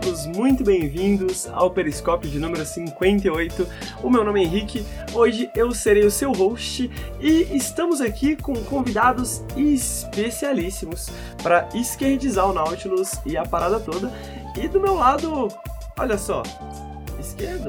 [0.00, 3.68] todos muito bem-vindos ao Periscópio de número 58.
[4.02, 6.90] O meu nome é Henrique, hoje eu serei o seu host
[7.20, 11.10] e estamos aqui com convidados especialíssimos
[11.42, 14.10] para esquerdizar o Nautilus e a parada toda.
[14.56, 15.48] E do meu lado,
[15.98, 16.42] olha só,
[17.18, 17.68] esquerdo.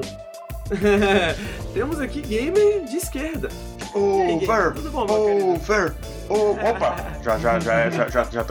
[1.74, 3.50] Temos aqui gamer de esquerda.
[3.94, 4.72] Over!
[4.74, 5.94] Tudo bom, over!
[6.28, 6.96] Oh, opa!
[7.22, 8.46] Já, já, já, já, já, já ao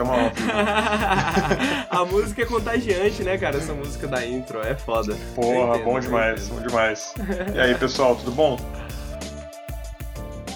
[2.02, 3.56] A música é contagiante, né, cara?
[3.56, 5.16] Essa música da intro é foda.
[5.34, 7.12] Porra, entendo, bom demais, bom demais.
[7.54, 8.56] E aí, pessoal, tudo bom?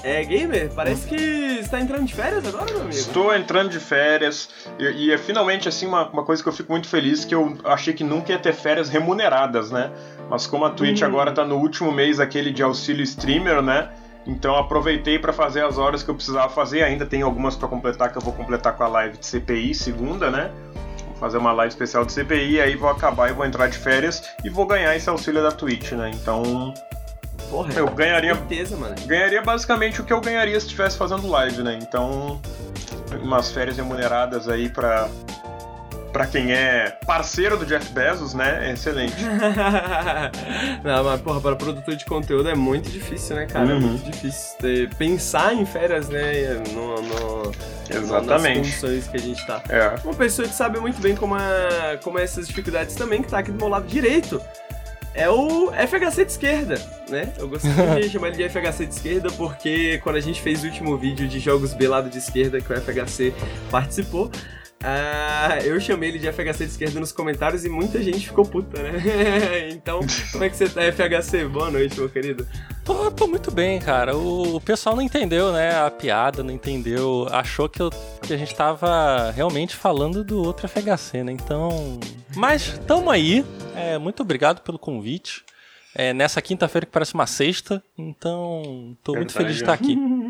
[0.05, 2.91] É, gamer, parece que está entrando de férias agora, meu amigo.
[2.91, 4.49] Estou entrando de férias
[4.79, 7.59] e, e, é finalmente assim uma, uma coisa que eu fico muito feliz que eu
[7.65, 9.91] achei que nunca ia ter férias remuneradas, né?
[10.31, 11.07] Mas como a Twitch hum.
[11.07, 13.91] agora está no último mês aquele de auxílio streamer, né?
[14.27, 16.83] Então aproveitei para fazer as horas que eu precisava fazer.
[16.83, 20.31] Ainda tem algumas para completar que eu vou completar com a live de CPI segunda,
[20.31, 20.51] né?
[21.07, 24.23] Vou fazer uma live especial de CPI, aí vou acabar e vou entrar de férias
[24.45, 26.11] e vou ganhar esse auxílio da Twitch, né?
[26.13, 26.75] Então
[27.51, 28.95] Porra, eu ganharia certeza, mano.
[29.07, 31.79] Ganharia basicamente o que eu ganharia se estivesse fazendo live, né?
[31.81, 32.41] Então
[33.23, 35.09] umas férias remuneradas aí para
[36.17, 38.71] para quem é parceiro do Jeff Bezos, né?
[38.71, 39.17] É excelente.
[40.83, 43.67] Não, mas porra, para produtor de conteúdo é muito difícil, né, cara?
[43.67, 43.77] É uhum.
[43.77, 46.55] É muito difícil ter, pensar em férias, né?
[46.73, 47.53] No, no,
[47.91, 48.61] Exatamente.
[48.61, 49.63] Nas condições que a gente tá.
[49.69, 49.95] É.
[50.03, 53.41] Uma pessoa que sabe muito bem como, é, como é essas dificuldades também, que tá
[53.41, 54.41] aqui do meu lado direito
[55.13, 57.33] é o FHC de esquerda, né?
[57.39, 60.67] Eu gostaria de chamar ele de FHC de esquerda porque quando a gente fez o
[60.67, 63.35] último vídeo de jogos B lado de esquerda que o FHC
[63.71, 64.31] participou,
[64.89, 68.81] ah, eu chamei ele de FHC de esquerda nos comentários e muita gente ficou puta,
[68.81, 69.71] né?
[69.75, 69.99] então,
[70.31, 71.45] como é que você tá, FHC?
[71.47, 72.47] Boa noite, meu querido.
[72.85, 74.17] Tô, tô muito bem, cara.
[74.17, 77.91] O, o, pessoal não entendeu, né, a piada, não entendeu, achou que, eu,
[78.23, 81.33] que a gente tava realmente falando do outro FHC, né?
[81.33, 81.99] Então.
[82.37, 83.45] Mas tamo aí.
[83.75, 85.45] É, muito obrigado pelo convite.
[85.97, 89.99] É, nessa quinta-feira que parece uma sexta, então tô muito feliz de estar aqui.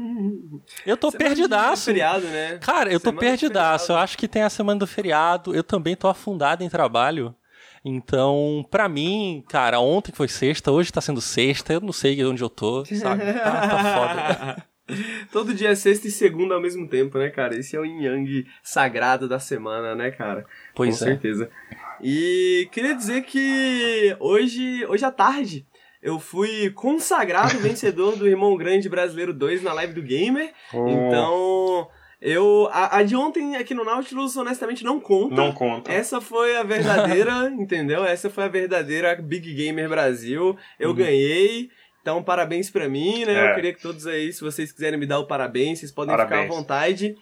[0.84, 1.84] Eu tô semana perdidaço.
[1.84, 2.58] feriado, né?
[2.58, 3.92] Cara, eu semana tô perdidaço.
[3.92, 5.54] Eu acho que tem a semana do feriado.
[5.54, 7.34] Eu também tô afundado em trabalho.
[7.84, 12.42] Então, pra mim, cara, ontem foi sexta, hoje tá sendo sexta, eu não sei onde
[12.42, 13.22] eu tô, sabe?
[13.32, 14.66] Tá, tá foda.
[15.32, 17.56] Todo dia é sexta e segunda ao mesmo tempo, né, cara?
[17.56, 20.46] Esse é o yin yang sagrado da semana, né, cara?
[20.74, 21.08] Pois Com é.
[21.08, 21.50] certeza.
[22.02, 25.64] E queria dizer que hoje, hoje à tarde
[26.06, 30.52] eu fui consagrado vencedor do Irmão Grande Brasileiro 2 na live do Gamer.
[30.72, 30.86] Oh.
[30.88, 31.88] Então,
[32.20, 32.68] eu.
[32.70, 35.34] A, a, de ontem aqui no Nautilus, honestamente, não conta.
[35.34, 35.90] Não conta.
[35.92, 38.04] Essa foi a verdadeira, entendeu?
[38.04, 40.56] Essa foi a verdadeira Big Gamer Brasil.
[40.78, 40.94] Eu uhum.
[40.94, 41.70] ganhei.
[42.00, 43.32] Então, parabéns pra mim, né?
[43.32, 43.50] É.
[43.50, 46.42] Eu queria que todos aí, se vocês quiserem me dar o parabéns, vocês podem parabéns.
[46.42, 47.16] ficar à vontade.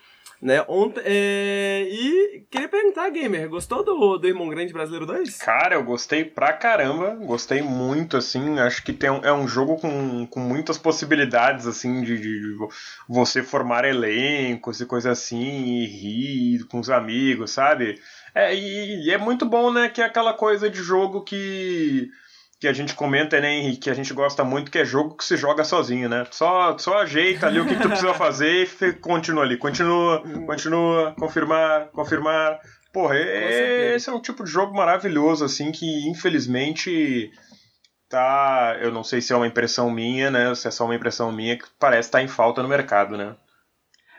[0.44, 0.62] Né?
[0.68, 1.88] Ontem, é...
[1.90, 5.38] E queria perguntar, Gamer, gostou do, do Irmão Grande Brasileiro 2?
[5.38, 9.78] Cara, eu gostei pra caramba, gostei muito, assim, acho que tem um, é um jogo
[9.78, 12.58] com, com muitas possibilidades, assim, de, de
[13.08, 17.98] você formar elencos e coisa assim, e rir com os amigos, sabe?
[18.34, 22.10] É, e, e é muito bom, né, que é aquela coisa de jogo que
[22.60, 25.24] que a gente comenta, né, Henrique, que a gente gosta muito, que é jogo que
[25.24, 26.26] se joga sozinho, né?
[26.30, 29.56] Só, só ajeita ali o que, que tu precisa fazer e continua ali.
[29.56, 32.60] Continua, continua, confirmar, confirmar.
[32.92, 37.30] Porra, esse é um tipo de jogo maravilhoso, assim, que infelizmente
[38.08, 38.78] tá.
[38.80, 40.54] Eu não sei se é uma impressão minha, né?
[40.54, 43.34] Se é só uma impressão minha, que parece estar tá em falta no mercado, né?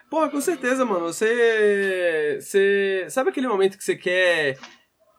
[0.10, 1.06] Porra, com certeza, mano.
[1.06, 2.38] Você.
[2.42, 3.08] Você.
[3.10, 4.58] Sabe aquele momento que você quer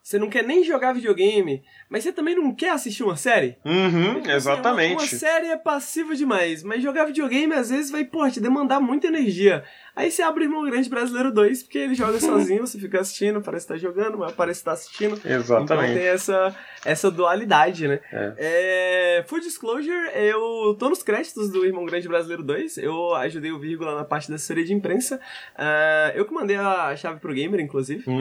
[0.06, 3.56] você não quer nem jogar videogame, mas você também não quer assistir uma série?
[3.64, 4.92] Uhum, assim, exatamente.
[4.94, 8.80] Uma, uma, série é passiva demais, mas jogar videogame às vezes vai, pô, te demandar
[8.80, 9.62] muita energia.
[9.94, 13.40] Aí você abre o Irmão Grande Brasileiro 2, porque ele joga sozinho, você fica assistindo,
[13.40, 15.18] parece estar tá jogando, mas parece estar tá assistindo.
[15.24, 15.92] Exatamente.
[15.92, 18.00] Então tem essa, essa dualidade, né?
[18.12, 18.34] É.
[18.36, 23.58] É, full disclosure, eu tô nos créditos do Irmão Grande Brasileiro 2, eu ajudei o
[23.58, 25.20] Vírgula na parte da assessoria de imprensa.
[25.54, 28.02] Uh, eu que mandei a chave pro gamer, inclusive.
[28.06, 28.20] Uhum.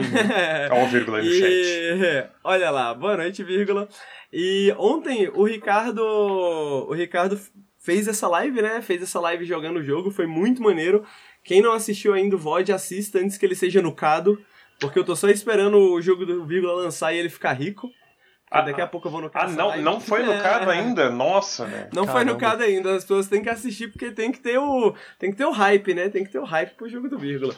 [0.70, 1.38] Olha o vírgula aí no e...
[1.40, 2.30] chat.
[2.42, 3.55] Olha lá, boa noite, vírgula.
[4.32, 6.02] E ontem o Ricardo.
[6.02, 7.38] O Ricardo
[7.78, 8.82] fez essa live, né?
[8.82, 11.04] Fez essa live jogando o jogo, foi muito maneiro.
[11.44, 14.42] Quem não assistiu ainda o VOD, assista antes que ele seja nucado,
[14.80, 17.88] porque eu tô só esperando o jogo do Vírgula lançar e ele ficar rico.
[18.50, 20.78] Ah, daqui a pouco eu vou no Ah, não, não foi nucado é.
[20.78, 21.10] ainda?
[21.10, 21.88] Nossa, né?
[21.92, 22.12] Não Caramba.
[22.12, 22.94] foi nucado ainda.
[22.94, 25.94] As pessoas têm que assistir porque tem que ter o tem que ter o hype,
[25.94, 26.08] né?
[26.08, 27.54] Tem que ter o hype pro jogo do vírgula.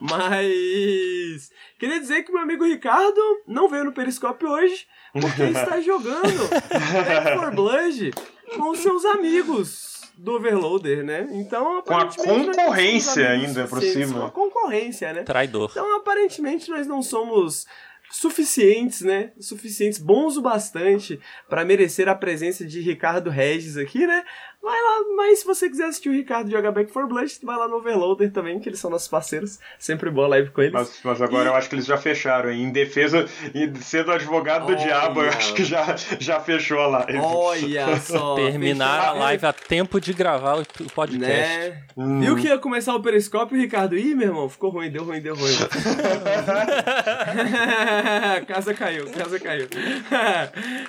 [0.00, 6.48] Mas queria dizer que meu amigo Ricardo não veio no Periscope hoje porque está jogando
[6.48, 8.10] Back for Blood
[8.56, 11.28] com seus amigos do Overloader, né?
[11.32, 14.20] Então, com a concorrência ainda por cima.
[14.20, 15.22] Com a concorrência, né?
[15.22, 15.70] Traidor.
[15.70, 17.66] Então, aparentemente, nós não somos
[18.10, 19.32] suficientes, né?
[19.40, 21.18] Suficientes, bons o bastante
[21.48, 24.24] para merecer a presença de Ricardo Regis aqui, né?
[24.62, 27.66] Vai lá, mas se você quiser assistir o Ricardo jogar Back for Blood, vai lá
[27.66, 29.58] no Overloader também, que eles são nossos parceiros.
[29.78, 30.74] Sempre boa live com eles.
[30.74, 31.46] Mas, mas agora e...
[31.48, 32.64] eu acho que eles já fecharam, hein?
[32.64, 33.24] Em defesa,
[33.54, 34.76] em, sendo advogado do Olha.
[34.76, 37.18] diabo, eu acho que já, já fechou a live.
[37.18, 38.34] Olha só.
[38.34, 41.20] Terminar a live a tempo de gravar o podcast.
[41.20, 41.82] Né?
[41.96, 42.20] Hum.
[42.20, 43.96] Viu que ia começar o periscópio, Ricardo?
[43.96, 45.54] Ih, meu irmão, ficou ruim, deu ruim, deu ruim.
[48.46, 49.68] casa caiu, casa caiu.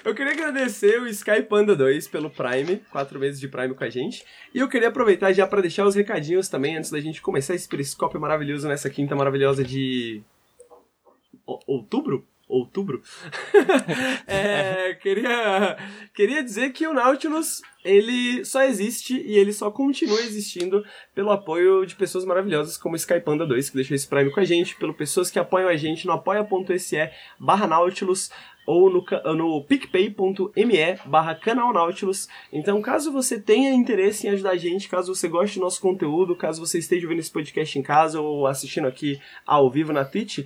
[0.03, 3.83] eu queria agradecer o Sky Panda 2 pelo Prime, quatro meses de Prime Prime com
[3.83, 4.25] a gente.
[4.53, 7.67] E eu queria aproveitar já para deixar os recadinhos também, antes da gente começar esse
[7.67, 10.21] periscópio maravilhoso nessa quinta maravilhosa de.
[11.45, 12.25] Outubro?
[12.47, 13.01] Outubro?
[14.27, 15.77] é, queria,
[16.13, 20.85] queria dizer que o Nautilus ele só existe e ele só continua existindo
[21.15, 24.75] pelo apoio de pessoas maravilhosas como Skypanda 2, que deixou esse Prime com a gente,
[24.75, 27.09] pelo pessoas que apoiam a gente no apoia.se
[27.39, 28.29] barra Nautilus
[28.65, 29.03] ou no,
[29.35, 31.71] no picpay.me barra canal.
[32.51, 36.35] Então, caso você tenha interesse em ajudar a gente, caso você goste do nosso conteúdo,
[36.35, 40.39] caso você esteja vendo esse podcast em casa ou assistindo aqui ao vivo na Twitch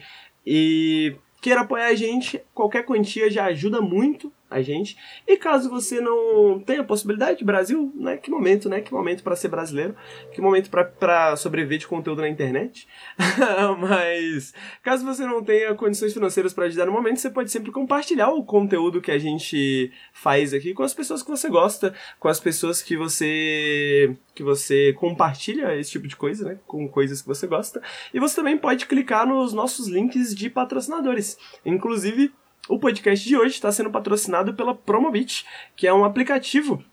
[0.46, 4.98] e queira apoiar a gente, qualquer quantia já ajuda muito a gente.
[5.28, 8.16] E caso você não tenha possibilidade, Brasil, né?
[8.16, 8.80] Que momento, né?
[8.80, 9.96] Que momento para ser brasileiro,
[10.32, 12.88] que momento para sobreviver de conteúdo na internet.
[13.80, 18.30] Mas caso você não tenha condições financeiras para ajudar no momento, você pode sempre compartilhar
[18.30, 22.40] o conteúdo que a gente faz aqui com as pessoas que você gosta, com as
[22.40, 26.60] pessoas que você que você compartilha esse tipo de coisa, né?
[26.66, 27.82] Com coisas que você gosta.
[28.14, 31.38] E você também pode clicar nos nossos links de patrocinadores.
[31.66, 32.34] Inclusive,
[32.68, 35.46] o podcast de hoje está sendo patrocinado pela Promobit,
[35.76, 36.84] que é um aplicativo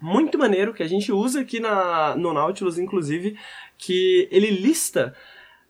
[0.00, 3.36] muito maneiro que a gente usa aqui na, no Nautilus, inclusive,
[3.78, 5.14] que ele lista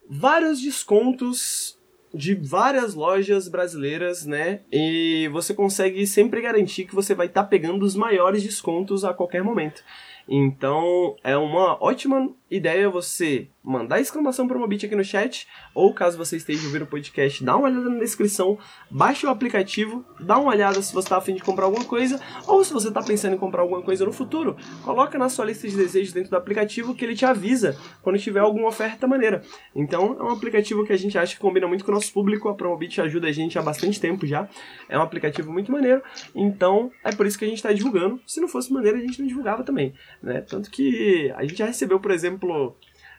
[0.08, 1.78] vários descontos
[2.12, 4.60] de várias lojas brasileiras, né?
[4.72, 9.12] E você consegue sempre garantir que você vai estar tá pegando os maiores descontos a
[9.12, 9.82] qualquer momento.
[10.28, 16.36] Então, é uma ótima ideia você mandar exclamação Promobit aqui no chat, ou caso você
[16.36, 18.56] esteja ouvindo o podcast, dá uma olhada na descrição,
[18.88, 22.62] baixe o aplicativo, dá uma olhada se você está afim de comprar alguma coisa, ou
[22.62, 25.76] se você está pensando em comprar alguma coisa no futuro, coloca na sua lista de
[25.76, 29.42] desejos dentro do aplicativo que ele te avisa quando tiver alguma oferta maneira.
[29.74, 32.48] Então, é um aplicativo que a gente acha que combina muito com o nosso público,
[32.48, 34.48] a Promobit ajuda a gente há bastante tempo já,
[34.88, 36.00] é um aplicativo muito maneiro,
[36.32, 39.18] então é por isso que a gente está divulgando, se não fosse maneiro a gente
[39.18, 40.40] não divulgava também, né?
[40.40, 42.76] Tanto que a gente já recebeu, por exemplo, exemplo,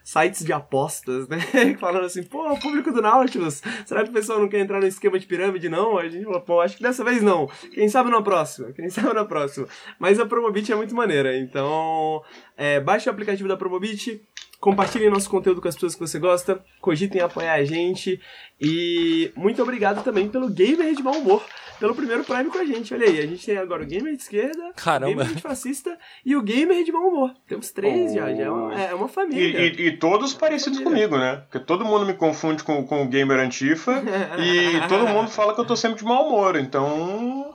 [0.08, 1.38] sites de apostas, né?
[1.78, 5.18] Falando assim, pô, público do Nautilus, será que o pessoal não quer entrar no esquema
[5.18, 5.98] de pirâmide, não?
[5.98, 7.46] A gente falou, pô, acho que dessa vez não.
[7.74, 9.66] Quem sabe na próxima, quem sabe na próxima.
[9.98, 12.22] Mas a Promobit é muito maneira, então
[12.56, 14.22] é, baixe o aplicativo da Promobit,
[14.60, 18.20] compartilhem nosso conteúdo com as pessoas que você gosta, cogitem apoiar a gente
[18.60, 21.42] e muito obrigado também pelo Gamer de Mau Humor
[21.78, 22.92] pelo primeiro Prime com a gente.
[22.92, 25.12] Olha aí, a gente tem agora o Gamer de esquerda, Caramba.
[25.12, 27.34] o Gamer de fascista e o Gamer de bom humor.
[27.46, 28.14] Temos três oh.
[28.14, 29.60] já, já é uma, é uma família.
[29.60, 31.36] E, e, e todos parecidos comigo, né?
[31.36, 34.02] Porque todo mundo me confunde com, com o Gamer Antifa
[34.38, 37.54] e todo mundo fala que eu tô sempre de mau humor, então...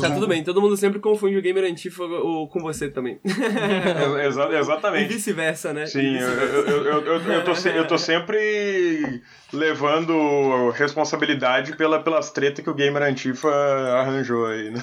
[0.00, 2.04] Tá tudo bem, todo mundo sempre confunde o gamer antifa
[2.50, 3.18] com você também.
[4.24, 5.04] Exa exatamente.
[5.04, 5.86] E vice-versa, né?
[5.86, 9.22] Sim, vice eu, eu, eu, eu, tô se, eu tô sempre
[9.52, 14.82] levando responsabilidade pela, pelas tretas que o gamer antifa arranjou aí, né?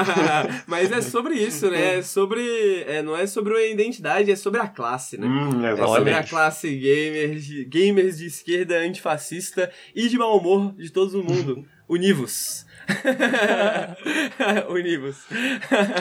[0.66, 1.98] Mas é sobre isso, né?
[1.98, 2.84] É sobre.
[2.86, 5.26] É, não é sobre uma identidade, é sobre a classe, né?
[5.26, 10.90] Hum, é sobre a classe gamers, gamers de esquerda, antifascista e de mau humor de
[10.90, 11.64] todo o mundo.
[11.88, 12.67] Univos.
[14.70, 15.24] Univos.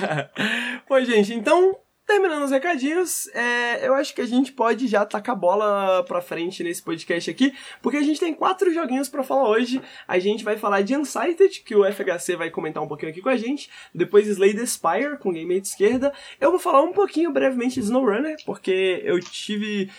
[0.88, 5.36] pois, gente, então, terminando os recadinhos, é, eu acho que a gente pode já tacar
[5.36, 9.50] a bola pra frente nesse podcast aqui, porque a gente tem quatro joguinhos para falar
[9.50, 9.82] hoje.
[10.08, 13.30] A gente vai falar de Unsighted, que o FHC vai comentar um pouquinho aqui com
[13.30, 16.14] a gente, depois Slay the Spire, com game de esquerda.
[16.40, 19.92] Eu vou falar um pouquinho brevemente de SnowRunner, porque eu tive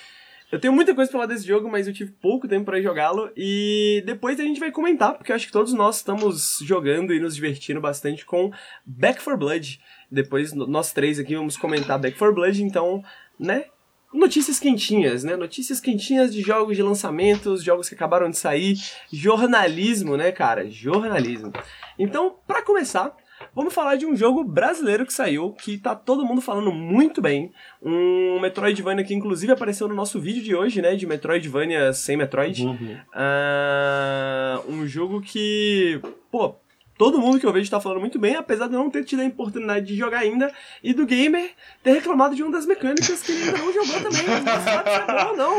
[0.50, 3.31] eu tenho muita coisa pra falar desse jogo, mas eu tive pouco tempo para jogá-lo.
[3.37, 7.21] E depois a gente vai comentar, porque eu acho que todos nós estamos jogando e
[7.21, 8.50] nos divertindo bastante com
[8.85, 9.81] Back for Blood.
[10.11, 13.05] Depois nós três aqui vamos comentar Back for Blood, então,
[13.38, 13.67] né?
[14.12, 15.37] Notícias quentinhas, né?
[15.37, 18.75] Notícias quentinhas de jogos de lançamentos, jogos que acabaram de sair,
[19.12, 20.71] jornalismo, né, cara?
[20.71, 21.52] Jornalismo.
[21.99, 23.14] Então, para começar,
[23.59, 27.53] Vamos falar de um jogo brasileiro que saiu, que tá todo mundo falando muito bem.
[27.83, 30.95] Um Metroidvania que inclusive apareceu no nosso vídeo de hoje, né?
[30.95, 32.65] De Metroidvania sem Metroid.
[32.65, 32.97] Uhum.
[33.12, 36.00] Uh, um jogo que,
[36.31, 36.55] pô,
[36.99, 39.23] todo mundo que eu vejo tá falando muito bem, apesar de eu não ter tido
[39.23, 40.52] a oportunidade de jogar ainda,
[40.83, 41.52] e do gamer
[41.83, 44.26] ter reclamado de uma das mecânicas que ele ainda não jogou também.
[44.26, 45.57] Não sabe se é bom ou não.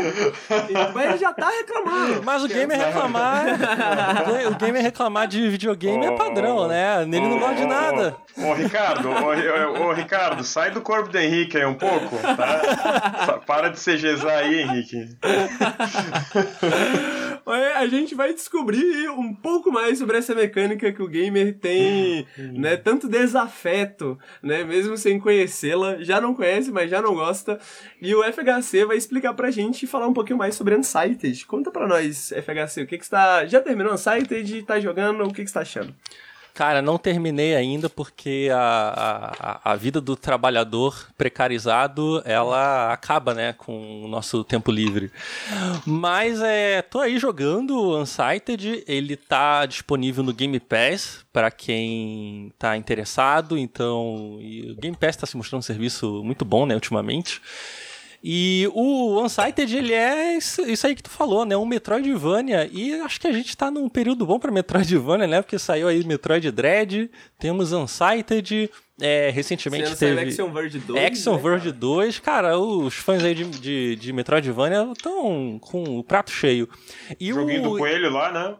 [0.93, 2.23] Mas ele já tá reclamando.
[2.23, 3.45] Mas o gamer reclamar.
[4.51, 7.05] o gamer reclamar de videogame é padrão, né?
[7.05, 8.17] Nele não gosta de nada.
[8.37, 13.41] Ô, Ricardo, ô, ô, Ricardo, sai do corpo do Henrique aí um pouco, tá?
[13.45, 15.17] Para de CGzar aí, Henrique.
[17.79, 22.77] a gente vai descobrir um pouco mais sobre essa mecânica que o gamer tem, né,
[22.77, 27.59] tanto desafeto, né, mesmo sem conhecê-la, já não conhece, mas já não gosta.
[28.01, 31.45] E o FHC vai explicar pra gente e falar um pouquinho mais sobre Unsighted.
[31.45, 35.43] Conta pra nós, FHC, o que que está, já terminou Unsighted, tá jogando, o que
[35.43, 35.93] que está achando?
[36.53, 43.53] Cara, não terminei ainda porque a, a, a, vida do trabalhador precarizado, ela acaba, né,
[43.53, 45.11] com o nosso tempo livre.
[45.85, 52.75] Mas é, tô aí jogando Unsighted, ele tá disponível no Game Pass para quem tá
[52.75, 57.41] interessado, então, o Game Pass tá se mostrando um serviço muito bom, né, ultimamente.
[58.23, 61.55] E o Unsighted, ele é isso aí que tu falou, né?
[61.55, 62.69] Um Metroidvania.
[62.71, 65.41] E acho que a gente tá num período bom pra Metroidvania, né?
[65.41, 67.09] Porque saiu aí Metroid Dread,
[67.39, 68.69] temos Unsighted,
[69.01, 71.05] é, recentemente teve Action Verge 2.
[71.05, 72.19] Action né, Verge 2.
[72.19, 76.67] Cara, os fãs aí de, de, de Metroidvania estão com o prato cheio.
[77.19, 77.73] E Joguinho o...
[77.73, 78.55] do coelho lá, né?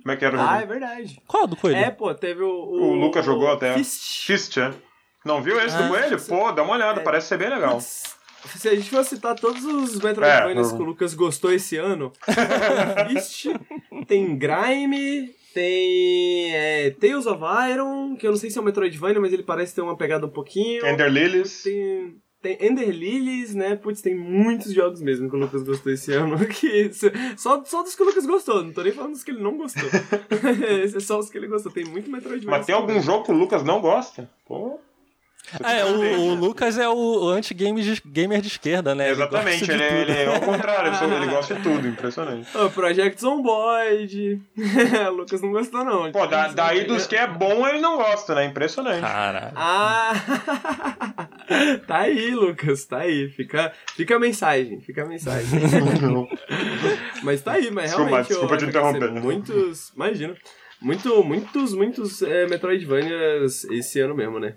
[0.00, 1.20] Como é que era o Ah, é verdade.
[1.26, 1.78] Qual do coelho?
[1.78, 2.48] É, pô, teve o.
[2.48, 3.74] O, o Lucas jogou até.
[3.74, 4.26] Fist.
[4.26, 4.72] Fist, é.
[5.24, 6.22] Não viu esse ah, do coelho?
[6.22, 7.02] Pô, dá uma olhada, é.
[7.02, 7.76] parece ser bem legal.
[7.76, 8.14] Putz.
[8.56, 12.12] Se a gente for citar todos os Metroidvanias é, que o Lucas gostou esse ano,
[13.08, 13.46] Fist,
[14.06, 19.20] tem Grime, tem é, Tales of Iron, que eu não sei se é um Metroidvania,
[19.20, 20.84] mas ele parece ter uma pegada um pouquinho.
[20.86, 21.62] Ender Lilies.
[21.62, 23.76] Tem, tem Ender Lilies, né?
[23.76, 26.36] Putz, tem muitos jogos mesmo que o Lucas gostou esse ano.
[26.46, 26.90] Que
[27.36, 29.56] só, só dos que o Lucas gostou, não tô nem falando dos que ele não
[29.56, 29.88] gostou.
[30.94, 31.72] É só os que ele gostou.
[31.72, 32.58] Tem muito Metroidvania.
[32.58, 34.28] Mas tem algum jogo que o Lucas não gosta?
[34.44, 34.78] Pô.
[35.62, 39.10] É, o, o, Lucas é o anti-gamer de esquerda, né?
[39.10, 42.48] Exatamente, ele, ele, ele, é o contrário, ele gosta de tudo, impressionante.
[42.56, 44.40] O Project Zomboid.
[45.08, 46.10] o Lucas não gostou, não.
[46.10, 48.46] Pô, da, daí dos que é bom ele não gosta, né?
[48.46, 49.02] Impressionante.
[49.02, 49.52] Caralho.
[49.54, 50.12] Ah!
[51.86, 53.28] tá aí, Lucas, tá aí.
[53.28, 55.60] Fica, fica a mensagem, fica a mensagem.
[57.22, 58.28] mas tá aí, mas realmente.
[58.28, 59.10] Desculpa, desculpa te interromper.
[59.12, 60.34] Muitos, imagina.
[60.80, 64.54] Muito, muitos, muitos é, Metroidvanias esse ano mesmo, né?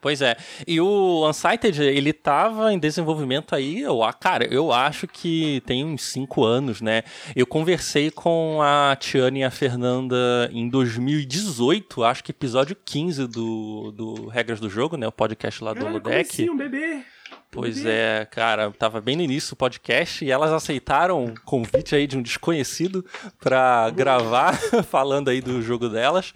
[0.00, 0.36] Pois é.
[0.66, 6.04] E o Unsighted, ele tava em desenvolvimento aí, eu, cara, eu acho que tem uns
[6.04, 7.02] 5 anos, né?
[7.36, 10.16] Eu conversei com a Tiane e a Fernanda
[10.52, 15.06] em 2018, acho que episódio 15 do, do Regras do Jogo, né?
[15.06, 16.30] O podcast lá do Ludeck.
[16.30, 17.04] Assim, um bebê.
[17.52, 22.06] Pois é, cara, tava bem no início do podcast e elas aceitaram o convite aí
[22.06, 23.04] de um desconhecido
[23.40, 24.56] para gravar
[24.88, 26.32] falando aí do jogo delas.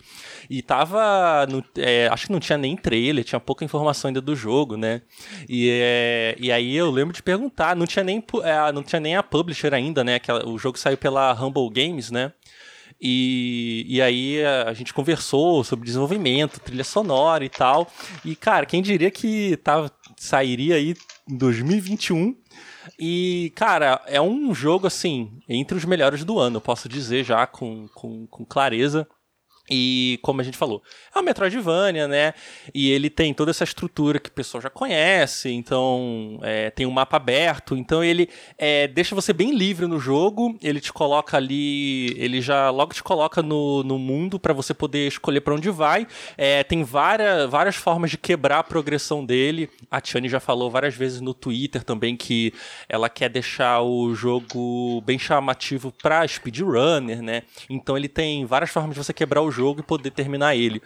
[0.50, 1.46] E tava.
[1.46, 5.02] No, é, acho que não tinha nem trailer, tinha pouca informação ainda do jogo, né?
[5.48, 9.14] E, é, e aí eu lembro de perguntar, não tinha nem, é, não tinha nem
[9.14, 10.18] a publisher ainda, né?
[10.18, 12.32] Que o jogo saiu pela Humble Games, né?
[13.00, 17.90] E, e aí a gente conversou sobre desenvolvimento, trilha sonora e tal.
[18.24, 20.94] E, cara, quem diria que tava, sairia aí
[21.28, 22.36] em 2021.
[22.98, 27.88] E, cara, é um jogo, assim, entre os melhores do ano, posso dizer já com,
[27.94, 29.06] com, com clareza.
[29.70, 30.82] E como a gente falou,
[31.14, 32.34] é um Metroidvania, né?
[32.74, 36.90] E ele tem toda essa estrutura que o pessoal já conhece, então é, tem um
[36.90, 38.28] mapa aberto, então ele
[38.58, 43.02] é, deixa você bem livre no jogo, ele te coloca ali, ele já logo te
[43.02, 46.06] coloca no, no mundo para você poder escolher para onde vai.
[46.36, 49.70] É, tem várias, várias formas de quebrar a progressão dele.
[49.90, 52.52] A Tiane já falou várias vezes no Twitter também que
[52.86, 57.44] ela quer deixar o jogo bem chamativo para speedrunner, né?
[57.70, 60.82] Então ele tem várias formas de você quebrar o jogo e poder terminar ele.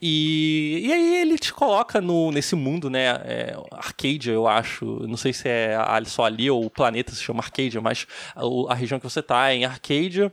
[0.00, 3.06] E, e aí ele te coloca no, nesse mundo, né?
[3.24, 4.84] É, Arcadia, eu acho.
[5.06, 5.76] Não sei se é
[6.06, 9.50] só ali ou o planeta se chama Arcadia, mas a, a região que você tá
[9.50, 10.32] é em Arcadia.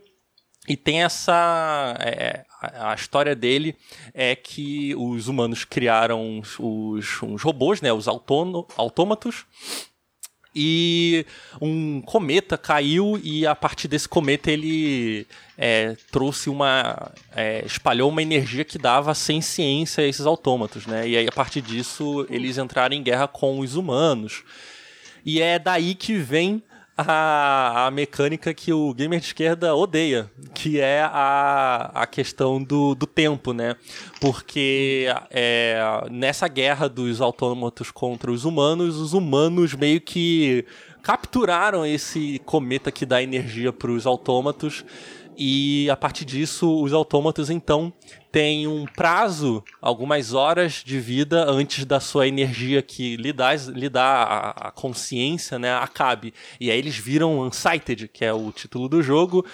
[0.68, 1.96] E tem essa.
[2.00, 3.74] É, a, a história dele
[4.12, 7.92] é que os humanos criaram os, os, robôs, né?
[7.92, 9.46] Os autômatos
[10.54, 11.24] e
[11.60, 15.26] um cometa caiu e a partir desse cometa ele
[15.56, 21.08] é, trouxe uma é, espalhou uma energia que dava ciência a esses autômatos, né?
[21.08, 24.42] E aí a partir disso eles entraram em guerra com os humanos.
[25.24, 26.62] E é daí que vem
[27.06, 32.94] a, a mecânica que o gamer de esquerda odeia, que é a, a questão do,
[32.94, 33.76] do tempo, né?
[34.20, 35.80] Porque é,
[36.10, 40.64] nessa guerra dos autômatos contra os humanos, os humanos meio que
[41.02, 44.84] capturaram esse cometa que dá energia para os autômatos
[45.42, 47.92] E a partir disso, os autômatos então
[48.30, 53.88] têm um prazo, algumas horas de vida antes da sua energia que lhe dá, lhe
[53.88, 56.32] dá a, a consciência, né, acabe.
[56.60, 59.44] E aí eles viram Unsighted, que é o título do jogo,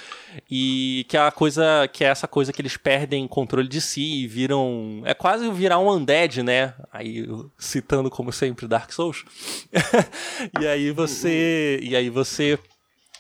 [0.51, 4.23] e que é a coisa, que é essa coisa que eles perdem controle de si
[4.23, 6.75] e viram, é quase virar um undead, né?
[6.93, 7.27] Aí
[7.59, 9.25] citando como sempre Dark Souls.
[10.61, 12.59] e aí você, e aí você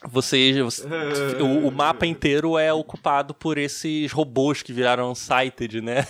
[0.05, 0.87] você, você
[1.41, 6.07] o, o, mapa inteiro é ocupado por esses robôs que viraram sighted, né?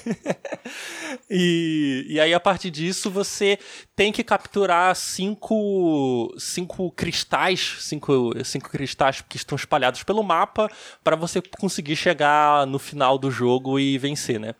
[1.31, 3.59] e, e aí, a partir disso, você
[3.95, 10.71] tem que capturar cinco, cinco cristais, cinco, cinco cristais que estão espalhados pelo mapa
[11.03, 14.55] para você conseguir chegar no final do jogo e vencer, né?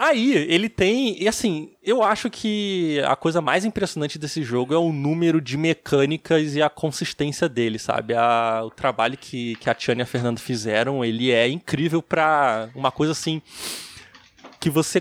[0.00, 1.20] Aí, ele tem.
[1.20, 5.56] E assim, eu acho que a coisa mais impressionante desse jogo é o número de
[5.56, 8.14] mecânicas e a consistência dele, sabe?
[8.14, 12.70] A, o trabalho que, que a Tiana e a Fernando fizeram, ele é incrível pra
[12.76, 13.42] uma coisa assim.
[14.60, 15.00] Que você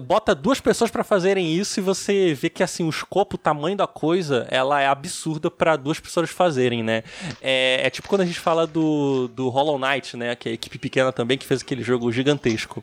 [0.00, 3.76] bota duas pessoas para fazerem isso e você vê que assim o escopo, o tamanho
[3.76, 7.02] da coisa, ela é absurda para duas pessoas fazerem, né?
[7.42, 10.34] É, é, tipo quando a gente fala do, do Hollow Knight, né?
[10.34, 12.82] Que é a equipe pequena também que fez aquele jogo gigantesco.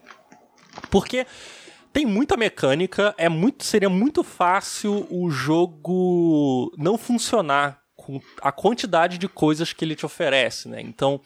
[0.90, 1.26] Porque
[1.94, 9.18] tem muita mecânica, é muito, seria muito fácil o jogo não funcionar com a quantidade
[9.18, 10.82] de coisas que ele te oferece, né?
[10.82, 11.22] Então,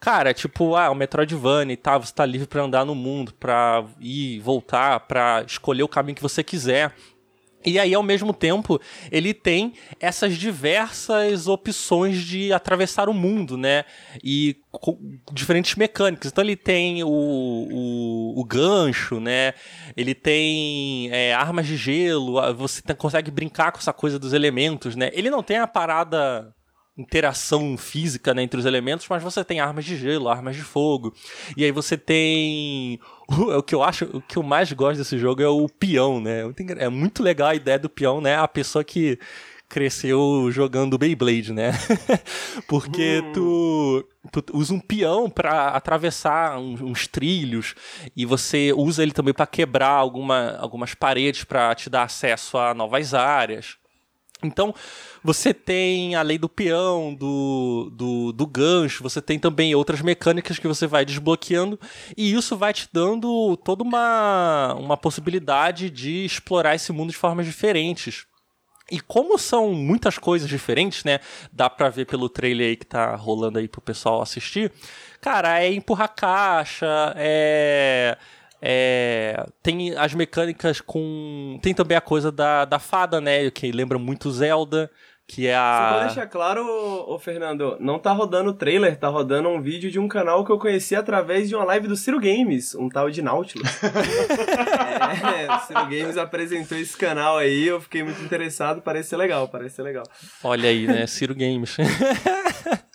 [0.00, 3.84] cara, tipo, ah, o Metroidvania e tal, você tá livre para andar no mundo, para
[4.00, 6.92] ir, voltar, para escolher o caminho que você quiser.
[7.64, 13.84] E aí, ao mesmo tempo, ele tem essas diversas opções de atravessar o mundo, né?
[14.22, 14.56] E
[15.32, 16.30] diferentes mecânicas.
[16.30, 19.54] Então ele tem o, o, o gancho, né?
[19.96, 25.10] Ele tem é, armas de gelo, você consegue brincar com essa coisa dos elementos, né?
[25.12, 26.52] Ele não tem a parada
[26.96, 31.14] interação física né, entre os elementos, mas você tem armas de gelo, armas de fogo.
[31.56, 35.18] E aí você tem o, o que eu acho, o que eu mais gosto desse
[35.18, 36.42] jogo é o peão, né?
[36.78, 38.36] É muito legal a ideia do peão, né?
[38.36, 39.18] A pessoa que
[39.72, 41.72] cresceu jogando Beyblade, né?
[42.68, 43.32] Porque hum.
[44.30, 47.74] tu, tu, usa um peão para atravessar uns, uns, trilhos
[48.14, 52.74] e você usa ele também para quebrar alguma, algumas paredes para te dar acesso a
[52.74, 53.78] novas áreas.
[54.42, 54.74] Então,
[55.22, 60.58] você tem a lei do peão, do, do, do, gancho, você tem também outras mecânicas
[60.58, 61.78] que você vai desbloqueando,
[62.16, 67.46] e isso vai te dando toda uma, uma possibilidade de explorar esse mundo de formas
[67.46, 68.26] diferentes.
[68.90, 71.20] E como são muitas coisas diferentes, né?
[71.50, 74.70] Dá pra ver pelo trailer aí que tá rolando aí pro pessoal assistir.
[75.20, 78.18] Cara, é empurrar caixa, é
[78.64, 81.58] é, tem as mecânicas com.
[81.60, 83.50] Tem também a coisa da, da fada, né?
[83.50, 84.88] Que lembra muito Zelda.
[85.26, 85.88] Que é a.
[85.88, 89.60] Só pra deixar claro, ô, ô, Fernando, não tá rodando o trailer, tá rodando um
[89.60, 92.88] vídeo de um canal que eu conheci através de uma live do Ciro Games, um
[92.88, 93.68] tal de Nautilus.
[93.82, 99.48] é, o Ciro Games apresentou esse canal aí, eu fiquei muito interessado, parece ser legal,
[99.48, 100.04] parece ser legal.
[100.44, 101.06] Olha aí, né?
[101.06, 101.76] Ciro Games.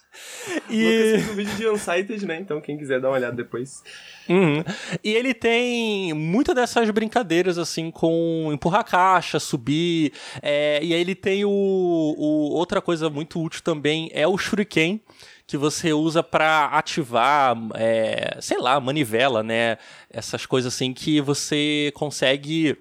[0.70, 0.84] e...
[0.84, 2.40] Lucas fez um vídeo de Unsighted, né?
[2.40, 3.84] Então quem quiser dar uma olhada depois.
[4.30, 4.64] Uhum.
[5.04, 10.14] E ele tem muitas dessas brincadeiras, assim, com empurrar caixa, subir.
[10.42, 15.02] É, e aí ele tem o, o, Outra coisa muito útil também é o Shuriken
[15.48, 19.78] que você usa para ativar, é, sei lá, manivela, né?
[20.10, 22.78] Essas coisas assim que você consegue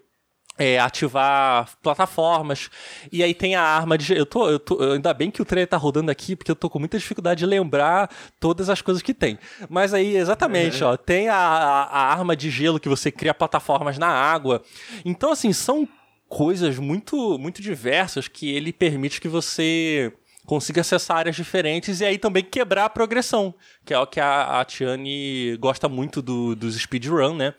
[0.59, 2.71] é, ativar plataformas.
[3.13, 4.15] E aí tem a arma de.
[4.15, 6.71] Eu tô, eu tô, ainda bem que o trailer tá rodando aqui, porque eu tô
[6.71, 9.39] com muita dificuldade de lembrar todas as coisas que tem.
[9.69, 10.87] Mas aí, exatamente, é.
[10.87, 14.63] ó, tem a, a, arma de gelo que você cria plataformas na água.
[15.05, 15.87] Então, assim, são
[16.29, 20.13] coisas muito, muito diversas que ele permite que você
[20.47, 23.55] consiga acessar áreas diferentes e aí também quebrar a progressão,
[23.85, 27.55] que é o que a, a Tiane gosta muito do, dos speedrun, né?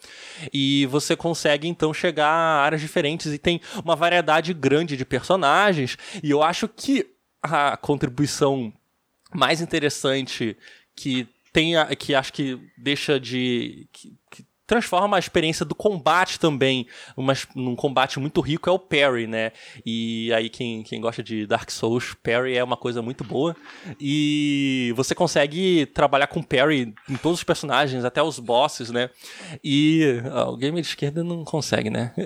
[0.53, 5.97] E você consegue então chegar a áreas diferentes e tem uma variedade grande de personagens,
[6.23, 7.05] e eu acho que
[7.43, 8.73] a contribuição
[9.33, 10.57] mais interessante
[10.95, 13.87] que tem, que acho que deixa de.
[13.91, 14.16] Que
[14.67, 19.53] transforma a experiência do combate também uma, num combate muito rico é o parry, né?
[19.85, 23.55] E aí quem, quem gosta de Dark Souls, parry é uma coisa muito boa.
[23.99, 29.09] E você consegue trabalhar com parry em todos os personagens, até os bosses, né?
[29.63, 32.13] E ó, o game de esquerda não consegue, né?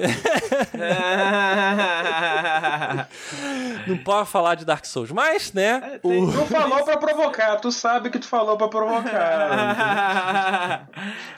[3.87, 5.99] não pode falar de Dark Souls, mas, né?
[6.03, 6.31] É, o...
[6.31, 9.11] Tu falou pra provocar, tu sabe que tu falou pra provocar.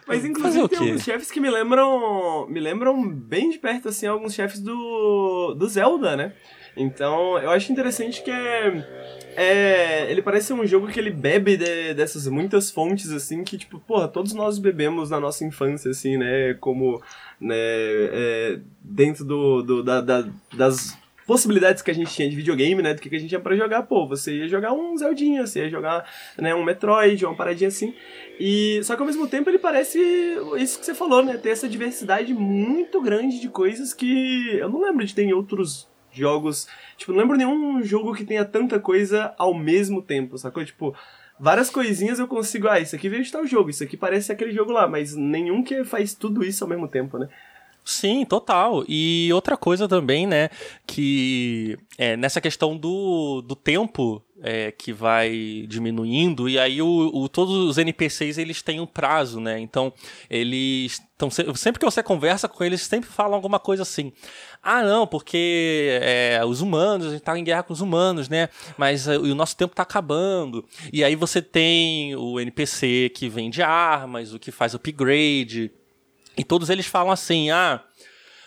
[0.08, 2.48] mas inclusive tem alguns chefes que me lembram.
[2.48, 5.56] Me lembram bem de perto, assim, alguns chefes do.
[5.58, 6.34] do Zelda, né?
[6.76, 11.58] Então, eu acho interessante que é é, ele parece ser um jogo que ele bebe
[11.58, 16.18] de, dessas muitas fontes, assim, que, tipo, porra, todos nós bebemos na nossa infância, assim,
[16.18, 16.54] né?
[16.60, 17.02] Como,
[17.40, 20.26] né, é, dentro do, do da, da,
[20.56, 22.94] das possibilidades que a gente tinha de videogame, né?
[22.94, 25.64] Do que, que a gente tinha pra jogar, pô, você ia jogar um Zeldinha, você
[25.64, 26.06] ia jogar
[26.38, 27.94] né, um Metroid, uma paradinha assim.
[28.40, 30.00] E só que ao mesmo tempo ele parece
[30.58, 31.38] isso que você falou, né?
[31.38, 35.88] Ter essa diversidade muito grande de coisas que eu não lembro de ter em outros
[36.12, 36.68] jogos.
[36.98, 40.64] Tipo, não lembro nenhum jogo que tenha tanta coisa ao mesmo tempo, sacou?
[40.64, 40.96] Tipo,
[41.40, 42.68] várias coisinhas eu consigo.
[42.68, 45.64] Ah, isso aqui veio de tal jogo, isso aqui parece aquele jogo lá, mas nenhum
[45.64, 47.30] que faz tudo isso ao mesmo tempo, né?
[47.84, 48.86] Sim, total.
[48.88, 50.50] E outra coisa também, né,
[50.88, 57.30] que é, nessa questão do, do tempo é, que vai diminuindo, e aí o, o,
[57.30, 59.60] todos os NPCs eles têm um prazo, né?
[59.60, 59.92] Então,
[60.30, 61.30] eles estão.
[61.30, 64.12] Sempre que você conversa com eles, sempre falam alguma coisa assim.
[64.62, 68.50] Ah, não, porque é, os humanos, a gente tá em guerra com os humanos, né?
[68.78, 70.66] Mas é, o nosso tempo tá acabando.
[70.92, 75.72] E aí você tem o NPC que vende armas, o que faz upgrade
[76.38, 77.82] e todos eles falam assim: ah,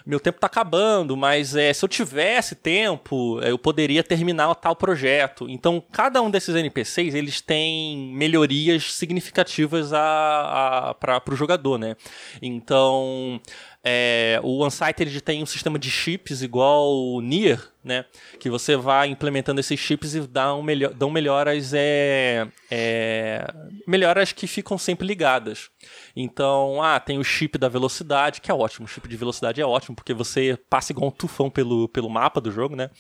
[0.07, 4.77] meu tempo está acabando, mas é, se eu tivesse tempo, é, eu poderia terminar tal
[4.77, 5.49] projeto.
[5.49, 11.97] Então, cada um desses NPCs, eles têm melhorias significativas para o jogador, né?
[12.41, 13.41] Então,
[13.89, 18.05] é, o Unsighted tem um sistema de chips igual o Nier, né?
[18.41, 23.47] Que você vai implementando esses chips e dão, melhor, dão melhoras, é, é,
[23.87, 25.71] melhoras que ficam sempre ligadas.
[26.17, 28.87] Então, ah, tem o chip da velocidade, que é ótimo.
[28.87, 32.41] O chip de velocidade é ótimo, porque você passa igual um tufão pelo, pelo mapa
[32.41, 32.91] do jogo, né?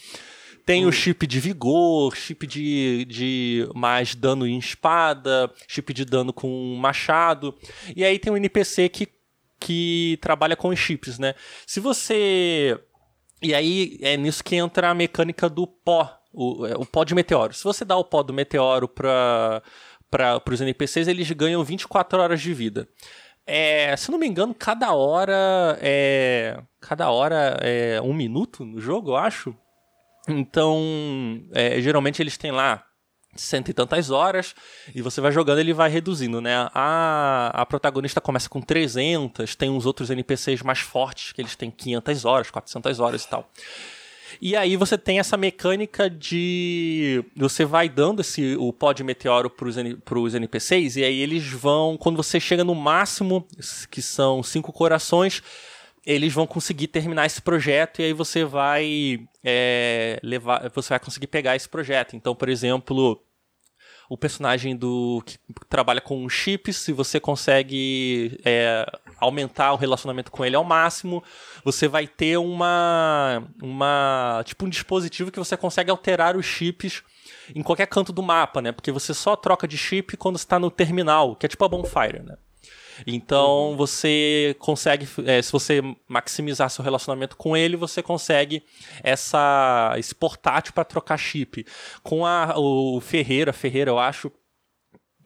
[0.64, 0.92] Tem o hum.
[0.92, 7.56] chip de vigor, chip de, de mais dano em espada, chip de dano com machado.
[7.94, 9.15] E aí tem um NPC que
[9.58, 11.34] que trabalha com chips, né?
[11.66, 12.78] Se você.
[13.42, 17.14] E aí é nisso que entra a mecânica do pó, o, é, o pó de
[17.14, 17.52] meteoro.
[17.52, 19.62] Se você dá o pó do meteoro para
[20.10, 22.88] para os NPCs, eles ganham 24 horas de vida.
[23.46, 26.58] É, se não me engano, cada hora é.
[26.80, 29.54] Cada hora é um minuto no jogo, eu acho.
[30.28, 30.80] Então,
[31.52, 32.85] é, geralmente eles têm lá
[33.40, 34.54] cento e tantas horas,
[34.94, 36.68] e você vai jogando ele vai reduzindo, né?
[36.74, 41.70] A, a protagonista começa com 300, tem uns outros NPCs mais fortes, que eles têm
[41.70, 43.50] 500 horas, 400 horas e tal.
[44.40, 49.48] E aí você tem essa mecânica de você vai dando esse o pó de meteoro
[49.48, 53.46] para os NPCs e aí eles vão quando você chega no máximo
[53.90, 55.42] que são cinco corações
[56.04, 61.26] eles vão conseguir terminar esse projeto e aí você vai é, levar você vai conseguir
[61.28, 63.22] pegar esse projeto então por exemplo
[64.08, 65.38] o personagem do que
[65.68, 68.86] trabalha com chips, se você consegue é,
[69.18, 71.22] aumentar o relacionamento com ele ao máximo,
[71.64, 77.02] você vai ter uma, uma tipo um dispositivo que você consegue alterar os chips
[77.54, 78.72] em qualquer canto do mapa, né?
[78.72, 82.22] Porque você só troca de chip quando está no terminal, que é tipo a bonfire,
[82.22, 82.36] né?
[83.06, 83.76] Então uhum.
[83.76, 88.62] você consegue, é, se você maximizar seu relacionamento com ele, você consegue
[89.02, 91.66] essa, esse portátil para trocar chip.
[92.02, 94.30] Com a, o Ferreira, Ferreira, eu acho,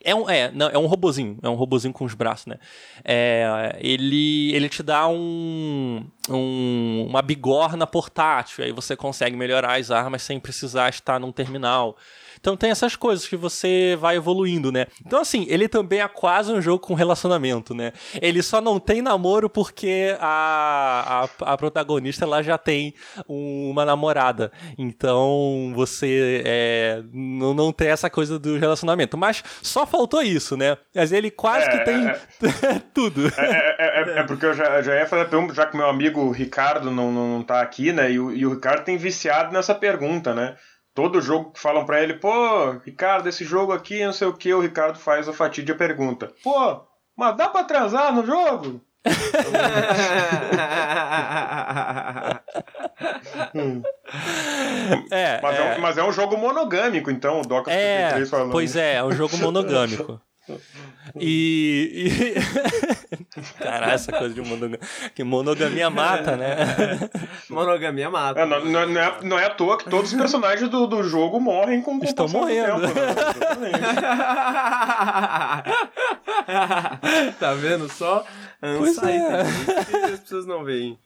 [0.02, 2.56] é um, é, não, é um robozinho, é um robozinho com os braços, né?
[3.04, 9.90] É, ele, ele te dá um, um, uma bigorna portátil, aí você consegue melhorar as
[9.90, 11.96] armas sem precisar estar num terminal.
[12.40, 14.86] Então tem essas coisas que você vai evoluindo, né?
[15.04, 17.92] Então, assim, ele também é quase um jogo com relacionamento, né?
[18.20, 22.94] Ele só não tem namoro porque a, a, a protagonista ela já tem
[23.28, 24.50] uma namorada.
[24.78, 29.18] Então você é, não, não tem essa coisa do relacionamento.
[29.18, 30.78] Mas só faltou isso, né?
[30.94, 32.18] Mas ele quase é, que tem é,
[32.76, 32.82] é.
[32.94, 33.26] tudo.
[33.36, 36.30] É, é, é, porque eu já, já ia fazer a pergunta, já que meu amigo
[36.30, 38.10] Ricardo não, não, não tá aqui, né?
[38.10, 40.56] E o, e o Ricardo tem viciado nessa pergunta, né?
[40.94, 44.52] Todo jogo que falam para ele, pô, Ricardo, esse jogo aqui, não sei o que,
[44.52, 46.32] o Ricardo faz a fatídia pergunta.
[46.42, 46.82] Pô,
[47.16, 48.80] mas dá pra transar no jogo?
[55.10, 55.72] é, mas, é...
[55.72, 56.04] É um, mas, é...
[56.04, 58.52] um, jogo monogâmico, então, o Doca é, falando.
[58.52, 60.20] Pois é, é um jogo monogâmico.
[61.18, 62.10] E.
[62.10, 62.34] e...
[63.58, 64.80] Caralho, essa coisa de monogamia.
[65.14, 66.56] Que monogamia mata, né?
[67.48, 68.40] monogamia mata.
[68.40, 71.40] É, não, não, é, não, é, à toa que todos os personagens do, do jogo
[71.40, 72.80] morrem com Estão morrendo.
[72.80, 72.94] Tempo,
[73.60, 73.72] né?
[77.38, 78.24] tá vendo só?
[78.60, 79.42] Pois é.
[80.12, 80.98] As pessoas não veem.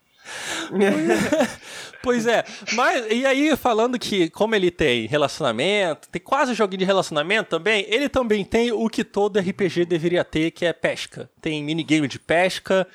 [2.01, 6.85] pois é, mas e aí falando que como ele tem relacionamento, tem quase joguinho de
[6.85, 11.29] relacionamento também, ele também tem o que todo RPG deveria ter, que é pesca.
[11.41, 12.87] Tem minigame de pesca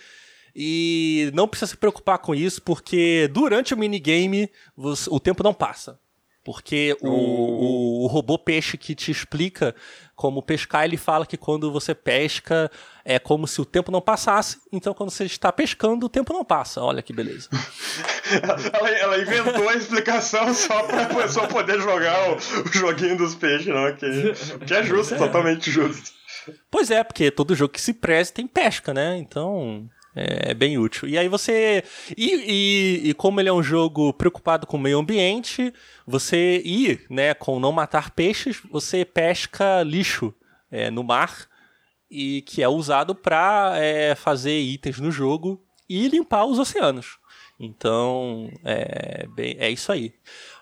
[0.55, 5.99] e não precisa se preocupar com isso, porque durante o minigame o tempo não passa.
[6.43, 9.75] Porque o, o, o, robô peixe que te explica
[10.21, 12.71] como pescar, ele fala que quando você pesca
[13.07, 14.59] é como se o tempo não passasse.
[14.71, 16.83] Então, quando você está pescando, o tempo não passa.
[16.83, 17.49] Olha que beleza.
[18.71, 23.69] ela, ela, inventou a explicação só para pessoa poder jogar o, o, joguinho dos peixes,
[23.69, 23.91] não?
[23.97, 24.35] Que,
[24.67, 25.17] que é justo, é.
[25.17, 26.11] totalmente justo.
[26.71, 29.17] Pois é, porque todo jogo que se preze tem pesca, né?
[29.17, 29.89] Então.
[30.15, 31.09] É, é bem útil.
[31.09, 31.85] E aí você.
[32.17, 35.73] E, e, e, como ele é um jogo preocupado com o meio ambiente,
[36.07, 40.35] você ir, né, com não matar peixes, você pesca lixo
[40.71, 41.49] é, no mar
[42.11, 47.19] e que é usado para é, fazer itens no jogo e limpar os oceanos.
[47.59, 50.15] Então, é, bem, é isso aí.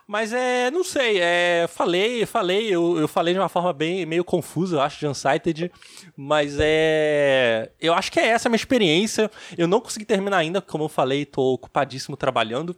[0.09, 4.25] Mas é, não sei, é, falei, falei, eu, eu falei de uma forma bem meio
[4.25, 5.71] confusa, eu acho, de Unsighted,
[6.17, 9.31] mas é, eu acho que é essa a minha experiência.
[9.59, 12.75] Eu não consegui terminar ainda, como eu falei, tô ocupadíssimo trabalhando.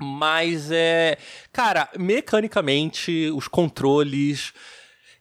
[0.00, 1.18] Mas é,
[1.52, 4.52] cara, mecanicamente, os controles,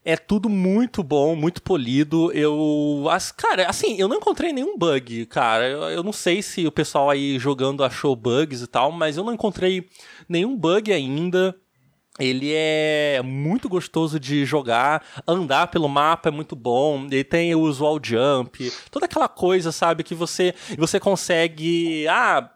[0.05, 2.31] é tudo muito bom, muito polido.
[2.33, 3.07] Eu.
[3.09, 5.67] As, cara, assim, eu não encontrei nenhum bug, cara.
[5.67, 9.23] Eu, eu, não sei se o pessoal aí jogando achou bugs e tal, mas eu
[9.23, 9.87] não encontrei
[10.27, 11.55] nenhum bug ainda.
[12.19, 17.07] Ele é muito gostoso de jogar, andar pelo mapa é muito bom.
[17.07, 22.51] Ele tem o usual jump, toda aquela coisa, sabe, que você você consegue, ah,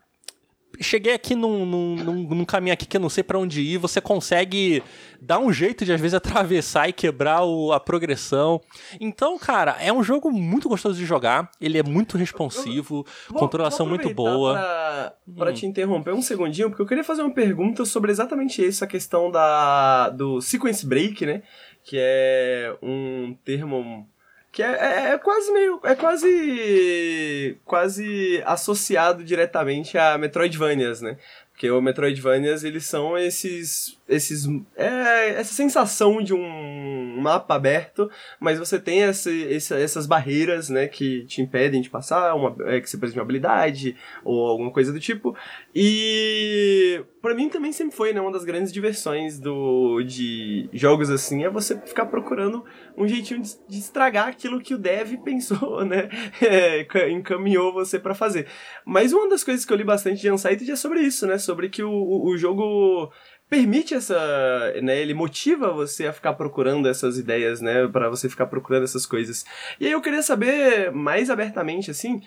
[0.79, 3.77] cheguei aqui num, num, num, num, caminho aqui que eu não sei para onde ir,
[3.77, 4.83] você consegue
[5.21, 8.61] dar um jeito de às vezes atravessar e quebrar o, a progressão.
[8.99, 13.85] Então, cara, é um jogo muito gostoso de jogar, ele é muito responsivo, vou, controlação
[13.85, 14.53] vou muito boa.
[14.53, 15.53] Pra, pra hum.
[15.53, 19.31] te interromper um segundinho, porque eu queria fazer uma pergunta sobre exatamente isso, a questão
[19.31, 21.41] da, do sequence break, né?
[21.83, 24.07] Que é um termo
[24.51, 25.79] que é, é, é, quase meio.
[25.83, 27.57] É quase.
[27.65, 31.17] quase associado diretamente a Metroidvanias, né?
[31.51, 33.96] Porque o Metroidvanias, eles são esses.
[34.07, 40.69] Esses é, essa sensação de um mapa aberto, mas você tem esse, esse, essas barreiras,
[40.69, 44.47] né, que te impedem de passar, uma, é, que você precisa de uma habilidade, ou
[44.47, 45.35] alguma coisa do tipo.
[45.75, 51.43] E para mim também sempre foi, né, uma das grandes diversões do, de jogos assim,
[51.43, 52.63] é você ficar procurando
[52.95, 56.09] um jeitinho de, de estragar aquilo que o dev pensou, né,
[56.41, 58.47] é, encaminhou você para fazer.
[58.85, 61.69] Mas uma das coisas que eu li bastante de Unsighted é sobre isso, né, sobre
[61.69, 63.11] que o, o, o jogo
[63.49, 68.47] permite essa, né, ele motiva você a ficar procurando essas ideias, né, para você ficar
[68.47, 69.45] procurando essas coisas.
[69.79, 72.21] E aí eu queria saber mais abertamente assim,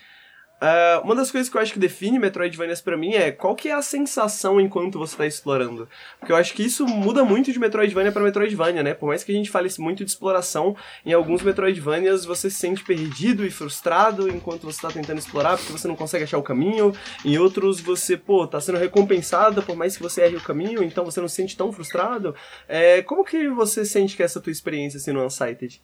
[0.61, 3.71] Uh, uma das coisas que eu acho que define Metroidvanias para mim é qual que
[3.71, 5.89] é a sensação enquanto você tá explorando.
[6.19, 8.93] Porque eu acho que isso muda muito de Metroidvania para Metroidvania, né?
[8.93, 12.85] Por mais que a gente fale muito de exploração, em alguns Metroidvanias você se sente
[12.85, 16.93] perdido e frustrado enquanto você tá tentando explorar porque você não consegue achar o caminho.
[17.25, 21.07] Em outros você, pô, tá sendo recompensado por mais que você erre o caminho, então
[21.07, 22.35] você não se sente tão frustrado.
[22.69, 25.81] É, como que você sente que é essa tua experiência assim no Unsighted?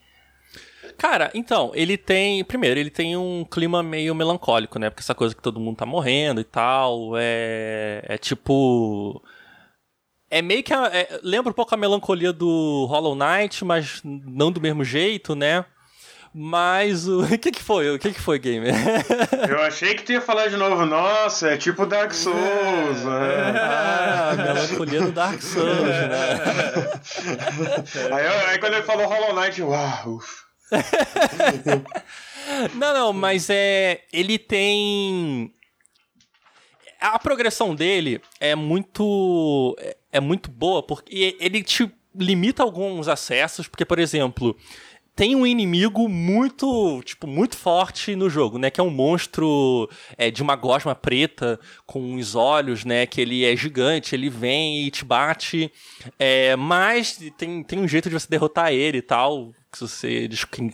[0.96, 2.44] Cara, então, ele tem.
[2.44, 4.90] Primeiro, ele tem um clima meio melancólico, né?
[4.90, 7.12] Porque essa coisa que todo mundo tá morrendo e tal.
[7.16, 8.02] É.
[8.04, 9.22] É tipo.
[10.30, 10.72] É meio que.
[10.72, 15.34] A, é, lembra um pouco a melancolia do Hollow Knight, mas não do mesmo jeito,
[15.34, 15.64] né?
[16.38, 17.22] Mas o.
[17.32, 17.94] O que, que foi?
[17.94, 18.74] O que, que foi, Gamer?
[19.48, 20.84] Eu achei que tu ia falar de novo.
[20.84, 23.00] Nossa, é tipo Dark Souls.
[23.00, 23.52] É.
[23.52, 23.60] Né?
[23.60, 26.20] Ah, melancolia do Dark Souls, né?
[28.12, 30.20] aí, aí, quando ele falou Hollow Knight, uau,
[32.74, 34.02] não, não, mas é.
[34.12, 35.52] Ele tem.
[37.00, 39.76] A progressão dele é muito.
[40.10, 44.56] É muito boa, porque ele te limita alguns acessos, porque, por exemplo,
[45.14, 48.70] tem um inimigo muito, tipo, muito forte no jogo, né?
[48.70, 53.06] Que é um monstro é, de uma gosma preta com os olhos, né?
[53.06, 55.70] Que ele é gigante, ele vem e te bate.
[56.18, 60.28] É, mas tem, tem um jeito de você derrotar ele e tal se você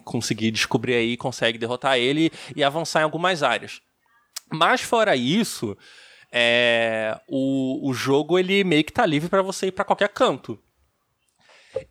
[0.04, 3.80] conseguir descobrir aí, consegue derrotar ele e avançar em algumas áreas.
[4.50, 5.76] Mas fora isso,
[6.30, 10.58] é, o, o jogo ele meio que tá livre para você ir para qualquer canto.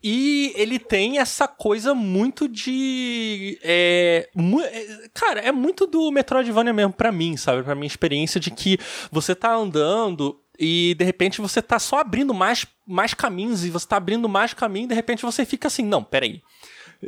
[0.02, 3.58] E ele tem essa coisa muito de.
[3.62, 7.64] É, mu é, cara, é muito do Metroidvania mesmo para mim, sabe?
[7.64, 8.78] Pra minha experiência de que
[9.10, 13.86] você tá andando e de repente você tá só abrindo mais, mais caminhos e você
[13.86, 16.40] tá abrindo mais caminho e de repente você fica assim: não, peraí.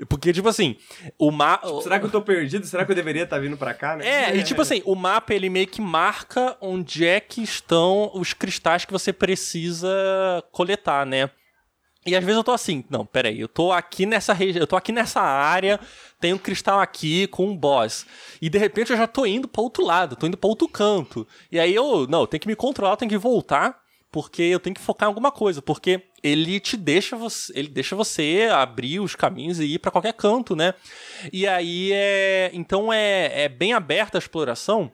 [0.09, 0.76] Porque, tipo assim,
[1.18, 1.66] o mapa.
[1.66, 2.66] Tipo, será que eu tô perdido?
[2.66, 4.07] Será que eu deveria estar tá vindo pra cá, né?
[4.07, 8.33] É, e tipo assim, o mapa ele meio que marca onde é que estão os
[8.33, 9.88] cristais que você precisa
[10.50, 11.30] coletar, né?
[12.07, 14.76] E às vezes eu tô assim, não, peraí, eu tô aqui nessa região, eu tô
[14.76, 15.80] aqui nessa área,
[16.20, 18.04] tem um cristal aqui com um boss.
[18.42, 21.26] E de repente eu já tô indo para outro lado, tô indo para outro canto.
[21.50, 23.83] E aí eu, não, tem que me controlar, tem que voltar
[24.14, 27.96] porque eu tenho que focar em alguma coisa, porque ele te deixa você, ele deixa
[27.96, 30.72] você abrir os caminhos e ir para qualquer canto, né?
[31.33, 34.92] E aí é, então é, é bem aberta a exploração.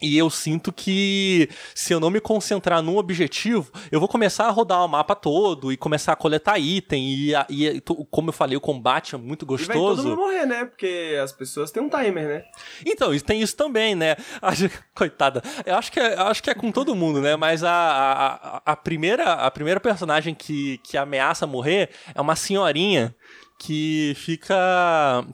[0.00, 4.50] E eu sinto que se eu não me concentrar num objetivo, eu vou começar a
[4.50, 7.08] rodar o mapa todo e começar a coletar item.
[7.08, 7.80] E, e
[8.10, 9.72] como eu falei, o combate é muito gostoso.
[9.72, 10.64] E vai todo mundo morrer, né?
[10.64, 12.44] Porque as pessoas têm um timer, né?
[12.86, 14.16] Então, tem isso também, né?
[14.94, 15.42] Coitada.
[15.66, 17.34] Eu acho que é, eu acho que é com todo mundo, né?
[17.34, 23.14] Mas a, a, a, primeira, a primeira personagem que, que ameaça morrer é uma senhorinha
[23.58, 24.56] que fica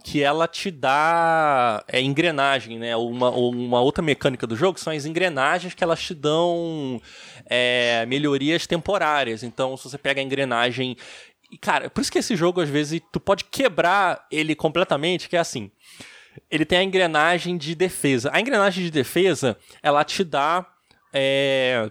[0.03, 2.97] que ela te dá é engrenagem, né?
[2.97, 7.01] Uma, uma outra mecânica do jogo são as engrenagens que elas te dão
[7.45, 9.43] é, melhorias temporárias.
[9.43, 10.97] Então, se você pega a engrenagem
[11.61, 15.41] cara, por isso que esse jogo às vezes tu pode quebrar ele completamente, que é
[15.41, 15.71] assim.
[16.51, 18.31] Ele tem a engrenagem de defesa.
[18.33, 20.67] A engrenagem de defesa, ela te dá
[21.13, 21.91] é,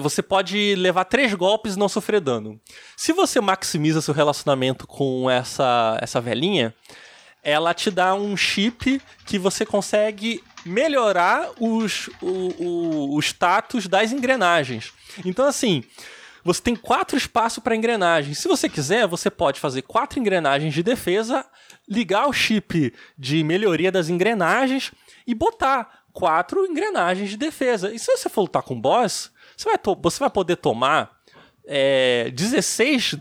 [0.00, 2.60] você pode levar três golpes e não sofrer dano.
[2.96, 6.74] Se você maximiza seu relacionamento com essa, essa velhinha,
[7.42, 14.12] ela te dá um chip que você consegue melhorar os, o, o, o status das
[14.12, 14.92] engrenagens.
[15.24, 15.82] Então, assim,
[16.44, 18.38] você tem quatro espaços para engrenagens.
[18.38, 21.44] Se você quiser, você pode fazer quatro engrenagens de defesa,
[21.88, 24.92] ligar o chip de melhoria das engrenagens
[25.26, 27.92] e botar quatro engrenagens de defesa.
[27.92, 29.30] E se você for lutar com o boss,
[29.60, 31.10] você vai, você vai poder tomar
[31.66, 33.18] é, 16.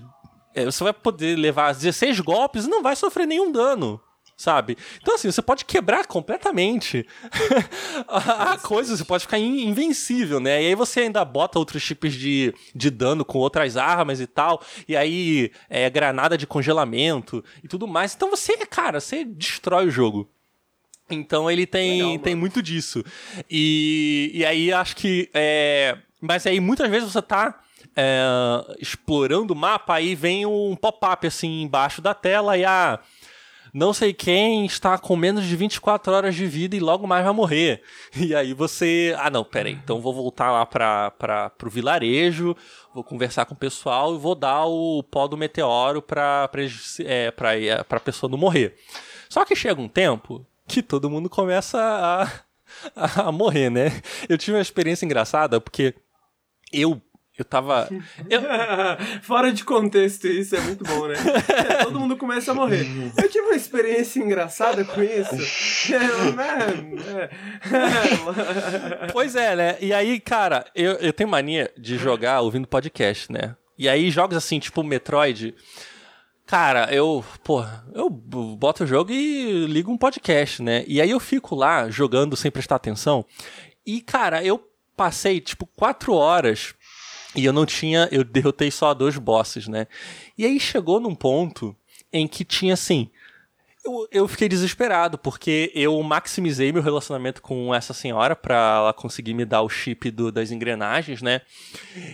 [0.56, 4.02] É, você vai poder levar 16 golpes e não vai sofrer nenhum dano
[4.38, 4.78] sabe?
[5.02, 7.06] Então, assim, você pode quebrar completamente
[8.08, 10.64] a, coisa, você pode ficar invencível, né?
[10.64, 14.64] E aí você ainda bota outros tipos de, de dano com outras armas e tal,
[14.88, 18.16] e aí é granada de congelamento e tudo mais.
[18.16, 20.32] Então você, cara, você destrói o jogo.
[21.10, 23.04] Então ele tem, Legal, tem muito disso.
[23.50, 25.30] E, e aí acho que.
[25.34, 27.60] É, mas aí muitas vezes você tá
[27.96, 33.00] é, explorando o mapa, aí vem um pop-up assim embaixo da tela e ah,
[33.74, 37.34] não sei quem está com menos de 24 horas de vida e logo mais vai
[37.34, 37.82] morrer.
[38.16, 42.56] E aí você, ah não, peraí, então vou voltar lá para pro vilarejo,
[42.94, 46.50] vou conversar com o pessoal e vou dar o pó do meteoro para
[47.06, 48.76] é, é, para pessoa não morrer.
[49.30, 51.80] Só que chega um tempo que todo mundo começa
[52.96, 54.02] a, a morrer, né?
[54.28, 55.94] Eu tive uma experiência engraçada porque
[56.72, 57.02] eu
[57.40, 57.88] eu tava.
[58.30, 58.42] Eu...
[59.22, 61.16] Fora de contexto, isso é muito bom, né?
[61.48, 62.86] É, todo mundo começa a morrer.
[63.18, 65.94] Eu tive uma experiência engraçada com isso.
[65.94, 65.96] É,
[69.06, 69.78] é, pois é, né?
[69.80, 73.56] E aí, cara, eu, eu tenho mania de jogar ouvindo podcast, né?
[73.78, 75.56] E aí, jogos assim, tipo Metroid.
[76.46, 80.84] Cara, eu, pô, eu boto o jogo e ligo um podcast, né?
[80.88, 83.24] E aí eu fico lá jogando sem prestar atenção.
[83.86, 84.69] E, cara, eu
[85.00, 86.76] passei, tipo, quatro horas
[87.34, 88.10] e eu não tinha.
[88.12, 89.88] Eu derrotei só dois bosses, né?
[90.38, 91.74] E aí chegou num ponto
[92.12, 93.10] em que tinha assim.
[93.86, 99.34] Eu, eu fiquei desesperado, porque eu maximizei meu relacionamento com essa senhora para ela conseguir
[99.34, 101.44] me dar o chip do, das engrenagens, né?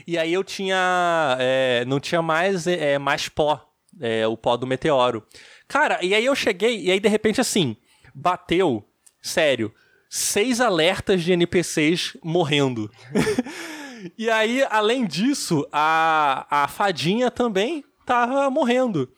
[0.05, 1.37] E aí eu tinha.
[1.39, 3.67] É, não tinha mais, é, mais pó,
[3.99, 5.25] é, o pó do meteoro.
[5.67, 7.75] Cara, e aí eu cheguei, e aí de repente assim,
[8.13, 8.87] bateu,
[9.23, 9.73] sério,
[10.15, 12.89] seis alertas de NPCs morrendo.
[14.19, 19.11] E aí, além disso, a, a fadinha também tava morrendo.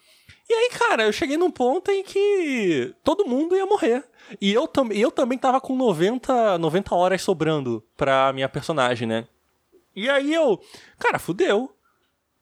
[0.50, 4.06] E aí, cara, eu cheguei num ponto em que todo mundo ia morrer.
[4.40, 9.28] E eu, tam eu também tava com 90, 90 horas sobrando pra minha personagem, né?
[9.94, 10.58] E aí eu,
[10.98, 11.76] cara, fudeu.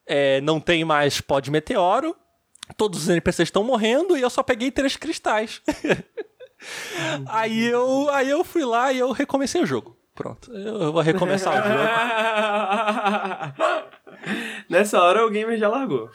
[0.06, 2.16] É, não tem mais pó de meteoro.
[2.78, 5.64] Todos os NPCs estão morrendo e eu só peguei três cristais.
[7.28, 9.96] aí, eu, aí eu fui lá e eu recomecei o jogo.
[10.16, 11.80] Pronto, eu vou recomeçar o jogo.
[14.70, 16.10] Nessa hora o gamer já largou.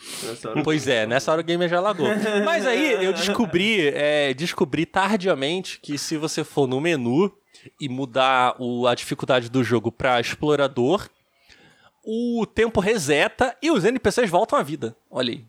[0.45, 0.63] Hora...
[0.65, 2.09] Pois é, nessa hora o gamer já largou.
[2.45, 7.33] Mas aí eu descobri, é, descobri tardiamente que se você for no menu
[7.81, 11.09] e mudar o, a dificuldade do jogo para explorador,
[12.05, 14.97] o tempo reseta e os NPCs voltam à vida.
[15.11, 15.45] Olha aí.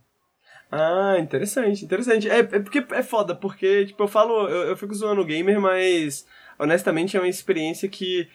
[0.71, 2.29] Ah, interessante, interessante.
[2.29, 5.59] É, é porque é foda, porque, tipo, eu falo, eu, eu fico zoando o gamer,
[5.59, 6.25] mas
[6.57, 8.29] honestamente é uma experiência que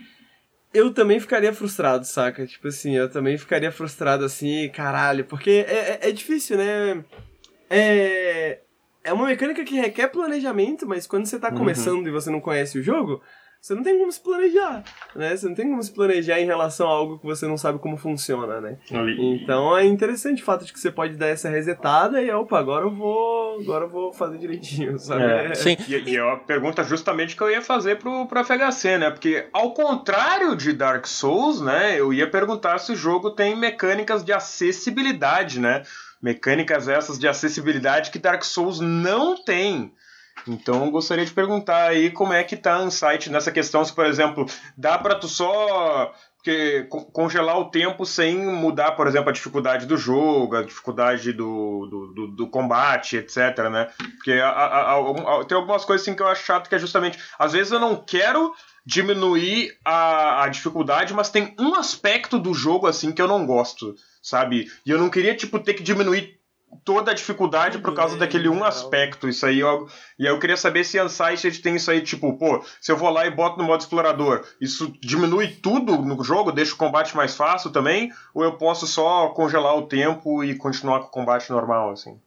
[0.75, 2.47] eu também ficaria frustrado, saca?
[2.47, 7.03] Tipo assim, eu também ficaria frustrado assim, caralho, porque é, é, é difícil, né?
[7.71, 8.59] É,
[9.03, 11.57] é uma mecânica que requer planejamento, mas quando você tá uhum.
[11.57, 13.23] começando e você não conhece o jogo,
[13.67, 14.85] você não tem como se planejar,
[15.17, 15.37] né?
[15.37, 17.97] Você não tem como se planejar em relação a algo que você não sabe como
[17.97, 18.79] funciona, né?
[19.43, 22.85] Então é interessante o fato de que você pode dar essa resetada e, opa, agora
[22.85, 25.25] eu vou, agora eu vou fazer direitinho, sabe?
[25.25, 25.77] É, sim.
[25.89, 29.11] E, e é uma pergunta justamente que eu ia fazer pro, pro FHC, né?
[29.11, 31.99] Porque ao contrário de Dark Souls, né?
[31.99, 35.83] Eu ia perguntar se o jogo tem mecânicas de acessibilidade, né?
[36.23, 39.93] Mecânicas essas de acessibilidade que Dark Souls não tem.
[40.47, 44.07] Então gostaria de perguntar aí como é que tá o Unsight nessa questão, se por
[44.07, 46.13] exemplo, dá para tu só
[46.47, 51.87] que, congelar o tempo sem mudar, por exemplo, a dificuldade do jogo, a dificuldade do,
[51.91, 53.89] do, do, do combate, etc, né?
[54.15, 57.19] Porque a, a, a, tem algumas coisas assim que eu acho chato que é justamente,
[57.37, 58.55] às vezes eu não quero
[58.87, 63.97] diminuir a, a dificuldade, mas tem um aspecto do jogo assim que eu não gosto,
[64.23, 64.71] sabe?
[64.87, 66.39] E eu não queria tipo ter que diminuir
[66.85, 69.29] toda a dificuldade por causa daquele um aspecto.
[69.29, 69.89] Isso aí, eu,
[70.19, 73.11] e aí eu queria saber se Unsighted tem isso aí, tipo, pô, se eu vou
[73.11, 77.37] lá e boto no modo explorador, isso diminui tudo no jogo, deixa o combate mais
[77.37, 78.13] fácil também?
[78.35, 82.19] Ou eu posso só congelar o tempo e continuar com o combate normal, assim?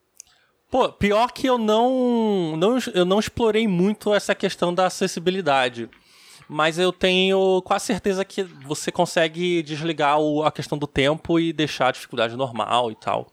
[0.69, 5.89] Pô, pior que eu não, não, eu não explorei muito essa questão da acessibilidade.
[6.47, 11.53] Mas eu tenho quase certeza que você consegue desligar o, a questão do tempo e
[11.53, 13.27] deixar a dificuldade normal e tal.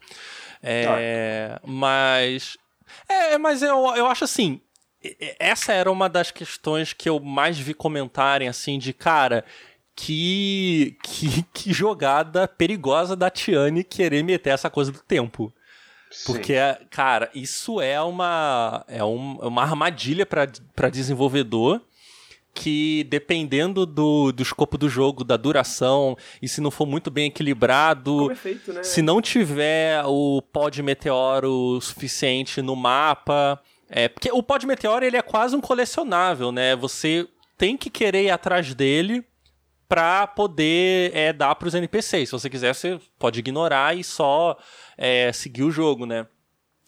[0.67, 2.57] É, mas.
[3.07, 4.61] É, mas eu, eu acho assim.
[5.39, 9.45] Essa era uma das questões que eu mais vi comentarem, assim, de cara.
[9.95, 15.51] Que, que, que jogada perigosa da Tiane querer meter essa coisa do tempo.
[16.25, 16.55] Porque,
[16.89, 21.81] cara, isso é uma, é um, uma armadilha para desenvolvedor
[22.57, 27.27] que dependendo do, do escopo do jogo, da duração, e se não for muito bem
[27.27, 28.81] equilibrado, é feito, né?
[28.81, 34.65] se não tiver o pó de meteoro suficiente no mapa, é porque o pó de
[34.65, 36.75] meteoro ele é quase um colecionável, né?
[36.75, 39.23] Você tem que querer ir atrás dele
[39.87, 42.29] para poder é, dar para os NPCs.
[42.29, 44.57] Se você quiser, você pode ignorar e só
[44.97, 46.25] é, seguir o jogo, né?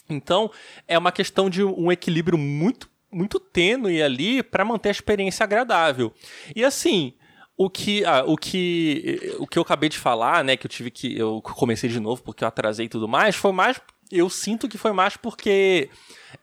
[0.10, 0.50] Então,
[0.88, 6.14] é uma questão de um equilíbrio muito muito tênue ali para manter a experiência agradável.
[6.56, 7.14] E assim,
[7.58, 10.90] o que, ah, o que o que eu acabei de falar, né, que eu tive
[10.90, 13.82] que eu comecei de novo porque eu atrasei e tudo mais, foi mais
[14.12, 15.90] eu sinto que foi mais porque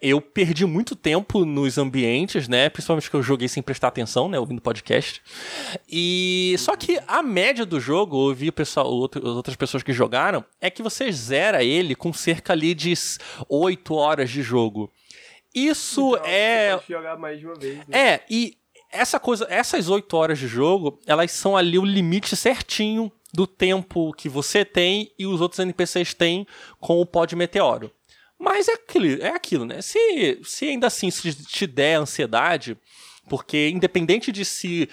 [0.00, 2.68] eu perdi muito tempo nos ambientes, né?
[2.68, 4.38] Principalmente que eu joguei sem prestar atenção, né?
[4.38, 5.20] Ouvindo podcast.
[5.88, 10.44] E só que a média do jogo, eu ouvi o pessoal, outras pessoas que jogaram,
[10.60, 12.94] é que você zera ele com cerca ali de
[13.48, 14.92] 8 horas de jogo.
[15.56, 16.80] Isso então, é.
[16.86, 17.78] Jogar mais de uma vez.
[17.78, 17.84] Né?
[17.90, 18.58] É, e
[18.92, 24.12] essa coisa, essas 8 horas de jogo, elas são ali o limite certinho do tempo
[24.12, 26.46] que você tem e os outros NPCs têm
[26.78, 27.90] com o pó de meteoro.
[28.38, 29.80] Mas é aquilo, é aquilo, né?
[29.80, 32.76] Se, se ainda assim se te der ansiedade,
[33.26, 34.90] porque independente de se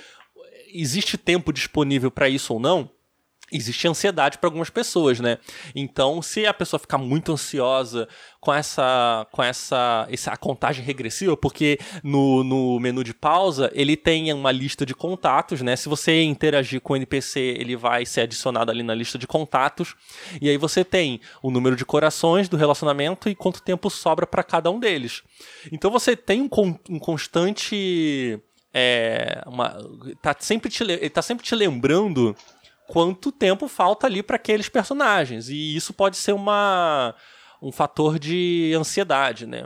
[0.74, 2.89] existe tempo disponível para isso ou não,
[3.53, 5.37] existe ansiedade para algumas pessoas, né?
[5.75, 8.07] Então, se a pessoa ficar muito ansiosa
[8.39, 14.33] com essa com essa, essa contagem regressiva, porque no, no menu de pausa ele tem
[14.33, 15.75] uma lista de contatos, né?
[15.75, 19.95] Se você interagir com o NPC, ele vai ser adicionado ali na lista de contatos,
[20.41, 24.43] e aí você tem o número de corações do relacionamento e quanto tempo sobra para
[24.43, 25.21] cada um deles.
[25.71, 26.49] Então você tem um,
[26.89, 28.41] um constante
[28.73, 29.77] é, uma,
[30.21, 32.35] tá sempre te, ele tá sempre te lembrando
[32.88, 35.49] quanto tempo falta ali para aqueles personagens.
[35.49, 37.15] E isso pode ser uma,
[37.61, 39.65] um fator de ansiedade, né?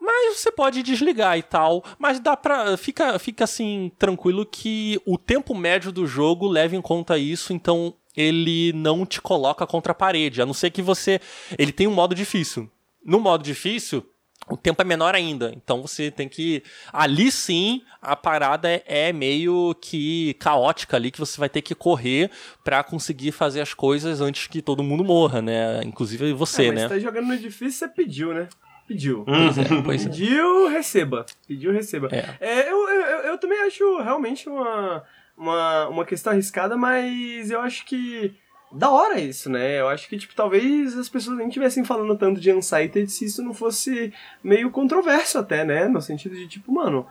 [0.00, 2.76] Mas você pode desligar e tal, mas dá pra.
[2.76, 7.94] Fica, fica assim, tranquilo que o tempo médio do jogo leva em conta isso, então
[8.16, 11.20] ele não te coloca contra a parede, a não ser que você.
[11.58, 12.70] Ele tem um modo difícil.
[13.04, 14.04] No modo difícil,
[14.50, 15.52] o tempo é menor ainda.
[15.54, 16.62] Então você tem que.
[16.92, 22.30] Ali sim, a parada é, meio que caótica ali, que você vai ter que correr
[22.64, 25.80] para conseguir fazer as coisas antes que todo mundo morra, né?
[25.84, 26.82] Inclusive você, é, né?
[26.82, 28.48] Você tá jogando no difícil, você pediu, né?
[28.86, 29.24] Pediu.
[29.24, 30.08] Pois é, pois é.
[30.08, 31.26] Pediu, receba.
[31.46, 32.08] Pediu, receba.
[32.10, 32.36] É.
[32.40, 35.04] é eu, eu, eu também acho realmente uma,
[35.36, 38.34] uma, uma questão arriscada, mas eu acho que
[38.70, 39.80] da hora isso, né?
[39.80, 43.42] Eu acho que, tipo, talvez as pessoas nem estivessem falando tanto de Unsighted se isso
[43.42, 44.12] não fosse
[44.42, 45.88] meio controverso até, né?
[45.88, 47.06] No sentido de, tipo, mano...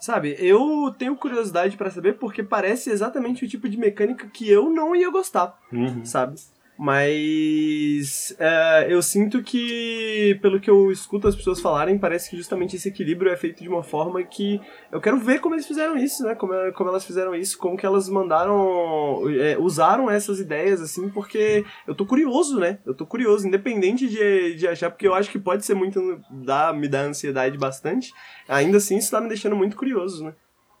[0.00, 4.68] Sabe, eu tenho curiosidade para saber porque parece exatamente o tipo de mecânica que eu
[4.68, 6.04] não ia gostar, uhum.
[6.04, 6.40] sabe?
[6.78, 12.76] Mas é, eu sinto que, pelo que eu escuto as pessoas falarem, parece que justamente
[12.76, 14.60] esse equilíbrio é feito de uma forma que
[14.90, 16.34] eu quero ver como eles fizeram isso, né?
[16.34, 21.64] Como, como elas fizeram isso, como que elas mandaram, é, usaram essas ideias, assim, porque
[21.86, 22.78] eu tô curioso, né?
[22.86, 26.72] Eu tô curioso, independente de, de achar, porque eu acho que pode ser muito, dá,
[26.72, 28.12] me dá ansiedade bastante,
[28.48, 30.34] ainda assim isso tá me deixando muito curioso, né?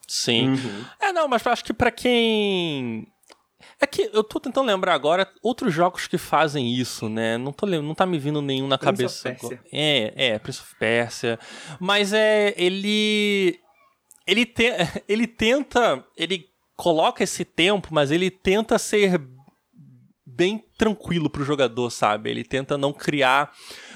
[0.08, 0.50] Sim.
[0.50, 0.84] Uhum.
[1.00, 3.11] É, não, mas acho que para quem
[3.82, 7.36] é que eu tô tentando lembrar agora outros jogos que fazem isso, né?
[7.36, 9.46] Não, tô, não tá me vindo nenhum na Prince cabeça.
[9.46, 9.58] Of.
[9.72, 11.38] É, é, Prince of Persia.
[11.80, 12.54] Mas é.
[12.56, 13.58] Ele.
[14.26, 14.70] Ele, te,
[15.08, 16.04] ele tenta.
[16.16, 19.20] Ele coloca esse tempo, mas ele tenta ser
[20.34, 22.30] bem tranquilo pro jogador, sabe?
[22.30, 23.52] Ele tenta não criar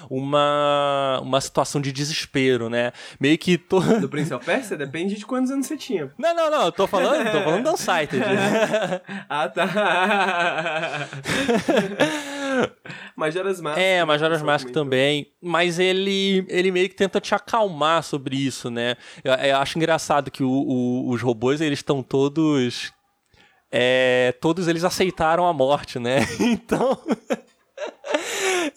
[0.08, 2.92] uma, uma situação de desespero, né?
[3.18, 3.58] Meio que.
[3.58, 3.80] To...
[4.00, 4.76] Do Prince of Persia?
[4.76, 6.12] Depende de quantos anos você tinha.
[6.18, 6.66] Não, não, não.
[6.66, 8.22] Eu tô falando, tô falando do Unsighted.
[9.28, 11.08] ah, tá.
[13.16, 13.78] Majora's Mask.
[13.78, 15.32] É, Majora's Mask também.
[15.42, 18.96] Mas ele, ele meio que tenta te acalmar sobre isso, né?
[19.24, 22.92] Eu, eu acho engraçado que o, o, os robôs, eles estão todos
[23.78, 26.20] é, todos eles aceitaram a morte, né?
[26.40, 26.98] Então.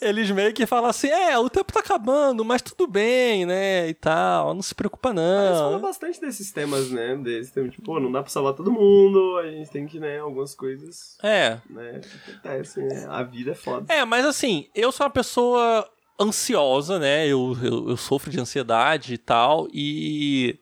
[0.01, 3.87] eles meio que falam assim: é, o tempo tá acabando, mas tudo bem, né?
[3.87, 5.45] E tal, não se preocupa não.
[5.47, 7.15] Eles falam bastante desses temas, né?
[7.15, 10.53] Desse tema, tipo, não dá pra salvar todo mundo, a gente tem que, né, algumas
[10.53, 11.17] coisas.
[11.23, 11.59] É.
[11.69, 13.05] Né, acontecem, né?
[13.07, 13.93] A vida é foda.
[13.93, 15.89] É, mas assim, eu sou uma pessoa
[16.19, 17.25] ansiosa, né?
[17.25, 20.59] Eu, eu, eu sofro de ansiedade e tal, e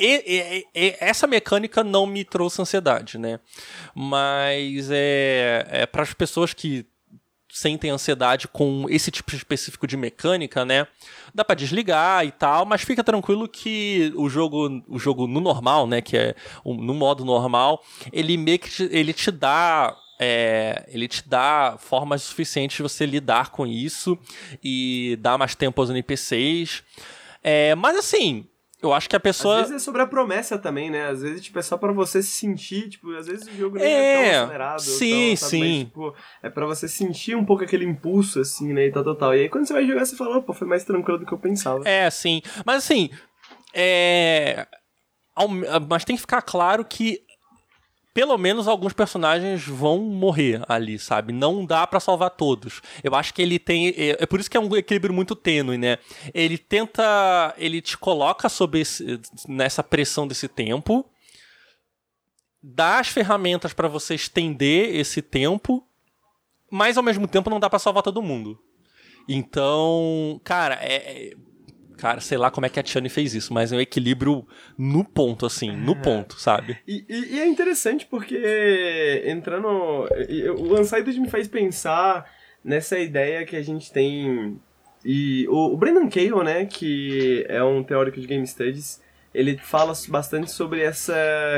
[0.00, 3.38] e, e, e, essa mecânica não me trouxe ansiedade, né?
[3.94, 6.86] Mas é, é para as pessoas que
[7.52, 10.86] sentem ansiedade com esse tipo específico de mecânica, né?
[11.34, 15.86] Dá para desligar e tal, mas fica tranquilo que o jogo, o jogo no normal,
[15.86, 16.00] né?
[16.00, 16.34] Que é
[16.64, 17.82] no modo normal,
[18.12, 23.06] ele meio que te, ele te dá é, ele te dá formas suficientes de você
[23.06, 24.18] lidar com isso
[24.62, 26.82] e dar mais tempo aos NPCs.
[27.42, 28.46] É, mas assim,
[28.82, 29.56] eu acho que a pessoa.
[29.56, 31.08] Às vezes é sobre a promessa também, né?
[31.08, 33.86] Às vezes, tipo, é só pra você se sentir, tipo, às vezes o jogo nem
[33.86, 34.80] é, é tão acelerado.
[34.80, 35.60] Sim, tão, sim.
[35.60, 38.86] Mas, tipo, é pra você sentir um pouco aquele impulso, assim, né?
[38.86, 39.34] E tal, tal, tal.
[39.34, 41.38] E aí quando você vai jogar, você fala, pô, foi mais tranquilo do que eu
[41.38, 41.86] pensava.
[41.88, 42.40] É, sim.
[42.64, 43.10] Mas assim,
[43.74, 44.66] é.
[45.88, 47.20] Mas tem que ficar claro que
[48.12, 51.32] pelo menos alguns personagens vão morrer ali, sabe?
[51.32, 52.82] Não dá para salvar todos.
[53.04, 53.88] Eu acho que ele tem.
[53.88, 55.98] É, é, por isso que é um equilíbrio muito tênue, né?
[56.34, 57.54] Ele tenta.
[57.56, 61.08] Ele te coloca sob esse, nessa pressão desse tempo,
[62.62, 65.86] dá as ferramentas para você estender esse tempo,
[66.70, 68.58] mas ao mesmo tempo não dá para salvar todo mundo.
[69.28, 71.36] Então, cara, é, é
[72.00, 74.46] Cara, sei lá como é que a Tiane fez isso, mas é um equilíbrio
[74.78, 75.96] no ponto, assim, no é.
[75.96, 76.78] ponto, sabe?
[76.88, 79.68] E, e, e, é interessante porque entrando.
[80.56, 82.24] O Unsighted me faz pensar
[82.64, 84.58] nessa ideia que a gente tem.
[85.04, 89.02] E o, o Brendan Cale, né, que é um teórico de Game Studies,
[89.34, 91.14] ele fala bastante sobre essa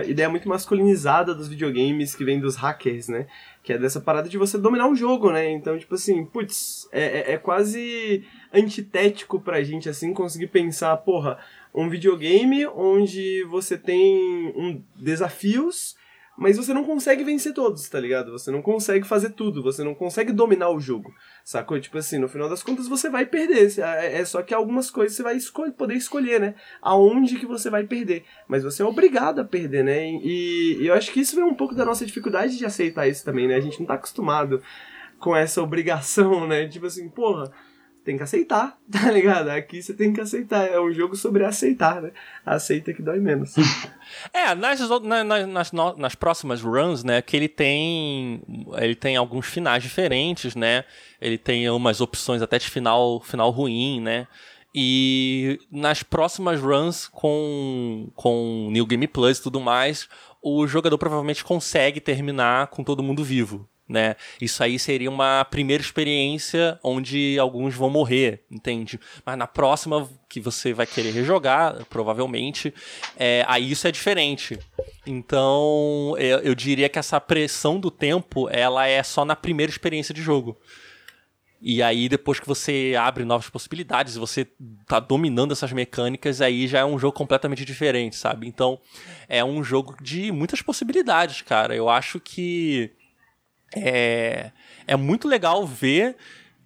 [0.06, 3.28] ideia muito masculinizada dos videogames que vem dos hackers, né?
[3.62, 5.50] Que é dessa parada de você dominar o jogo, né?
[5.50, 11.38] Então, tipo assim, putz, é, é, é quase antitético pra gente, assim, conseguir pensar, porra,
[11.74, 15.96] um videogame onde você tem um, desafios
[16.36, 18.32] mas você não consegue vencer todos, tá ligado?
[18.32, 21.12] Você não consegue fazer tudo, você não consegue dominar o jogo,
[21.44, 21.78] sacou?
[21.78, 25.16] Tipo assim, no final das contas você vai perder, é, é só que algumas coisas
[25.16, 25.38] você vai
[25.72, 26.54] poder escolher, né?
[26.80, 30.08] Aonde que você vai perder, mas você é obrigado a perder, né?
[30.22, 33.24] E, e eu acho que isso vem um pouco da nossa dificuldade de aceitar isso
[33.24, 33.56] também, né?
[33.56, 34.62] A gente não tá acostumado
[35.18, 36.66] com essa obrigação, né?
[36.66, 37.52] Tipo assim, porra
[38.04, 39.48] tem que aceitar, tá ligado?
[39.48, 40.66] Aqui você tem que aceitar.
[40.66, 42.12] É um jogo sobre aceitar, né?
[42.44, 43.54] Aceita que dói menos.
[44.32, 48.42] é, nas, nas, nas, nas, próximas runs, né, que ele tem.
[48.76, 50.84] Ele tem alguns finais diferentes, né?
[51.20, 54.26] Ele tem umas opções até de final, final ruim, né?
[54.74, 60.08] E nas próximas runs com, com New Game Plus e tudo mais,
[60.42, 64.16] o jogador provavelmente consegue terminar com todo mundo vivo né?
[64.40, 68.98] Isso aí seria uma primeira experiência onde alguns vão morrer, entende?
[69.24, 72.72] Mas na próxima que você vai querer rejogar, provavelmente,
[73.16, 74.58] é, aí isso é diferente.
[75.06, 80.14] Então, eu, eu diria que essa pressão do tempo, ela é só na primeira experiência
[80.14, 80.58] de jogo.
[81.64, 84.48] E aí, depois que você abre novas possibilidades, você
[84.84, 88.48] tá dominando essas mecânicas, aí já é um jogo completamente diferente, sabe?
[88.48, 88.80] Então,
[89.28, 91.72] é um jogo de muitas possibilidades, cara.
[91.72, 92.90] Eu acho que
[93.76, 94.50] é,
[94.86, 96.16] é muito legal ver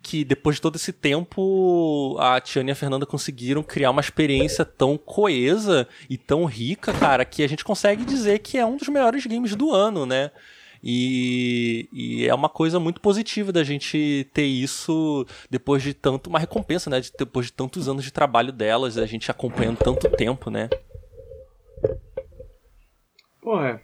[0.02, 4.64] que depois de todo esse tempo a Tiana e a Fernanda conseguiram criar uma experiência
[4.64, 8.88] tão coesa e tão rica, cara, que a gente consegue dizer que é um dos
[8.88, 10.30] melhores games do ano, né?
[10.82, 16.30] E, e, é uma coisa muito positiva da gente ter isso depois de tanto.
[16.30, 17.00] Uma recompensa, né?
[17.00, 20.68] De, depois de tantos anos de trabalho delas, a gente acompanhando tanto tempo, né?
[23.40, 23.80] Porra,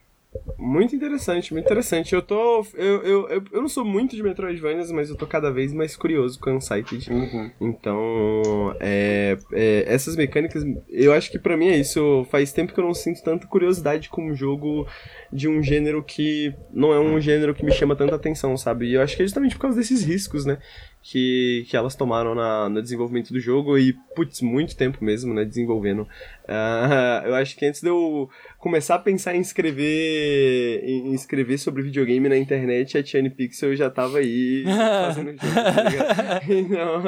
[0.56, 2.14] Muito interessante, muito interessante.
[2.14, 2.64] Eu tô.
[2.74, 5.94] Eu, eu, eu, eu não sou muito de Metroidvanias, mas eu tô cada vez mais
[5.94, 7.12] curioso com o Unsighted.
[7.12, 7.50] Uhum.
[7.60, 12.26] Então, é, é, essas mecânicas, eu acho que pra mim é isso.
[12.30, 14.86] Faz tempo que eu não sinto tanta curiosidade com um jogo
[15.30, 18.86] de um gênero que não é um gênero que me chama tanta atenção, sabe?
[18.86, 20.58] E eu acho que é justamente por causa desses riscos, né?
[21.02, 25.44] Que, que elas tomaram na, no desenvolvimento do jogo e, putz, muito tempo mesmo, né?
[25.44, 26.06] Desenvolvendo.
[26.44, 31.82] Uh, eu acho que antes de eu começar a pensar em escrever em escrever sobre
[31.82, 34.64] videogame na internet, a Tiane Pixel já tava aí
[35.06, 37.02] fazendo jogo, tá então,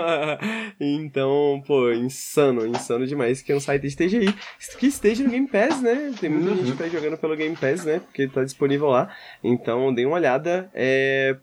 [0.80, 4.34] então, pô, insano, insano demais que um site esteja aí,
[4.78, 6.12] que esteja no Game Pass, né?
[6.20, 6.56] Tem muita uhum.
[6.56, 8.00] gente que tá jogando pelo Game Pass, né?
[8.00, 9.14] Porque tá disponível lá.
[9.42, 10.70] Então, dê uma olhada.
[10.74, 11.36] É,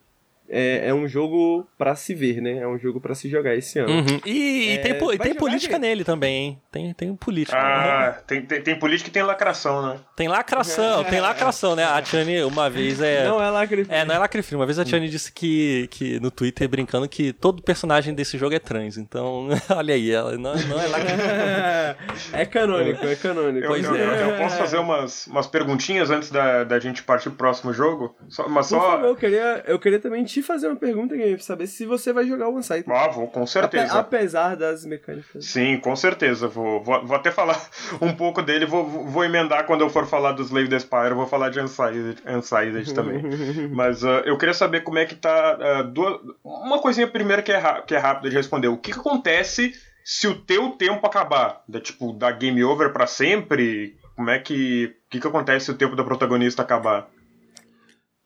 [0.54, 2.58] é, é um jogo para se ver, né?
[2.58, 3.90] É um jogo para se jogar esse ano.
[3.90, 4.20] Uhum.
[4.26, 6.62] E, é, tem, tem política nele também, hein?
[6.70, 7.58] Tem, tem política.
[7.58, 8.24] Ah, uhum.
[8.28, 10.00] tem, tem, tem, política e tem lacração, né?
[10.16, 11.86] Tem lacração, tem lacração, né?
[11.86, 13.26] A Tiane, uma vez é.
[13.26, 13.98] Não é lacrifilme.
[13.98, 14.60] É, não é lacrifilme.
[14.60, 18.54] Uma vez a Tiane disse que, que no Twitter, brincando, que todo personagem desse jogo
[18.54, 18.98] é trans.
[18.98, 21.32] Então, olha aí, ela não, não é lacrifilme.
[22.34, 23.68] é canônico, é canônico.
[23.68, 27.38] Eu, eu, eu, eu, posso fazer umas, umas perguntinhas antes da, da gente partir pro
[27.38, 28.14] próximo jogo?
[28.28, 28.80] Só, mas só...
[28.80, 32.12] Favor, eu, queria, eu queria também te fazer uma pergunta, Game, pra saber se você
[32.14, 32.86] vai jogar o OneSide.
[32.88, 34.00] Ah, vou, com certeza.
[34.00, 35.46] apesar das mecânicas.
[35.46, 36.48] Sim, com certeza.
[36.48, 37.60] Vou, vou, vou até falar
[38.02, 41.28] um pouco dele, vou, vou emendar quando eu for falar do Slave the Spire, vou
[41.28, 43.22] falar de Unsided, Unsided também.
[43.74, 45.58] Mas uh, eu queria saber como é que tá.
[45.60, 46.20] Uh, duas...
[46.44, 48.68] Uma coisinha primeiro que é, que é rápida de responder.
[48.68, 49.74] O que, que acontece
[50.04, 51.64] se o teu tempo acabar?
[51.68, 53.96] Da, tipo, da game over para sempre?
[54.16, 54.96] Como é que.
[55.08, 57.10] O que, que acontece se o tempo da protagonista acabar?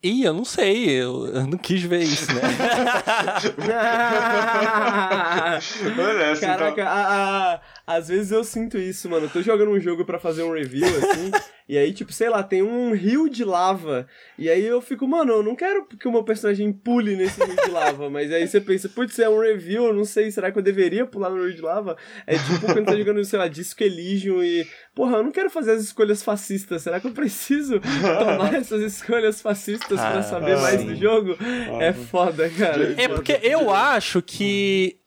[0.06, 2.42] Ih, eu não sei, eu, eu não quis ver isso, né?
[6.40, 9.28] Caraca, a, a, às vezes eu sinto isso, mano.
[9.28, 11.32] Eu tô jogando um jogo para fazer um review, assim,
[11.70, 14.08] e aí, tipo, sei lá, tem um rio de lava,
[14.38, 17.56] e aí eu fico, mano, eu não quero que o meu personagem pule nesse rio
[17.56, 20.58] de lava, mas aí você pensa, putz, é um review, eu não sei, será que
[20.58, 21.96] eu deveria pular no rio de lava?
[22.26, 25.72] É tipo quando tá jogando, sei lá, Disco Elysium e, porra, eu não quero fazer
[25.72, 30.62] as escolhas fascistas, será que eu preciso tomar essas escolhas fascistas ah, para saber ah,
[30.62, 30.88] mais sim.
[30.88, 31.38] do jogo?
[31.40, 32.96] Ah, é foda, cara.
[32.98, 34.98] É porque eu acho que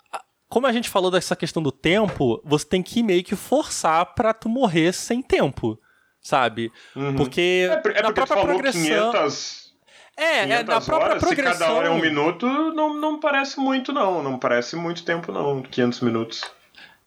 [0.49, 4.33] como a gente falou dessa questão do tempo, você tem que meio que forçar para
[4.33, 5.79] tu morrer sem tempo,
[6.21, 6.73] sabe?
[6.97, 7.17] Uhum.
[7.17, 9.13] Porque, é, é na própria progressão...
[9.13, 9.69] 500...
[10.17, 11.53] É, 500 é, na própria horas, progressão...
[11.53, 14.21] Se cada hora é um minuto, não, não parece muito, não.
[14.21, 15.63] Não parece muito tempo, não.
[15.63, 16.45] 500 minutos.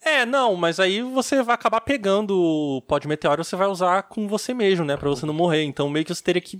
[0.03, 4.03] É, não, mas aí você vai acabar pegando o pó de meteoro você vai usar
[4.03, 4.97] com você mesmo, né?
[4.97, 5.63] Pra você não morrer.
[5.63, 6.59] Então meio que você teria que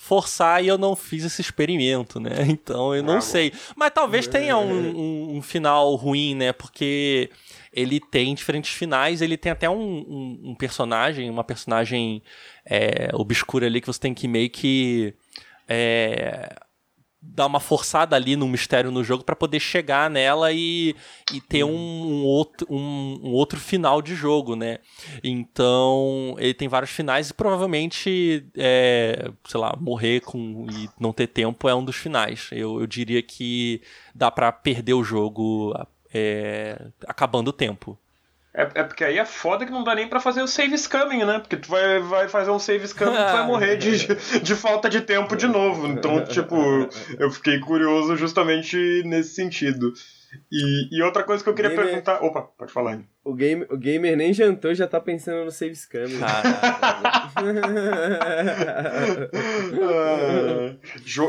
[0.00, 2.30] forçar e eu não fiz esse experimento, né?
[2.48, 3.52] Então eu não ah, sei.
[3.76, 6.52] Mas talvez tenha um, um, um, final ruim, né?
[6.52, 7.28] Porque
[7.72, 12.22] ele tem diferentes finais, ele tem até um, um personagem, uma personagem
[12.64, 15.14] é, obscura ali que você tem que meio que.
[15.68, 16.54] É,
[17.20, 20.94] dar uma forçada ali no mistério no jogo para poder chegar nela e,
[21.32, 24.78] e ter um, um outro, um, um, outro final de jogo, né?
[25.22, 31.26] Então, ele tem vários finais e provavelmente, é, sei lá, morrer com e não ter
[31.26, 32.48] tempo é um dos finais.
[32.52, 33.82] Eu, eu diria que
[34.14, 35.74] dá para perder o jogo
[36.12, 37.98] é, acabando o tempo.
[38.58, 41.24] É, é porque aí é foda que não dá nem pra fazer o save scamming,
[41.24, 41.38] né?
[41.38, 44.08] Porque tu vai, vai fazer um save scamming e vai morrer de,
[44.40, 45.86] de falta de tempo de novo.
[45.86, 46.56] Então, tipo,
[47.20, 49.92] eu fiquei curioso justamente nesse sentido.
[50.50, 51.86] E, e outra coisa que eu queria gamer...
[51.86, 52.20] perguntar.
[52.20, 53.00] Opa, pode falar aí.
[53.24, 56.18] O, game, o gamer nem jantou já tá pensando no save scamming.
[56.20, 56.42] ah,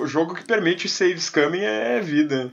[0.08, 2.52] jogo que permite save scamming é vida.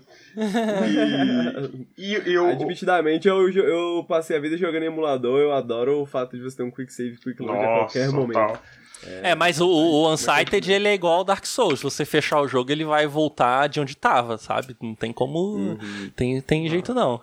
[1.97, 2.47] E, e eu.
[2.49, 6.59] Admitidamente, eu, eu passei a vida jogando em emulador, eu adoro o fato de você
[6.59, 8.59] ter um quick save, quick load a qualquer momento.
[9.05, 11.81] É, é, mas o, o Unsighted ele é igual ao Dark Souls.
[11.81, 14.77] Se você fechar o jogo, ele vai voltar de onde tava, sabe?
[14.81, 15.39] Não tem como.
[15.39, 16.11] Uhum.
[16.15, 17.21] Tem, tem jeito não.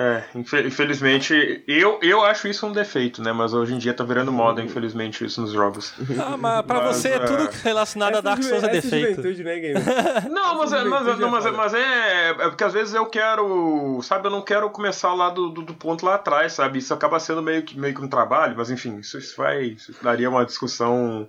[0.00, 3.32] É, infelizmente, eu, eu acho isso um defeito, né?
[3.32, 5.92] Mas hoje em dia tá virando moda, infelizmente, isso nos jogos.
[6.18, 9.22] Ah, mas pra mas, você é tudo relacionado a Dark Souls é defeito.
[9.22, 9.72] Né,
[10.30, 14.00] não, mas, é, mas, é, mas, é, mas é, é, porque às vezes eu quero,
[14.02, 16.78] sabe, eu não quero começar lá do, do, do, ponto lá atrás, sabe?
[16.78, 19.94] Isso acaba sendo meio que, meio que um trabalho, mas enfim, isso, isso vai, isso
[20.02, 21.28] daria uma discussão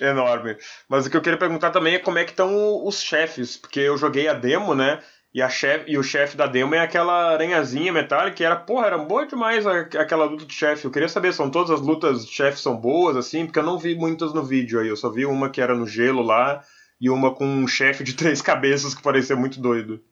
[0.00, 0.56] enorme.
[0.88, 3.80] Mas o que eu queria perguntar também é como é que estão os chefes, porque
[3.80, 5.00] eu joguei a demo, né?
[5.32, 8.86] E, a chef, e o chefe da demo é aquela aranhazinha metálica que era, porra,
[8.86, 10.84] era boa demais a, aquela luta de chefe.
[10.84, 13.46] Eu queria saber, são todas as lutas de chefe são boas, assim?
[13.46, 14.88] Porque eu não vi muitas no vídeo aí.
[14.88, 16.62] Eu só vi uma que era no gelo lá
[17.00, 20.02] e uma com um chefe de três cabeças que parecia muito doido.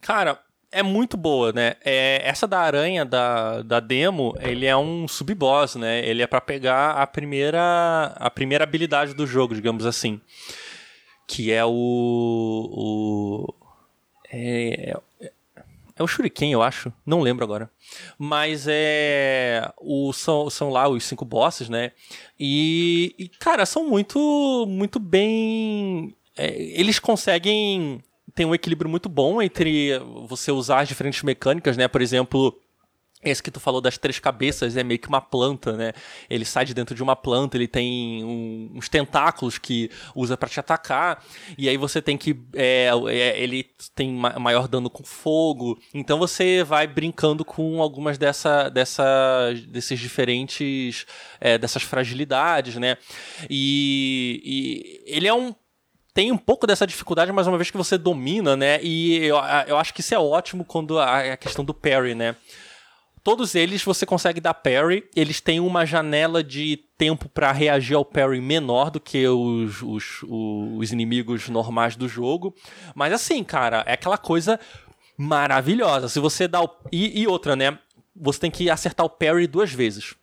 [0.00, 0.40] Cara,
[0.72, 1.76] é muito boa, né?
[1.84, 6.04] É, essa da aranha da, da demo, ele é um sub-boss, né?
[6.04, 10.20] Ele é para pegar a primeira a primeira habilidade do jogo, digamos assim,
[11.28, 13.63] que é o, o
[14.34, 15.32] é, é,
[15.96, 16.92] é o Shuriken, eu acho.
[17.06, 17.70] Não lembro agora.
[18.18, 19.70] Mas é.
[19.80, 21.92] O, são, são lá os cinco bosses, né?
[22.38, 26.14] E, e cara, são muito, muito bem.
[26.36, 28.02] É, eles conseguem.
[28.34, 31.86] Tem um equilíbrio muito bom entre você usar as diferentes mecânicas, né?
[31.86, 32.58] Por exemplo,
[33.24, 35.92] esse que tu falou das três cabeças é meio que uma planta, né?
[36.28, 40.48] Ele sai de dentro de uma planta, ele tem um, uns tentáculos que usa para
[40.48, 41.24] te atacar,
[41.58, 42.38] e aí você tem que.
[42.54, 43.64] É, é, ele
[43.94, 51.06] tem maior dano com fogo, então você vai brincando com algumas dessa, dessa, desses diferentes.
[51.40, 52.96] É, dessas fragilidades, né?
[53.48, 55.54] E, e ele é um
[56.14, 58.78] tem um pouco dessa dificuldade, mas uma vez que você domina, né?
[58.80, 62.36] E eu, eu acho que isso é ótimo quando a, a questão do parry, né?
[63.24, 68.04] Todos eles você consegue dar parry, eles têm uma janela de tempo para reagir ao
[68.04, 72.54] parry menor do que os, os, os inimigos normais do jogo.
[72.94, 74.60] Mas assim, cara, é aquela coisa
[75.16, 76.06] maravilhosa.
[76.10, 76.68] Se você dá o.
[76.92, 77.78] E, e outra, né?
[78.14, 80.14] Você tem que acertar o parry duas vezes.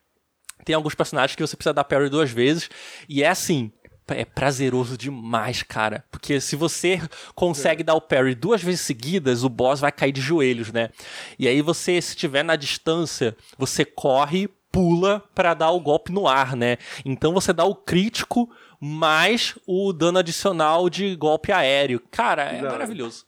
[0.64, 2.70] Tem alguns personagens que você precisa dar parry duas vezes.
[3.10, 3.72] E é assim
[4.10, 6.04] é prazeroso demais, cara.
[6.12, 7.02] Porque se você
[7.36, 7.86] consegue é.
[7.86, 10.90] dar o parry duas vezes seguidas, o boss vai cair de joelhos, né?
[11.38, 16.28] E aí você, se estiver na distância, você corre, pula para dar o golpe no
[16.28, 16.78] ar, né?
[17.06, 18.50] Então você dá o crítico
[18.80, 22.02] mais o dano adicional de golpe aéreo.
[22.10, 22.72] Cara, é Não.
[22.72, 23.26] maravilhoso.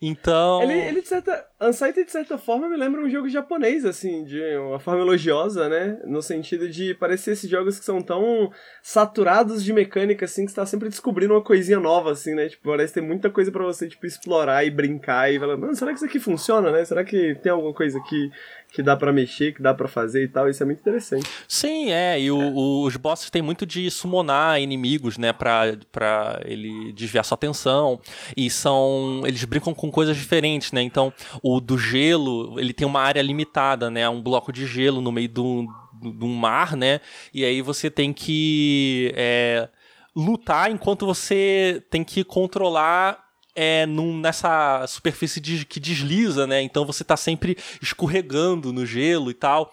[0.00, 0.62] Então.
[0.62, 1.46] Ele, ele de certa.
[1.60, 6.00] Unsighted, de certa forma, me lembra um jogo japonês, assim, de uma forma elogiosa, né?
[6.04, 8.50] No sentido de parecer esses jogos que são tão
[8.82, 12.48] saturados de mecânica, assim, que você tá sempre descobrindo uma coisinha nova, assim, né?
[12.48, 15.92] Tipo, parece ter muita coisa para você, tipo, explorar e brincar e falar, mano, será
[15.92, 16.84] que isso aqui funciona, né?
[16.84, 18.30] Será que tem alguma coisa aqui
[18.72, 20.48] que dá para mexer, que dá para fazer e tal.
[20.48, 21.28] Isso é muito interessante.
[21.46, 22.18] Sim, é.
[22.18, 25.32] E o, o, os bosses têm muito de summonar inimigos, né?
[25.32, 28.00] Pra, pra ele desviar sua atenção.
[28.34, 29.22] E são.
[29.26, 30.80] Eles brincam com coisas diferentes, né?
[30.80, 31.12] Então,
[31.42, 34.08] o do gelo, ele tem uma área limitada, né?
[34.08, 35.66] Um bloco de gelo no meio do,
[36.00, 37.00] do, mar, né?
[37.32, 39.12] E aí você tem que.
[39.14, 39.68] É,
[40.16, 43.22] lutar enquanto você tem que controlar
[43.54, 46.62] é num, nessa superfície de, que desliza, né?
[46.62, 49.72] Então você tá sempre escorregando no gelo e tal.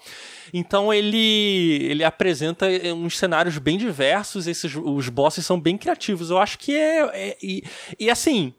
[0.54, 6.30] Então ele ele apresenta é, uns cenários bem diversos, esses os bosses são bem criativos.
[6.30, 7.64] Eu acho que é, é e,
[7.98, 8.54] e assim,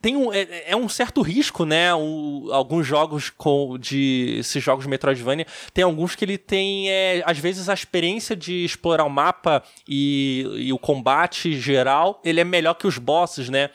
[0.00, 1.92] tem um, é, é, um certo risco, né?
[1.94, 7.38] Um, alguns jogos com de esses jogos Metroidvania tem alguns que ele tem é, às
[7.38, 12.74] vezes a experiência de explorar o mapa e, e o combate geral ele é melhor
[12.74, 13.70] que os bosses, né?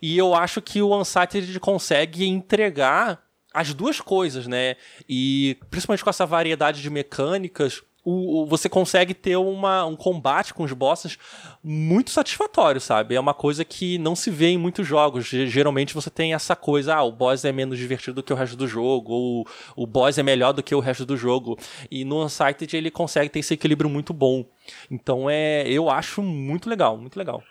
[0.00, 3.22] E eu acho que o Unsighted consegue entregar
[3.52, 4.76] as duas coisas, né?
[5.08, 10.54] E principalmente com essa variedade de mecânicas, o, o, você consegue ter uma, um combate
[10.54, 11.18] com os bosses
[11.62, 13.14] muito satisfatório, sabe?
[13.14, 15.26] É uma coisa que não se vê em muitos jogos.
[15.26, 18.56] Geralmente você tem essa coisa, ah, o boss é menos divertido do que o resto
[18.56, 21.58] do jogo, ou o boss é melhor do que o resto do jogo.
[21.90, 24.46] E no Unsighted ele consegue ter esse equilíbrio muito bom.
[24.90, 27.42] Então é, eu acho muito legal, muito legal.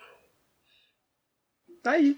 [1.84, 2.16] Tá aí.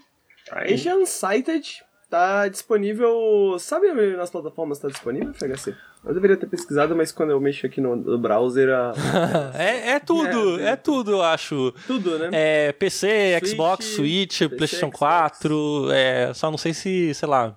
[0.50, 0.74] Aí.
[0.74, 3.56] Este Unsighted tá disponível.
[3.58, 5.74] Sabe nas plataformas tá disponível, FHC?
[6.04, 8.70] Eu deveria ter pesquisado, mas quando eu mexo aqui no, browser.
[8.70, 8.92] A...
[9.54, 11.72] é, é tudo, é, é, tudo, eu acho.
[11.86, 12.30] Tudo, né?
[12.32, 14.98] É PC, Switch, Xbox, Switch, PC, PlayStation Xbox.
[14.98, 15.92] 4.
[15.92, 17.56] É, só não sei se, sei lá,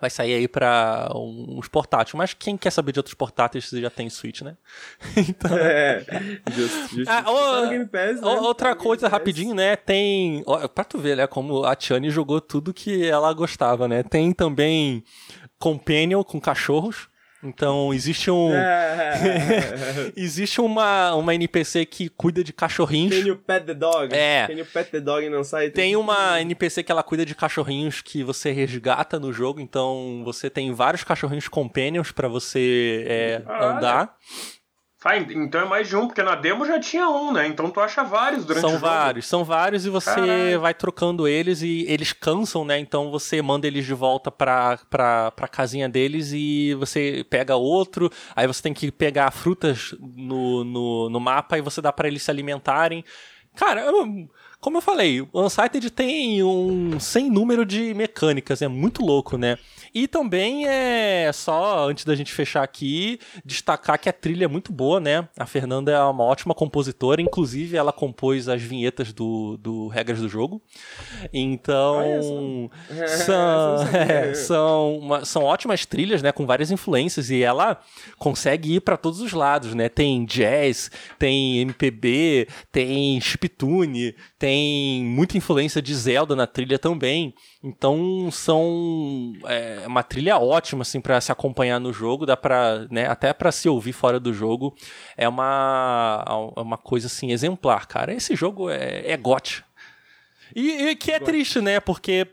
[0.00, 2.14] vai sair aí para uns portáteis.
[2.14, 4.56] Mas quem quer saber de outros portáteis se já tem Switch, né?
[5.16, 5.56] então...
[5.56, 6.04] É,
[6.52, 8.26] just, just, ah, o, Pass, né?
[8.40, 9.76] Outra coisa rapidinho, né?
[9.76, 10.42] Tem.
[10.46, 11.26] Ó, pra tu ver, né?
[11.26, 14.02] Como a Tiane jogou tudo que ela gostava, né?
[14.02, 15.04] Tem também
[15.58, 17.09] Companion com cachorros.
[17.42, 18.54] Então, existe um.
[18.54, 20.12] É.
[20.14, 23.16] existe uma, uma NPC que cuida de cachorrinhos.
[23.16, 24.14] Tem o Pet the Dog.
[24.14, 24.46] É.
[24.46, 25.70] Tem o Pet the Dog não sai.
[25.70, 29.58] Tem uma NPC que ela cuida de cachorrinhos que você resgata no jogo.
[29.58, 34.14] Então, você tem vários cachorrinhos companions para você é, andar.
[35.02, 37.46] Ah, então é mais de um, porque na demo já tinha um, né?
[37.46, 38.86] Então tu acha vários durante são o jogo.
[38.86, 40.60] São vários, são vários e você Caralho.
[40.60, 42.78] vai trocando eles e eles cansam, né?
[42.78, 48.10] Então você manda eles de volta pra, pra, pra casinha deles e você pega outro,
[48.36, 52.22] aí você tem que pegar frutas no, no, no mapa e você dá para eles
[52.22, 53.02] se alimentarem.
[53.56, 54.28] Cara, eu,
[54.60, 59.56] como eu falei, o Unsighted tem um sem número de mecânicas, é muito louco, né?
[59.94, 64.72] E também é só, antes da gente fechar aqui, destacar que a trilha é muito
[64.72, 65.28] boa, né?
[65.36, 70.28] A Fernanda é uma ótima compositora, inclusive ela compôs as vinhetas do, do Regras do
[70.28, 70.62] Jogo.
[71.32, 72.70] Então,
[73.26, 76.30] são, é, são, uma, são ótimas trilhas, né?
[76.32, 77.80] Com várias influências e ela
[78.18, 79.88] consegue ir para todos os lados, né?
[79.88, 87.34] Tem jazz, tem MPB, tem chiptune, tem muita influência de Zelda na trilha também.
[87.62, 93.06] Então são é uma trilha ótima assim para se acompanhar no jogo, dá para, né,
[93.06, 94.74] até para se ouvir fora do jogo.
[95.14, 96.24] É uma
[96.56, 98.14] é uma coisa assim exemplar, cara.
[98.14, 99.62] Esse jogo é é got.
[100.56, 101.78] E, e que é triste, né?
[101.78, 102.26] Porque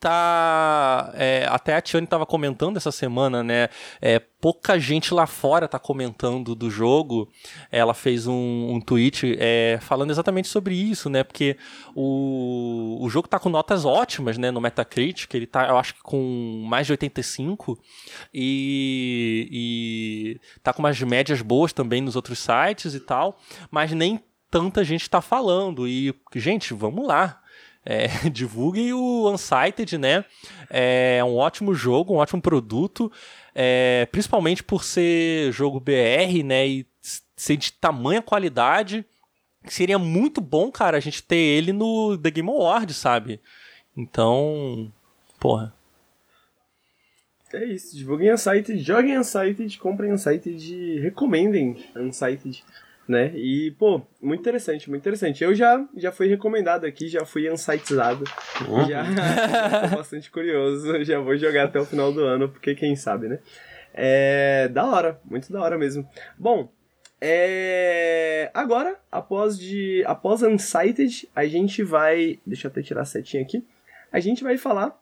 [0.00, 3.68] tá é, até a Tiane estava comentando essa semana né?
[4.00, 7.30] É, pouca gente lá fora tá comentando do jogo.
[7.70, 11.22] Ela fez um, um tweet é, falando exatamente sobre isso né?
[11.22, 11.56] Porque
[11.94, 14.50] o, o jogo tá com notas ótimas né?
[14.50, 17.78] No Metacritic ele tá eu acho que com mais de 85
[18.32, 23.38] e, e tá com umas médias boas também nos outros sites e tal
[23.70, 24.20] mas nem
[24.54, 25.88] tanta gente está falando.
[25.88, 27.40] E gente vamos lá
[27.84, 30.24] é, divulguem o Unsighted, né?
[30.70, 33.12] É um ótimo jogo, um ótimo produto,
[33.54, 36.66] é, principalmente por ser jogo BR, né?
[36.66, 36.86] E
[37.36, 39.04] ser de tamanha qualidade.
[39.66, 43.40] Seria muito bom, cara, a gente ter ele no The Game Awards, sabe?
[43.96, 44.92] Então,
[45.38, 45.74] porra.
[47.52, 52.64] É isso, divulguem Unsighted, joguem Unsighted, comprem Unsighted, recomendem Unsighted
[53.08, 53.32] né?
[53.34, 55.44] E, pô, muito interessante, muito interessante.
[55.44, 58.24] Eu já, já fui recomendado aqui, já fui unsightizado,
[58.68, 58.84] uhum.
[58.88, 59.04] já
[59.88, 63.38] tô bastante curioso, já vou jogar até o final do ano, porque quem sabe, né?
[63.92, 66.08] É da hora, muito da hora mesmo.
[66.38, 66.72] Bom,
[67.20, 68.50] é...
[68.52, 73.64] agora, após de após Unsighted, a gente vai, deixa eu até tirar a setinha aqui.
[74.10, 74.98] A gente vai falar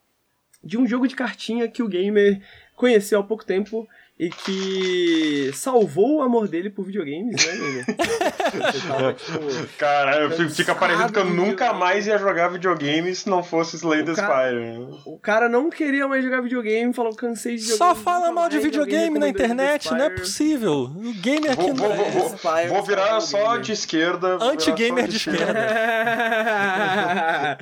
[0.63, 2.41] de um jogo de cartinha que o gamer
[2.77, 3.89] conheceu há pouco tempo
[4.23, 7.83] e que salvou o amor dele por videogames, né, Nene?
[8.71, 14.05] tipo, Cara, fica parecendo que eu nunca mais ia jogar videogame se não fosse Slay
[14.05, 14.79] the Spire.
[15.05, 17.79] O cara não queria mais jogar videogame, falou, cansei de jogar.
[17.79, 20.89] Só fala mal de videogame na internet, não é possível.
[20.95, 24.39] O game aqui vou, não vou, vou, vou, vou virar só de esquerda.
[24.41, 25.53] Anti-gamer de esquerda.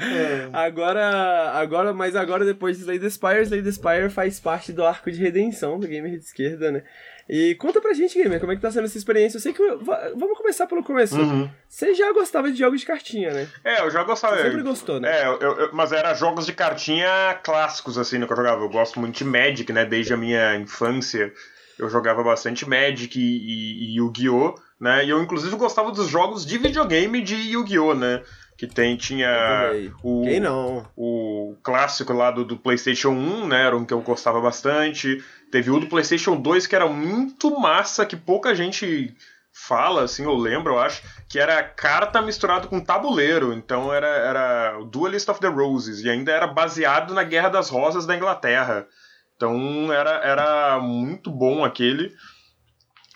[0.52, 4.84] agora, agora, mas agora depois de Slay the Spire, Slay the Spire faz parte do
[4.84, 6.82] arco de redenção do gamer de esquerda esquerda, né?
[7.28, 9.36] E conta pra gente, Gamer, como é que tá sendo essa experiência?
[9.36, 9.62] Eu sei que.
[10.16, 11.16] Vamos começar pelo começo.
[11.16, 11.48] Uhum.
[11.68, 13.48] Você já gostava de jogos de cartinha, né?
[13.64, 14.36] É, eu já gostava.
[14.36, 15.20] Você sempre gostou, né?
[15.20, 18.62] É, eu, eu, mas era jogos de cartinha clássicos, assim, no que eu jogava.
[18.62, 19.84] Eu gosto muito de Magic, né?
[19.84, 21.32] Desde a minha infância.
[21.78, 24.54] Eu jogava bastante Magic e, e, e Yu-Gi-Oh!
[24.80, 25.04] né?
[25.04, 27.94] E eu, inclusive, gostava dos jogos de videogame de Yu-Gi-Oh!
[27.94, 28.22] né?
[28.60, 30.86] Que tem tinha o Quem não?
[30.94, 35.24] o clássico lá do, do, PlayStation 1, né, era um que eu gostava bastante.
[35.50, 39.16] Teve o do PlayStation 2 que era muito massa, que pouca gente
[39.50, 43.54] fala, assim, ou lembra, eu acho, que era carta misturado com tabuleiro.
[43.54, 47.70] Então era, era o Duelist of the Roses, e ainda era baseado na Guerra das
[47.70, 48.86] Rosas da Inglaterra.
[49.36, 52.14] Então era, era muito bom aquele.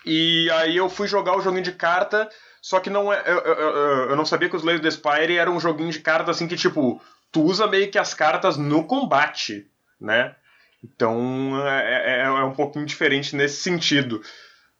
[0.07, 2.31] E aí eu fui jogar o joguinho de carta
[2.65, 3.23] só que não é.
[3.27, 3.71] Eu, eu,
[4.09, 6.57] eu não sabia que os Slaves the Spire era um joguinho de cartas assim que,
[6.57, 6.99] tipo,
[7.31, 10.35] tu usa meio que as cartas no combate, né?
[10.83, 14.23] Então é, é, é um pouquinho diferente nesse sentido.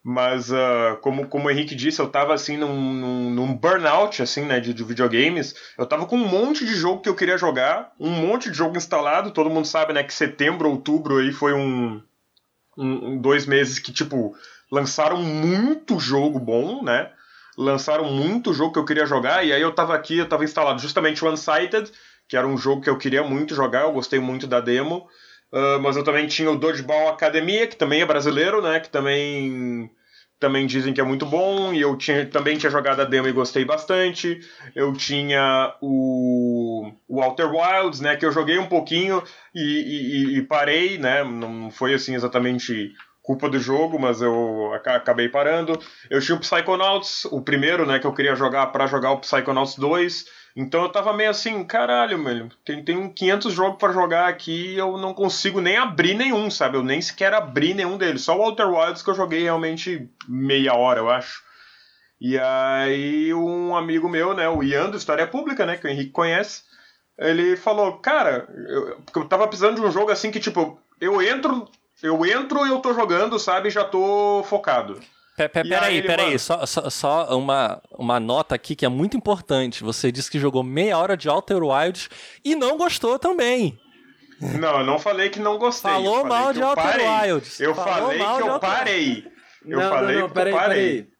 [0.03, 4.47] Mas, uh, como, como o Henrique disse, eu tava assim num, num, num burnout assim,
[4.47, 5.55] né, de, de, videogames.
[5.77, 8.79] Eu tava com um monte de jogo que eu queria jogar, um monte de jogo
[8.79, 9.31] instalado.
[9.31, 12.03] Todo mundo sabe, né, que setembro, outubro aí foi um,
[12.79, 14.35] um, um dois meses que, tipo,
[14.73, 17.11] lançaram muito jogo bom, né?
[17.57, 20.81] Lançaram muito jogo que eu queria jogar, e aí eu tava aqui, eu tava instalado
[20.81, 21.91] justamente o Unsighted,
[22.29, 25.09] que era um jogo que eu queria muito jogar, eu gostei muito da demo.
[25.53, 28.81] Uh, mas eu também tinha o Dodgeball Academia, que também é brasileiro, né?
[28.81, 29.89] Que também
[30.41, 33.33] também dizem que é muito bom, e eu tinha, também tinha jogado a demo e
[33.33, 34.41] gostei bastante.
[34.75, 39.23] Eu tinha o, o Outer Wilds, né, que eu joguei um pouquinho
[39.55, 42.93] e, e, e parei, né, não foi assim exatamente
[43.25, 45.81] culpa do jogo, mas eu acabei parando.
[46.11, 49.77] Eu tinha o Psychonauts, o primeiro, né, que eu queria jogar para jogar o Psychonauts
[49.77, 50.27] 2.
[50.55, 54.79] Então eu tava meio assim, caralho, mano, tem, tem 500 jogos para jogar aqui e
[54.79, 56.77] eu não consigo nem abrir nenhum, sabe?
[56.77, 58.23] Eu nem sequer abri nenhum deles.
[58.23, 61.43] Só o Outer Wilds que eu joguei realmente meia hora, eu acho.
[62.21, 66.13] E aí um amigo meu, né, o Ian do História Pública, né, que o Henrique
[66.13, 66.63] conhece,
[67.19, 71.67] ele falou, cara, eu, eu tava precisando de um jogo assim que, tipo, eu entro
[72.05, 73.71] eu entro e eu tô jogando, sabe?
[73.71, 75.01] Já tô focado.
[75.37, 79.83] Peraí, peraí, só, só, só, uma, uma nota aqui que é muito importante.
[79.83, 82.09] Você disse que jogou meia hora de Outer Wilds
[82.45, 83.77] e não gostou também.
[84.39, 85.91] Não, eu não falei que não gostei.
[85.91, 87.59] Falou mal de Outer Wilds.
[87.59, 89.25] Eu Falou falei que eu parei.
[89.67, 91.03] Eu não, falei não, não, que peraí, eu parei.
[91.03, 91.14] Peraí.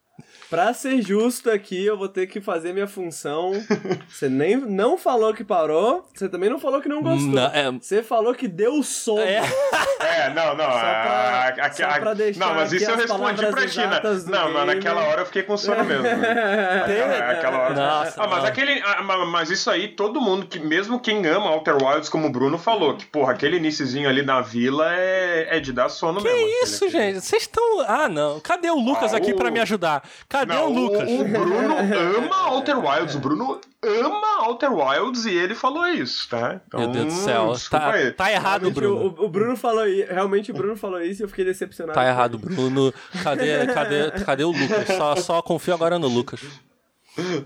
[0.51, 3.53] Pra ser justo aqui, eu vou ter que fazer minha função.
[4.09, 7.33] Você nem não falou que parou, você também não falou que não gostou.
[7.33, 7.71] Não, é...
[7.73, 9.21] Você falou que deu sono.
[9.21, 9.41] É,
[10.01, 10.65] é não, não.
[10.65, 14.01] Só pra, a, a, só pra deixar Não, mas isso eu respondi pra ti, né?
[14.27, 16.07] Não, mas naquela hora eu fiquei com sono mesmo.
[16.07, 17.75] aquela, aquela hora.
[17.75, 18.81] Nossa, ah, mas aquele.
[18.85, 22.59] Ah, mas isso aí, todo mundo, que, mesmo quem ama Outer Wilds, como o Bruno
[22.59, 26.39] falou, que, porra, aquele iniciozinho ali na vila é, é de dar sono que mesmo.
[26.39, 27.21] Que isso, aquele, gente?
[27.21, 27.81] Vocês estão.
[27.87, 28.41] Ah, não.
[28.41, 29.37] Cadê o Lucas ah, aqui o...
[29.37, 30.03] pra me ajudar?
[30.35, 31.09] Cadê não, o Lucas?
[31.09, 31.77] O, o Bruno
[32.19, 33.15] ama Outer Wilds.
[33.15, 36.61] O Bruno ama Outer Wilds e ele falou isso, tá?
[36.67, 37.53] Então, Meu Deus do céu.
[37.71, 39.15] Tá, tá errado, Bruno.
[39.17, 40.13] O, o, Bruno falou isso.
[40.13, 41.95] Realmente o Bruno falou isso e eu fiquei decepcionado.
[41.95, 42.93] Tá errado, Bruno.
[43.23, 44.89] Cadê, cadê, cadê o Lucas?
[44.89, 46.41] Só, só confio agora no Lucas.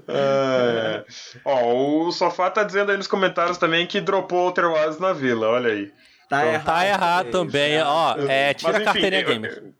[0.09, 1.05] É.
[1.45, 5.47] Ó, o Sofá tá dizendo aí nos comentários também que dropou Outer Wilds na vila,
[5.47, 5.93] olha aí.
[6.27, 7.83] Tá, então, errado, tá errado também.
[7.83, 9.78] Ó, é, tira Mas, enfim, a carteirinha eu, gamer.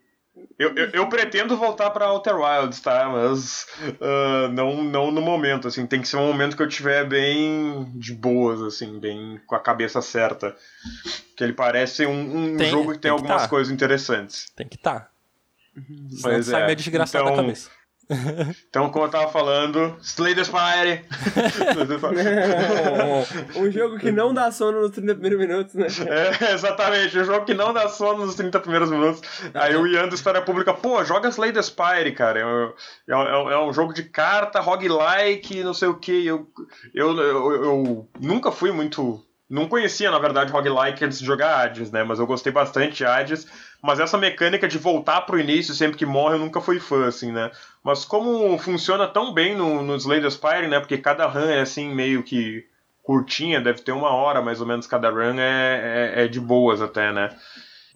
[0.59, 3.09] Eu, eu, eu, pretendo voltar pra Outer Wilds, tá?
[3.09, 3.65] Mas
[4.01, 5.87] uh, não, não no momento, assim.
[5.87, 9.61] Tem que ser um momento que eu tiver bem de boas, assim, bem com a
[9.61, 10.57] cabeça certa.
[11.37, 13.49] Que ele parece um, um tem, jogo que tem, tem algumas tá.
[13.49, 14.51] coisas interessantes.
[14.57, 15.01] Tem que estar.
[15.01, 15.11] Tá.
[16.25, 16.65] Mas sai é.
[16.65, 17.71] meio desgraçado então, da cabeça.
[18.69, 21.05] Então, como eu tava falando, Slay the Spire!
[23.57, 25.87] um jogo que não dá sono nos 30 primeiros minutos, né?
[26.41, 29.21] É, exatamente, um jogo que não dá sono nos 30 primeiros minutos.
[29.53, 32.41] Aí o Ian do História Pública, pô, joga Slay the Spire, cara.
[32.41, 36.27] É, é, é, é um jogo de carta, roguelike, não sei o que.
[36.27, 36.49] Eu,
[36.95, 41.91] eu, eu, eu nunca fui muito não conhecia, na verdade, roguelike antes de jogar Hades,
[41.91, 42.05] né?
[42.05, 43.47] Mas eu gostei bastante de Hades.
[43.83, 47.31] Mas essa mecânica de voltar pro início sempre que morre eu nunca fui fã, assim,
[47.31, 47.51] né?
[47.83, 50.81] Mas como funciona tão bem no, no the Spire, né?
[50.81, 52.67] Porque cada run é assim, meio que
[53.03, 56.83] curtinha, deve ter uma hora mais ou menos cada run, é, é, é de boas
[56.83, 57.31] até, né?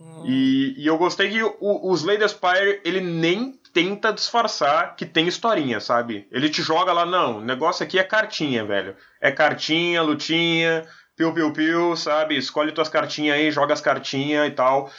[0.00, 0.24] Hum.
[0.24, 5.26] E, e, eu gostei que o, o Slay Spire, ele nem tenta disfarçar que tem
[5.26, 6.26] historinha, sabe?
[6.30, 8.94] Ele te joga lá, não, o negócio aqui é cartinha, velho.
[9.20, 12.36] É cartinha, lutinha piu, piu, piu, sabe?
[12.36, 14.90] Escolhe tuas cartinhas aí, joga as cartinhas e tal.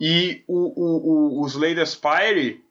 [0.00, 2.62] E o, o, o, o Slay Spire,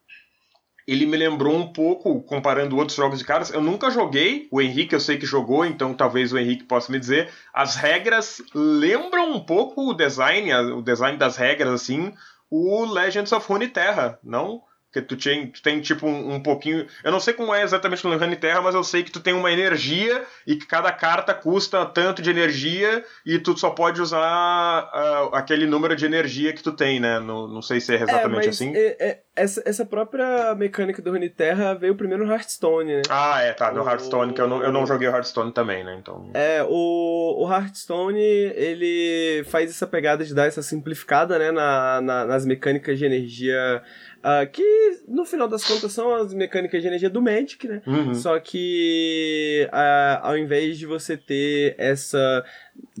[0.86, 3.50] ele me lembrou um pouco, comparando outros jogos de cartas.
[3.50, 6.98] Eu nunca joguei, o Henrique eu sei que jogou, então talvez o Henrique possa me
[6.98, 7.30] dizer.
[7.52, 12.12] As regras lembram um pouco o design, o design das regras, assim,
[12.50, 14.62] o Legends of Runeterra, não?
[14.92, 16.86] Porque tu tem, tu tem tipo um, um, pouquinho.
[17.02, 19.32] Eu não sei como é exatamente no Run Terra, mas eu sei que tu tem
[19.32, 24.18] uma energia e que cada carta custa tanto de energia e tu só pode usar
[24.20, 27.18] uh, aquele número de energia que tu tem, né?
[27.18, 28.72] No, não sei se é exatamente é, assim.
[28.76, 33.02] É, é, essa, essa própria mecânica do Run Terra veio primeiro no Hearthstone, né?
[33.08, 33.72] Ah, é, tá.
[33.72, 33.88] No o...
[33.88, 35.96] Hearthstone, que eu não, eu não joguei o Hearthstone também, né?
[35.98, 36.30] Então...
[36.34, 41.50] É, o, o Hearthstone, ele faz essa pegada de dar essa simplificada, né?
[41.50, 43.82] Na, na nas mecânicas de energia
[44.22, 47.82] Uh, que no final das contas são as mecânicas de energia do Magic, né?
[47.84, 48.14] Uhum.
[48.14, 52.44] Só que uh, ao invés de você ter essa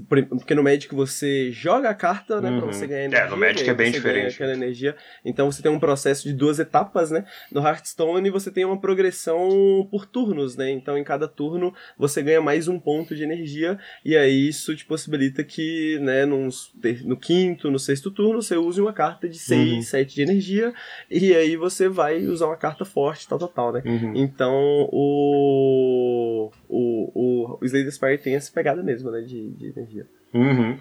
[0.08, 2.60] porque no Magic você joga a carta, né, uhum.
[2.60, 3.26] pra você ganhar energia.
[3.26, 4.34] É, no Magic é bem diferente.
[4.34, 4.96] Aquela energia.
[5.24, 7.24] Então você tem um processo de duas etapas, né?
[7.50, 10.70] No Hearthstone você tem uma progressão por turnos, né?
[10.70, 14.84] Então em cada turno você ganha mais um ponto de energia e aí isso te
[14.84, 16.72] possibilita que, né, nos,
[17.04, 19.82] no quinto, no sexto turno você use uma carta de 6, uhum.
[19.82, 20.74] 7 de energia
[21.10, 23.82] e aí você vai usar uma carta forte, tal, tal, tal, né?
[23.84, 24.12] Uhum.
[24.16, 29.20] Então o o, o, o Slay the Spire tem essa pegada mesmo, né?
[29.20, 30.06] De, de energia.
[30.32, 30.78] Uhum.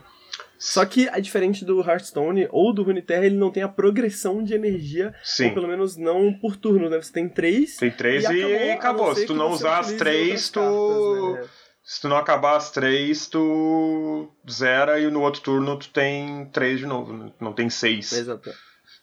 [0.58, 4.54] Só que, a diferente do Hearthstone ou do Runeterra, ele não tem a progressão de
[4.54, 5.14] energia.
[5.24, 5.48] Sim.
[5.48, 7.02] Ou pelo menos não por turno, né?
[7.02, 7.78] Você tem três.
[7.78, 9.10] Tem três e, e acabou.
[9.10, 9.16] acabou.
[9.16, 10.60] Se tu não usar as três, tu.
[10.60, 11.50] Cartas, né?
[11.84, 16.80] Se tu não acabar as três, tu zera e no outro turno tu tem três
[16.80, 17.12] de novo.
[17.12, 17.32] Né?
[17.40, 18.14] Não tem seis.
[18.14, 18.52] Exato.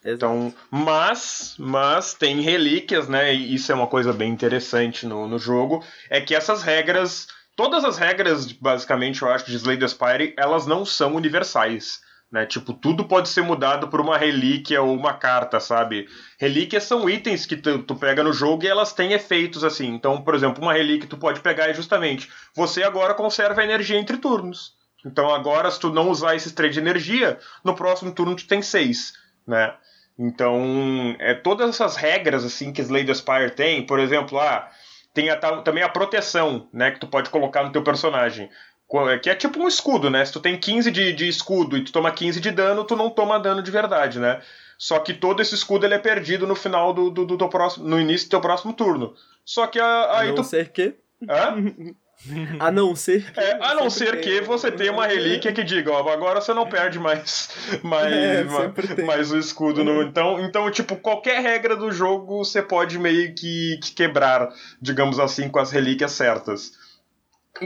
[0.04, 3.34] Então, mas, mas tem relíquias, né?
[3.34, 5.84] E isso é uma coisa bem interessante no, no jogo.
[6.08, 7.26] É que essas regras,
[7.56, 12.00] todas as regras, basicamente, eu acho, de Slay the Spire, elas não são universais.
[12.30, 12.44] Né?
[12.44, 16.06] Tipo, tudo pode ser mudado por uma relíquia ou uma carta, sabe?
[16.38, 19.86] Relíquias são itens que tu, tu, pega no jogo e elas têm efeitos assim.
[19.86, 24.18] Então, por exemplo, uma relíquia tu pode pegar é justamente você agora conserva energia entre
[24.18, 24.76] turnos.
[25.06, 28.60] Então agora, se tu não usar esses três de energia, no próximo turno tu tem
[28.60, 29.14] seis,
[29.46, 29.74] né?
[30.18, 34.68] Então, é todas essas regras assim que Slay the Spire tem, por exemplo, ah,
[35.14, 38.50] tem a, também a proteção, né, que tu pode colocar no teu personagem.
[39.22, 40.24] Que é tipo um escudo, né?
[40.24, 43.10] Se tu tem 15 de, de escudo e tu toma 15 de dano, tu não
[43.10, 44.40] toma dano de verdade, né?
[44.78, 47.86] Só que todo esse escudo ele é perdido no final do, do, do, do próximo.
[47.86, 49.14] no início do teu próximo turno.
[49.44, 50.44] Só que a, aí não tu.
[50.44, 50.94] ser que.
[51.28, 51.54] Hã?
[52.58, 53.38] A não ser que.
[53.40, 56.68] É, a não ser que você tenha uma relíquia que diga, ó, agora você não
[56.68, 57.48] perde mais,
[57.82, 59.04] mais, É, ma- sempre tem.
[59.04, 59.84] mais o escudo.
[59.84, 64.48] No, então, então, tipo, qualquer regra do jogo você pode meio que, que quebrar,
[64.82, 66.72] digamos assim, com as relíquias certas.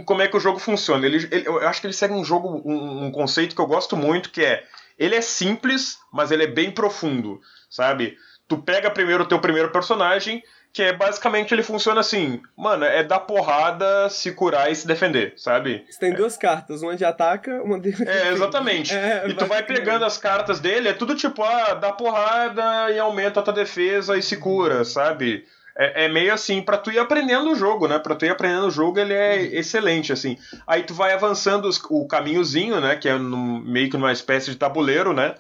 [0.06, 1.04] Como é que o jogo funciona?
[1.06, 3.96] Ele, ele- eu acho que ele segue um jogo, um, um conceito que eu gosto
[3.96, 4.64] muito, que é
[4.98, 8.16] ele é simples, mas ele é bem profundo, sabe?
[8.46, 10.42] Tu pega primeiro o teu primeiro personagem,
[10.72, 15.34] que é basicamente ele funciona assim, mano, é dar porrada, se curar e se defender,
[15.36, 15.84] sabe?
[15.90, 17.90] Você tem duas cartas, uma de ataca, uma de.
[18.08, 18.94] É, exatamente.
[18.94, 22.98] É, e tu vai pegando as cartas dele, é tudo tipo, ah, dá porrada e
[22.98, 25.44] aumenta a tua defesa e se cura, sabe?
[25.76, 27.98] É, é meio assim, pra tu ir aprendendo o jogo, né?
[27.98, 29.48] Pra tu ir aprendendo o jogo, ele é Uhum.
[29.58, 30.36] excelente, assim.
[30.66, 32.96] Aí tu vai avançando os- o caminhozinho, né?
[32.96, 35.34] Que é num- meio que numa espécie de tabuleiro, né?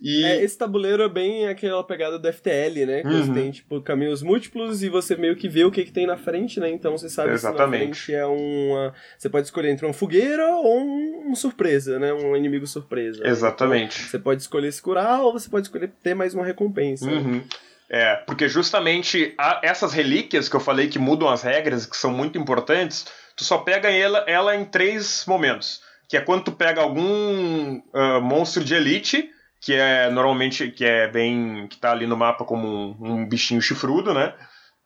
[0.00, 0.24] E.
[0.24, 3.02] É, esse tabuleiro é bem aquela pegada do FTL, né?
[3.02, 3.24] Que Uhum.
[3.26, 6.16] você tem, tipo, caminhos múltiplos e você meio que vê o que, que tem na
[6.16, 6.68] frente, né?
[6.70, 7.96] Então você sabe Exatamente.
[7.96, 8.94] se na frente é uma.
[9.18, 12.12] Você pode escolher entre uma fogueira ou um, um surpresa, né?
[12.12, 13.22] Um inimigo surpresa.
[13.22, 13.30] né?
[13.30, 13.98] Exatamente.
[13.98, 17.06] Então, você pode escolher se curar ou você pode escolher ter mais uma recompensa.
[17.06, 17.16] né?
[17.16, 17.42] Uhum.
[17.88, 22.36] É, porque justamente essas relíquias que eu falei que mudam as regras, que são muito
[22.36, 25.80] importantes, tu só pega ela, ela em três momentos.
[26.08, 29.30] Que é quando tu pega algum ah, monstro de elite,
[29.66, 31.66] que é normalmente que é bem.
[31.66, 34.32] que tá ali no mapa como um, um bichinho chifrudo, né?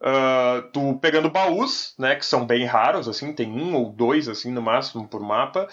[0.03, 2.17] Ah, tu pegando baús, né?
[2.17, 5.69] Que são bem raros, assim, tem um ou dois, assim, no máximo, por mapa.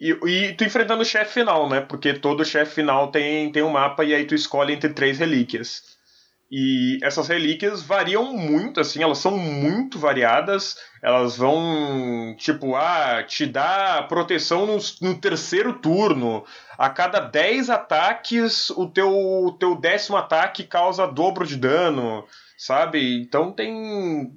[0.00, 1.80] E, e tu enfrentando o chefe final, né?
[1.80, 5.97] Porque todo chefe final tem, tem um mapa e aí tu escolhe entre três relíquias.
[6.50, 10.78] E essas relíquias variam muito, assim, elas são muito variadas.
[11.02, 16.44] Elas vão, tipo, ah, te dá proteção no, no terceiro turno.
[16.78, 22.24] A cada 10 ataques, o teu, teu décimo ataque causa dobro de dano,
[22.56, 23.20] sabe?
[23.20, 24.32] Então tem.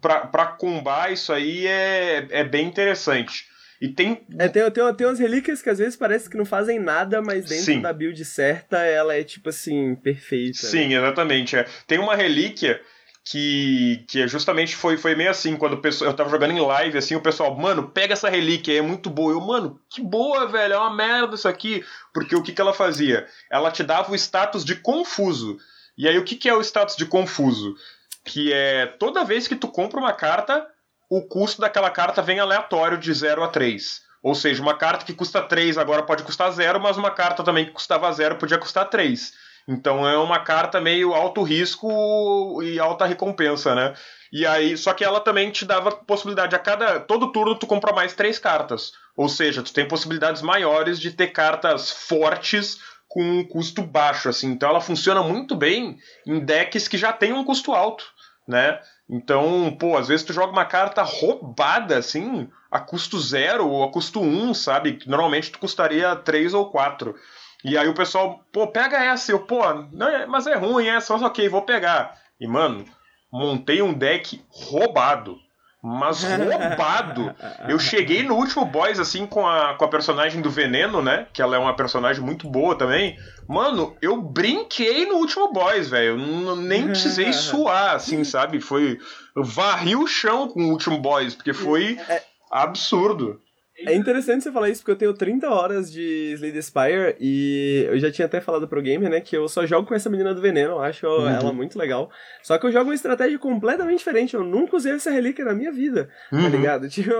[0.00, 3.51] Pra, pra combar isso aí é, é bem interessante.
[3.82, 6.78] E tem É, tem, tem, tem umas relíquias que às vezes parece que não fazem
[6.78, 7.80] nada, mas dentro Sim.
[7.80, 10.56] da build certa ela é tipo assim, perfeita.
[10.56, 11.56] Sim, exatamente.
[11.56, 11.66] é.
[11.84, 12.80] Tem uma relíquia
[13.24, 16.60] que, que é justamente foi, foi meio assim, quando o pessoal, eu tava jogando em
[16.60, 19.32] live, assim, o pessoal, mano, pega essa relíquia, é muito boa.
[19.32, 21.84] Eu, mano, que boa, velho, é uma merda isso aqui.
[22.14, 23.26] Porque o que, que ela fazia?
[23.50, 25.56] Ela te dava o status de confuso.
[25.98, 27.74] E aí, o que, que é o status de confuso?
[28.24, 30.64] Que é toda vez que tu compra uma carta,
[31.14, 34.00] o custo daquela carta vem aleatório de 0 a 3.
[34.22, 37.66] Ou seja, uma carta que custa 3 agora pode custar 0, mas uma carta também
[37.66, 39.30] que custava 0 podia custar 3.
[39.68, 43.92] Então é uma carta meio alto risco e alta recompensa, né?
[44.32, 47.92] E aí, só que ela também te dava possibilidade a cada todo turno tu compra
[47.92, 48.92] mais três cartas.
[49.14, 54.52] Ou seja, tu tem possibilidades maiores de ter cartas fortes com um custo baixo, assim.
[54.52, 58.02] Então ela funciona muito bem em decks que já tem um custo alto,
[58.48, 58.80] né?
[59.08, 63.90] Então, pô, às vezes tu joga uma carta roubada, assim, a custo zero ou a
[63.92, 64.94] custo um, sabe?
[64.94, 67.14] Que normalmente tu custaria três ou quatro.
[67.64, 69.30] E aí o pessoal, pô, pega essa.
[69.30, 72.16] Eu, pô, não é- mas é ruim essa, mas ok, vou pegar.
[72.40, 72.84] E, mano,
[73.30, 75.38] montei um deck roubado.
[75.82, 77.34] Mas roubado.
[77.68, 81.26] Eu cheguei no último boss, assim, com a, com a personagem do Veneno, né?
[81.32, 83.18] Que ela é uma personagem muito boa também.
[83.48, 86.16] Mano, eu brinquei no último boss, velho.
[86.56, 88.60] Nem precisei suar, assim, sabe?
[88.60, 89.00] Foi.
[89.34, 91.98] Eu varri o chão com o último boss, porque foi
[92.48, 93.41] absurdo.
[93.86, 97.86] É interessante você falar isso, porque eu tenho 30 horas de Slay the Spire e
[97.88, 100.34] eu já tinha até falado pro gamer, né, que eu só jogo com essa menina
[100.34, 101.28] do veneno, eu acho Uhum.
[101.28, 102.10] ela muito legal.
[102.42, 105.72] Só que eu jogo uma estratégia completamente diferente, eu nunca usei essa relíquia na minha
[105.72, 106.48] vida, tá Uhum.
[106.48, 106.88] ligado?
[107.02, 107.10] Tipo,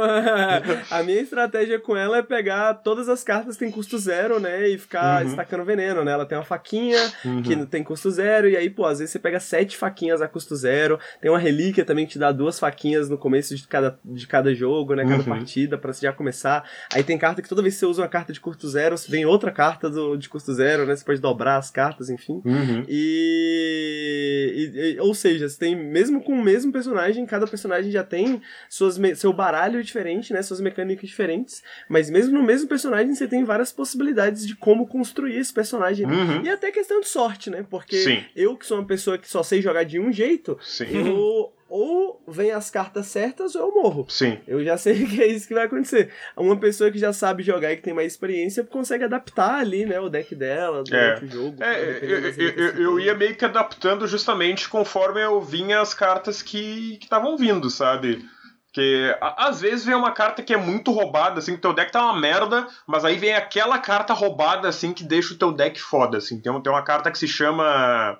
[0.91, 4.69] a minha estratégia com ela é pegar todas as cartas que tem custo zero, né,
[4.69, 5.29] e ficar Uhum.
[5.31, 6.13] estacando veneno, né?
[6.13, 7.43] Ela tem uma faquinha Uhum.
[7.43, 10.55] que tem custo zero, e aí, pô, às vezes você pega sete faquinhas a custo
[10.57, 14.27] zero, tem uma relíquia também que te dá duas faquinhas no começo de cada, de
[14.27, 15.25] cada jogo, né, cada Uhum.
[15.29, 16.52] partida, pra você já começar.
[16.93, 19.25] Aí tem carta que toda vez que você usa uma carta de custo zero, vem
[19.25, 22.41] outra carta do, de custo zero, né, você pode dobrar as cartas, enfim.
[22.45, 22.85] Uhum.
[22.89, 28.05] E, e- e- Ou seja, você tem, mesmo com o mesmo personagem, cada personagem já
[28.05, 30.43] tem suas, me- seu baralho diferente, né?
[30.43, 31.63] Suas mecânicas diferentes.
[31.89, 36.07] Mas mesmo no mesmo personagem, você tem várias possibilidades de como construir esse personagem.
[36.07, 36.15] né?
[36.15, 36.43] Uhum.
[36.45, 37.65] E até questão de sorte, né?
[37.69, 38.25] Porque Sim.
[38.35, 40.87] eu, que sou uma pessoa que só sei jogar de um jeito, Sim.
[41.09, 44.05] eu ou vem as cartas certas ou eu morro.
[44.09, 44.39] Sim.
[44.47, 46.13] Eu já sei que é isso que vai acontecer.
[46.37, 49.99] Uma pessoa que já sabe jogar e que tem mais experiência consegue adaptar ali, né,
[49.99, 51.27] o deck dela durante É.
[51.27, 51.63] o jogo.
[51.63, 56.99] É, eu, eu- eu- ia meio que adaptando justamente conforme eu vinha as cartas que
[57.03, 58.23] estavam vindo, sabe?
[58.67, 62.03] Porque às vezes vem uma carta que é muito roubada, assim, que teu deck tá
[62.05, 66.17] uma merda, mas aí vem aquela carta roubada, assim, que deixa o teu deck foda,
[66.19, 66.41] assim.
[66.41, 68.19] Tem, tem uma carta que se chama.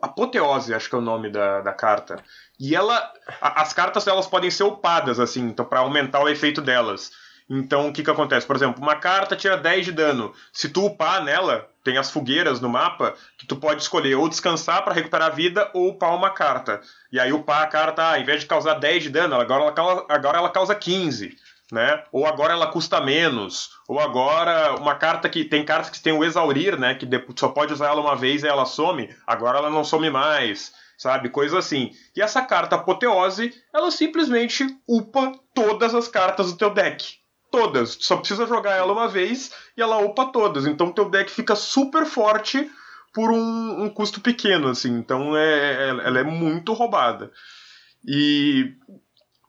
[0.00, 2.22] Apoteose, acho que é o nome da, da carta.
[2.58, 3.12] E ela.
[3.40, 7.10] A, as cartas elas podem ser upadas, assim, então, para aumentar o efeito delas.
[7.50, 8.46] Então, o que que acontece?
[8.46, 10.34] Por exemplo, uma carta tira 10 de dano.
[10.52, 14.84] Se tu upar nela, tem as fogueiras no mapa, que tu pode escolher ou descansar
[14.84, 16.82] para recuperar a vida ou upar uma carta.
[17.10, 20.38] E aí upar a carta, ah, invés de causar 10 de dano, agora ela, agora
[20.38, 21.34] ela causa 15.
[21.70, 22.02] Né?
[22.10, 26.24] Ou agora ela custa menos, ou agora uma carta que tem cartas que tem o
[26.24, 29.84] exaurir, né, que só pode usar ela uma vez e ela some, agora ela não
[29.84, 31.28] some mais, sabe?
[31.28, 31.90] Coisa assim.
[32.16, 37.18] E essa carta apoteose, ela simplesmente upa todas as cartas do teu deck
[37.50, 37.96] todas.
[38.00, 40.66] Só precisa jogar ela uma vez e ela upa todas.
[40.66, 42.70] Então teu deck fica super forte
[43.12, 44.90] por um, um custo pequeno, assim.
[44.96, 47.32] Então é, é, ela é muito roubada.
[48.06, 48.74] E,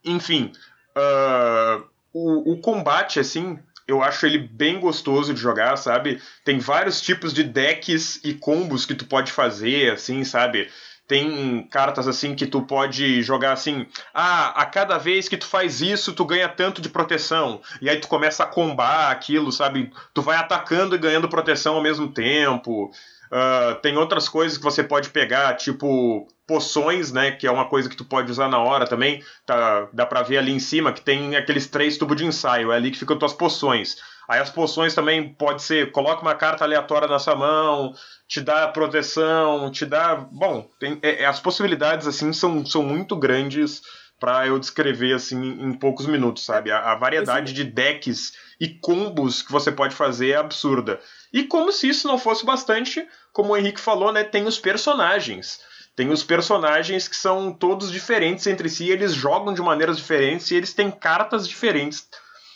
[0.03, 0.51] enfim,
[0.95, 6.21] uh, o, o combate, assim, eu acho ele bem gostoso de jogar, sabe?
[6.45, 10.69] Tem vários tipos de decks e combos que tu pode fazer, assim, sabe?
[11.09, 15.81] tem cartas assim que tu pode jogar assim, ah, a cada vez que tu faz
[15.81, 17.63] isso, tu ganha tanto de proteção.
[17.81, 19.91] E aí tu começa a combar aquilo, sabe?
[20.13, 22.91] Tu vai atacando e ganhando proteção ao mesmo tempo.
[23.31, 27.31] Uh, tem outras coisas que você pode pegar, tipo poções, né?
[27.31, 29.23] Que é uma coisa que tu pode usar na hora também.
[29.45, 32.71] Tá, dá pra ver ali em cima que tem aqueles três tubos de ensaio.
[32.71, 33.97] É ali que ficam tuas poções.
[34.27, 37.93] Aí as poções também pode ser, coloca uma carta aleatória na sua mão,
[38.27, 40.15] te dá proteção, te dá.
[40.15, 43.81] Bom, tem, é, é as possibilidades assim são, são muito grandes
[44.19, 46.71] para eu descrever assim em poucos minutos, sabe?
[46.71, 50.99] A, a variedade de decks e combos que você pode fazer é absurda.
[51.31, 55.59] E como se isso não fosse bastante, como o Henrique falou, né, tem os personagens.
[55.99, 60.55] Tem os personagens que são todos diferentes entre si, eles jogam de maneiras diferentes e
[60.55, 62.07] eles têm cartas diferentes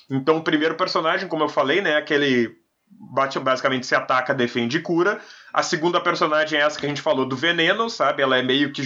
[0.10, 2.56] então, o primeiro personagem, como eu falei, né, aquele
[2.88, 5.20] bate basicamente se ataca, defende e cura.
[5.52, 8.22] A segunda personagem é essa que a gente falou do veneno, sabe?
[8.22, 8.84] Ela é meio que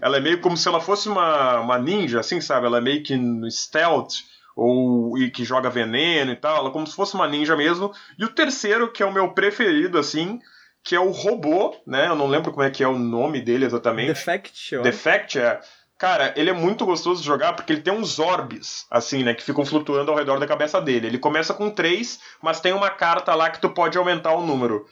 [0.00, 2.66] ela é meio como se ela fosse uma, uma ninja, assim, sabe?
[2.66, 3.14] Ela é meio que
[3.50, 4.14] stealth
[4.56, 7.92] ou e que joga veneno e tal, ela é como se fosse uma ninja mesmo.
[8.18, 10.40] E o terceiro, que é o meu preferido assim,
[10.82, 12.08] que é o robô, né?
[12.08, 14.08] Eu não lembro como é que é o nome dele exatamente.
[14.08, 15.60] Defect, Defect é
[16.00, 19.42] Cara, ele é muito gostoso de jogar porque ele tem uns orbes, assim, né, que
[19.42, 21.06] ficam flutuando ao redor da cabeça dele.
[21.06, 24.86] Ele começa com três, mas tem uma carta lá que tu pode aumentar o número.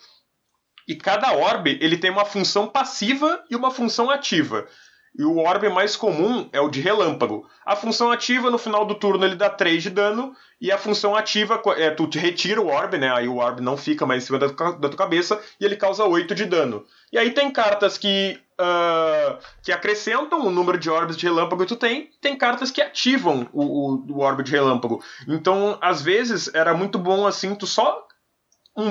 [0.86, 4.68] E cada orbe, ele tem uma função passiva e uma função ativa.
[5.16, 7.46] E o orbe mais comum é o de relâmpago.
[7.64, 10.34] A função ativa, no final do turno, ele dá 3 de dano.
[10.60, 13.12] E a função ativa, é, tu retira o orbe, né?
[13.12, 15.40] Aí o orbe não fica mais em cima da, da tua cabeça.
[15.60, 16.84] E ele causa 8 de dano.
[17.12, 21.68] E aí tem cartas que uh, que acrescentam o número de orbes de relâmpago que
[21.68, 25.02] tu tem, tem cartas que ativam o, o, o orbe de relâmpago.
[25.26, 28.06] Então, às vezes, era muito bom assim, tu só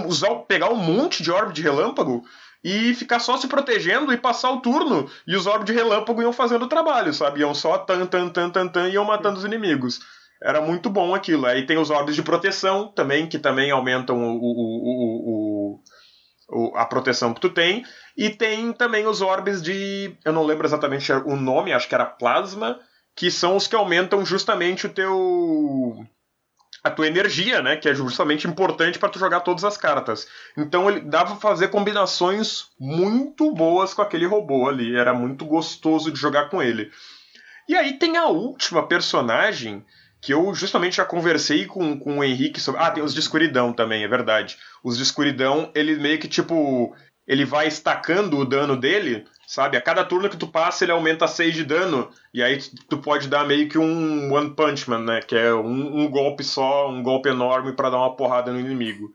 [0.05, 2.23] usar, pegar um monte de orbe de relâmpago
[2.63, 6.33] e ficar só se protegendo e passar o turno, e os orbes de relâmpago iam
[6.33, 7.41] fazendo o trabalho, sabe?
[7.41, 9.99] Iam só tan, tan, tan, tan, tan, iam matando os inimigos.
[10.41, 11.45] Era muito bom aquilo.
[11.45, 15.81] Aí tem os orbes de proteção também, que também aumentam o, o,
[16.49, 17.83] o, a proteção que tu tem.
[18.15, 20.15] E tem também os orbes de.
[20.23, 22.79] Eu não lembro exatamente o nome, acho que era plasma,
[23.15, 26.05] que são os que aumentam justamente o teu.
[26.87, 27.77] A tua energia, né?
[27.77, 30.27] Que é justamente importante para tu jogar todas as cartas.
[30.57, 34.95] Então ele dava pra fazer combinações muito boas com aquele robô ali.
[34.95, 36.91] Era muito gostoso de jogar com ele.
[37.67, 39.85] E aí tem a última personagem
[40.21, 42.81] que eu justamente já conversei com, com o Henrique sobre.
[42.81, 44.57] Ah, tem os de escuridão também, é verdade.
[44.83, 46.95] Os de escuridão, ele meio que tipo
[47.27, 49.77] ele vai estacando o dano dele, sabe?
[49.77, 52.11] A cada turno que tu passa, ele aumenta 6 de dano.
[52.33, 52.59] E aí
[52.89, 55.21] tu pode dar meio que um One Punch Man, né?
[55.21, 59.13] Que é um, um golpe só, um golpe enorme para dar uma porrada no inimigo.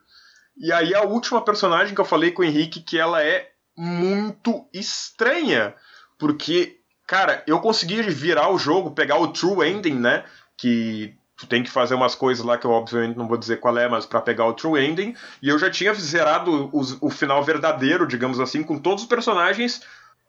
[0.57, 4.67] E aí a última personagem que eu falei com o Henrique, que ela é muito
[4.73, 5.75] estranha.
[6.19, 10.25] Porque, cara, eu consegui virar o jogo, pegar o True Ending, né?
[10.57, 13.77] Que tu tem que fazer umas coisas lá que eu obviamente não vou dizer qual
[13.77, 15.15] é, mas para pegar o true ending.
[15.43, 19.83] E eu já tinha zerado o, o final verdadeiro, digamos assim, com todos os personagens.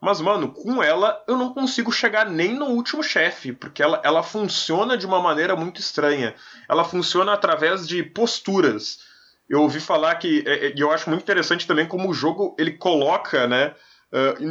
[0.03, 4.21] Mas, mano, com ela eu não consigo chegar nem no último chefe, porque ela, ela
[4.21, 6.35] funciona de uma maneira muito estranha.
[6.67, 8.99] Ela funciona através de posturas.
[9.47, 10.43] Eu ouvi falar que.
[10.45, 13.75] É, é, e eu acho muito interessante também como o jogo ele coloca, né?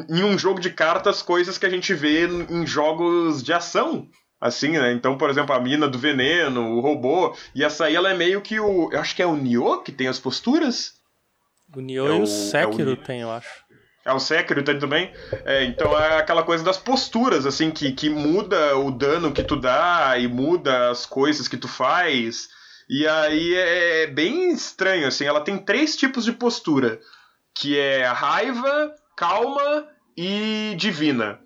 [0.08, 4.08] Em um jogo de cartas, coisas que a gente vê em jogos de ação
[4.40, 4.90] assim, né?
[4.92, 8.40] Então, por exemplo, a mina do veneno, o robô, e essa aí ela é meio
[8.40, 8.90] que o.
[8.90, 10.94] Eu acho que é o Nioh que tem as posturas.
[11.76, 12.96] O Nioh é e o, Sekiro é o...
[12.96, 13.62] tem, eu acho.
[14.04, 15.12] É o Sekiro também?
[15.44, 19.54] É, então é aquela coisa das posturas, assim, que, que muda o dano que tu
[19.54, 22.48] dá e muda as coisas que tu faz.
[22.88, 27.00] E aí é, é bem estranho, assim, ela tem três tipos de postura,
[27.54, 31.38] que é raiva, calma e divina.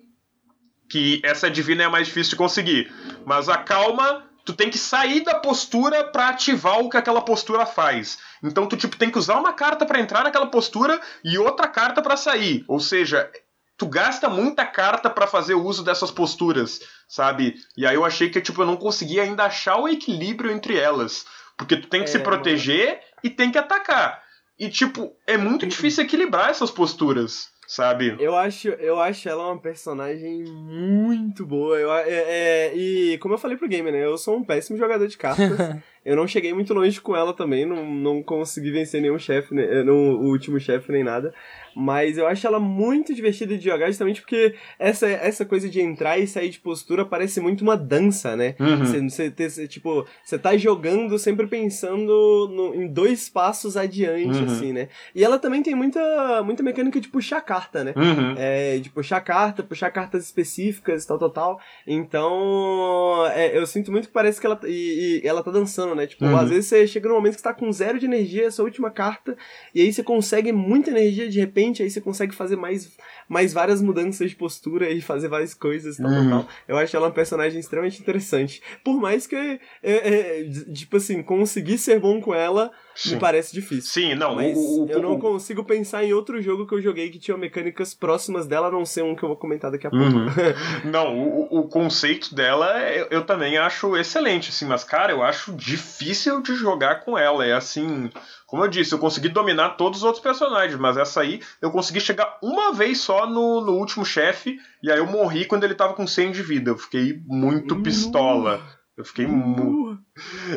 [0.88, 2.92] Que essa divina é mais difícil de conseguir.
[3.26, 7.66] Mas a calma tu tem que sair da postura para ativar o que aquela postura
[7.66, 8.16] faz.
[8.42, 12.00] Então tu tipo tem que usar uma carta para entrar naquela postura e outra carta
[12.00, 12.64] para sair.
[12.68, 13.28] Ou seja,
[13.76, 17.56] tu gasta muita carta para fazer uso dessas posturas, sabe?
[17.76, 21.26] E aí eu achei que tipo eu não conseguia ainda achar o equilíbrio entre elas,
[21.56, 23.00] porque tu tem que é, se proteger mano.
[23.24, 24.22] e tem que atacar.
[24.56, 28.16] E tipo, é muito difícil equilibrar essas posturas sabe?
[28.18, 31.76] Eu acho, eu acho ela uma personagem muito boa.
[31.76, 34.04] Eu, é, é, e como eu falei pro game, né?
[34.04, 35.50] Eu sou um péssimo jogador de cartas.
[36.04, 39.82] eu não cheguei muito longe com ela também, não, não consegui vencer nenhum chefe, né,
[39.82, 41.34] no último chefe nem nada.
[41.78, 46.16] Mas eu acho ela muito divertida de jogar, justamente porque essa, essa coisa de entrar
[46.16, 48.54] e sair de postura parece muito uma dança, né?
[48.58, 49.06] Uhum.
[49.06, 54.46] Você, você, tipo, você tá jogando sempre pensando no, em dois passos adiante, uhum.
[54.46, 54.88] assim, né?
[55.14, 57.92] E ela também tem muita, muita mecânica de puxar carta, né?
[57.94, 58.34] Uhum.
[58.38, 61.60] É, de puxar carta, puxar cartas específicas, tal, tal, tal.
[61.86, 66.06] Então, é, eu sinto muito que parece que ela, e, e ela tá dançando, né?
[66.06, 66.38] Tipo, uhum.
[66.38, 68.90] às vezes você chega num momento que você tá com zero de energia, essa última
[68.90, 69.36] carta,
[69.74, 72.96] e aí você consegue muita energia de repente aí você consegue fazer mais,
[73.28, 76.30] mais várias mudanças de postura e fazer várias coisas tal, uhum.
[76.30, 78.62] tal, Eu acho ela uma personagem extremamente interessante.
[78.84, 83.14] Por mais que, é, é, tipo assim, conseguir ser bom com ela Sim.
[83.14, 83.90] me parece difícil.
[83.90, 84.36] Sim, não.
[84.36, 85.18] Mas o, o, eu não o...
[85.18, 88.84] consigo pensar em outro jogo que eu joguei que tinha mecânicas próximas dela, a não
[88.84, 90.04] ser um que eu vou comentar daqui a pouco.
[90.04, 90.26] Uhum.
[90.90, 95.52] não, o, o conceito dela eu, eu também acho excelente, assim, mas, cara, eu acho
[95.52, 97.44] difícil de jogar com ela.
[97.44, 98.10] É assim.
[98.46, 102.00] Como eu disse, eu consegui dominar todos os outros personagens, mas essa aí eu consegui
[102.00, 105.94] chegar uma vez só no, no último chefe, e aí eu morri quando ele tava
[105.94, 106.70] com 100 de vida.
[106.70, 107.82] Eu fiquei muito uhum.
[107.82, 108.60] pistola.
[108.96, 109.98] Eu fiquei mu...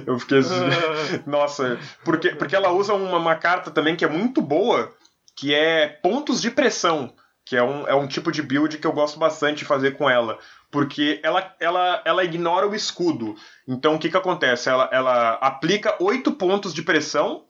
[0.05, 0.53] Eu fiquei assim...
[1.25, 4.93] Nossa, porque, porque ela usa uma, uma carta também que é muito boa,
[5.35, 7.11] que é pontos de pressão,
[7.43, 10.07] que é um, é um tipo de build que eu gosto bastante de fazer com
[10.07, 10.37] ela.
[10.69, 13.35] Porque ela, ela, ela ignora o escudo.
[13.67, 14.69] Então o que, que acontece?
[14.69, 17.48] Ela, ela aplica 8 pontos de pressão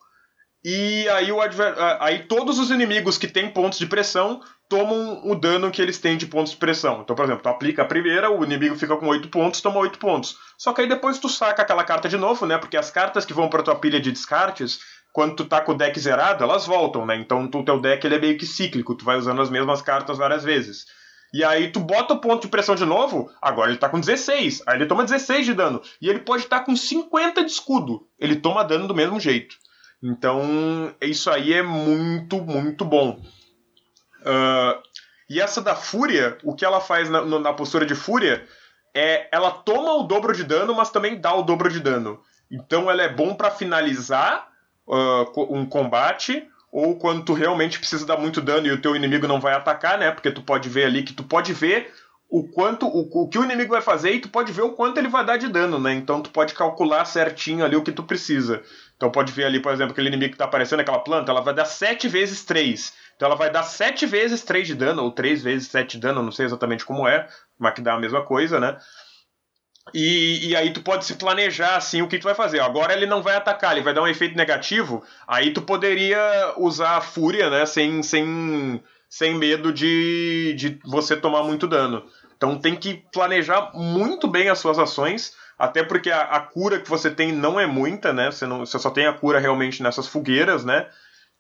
[0.64, 1.74] e aí, o adver...
[2.00, 6.18] aí todos os inimigos que têm pontos de pressão tomam o dano que eles têm
[6.18, 7.02] de pontos de pressão.
[7.02, 9.98] Então, por exemplo, tu aplica a primeira, o inimigo fica com 8 pontos, toma 8
[9.98, 10.38] pontos.
[10.58, 12.58] Só que aí depois tu saca aquela carta de novo, né?
[12.58, 14.80] Porque as cartas que vão pra tua pilha de descartes,
[15.12, 17.16] quando tu tá com o deck zerado, elas voltam, né?
[17.16, 20.18] Então o teu deck ele é meio que cíclico, tu vai usando as mesmas cartas
[20.18, 20.86] várias vezes.
[21.34, 24.64] E aí tu bota o ponto de pressão de novo, agora ele tá com 16,
[24.68, 25.82] aí ele toma 16 de dano.
[26.02, 29.56] E ele pode estar tá com 50 de escudo, ele toma dano do mesmo jeito.
[30.02, 33.20] Então, isso aí é muito, muito bom.
[34.22, 34.82] Uh,
[35.30, 38.46] e essa da Fúria, o que ela faz na, na, postura de Fúria
[38.94, 42.20] é ela toma o dobro de dano, mas também dá o dobro de dano.
[42.50, 44.50] Então ela é bom para finalizar
[44.88, 49.28] uh, um combate ou quando tu realmente precisa dar muito dano e o teu inimigo
[49.28, 50.12] não vai atacar, né?
[50.12, 51.94] Porque tu pode ver ali que tu pode ver
[52.28, 54.98] o quanto o, o que o inimigo vai fazer e tu pode ver o quanto
[54.98, 55.94] ele vai dar de dano, né?
[55.94, 58.64] Então tu pode calcular certinho ali o que tu precisa.
[59.00, 61.54] Então pode ver ali, por exemplo, aquele inimigo que está aparecendo, aquela planta, ela vai
[61.54, 62.94] dar 7 vezes 3.
[63.16, 66.22] Então ela vai dar 7 vezes 3 de dano, ou 3 vezes 7 de dano,
[66.22, 67.26] não sei exatamente como é,
[67.58, 68.78] mas que dá a mesma coisa, né?
[69.94, 72.60] E, e, aí tu pode se planejar assim o que tu vai fazer.
[72.60, 75.02] Agora ele não vai atacar, ele vai dar um efeito negativo.
[75.26, 77.66] Aí tu poderia usar a fúria, né?
[77.66, 82.04] Sem, sem, sem medo de, de você tomar muito dano.
[82.36, 86.90] Então tem que planejar muito bem as suas ações até porque a, a, cura que
[86.90, 88.32] você tem não é muita, né?
[88.32, 90.88] Você, não, você só tem a cura realmente nessas fogueiras, né?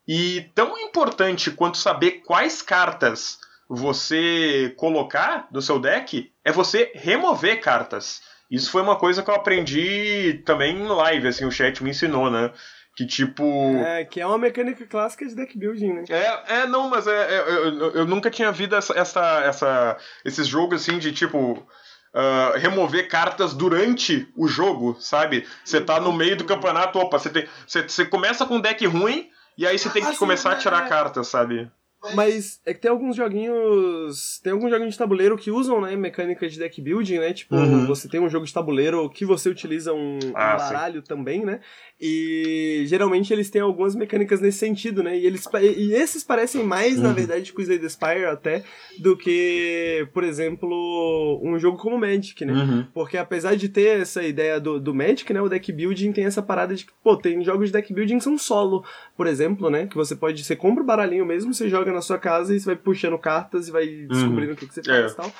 [0.05, 3.39] E tão importante quanto saber quais cartas
[3.69, 8.21] você colocar no seu deck é você remover cartas.
[8.51, 12.29] Isso foi uma coisa que eu aprendi também em live, assim, o chat me ensinou,
[12.29, 12.51] né?
[12.97, 13.43] Que tipo.
[13.85, 16.03] É, que é uma mecânica clássica de deck building, né?
[16.09, 20.47] É, é não, mas é, é eu, eu, nunca tinha visto essa, essa, essa, esses
[20.47, 21.65] jogos assim de tipo
[22.13, 25.47] uh, remover cartas durante o jogo, sabe?
[25.63, 28.85] Você tá no meio do campeonato, opa, você, tem, você, você começa com um deck
[28.85, 30.89] ruim e aí você tem que assim, começar a tirar é...
[30.89, 31.69] cartas, sabe?
[32.15, 34.39] Mas é que tem alguns joguinhos.
[34.41, 37.33] Tem alguns joguinhos de tabuleiro que usam, né, mecânica de deck building, né?
[37.33, 37.85] Tipo, uhum.
[37.85, 41.07] você tem um jogo de tabuleiro que você utiliza um, ah, um baralho sim.
[41.07, 41.59] também, né?
[41.99, 45.17] E geralmente eles têm algumas mecânicas nesse sentido, né?
[45.17, 47.03] E, eles, e esses parecem mais, uhum.
[47.03, 48.63] na verdade, com Slay the Spire até,
[48.97, 52.53] do que, por exemplo, um jogo como Magic, né?
[52.53, 52.87] Uhum.
[52.93, 55.41] Porque apesar de ter essa ideia do, do Magic, né?
[55.41, 58.23] O deck building tem essa parada de que, pô, tem jogos de deck building que
[58.23, 58.85] são solo,
[59.17, 59.87] por exemplo, né?
[59.87, 60.43] Que você pode.
[60.43, 63.17] Você compra o baralhinho mesmo, você joga joga na sua casa e você vai puxando
[63.17, 64.53] cartas e vai descobrindo uhum.
[64.53, 65.13] o que, que você faz é.
[65.13, 65.33] e tal.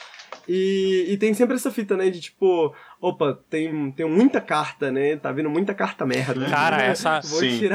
[0.47, 5.15] E, e tem sempre essa fita, né, de tipo, opa, tem, tem muita carta, né?
[5.15, 6.45] Tá vindo muita carta merda.
[6.47, 7.21] Cara, essa,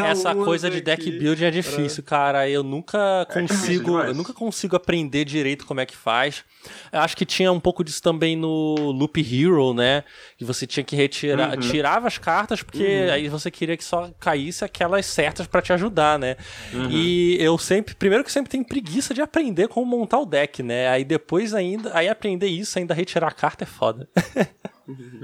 [0.07, 2.19] essa coisa de deck building é difícil, pra...
[2.19, 2.49] cara.
[2.49, 6.45] Eu nunca é consigo, é eu nunca consigo aprender direito como é que faz.
[6.93, 10.05] Eu acho que tinha um pouco disso também no Loop Hero, né?
[10.37, 11.61] Que você tinha que retirar, uhum.
[11.61, 13.13] tirava as cartas porque uhum.
[13.13, 16.37] aí você queria que só caísse aquelas certas para te ajudar, né?
[16.73, 16.91] Uhum.
[16.91, 20.89] E eu sempre, primeiro que sempre tenho preguiça de aprender como montar o deck, né?
[20.89, 24.07] Aí depois ainda, aí aprender isso, ainda retirar a carta é foda.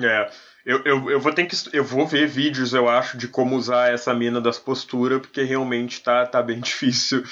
[0.03, 0.31] É.
[0.65, 1.57] Eu, eu, eu vou ter que.
[1.73, 6.03] Eu vou ver vídeos, eu acho, de como usar essa mina das posturas, porque realmente
[6.03, 7.25] tá, tá bem difícil.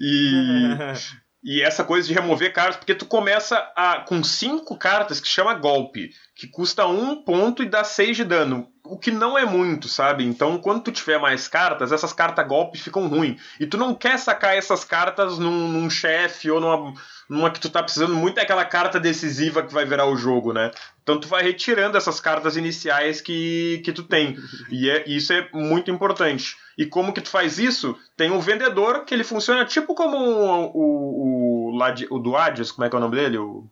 [0.00, 0.76] E.
[1.42, 5.54] e essa coisa de remover cartas, porque tu começa a, com cinco cartas que chama
[5.54, 8.68] golpe, que custa um ponto e dá seis de dano.
[8.90, 10.24] O que não é muito, sabe?
[10.24, 13.40] Então, quando tu tiver mais cartas, essas cartas golpe ficam ruins.
[13.60, 16.92] E tu não quer sacar essas cartas num, num chefe ou numa
[17.30, 20.52] numa que tu tá precisando muito é aquela carta decisiva que vai virar o jogo,
[20.52, 20.72] né?
[21.00, 24.36] Então tu vai retirando essas cartas iniciais que, que tu tem.
[24.68, 26.56] E é, isso é muito importante.
[26.76, 27.96] E como que tu faz isso?
[28.16, 32.84] Tem um vendedor que ele funciona tipo como o, o, o, o do Adios, como
[32.84, 33.38] é que é o nome dele?
[33.38, 33.64] O...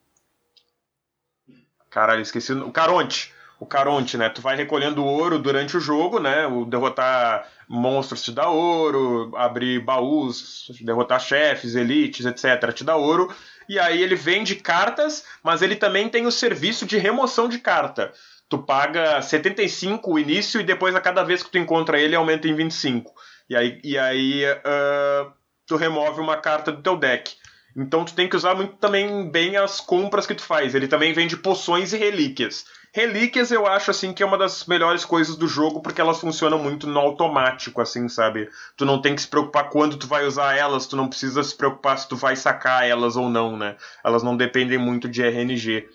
[1.90, 2.53] Caralho, esqueci.
[2.53, 4.28] O Caronte o Caronte, né?
[4.28, 6.47] Tu vai recolhendo ouro durante o jogo, né?
[6.47, 12.72] O derrotar monstros te dá ouro, abrir baús, derrotar chefes, elites, etc.
[12.72, 13.35] te dá ouro.
[13.68, 18.12] E aí ele vende cartas, mas ele também tem o serviço de remoção de carta.
[18.48, 22.48] Tu paga 75 o início e depois a cada vez que tu encontra ele aumenta
[22.48, 23.12] em 25.
[23.51, 25.32] E aí, e aí uh,
[25.66, 27.35] tu remove uma carta do teu deck.
[27.76, 30.74] Então tu tem que usar muito também bem as compras que tu faz.
[30.74, 32.64] Ele também vende poções e relíquias.
[32.93, 36.59] Relíquias eu acho assim que é uma das melhores coisas do jogo porque elas funcionam
[36.59, 38.48] muito no automático, assim, sabe?
[38.77, 41.55] Tu não tem que se preocupar quando tu vai usar elas, tu não precisa se
[41.55, 43.77] preocupar se tu vai sacar elas ou não, né?
[44.02, 45.89] Elas não dependem muito de RNG.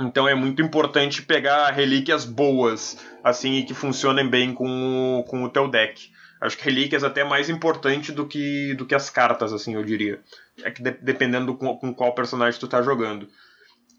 [0.00, 5.44] Então é muito importante pegar relíquias boas, assim, e que funcionem bem com o, com
[5.44, 6.10] o teu deck.
[6.40, 9.84] Acho que relíquias é até mais importante do que, do que as cartas, assim, eu
[9.84, 10.20] diria.
[10.64, 13.28] É que de, dependendo do, com qual personagem tu tá jogando.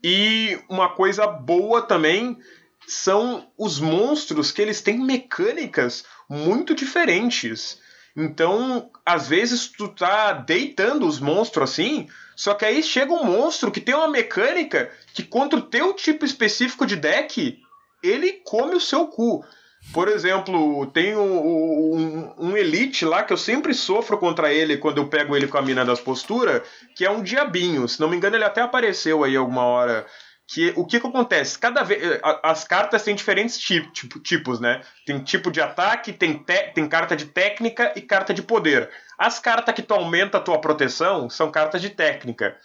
[0.03, 2.37] E uma coisa boa também
[2.85, 7.79] são os monstros que eles têm mecânicas muito diferentes.
[8.15, 13.71] Então, às vezes tu tá deitando os monstros assim, só que aí chega um monstro
[13.71, 17.59] que tem uma mecânica que contra o teu tipo específico de deck,
[18.03, 19.43] ele come o seu cu.
[19.91, 24.97] Por exemplo, tem um, um, um, Elite lá que eu sempre sofro contra ele quando
[24.97, 26.61] eu pego ele com a mina das posturas,
[26.95, 27.87] que é um diabinho.
[27.87, 30.05] Se não me engano, ele até apareceu aí alguma hora.
[30.47, 31.57] Que, o que, que acontece?
[31.57, 32.03] Cada vez.
[32.03, 34.81] Eh, as cartas têm diferentes tipo, tipos, né?
[35.05, 38.89] Tem tipo de ataque, tem, te, tem carta de técnica e carta de poder.
[39.17, 42.57] As cartas que tu aumenta a tua proteção são cartas de técnica.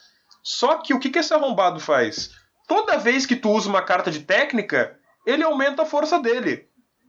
[0.43, 2.31] Só que o que, que esse arrombado faz?
[2.67, 6.68] Toda vez que tu usa uma carta de técnica, ele aumenta a força dele.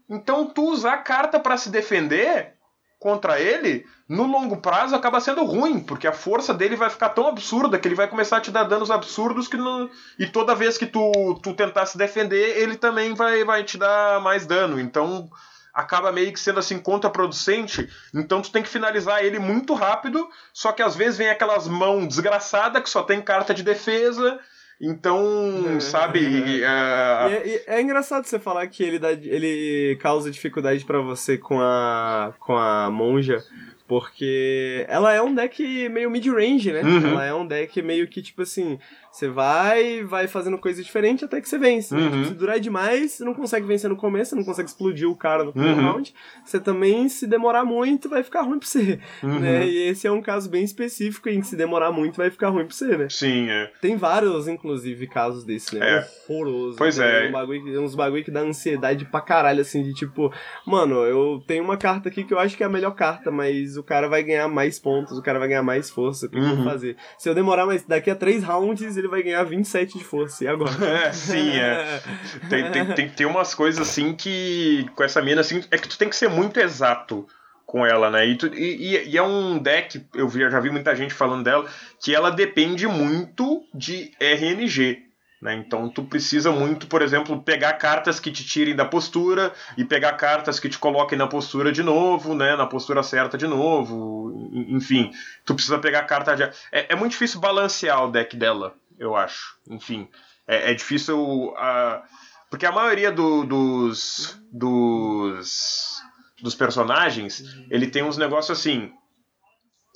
[0.09, 2.53] Então, tu usar carta para se defender
[2.99, 7.27] contra ele, no longo prazo acaba sendo ruim, porque a força dele vai ficar tão
[7.27, 9.89] absurda que ele vai começar a te dar danos absurdos que não...
[10.17, 14.19] e toda vez que tu, tu tentar se defender, ele também vai, vai te dar
[14.19, 14.77] mais dano.
[14.79, 15.29] Então,
[15.73, 17.89] acaba meio que sendo assim contraproducente.
[18.13, 22.07] Então tu tem que finalizar ele muito rápido, só que às vezes vem aquelas mãos
[22.07, 24.39] desgraçadas que só tem carta de defesa
[24.81, 26.63] então, é, sabe.
[26.63, 31.59] É, é, é, engraçado você falar que ele, dá, ele causa dificuldade para você com
[31.59, 33.43] a, com a monja,
[33.87, 36.81] porque ela é um deck meio mid-range, né?
[36.81, 37.07] Uhum.
[37.07, 38.79] Ela é um deck meio que, tipo assim,
[39.11, 41.93] você vai, vai fazendo coisa diferente até que você vence.
[41.93, 42.01] Né?
[42.01, 42.25] Uhum.
[42.25, 45.43] se durar demais, você não consegue vencer no começo, você não consegue explodir o cara
[45.43, 45.91] no primeiro uhum.
[45.93, 46.13] round.
[46.45, 48.99] Você também, se demorar muito, vai ficar ruim pra você.
[49.23, 49.39] Uhum.
[49.39, 49.67] Né?
[49.67, 52.65] E esse é um caso bem específico em que se demorar muito, vai ficar ruim
[52.65, 53.07] pra você, né?
[53.09, 53.71] Sim, é.
[53.81, 55.97] Tem vários, inclusive, casos desse, né?
[55.97, 56.07] É.
[56.31, 56.77] Horroroso.
[56.77, 57.27] Pois é.
[57.27, 60.31] Um bagulho, uns bagulho que dá ansiedade pra caralho, assim, de tipo,
[60.65, 63.75] mano, eu tenho uma carta aqui que eu acho que é a melhor carta, mas
[63.75, 66.27] o cara vai ganhar mais pontos, o cara vai ganhar mais força.
[66.27, 66.63] O que eu vou uhum.
[66.63, 66.95] fazer?
[67.17, 70.43] Se eu demorar mais daqui a três rounds, ele vai ganhar 27 de força.
[70.43, 70.71] E agora?
[70.89, 72.01] É, sim, é.
[72.49, 74.85] tem, tem, tem, tem umas coisas assim que.
[74.95, 77.27] Com essa mina, assim, é que tu tem que ser muito exato
[77.65, 78.25] com ela, né?
[78.25, 81.69] E, tu, e, e, é um deck, eu já vi muita gente falando dela,
[82.03, 85.09] que ela depende muito de RNG.
[85.41, 85.55] Né?
[85.55, 90.13] Então tu precisa muito, por exemplo, pegar cartas que te tirem da postura e pegar
[90.13, 92.55] cartas que te coloquem na postura de novo, né?
[92.55, 94.49] na postura certa de novo.
[94.51, 95.11] Enfim,
[95.45, 96.43] tu precisa pegar carta de.
[96.71, 99.57] É, é muito difícil balancear o deck dela, eu acho.
[99.69, 100.07] Enfim,
[100.47, 101.47] é, é difícil.
[101.49, 102.01] Uh,
[102.49, 106.01] porque a maioria do, dos, dos,
[106.41, 108.93] dos personagens ele tem uns negócios assim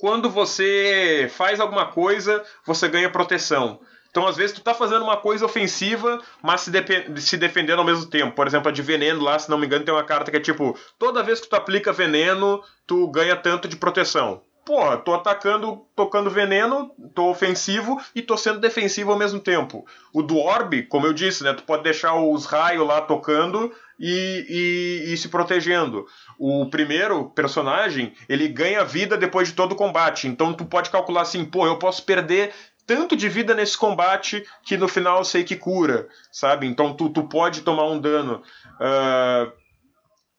[0.04, 3.80] quando você faz alguma coisa, você ganha proteção.
[4.10, 6.70] Então, às vezes, tu tá fazendo uma coisa ofensiva, mas se,
[7.16, 8.34] se, defendendo ao mesmo tempo.
[8.34, 10.40] Por exemplo, a de veneno lá, se não me engano, tem uma carta que é
[10.40, 14.42] tipo: toda vez que tu aplica veneno, tu ganha tanto de proteção.
[14.64, 19.84] Porra, tô atacando, tocando veneno, tô ofensivo e tô sendo defensivo ao mesmo tempo.
[20.12, 21.52] O do Orb, como eu disse, né?
[21.52, 23.70] Tu pode deixar os raios lá tocando
[24.00, 26.06] e, e, e, se protegendo.
[26.38, 30.26] O primeiro personagem, ele ganha vida depois de todo o combate.
[30.26, 32.52] Então tu pode calcular assim, pô, eu posso perder
[32.86, 36.66] tanto de vida nesse combate que no final eu sei que cura, sabe?
[36.66, 38.42] Então tu, tu pode tomar um dano.
[38.80, 39.52] Uh,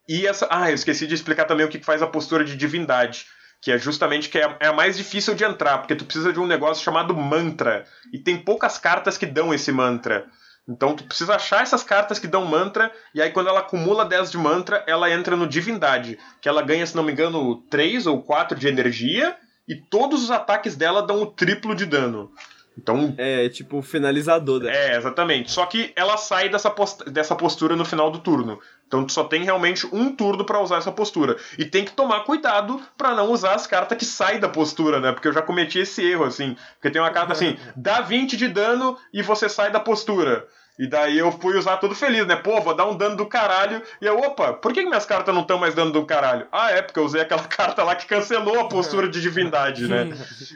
[0.07, 0.47] e essa.
[0.49, 3.25] Ah, eu esqueci de explicar também o que faz a postura de divindade.
[3.65, 6.39] Que é justamente que é, é a mais difícil de entrar, porque tu precisa de
[6.39, 7.83] um negócio chamado mantra.
[8.13, 10.27] E tem poucas cartas que dão esse mantra.
[10.69, 14.29] Então tu precisa achar essas cartas que dão mantra, e aí quando ela acumula 10
[14.29, 18.21] de mantra, ela entra no divindade, que ela ganha, se não me engano, 3 ou
[18.21, 19.35] 4 de energia,
[19.67, 22.31] e todos os ataques dela dão o triplo de dano.
[22.77, 23.15] Então.
[23.17, 24.75] É, tipo, finalizador dela.
[24.75, 25.51] É, exatamente.
[25.51, 28.59] Só que ela sai dessa, post dessa postura no final do turno.
[28.87, 31.37] Então tu só tem realmente um turno para usar essa postura.
[31.57, 35.11] E tem que tomar cuidado para não usar as cartas que saem da postura, né?
[35.11, 36.55] Porque eu já cometi esse erro, assim.
[36.75, 40.47] Porque tem uma carta assim, dá 20 de dano e você sai da postura.
[40.77, 42.35] E daí eu fui usar tudo feliz, né?
[42.35, 43.81] Pô, vou dar um dano do caralho.
[44.01, 46.47] E eu, opa, por que minhas cartas não estão mais dando do caralho?
[46.51, 50.09] Ah, é, porque eu usei aquela carta lá que cancelou a postura de divindade, né?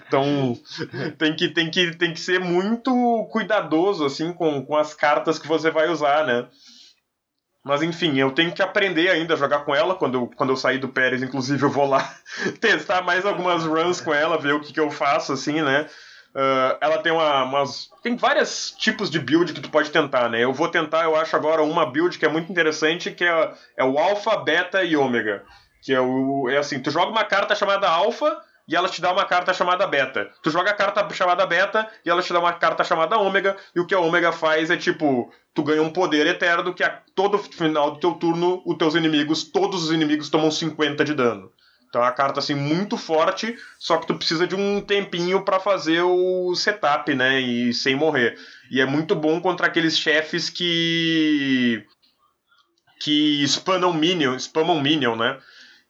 [0.06, 0.58] Então
[1.18, 2.92] tem que, tem que, tem que ser muito
[3.32, 6.46] cuidadoso, assim, com, com as cartas que você vai usar, né?
[7.70, 9.94] Mas enfim, eu tenho que aprender ainda a jogar com ela.
[9.94, 12.16] Quando eu, quando eu sair do Pérez, inclusive, eu vou lá
[12.60, 15.86] testar mais algumas runs com ela, ver o que, que eu faço, assim, né?
[16.34, 17.92] Uh, ela tem uma, umas.
[18.02, 20.44] Tem vários tipos de build que tu pode tentar, né?
[20.44, 23.84] Eu vou tentar, eu acho agora uma build que é muito interessante, que é, é
[23.84, 25.44] o Alpha, Beta e Ômega.
[25.84, 26.50] Que é o.
[26.50, 28.36] É assim, tu joga uma carta chamada Alpha
[28.70, 30.30] e ela te dá uma carta chamada Beta.
[30.44, 33.80] Tu joga a carta chamada Beta e ela te dá uma carta chamada Ômega, e
[33.80, 37.40] o que a Ômega faz é tipo, tu ganha um poder eterno que a todo
[37.40, 41.52] final do teu turno, os teus inimigos, todos os inimigos tomam 50 de dano.
[41.90, 45.60] Então é uma carta assim muito forte, só que tu precisa de um tempinho para
[45.60, 48.38] fazer o setup, né, e sem morrer.
[48.70, 51.84] E é muito bom contra aqueles chefes que
[53.02, 55.40] que spamam minion, spamam minion, né?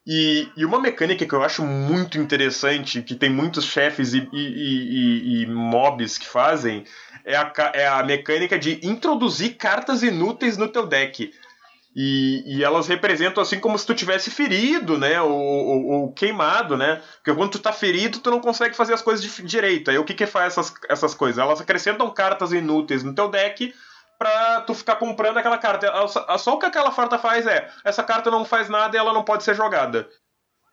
[0.08, 5.44] E, e uma mecânica que eu acho muito interessante, que tem muitos chefes e, e,
[5.44, 6.84] e, mobs que fazem,
[7.26, 11.32] é a, é a mecânica de introduzir cartas inúteis no teu deck.
[11.96, 15.22] E, e, elas representam assim como se tu tivesse ferido, né?
[15.22, 17.02] Ou, ou, ou, queimado, né?
[17.16, 19.92] Porque quando tu tá ferido, tu não consegue fazer as coisas de, direito.
[19.92, 21.40] Aí o que que faz essas, essas coisas?
[21.40, 23.74] Elas acrescentam cartas inúteis no teu deck
[24.20, 25.92] pra tu ficar comprando aquela carta.
[26.38, 29.24] Só o que aquela carta faz é: essa carta não faz nada e ela não
[29.24, 30.08] pode ser jogada.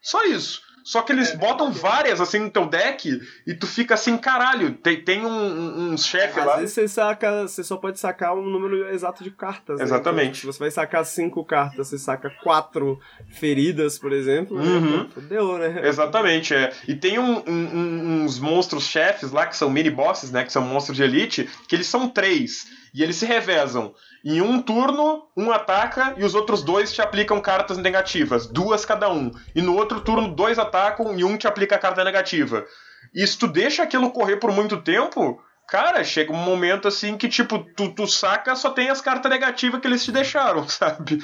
[0.01, 0.67] Só isso.
[0.87, 4.71] Só que eles é, botam várias assim no teu deck e tu fica assim, caralho,
[4.71, 6.53] tem, tem um, um, um chefe lá.
[6.53, 9.81] Às vezes você saca, você só pode sacar um número exato de cartas.
[9.81, 10.23] Exatamente.
[10.23, 10.39] Né?
[10.39, 12.97] Então, você vai sacar cinco cartas, você saca quatro
[13.37, 14.57] feridas, por exemplo.
[14.57, 14.65] Né?
[14.65, 15.03] Uhum.
[15.03, 15.09] Né?
[15.13, 15.81] Fudeu, né?
[15.85, 16.71] Exatamente, é.
[16.87, 20.45] E tem um, um, uns monstros chefes lá que são mini bosses, né?
[20.45, 22.65] Que são monstros de elite, que eles são três.
[22.93, 23.93] E eles se revezam.
[24.23, 29.09] Em um turno, um ataca e os outros dois te aplicam cartas negativas, duas cada
[29.09, 29.31] um.
[29.55, 32.65] E no outro turno, dois atacam e um te aplica a carta negativa.
[33.13, 37.27] E se tu deixa aquilo correr por muito tempo, cara, chega um momento assim que,
[37.27, 41.21] tipo, tu, tu saca, só tem as cartas negativas que eles te deixaram, sabe?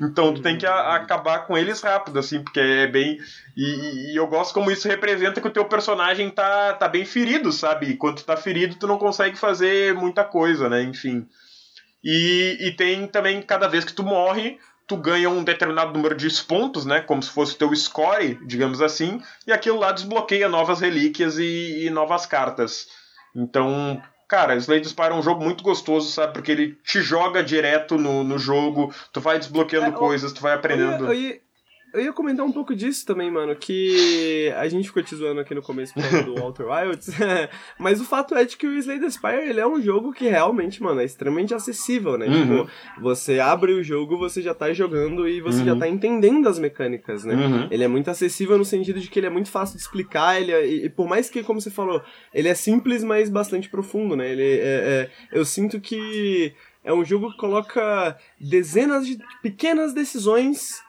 [0.00, 3.18] Então tu tem que a, acabar com eles rápido, assim, porque é bem.
[3.56, 7.50] E, e, eu gosto como isso representa que o teu personagem tá, tá bem ferido,
[7.50, 7.86] sabe?
[7.86, 10.82] E quando tu tá ferido, tu não consegue fazer muita coisa, né?
[10.82, 11.26] Enfim.
[12.04, 16.28] E, e tem também, cada vez que tu morre, tu ganha um determinado número de
[16.44, 17.00] pontos, né?
[17.00, 21.86] Como se fosse o teu score, digamos assim, e aquilo lá desbloqueia novas relíquias e,
[21.86, 22.86] e novas cartas.
[23.34, 26.32] Então, cara, Slade Spire é um jogo muito gostoso, sabe?
[26.32, 30.52] Porque ele te joga direto no, no jogo, tu vai desbloqueando é, coisas, tu vai
[30.52, 31.06] aprendendo.
[31.06, 31.40] Eu ia, eu ia
[32.12, 35.94] comentar um pouco disso também, mano, que a gente ficou te zoando aqui no começo
[36.24, 37.08] do Walter Wilds,
[37.78, 40.28] mas o fato é de que o Slay the Spire, ele é um jogo que
[40.28, 42.26] realmente, mano, é extremamente acessível, né?
[42.26, 42.64] Uhum.
[42.64, 42.70] Tipo,
[43.00, 45.66] você abre o jogo, você já tá jogando e você uhum.
[45.66, 47.34] já tá entendendo as mecânicas, né?
[47.34, 47.68] Uhum.
[47.70, 50.52] Ele é muito acessível no sentido de que ele é muito fácil de explicar, ele
[50.52, 52.02] é, e, por mais que, como você falou,
[52.32, 54.30] ele é simples, mas bastante profundo, né?
[54.30, 56.54] Ele é, é eu sinto que
[56.84, 60.82] é um jogo que coloca dezenas de pequenas decisões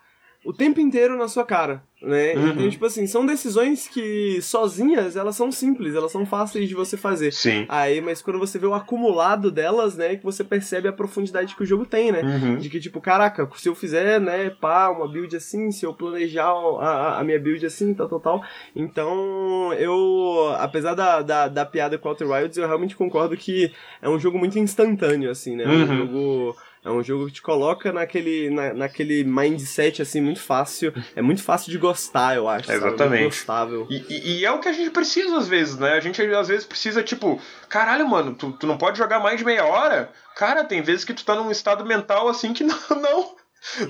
[0.46, 2.34] o tempo inteiro na sua cara, né?
[2.34, 2.48] Uhum.
[2.50, 6.96] Então, tipo assim, são decisões que sozinhas elas são simples, elas são fáceis de você
[6.96, 7.34] fazer.
[7.34, 7.66] Sim.
[7.68, 11.64] Aí, mas quando você vê o acumulado delas, né, que você percebe a profundidade que
[11.64, 12.22] o jogo tem, né?
[12.22, 12.58] Uhum.
[12.58, 16.48] De que, tipo, caraca, se eu fizer, né, pá, uma build assim, se eu planejar
[16.48, 18.44] a, a minha build assim, tal, tal, tal.
[18.74, 23.72] Então, eu, apesar da, da, da piada com Outer Wilds, eu realmente concordo que
[24.02, 25.66] é um jogo muito instantâneo, assim, né?
[25.66, 25.98] É um Uhum.
[25.98, 26.56] jogo...
[26.84, 30.94] É um jogo que te coloca naquele, na, naquele mindset, assim, muito fácil.
[31.16, 32.68] É muito fácil de gostar, eu acho.
[32.68, 32.78] sabe?
[32.80, 33.22] Exatamente.
[33.22, 33.88] Muito gostável.
[33.90, 35.94] E, e- e é o que a gente precisa às vezes, né?
[35.94, 39.44] A gente às vezes precisa, tipo, caralho, mano, tu, tu não pode jogar mais de
[39.46, 40.10] meia hora?
[40.38, 42.78] Cara, tem vezes que tu tá num estado mental assim que não.
[43.02, 43.36] não.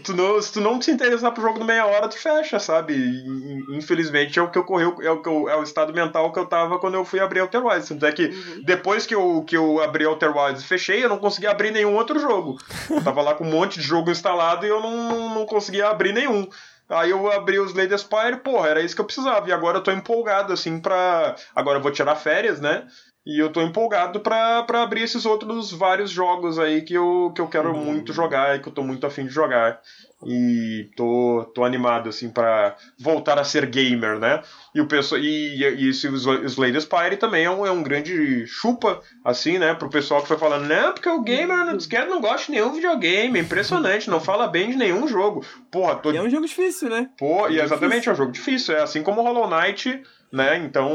[0.03, 2.93] Tu não, se tu não se interessar pro jogo de meia hora, tu fecha, sabe?
[2.95, 6.39] E, infelizmente é o que ocorreu, é o, que eu- é o estado mental que
[6.39, 7.87] eu tava quando eu fui abrir Outer Wilds.
[7.89, 8.27] Tanto é que
[8.65, 11.95] depois que eu, que eu abri Outer Wilds e fechei, eu não conseguia abrir nenhum
[11.95, 12.57] outro jogo.
[12.89, 16.13] Eu tava lá com um monte de jogo instalado e eu não, não conseguia abrir
[16.13, 16.47] nenhum.
[16.89, 19.47] Aí eu abri os the Spire, porra, era isso que eu precisava.
[19.47, 21.35] E agora eu tô empolgado, assim, pra.
[21.55, 22.87] Agora eu vou tirar férias, né?
[23.29, 27.39] E eu tô empolgado pra, pra abrir esses outros vários jogos aí que eu, que
[27.39, 29.79] eu quero muito jogar e que eu tô muito afim de jogar.
[30.25, 34.41] E tô, tô animado, assim, pra voltar a ser gamer, né?
[34.73, 35.21] E o pessoal.
[35.21, 39.59] E, e esse Sl- Slay the Spire também é um, é um grande chupa, assim,
[39.59, 39.73] né?
[39.75, 41.77] Pro pessoal que foi falando, não, porque o gamer não,
[42.09, 45.45] não gosta de nenhum videogame, é impressionante, não fala bem de nenhum jogo.
[45.71, 47.09] Porra, tô E é um jogo difícil, né?
[47.17, 48.75] Pô, e É exatamente, é um jogo difícil.
[48.75, 50.57] É assim como Hollow Knight, né?
[50.57, 50.89] Então,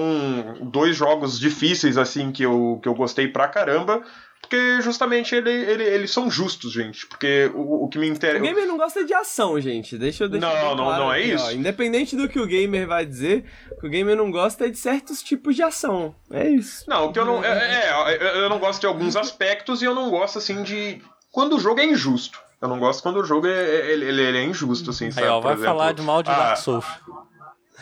[0.62, 4.02] dois jogos difíceis, assim, que eu, que eu gostei pra caramba.
[4.40, 7.06] Porque justamente ele, ele, eles são justos, gente.
[7.06, 8.44] Porque o, o que me O interessa.
[8.44, 9.97] gamer não gosta de ação, gente.
[9.97, 11.44] Deixa eu deixar Não, bem não, claro não é aqui, isso.
[11.47, 11.51] ó.
[11.51, 14.77] Independente do que o gamer vai dizer, o que o gamer não gosta é de
[14.77, 16.15] certos tipos de ação.
[16.31, 16.85] É isso.
[16.86, 17.43] Não, o que eu não.
[17.43, 21.01] É, é, eu- eu não gosto de alguns aspectos e eu não gosto, assim, de.
[21.32, 22.39] Quando o jogo é injusto.
[22.61, 25.27] Eu não gosto quando o jogo é, é- ele, ele- ele é injusto, assim, sabe?
[25.27, 26.85] Aí, ó, Por vai exemplo, falar de mal de ah, Dark Souls.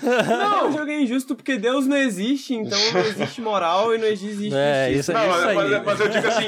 [0.02, 4.06] Não, o jogo é injusto porque Deus não existe, então não existe moral e não
[4.06, 5.12] existe É, justiça.
[5.12, 5.54] isso Não, aí.
[5.56, 6.46] mas, mas eu digo assim,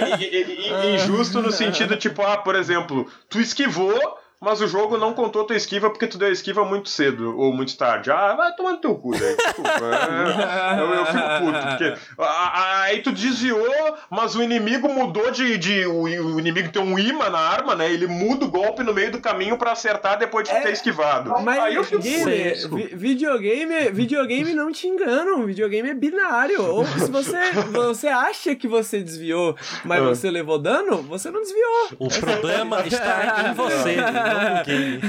[0.94, 5.56] injusto no sentido, tipo, ah, por exemplo, tu esquivou, mas o jogo não contou tua
[5.56, 8.10] esquiva porque tu deu a esquiva muito cedo ou muito tarde.
[8.10, 9.36] Ah, vai tomar no teu cu, velho.
[9.36, 9.70] Desculpa.
[9.70, 15.30] É, eu, eu fico puto, porque a- a- aí tu desviou, mas o inimigo mudou
[15.30, 15.56] de.
[15.58, 17.90] de o, o inimigo tem um imã na arma, né?
[17.92, 21.32] Ele muda o golpe no meio do caminho pra acertar depois de É, ter esquivado.
[21.42, 22.76] Mas aí eu fico puto.
[22.76, 26.62] vi- videogame, videogame não te enganam, videogame é binário.
[26.64, 27.38] Ou se você,
[27.72, 30.06] você acha que você desviou, mas Ah.
[30.06, 31.88] você levou dano, você não desviou.
[31.98, 33.96] O problema está em você,
[34.34, 35.00] não game.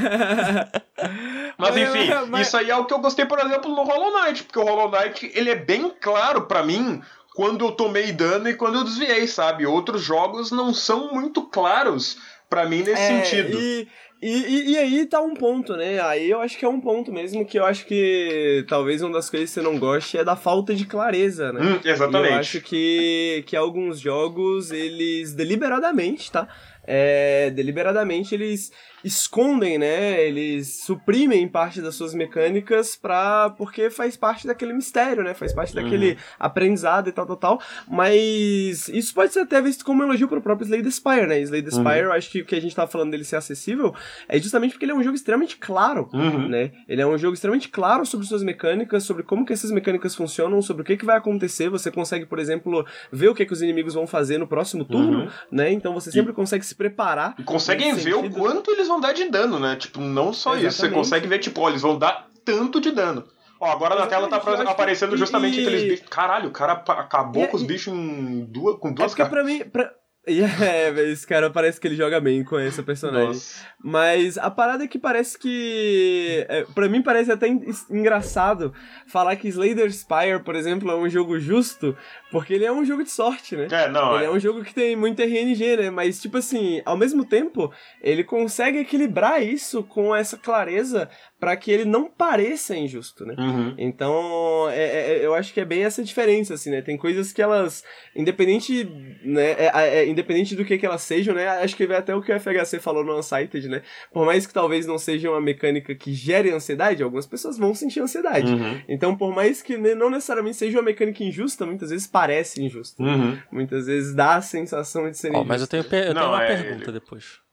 [1.57, 4.43] Mas enfim, Mas- isso aí é o que eu gostei, por exemplo, no Hollow Knight,
[4.43, 7.01] porque o Hollow Knight, ele é bem claro pra mim
[7.35, 9.65] quando eu tomei dano e quando eu desviei, sabe?
[9.65, 12.17] Outros jogos não são muito claros
[12.49, 13.57] pra mim nesse É, sentido.
[13.59, 13.87] E,
[14.21, 15.99] e, e- e aí tá um ponto, né?
[16.01, 19.29] Aí eu acho que é um ponto mesmo que eu acho que talvez uma das
[19.29, 21.61] coisas que você não goste é da falta de clareza, né?
[21.61, 22.33] Hum, E eu exatamente.
[22.33, 26.47] acho que, que alguns jogos, eles deliberadamente, tá?
[26.87, 28.71] É, deliberadamente eles
[29.05, 30.21] escondem, né?
[30.27, 35.33] Eles suprimem parte das suas mecânicas pra, porque faz parte daquele mistério, né?
[35.33, 37.61] Faz parte daquele aprendizado e tal, tal, tal.
[37.87, 41.39] Mas isso pode ser até visto como um elogio pro próprio Slay the Spire, né?
[41.41, 43.93] Slay the Spire, eu acho que o que a gente tava falando dele ser acessível
[44.27, 46.47] é justamente porque ele é um jogo extremamente claro, Uhum.
[46.47, 46.71] né?
[46.87, 50.61] Ele é um jogo extremamente claro sobre suas mecânicas, sobre como que essas mecânicas funcionam,
[50.61, 51.69] sobre o que, que vai acontecer.
[51.69, 55.19] Você consegue, por exemplo, ver o que, que os inimigos vão fazer no próximo turno,
[55.21, 55.29] Uhum.
[55.51, 55.71] né?
[55.71, 57.35] Então você sempre consegue se preparar.
[57.37, 58.35] E conseguem ver o sentido.
[58.39, 59.75] quanto eles vão dar de dano, né?
[59.75, 60.95] Tipo, não só isso, você Exatamente.
[60.95, 63.23] consegue ver, tipo, ó, eles vão dar tanto de dano.
[63.59, 66.09] Ó, agora na tela tá Exatamente, aparecendo justamente e- aqueles bichos.
[66.09, 69.31] Caralho, o cara acabou E- com os e- bichos em duas, com É duas caras.
[69.31, 69.59] pra mim.
[69.63, 69.91] Pra...
[70.65, 73.27] É, velho, esse cara parece que ele joga bem com essa personagem.
[73.27, 73.65] Nossa.
[73.83, 76.45] Mas a parada é que parece que.
[76.49, 77.61] É, pra mim parece até en-
[77.91, 78.73] engraçado
[79.07, 81.95] falar que Slayer Spire, por exemplo, é um jogo justo,
[82.31, 83.67] porque ele é um jogo de sorte, né?
[83.69, 84.27] É, não, Ele é.
[84.27, 85.89] é um jogo que tem muito RNG, né?
[85.91, 87.71] Mas, tipo assim, ao mesmo tempo,
[88.01, 91.07] ele consegue equilibrar isso com essa clareza
[91.39, 93.35] pra que ele não pareça injusto, né?
[93.37, 93.75] Uhum.
[93.77, 96.81] Então, é- é- eu acho que é bem essa diferença, assim, né?
[96.81, 97.83] Tem coisas que elas,
[98.15, 98.83] independente,
[99.23, 101.47] né, é- é- independente do que que elas sejam, né?
[101.47, 103.81] Acho que vai até o que o FHC falou no Unsighted, né?
[104.11, 107.99] Por mais que talvez não seja uma mecânica que gere ansiedade, algumas pessoas vão sentir
[107.99, 108.51] ansiedade.
[108.51, 108.81] Uhum.
[108.87, 113.03] Então, por mais que né, não necessariamente seja uma mecânica injusta, muitas vezes parece injusta.
[113.03, 113.37] Uhum.
[113.51, 115.47] Muitas vezes dá a sensação de ser Ó, injusta.
[115.47, 117.43] mas eu tenho, eu tenho Não, uma é, pergunta ele- depois.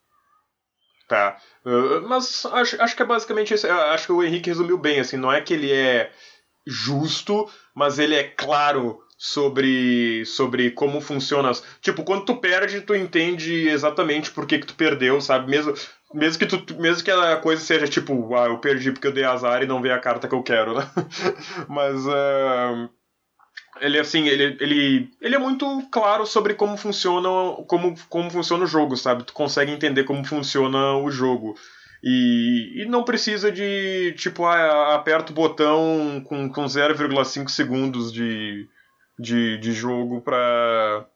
[1.13, 1.37] Tá.
[1.63, 3.71] Uh, mas acho, acho que é basicamente isso.
[3.71, 5.19] Acho que o Henrique resumiu bem, assim.
[5.19, 6.11] Não é que ele é
[6.67, 11.53] justo, mas ele é claro sobre, sobre como funciona.
[11.83, 15.51] Tipo, quando tu perde, tu entende exatamente por que, que tu perdeu, sabe?
[15.51, 15.75] Mesmo,
[16.15, 19.25] mesmo que tu, mesmo que a coisa seja tipo, ah, eu perdi porque eu dei
[19.25, 20.91] azar e não veio a carta que eu quero, né?
[21.69, 22.89] Mas uh,
[23.83, 27.29] ele assim, ele, ele, ele é muito claro sobre como funciona,
[27.67, 29.25] como, como funciona o jogo, sabe?
[29.25, 31.55] Tu consegue entender como funciona o jogo.
[32.03, 38.69] E, e não precisa de, tipo, ah, aperta o botão com, com 0,5 segundos de,
[39.19, 41.07] de, de jogo para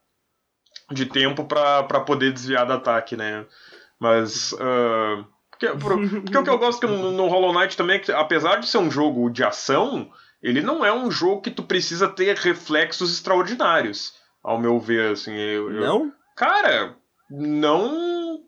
[0.91, 3.45] de tempo para poder desviar do ataque, né?
[3.99, 4.53] Mas.
[4.53, 8.57] Uh, porque, porque o que eu gosto no, no Hollow Knight também é que, apesar
[8.57, 10.11] de ser um jogo de ação,
[10.47, 14.15] ele não é um jogo que tu precisa ter reflexos extraordinários,
[14.45, 15.35] ao meu ver, assim.
[15.35, 15.81] Eu, eu...
[15.81, 16.13] Não?
[16.37, 16.97] Cara,
[17.29, 18.39] não.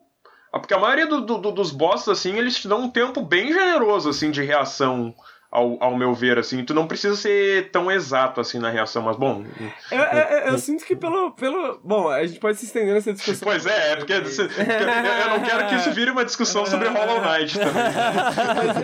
[0.52, 4.10] Porque a maioria do, do, dos bosses, assim, eles te dão um tempo bem generoso,
[4.10, 5.12] assim, de reação
[5.50, 6.62] ao, ao meu ver, assim.
[6.64, 9.44] Tu não precisa ser tão exato, assim, na reação, mas bom...
[9.90, 11.80] Eu, eu, eu sinto que pelo, pelo...
[11.82, 13.48] Bom, a gente pode se estender nessa discussão.
[13.48, 17.58] Pois é, é porque, eu não quero que isso vire uma discussão sobre Hollow Knight
[17.58, 17.82] também.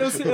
[0.01, 0.29] Mas eu,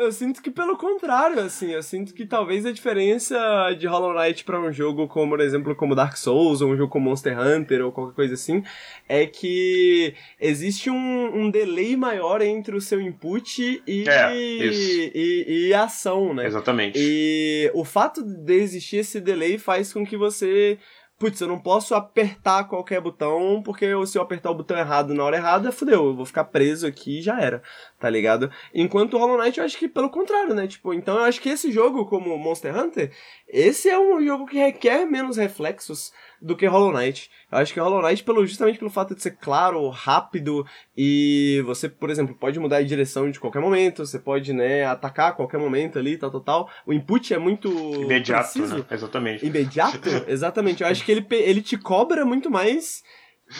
[0.00, 3.38] eu, sinto que pelo contrário, assim, eu sinto que talvez a diferença
[3.78, 6.90] de Hollow Knight pra um jogo como, por exemplo, como Dark Souls, ou um jogo
[6.90, 8.64] como Monster Hunter, ou qualquer coisa assim,
[9.08, 15.67] é que existe um, um delay maior entre o seu input e, é, e, e,
[15.74, 16.46] ação, né?
[16.46, 16.98] Exatamente.
[16.98, 20.78] E o fato de existir esse delay faz com que você
[21.18, 25.24] putz, eu não posso apertar qualquer botão, porque se eu apertar o botão errado na
[25.24, 27.60] hora errada, fudeu, eu vou ficar preso aqui e já era,
[27.98, 28.50] tá ligado?
[28.72, 30.68] Enquanto o Hollow Knight eu acho que pelo contrário, né?
[30.68, 33.10] Tipo, então eu acho que esse jogo, como Monster Hunter,
[33.48, 37.30] esse é um jogo que requer menos reflexos do que Hollow Knight.
[37.50, 40.66] Eu acho que Hollow Knight, pelo, justamente pelo fato de ser claro, rápido,
[40.96, 45.30] e você, por exemplo, pode mudar de direção de qualquer momento, você pode, né, atacar
[45.30, 46.70] a qualquer momento ali, tal, tal, tal.
[46.86, 48.78] O input é muito Imediato, preciso.
[48.78, 48.84] Né?
[48.90, 49.46] Exatamente.
[49.46, 50.08] Imediato?
[50.28, 50.82] Exatamente.
[50.82, 53.02] Eu acho que ele, ele te cobra muito mais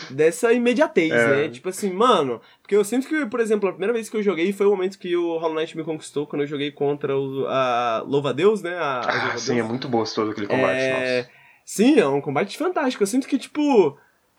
[0.09, 1.27] dessa imediatez, é.
[1.27, 1.49] né?
[1.49, 4.53] Tipo assim, mano, porque eu sinto que, por exemplo, a primeira vez que eu joguei
[4.53, 8.03] foi o momento que o Hollow Knight me conquistou, quando eu joguei contra o a
[8.05, 8.75] Louva-Deus, né?
[8.75, 11.17] A, ah, sim, é muito gostoso aquele combate, é...
[11.17, 11.39] nossa.
[11.65, 13.03] Sim, é um combate fantástico.
[13.03, 13.95] Eu sinto que, tipo.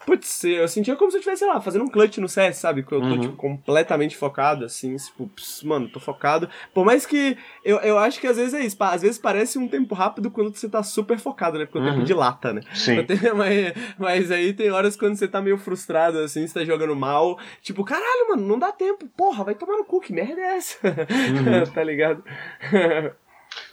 [0.07, 2.83] Putz, eu sentia como se eu estivesse, sei lá, fazendo um clutch no CS, sabe?
[2.83, 3.21] Que eu tô, uhum.
[3.21, 6.49] tipo, completamente focado, assim, tipo, pss, mano, tô focado.
[6.73, 9.69] Por mais que eu, eu acho que às vezes é isso, às vezes parece um
[9.69, 11.67] tempo rápido quando você tá super focado, né?
[11.67, 11.93] Porque o uhum.
[11.93, 12.63] tempo dilata, né?
[12.75, 13.07] Sim.
[13.37, 17.39] Mas, mas aí tem horas quando você tá meio frustrado, assim, você tá jogando mal,
[17.63, 20.79] tipo, caralho, mano, não dá tempo, porra, vai tomar no cu, que merda é essa?
[20.87, 21.67] Uhum.
[21.73, 22.23] tá ligado?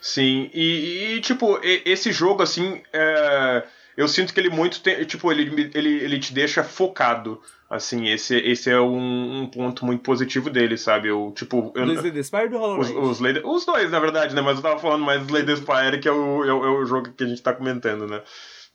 [0.02, 3.64] Sim, e, e, tipo, esse jogo, assim, é,
[3.98, 7.42] eu sinto que ele muito tem, tipo, ele, ele, ele te deixa focado.
[7.68, 11.10] Assim, esse, esse é um, um ponto muito positivo dele, sabe?
[11.10, 11.74] Eu, tipo.
[11.76, 14.42] Eu, os Lady Spire do Hollow os, os, Lady, os dois, na verdade, né?
[14.42, 17.24] Mas eu tava falando mais Lady Spire, que é o, é, é o jogo que
[17.24, 18.22] a gente tá comentando, né?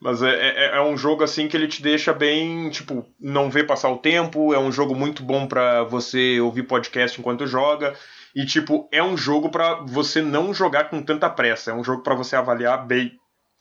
[0.00, 3.62] Mas é, é, é, um jogo assim que ele te deixa bem, tipo, não vê
[3.62, 7.94] passar o tempo, é um jogo muito bom para você ouvir podcast enquanto joga.
[8.34, 11.70] E, tipo, é um jogo para você não jogar com tanta pressa.
[11.70, 13.12] É um jogo para você avaliar bem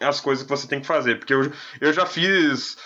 [0.01, 1.19] as coisas que você tem que fazer.
[1.19, 2.77] Porque eu, eu já fiz.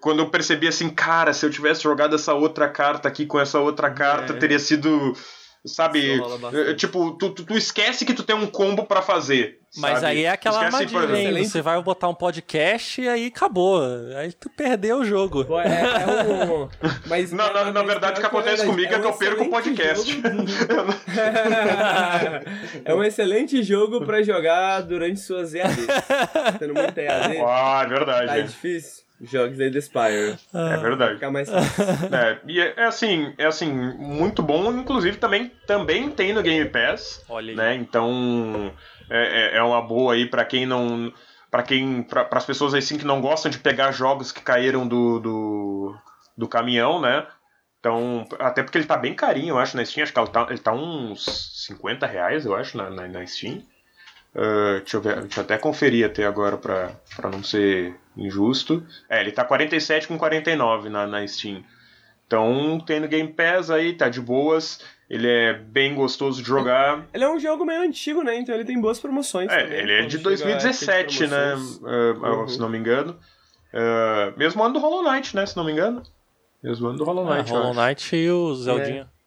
[0.00, 3.58] Quando eu percebi assim, cara, se eu tivesse jogado essa outra carta aqui com essa
[3.58, 4.36] outra carta, é.
[4.36, 5.16] teria sido
[5.64, 6.20] Sabe?
[6.52, 9.60] Eh, tipo, tu, tu, tu, esquece que tu tem um combo para fazer.
[9.76, 10.06] Mas sabe?
[10.06, 13.80] aí é aquela esquece, armadilha, Você vai botar um podcast e aí acabou.
[14.16, 15.46] Aí tu perdeu o jogo.
[15.60, 15.68] É,
[16.02, 16.68] é um...
[17.06, 20.20] mas, na, na, na verdade, o que acontece comigo é, que eu perco o podcast.
[22.84, 25.86] é um excelente jogo para jogar durante suas EADs.
[26.58, 27.38] Tendo muita EAD.
[27.54, 28.26] Ah, é verdade.
[28.26, 29.01] Tá difícil.
[29.22, 30.36] Jogos aí do Spire.
[30.52, 31.14] É verdade.
[31.14, 31.48] Fica mais
[32.12, 36.68] é, e é, é, assim, é assim, muito bom, inclusive também, também tem no Game
[36.68, 37.24] Pass.
[37.28, 37.56] Olha aí.
[37.56, 37.74] Né?
[37.76, 38.72] Então
[39.08, 41.12] é, é, é uma boa aí para quem não.
[41.50, 42.02] para quem.
[42.02, 45.96] para as pessoas assim que não gostam de pegar jogos que caíram do, do,
[46.36, 47.26] do caminhão, né?
[47.78, 50.04] Então, até porque ele tá bem carinho, eu acho, na Steam.
[50.04, 53.60] Acho que ele tá, ele tá uns 50 reais, eu acho, na, na, na Steam.
[54.34, 58.84] Uh, deixa, eu ver, deixa eu até conferir até agora pra, pra não ser injusto.
[59.08, 61.64] É, ele tá 47 com 49 na, na Steam.
[62.26, 64.80] Então tem no Game Pass aí, tá de boas.
[65.08, 67.06] Ele é bem gostoso de jogar.
[67.12, 68.34] Ele é um jogo meio antigo, né?
[68.38, 69.50] Então ele tem boas promoções.
[69.50, 71.54] É, também, ele é de 2017, né?
[71.54, 72.48] Uh, uhum.
[72.48, 73.18] Se não me engano.
[73.74, 75.44] Uh, mesmo ano do Hollow Knight, né?
[75.44, 76.02] Se não me engano.
[76.62, 77.52] Mesmo ano do Hollow ah, Knight.
[77.52, 79.02] Ah, Hollow Knight e o Zeldinha.
[79.02, 79.22] É.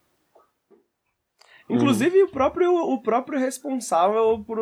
[1.67, 4.59] Inclusive o próprio o próprio responsável por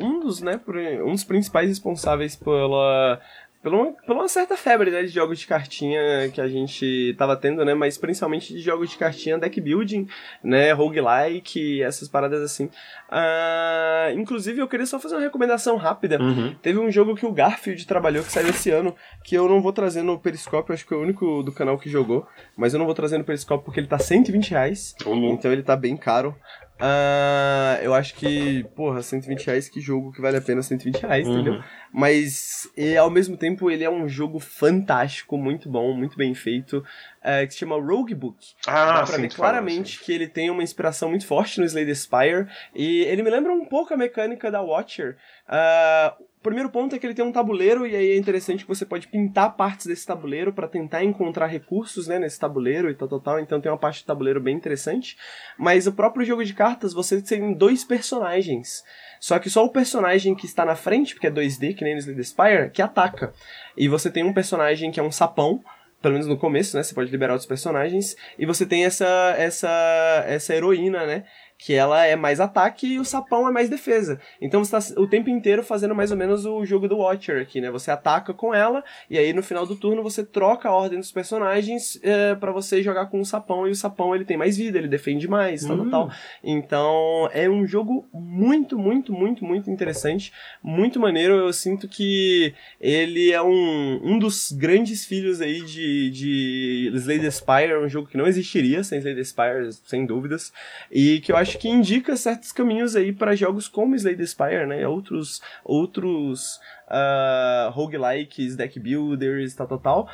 [0.00, 3.20] um dos, né, por um dos principais responsáveis pela
[3.64, 7.34] por uma, por uma certa febre, né, de jogos de cartinha que a gente tava
[7.34, 10.06] tendo, né, mas principalmente de jogos de cartinha, deck building,
[10.42, 12.66] né, roguelike, essas paradas assim.
[13.08, 16.20] Uh, inclusive, eu queria só fazer uma recomendação rápida.
[16.20, 16.54] Uhum.
[16.60, 19.72] Teve um jogo que o Garfield trabalhou, que saiu esse ano, que eu não vou
[19.72, 22.26] trazer no Periscope, acho que é o único do canal que jogou,
[22.56, 24.94] mas eu não vou trazer no Periscope porque ele tá 120 reais,
[25.32, 26.36] então ele tá bem caro.
[26.80, 31.26] Uh, eu acho que, porra, 120 reais, que jogo que vale a pena 120 reais,
[31.26, 31.34] Uhum.
[31.40, 31.62] entendeu?
[31.96, 36.78] Mas, e, ao mesmo tempo, ele é um jogo fantástico, muito bom, muito bem feito,
[36.78, 38.36] uh, que se chama Roguebook.
[38.66, 41.86] Ah, Dá pra sim, ver claramente que ele tem uma inspiração muito forte no Slay
[41.86, 45.16] the Spire, e ele me lembra um pouco a mecânica da Watcher.
[45.48, 48.68] Uh, o primeiro ponto é que ele tem um tabuleiro, e aí é interessante que
[48.68, 53.06] você pode pintar partes desse tabuleiro para tentar encontrar recursos né, nesse tabuleiro e tal,
[53.06, 53.38] tal, tal.
[53.38, 55.16] Então tem uma parte do tabuleiro bem interessante.
[55.56, 58.82] Mas o próprio jogo de cartas, você tem dois personagens.
[59.24, 61.98] Só que só o personagem que está na frente, porque é 2D, que nem no
[61.98, 63.32] Slay the Spire, que ataca.
[63.74, 65.64] E você tem um personagem que é um sapão,
[66.02, 66.82] pelo menos no começo, né?
[66.82, 68.14] Você pode liberar outros personagens.
[68.38, 71.24] E você tem essa, essa, essa heroína, né?
[71.64, 74.20] Que ela é mais ataque e o sapão é mais defesa.
[74.38, 77.58] Então você tá o tempo inteiro fazendo mais ou menos o jogo do Watcher aqui,
[77.58, 77.70] né?
[77.70, 81.10] Você ataca com ela e aí no final do turno você troca a ordem dos
[81.10, 84.76] personagens é, para você jogar com o sapão e o sapão ele tem mais vida,
[84.76, 86.10] ele defende mais, tal, tal, tal.
[86.42, 90.32] Então é um jogo muito, muito, muito, muito interessante,
[90.62, 91.34] muito maneiro.
[91.34, 97.30] Eu sinto que ele é um, um dos grandes filhos aí de, de Slay the
[97.30, 100.52] Spire, um jogo que não existiria sem Slay the Spire, sem dúvidas,
[100.92, 104.66] e que eu acho que indica certos caminhos aí para jogos como Slay the Spire,
[104.66, 104.86] né?
[104.86, 110.08] Outros, outros uh, roguelikes, deck builders, tal, tal, tal.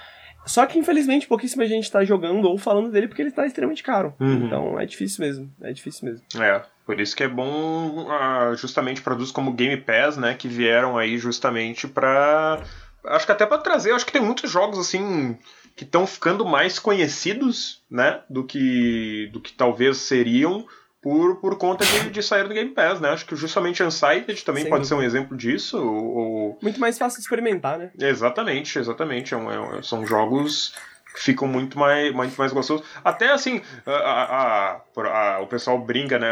[0.47, 4.15] Só que, infelizmente, pouquíssima gente tá jogando ou falando dele porque ele tá extremamente caro.
[4.19, 4.47] Uhum.
[4.47, 5.53] Então é difícil mesmo.
[5.61, 6.25] É difícil mesmo.
[6.43, 10.97] É, por isso que é bom uh, justamente produtos como Game Pass, né, que vieram
[10.97, 12.61] aí justamente pra.
[13.05, 15.39] Acho que até pra trazer, acho que tem muitos jogos assim
[15.77, 20.67] que estão ficando mais conhecidos, né, do que do que talvez seriam
[21.03, 23.11] por, por conta de, de sair do Game Pass, né?
[23.11, 24.85] Acho que justamente Unsighted também Sem pode dúvida.
[24.85, 25.79] ser um exemplo disso.
[25.83, 27.91] Ou, Muito mais fácil de experimentar, né?
[27.99, 29.33] Exatamente, exatamente.
[29.33, 30.75] É um- é um- são jogos
[31.15, 32.87] que ficam muito mais, muito mais gostosos.
[33.05, 36.29] Até assim, a- a- a- o pessoal brinca, né?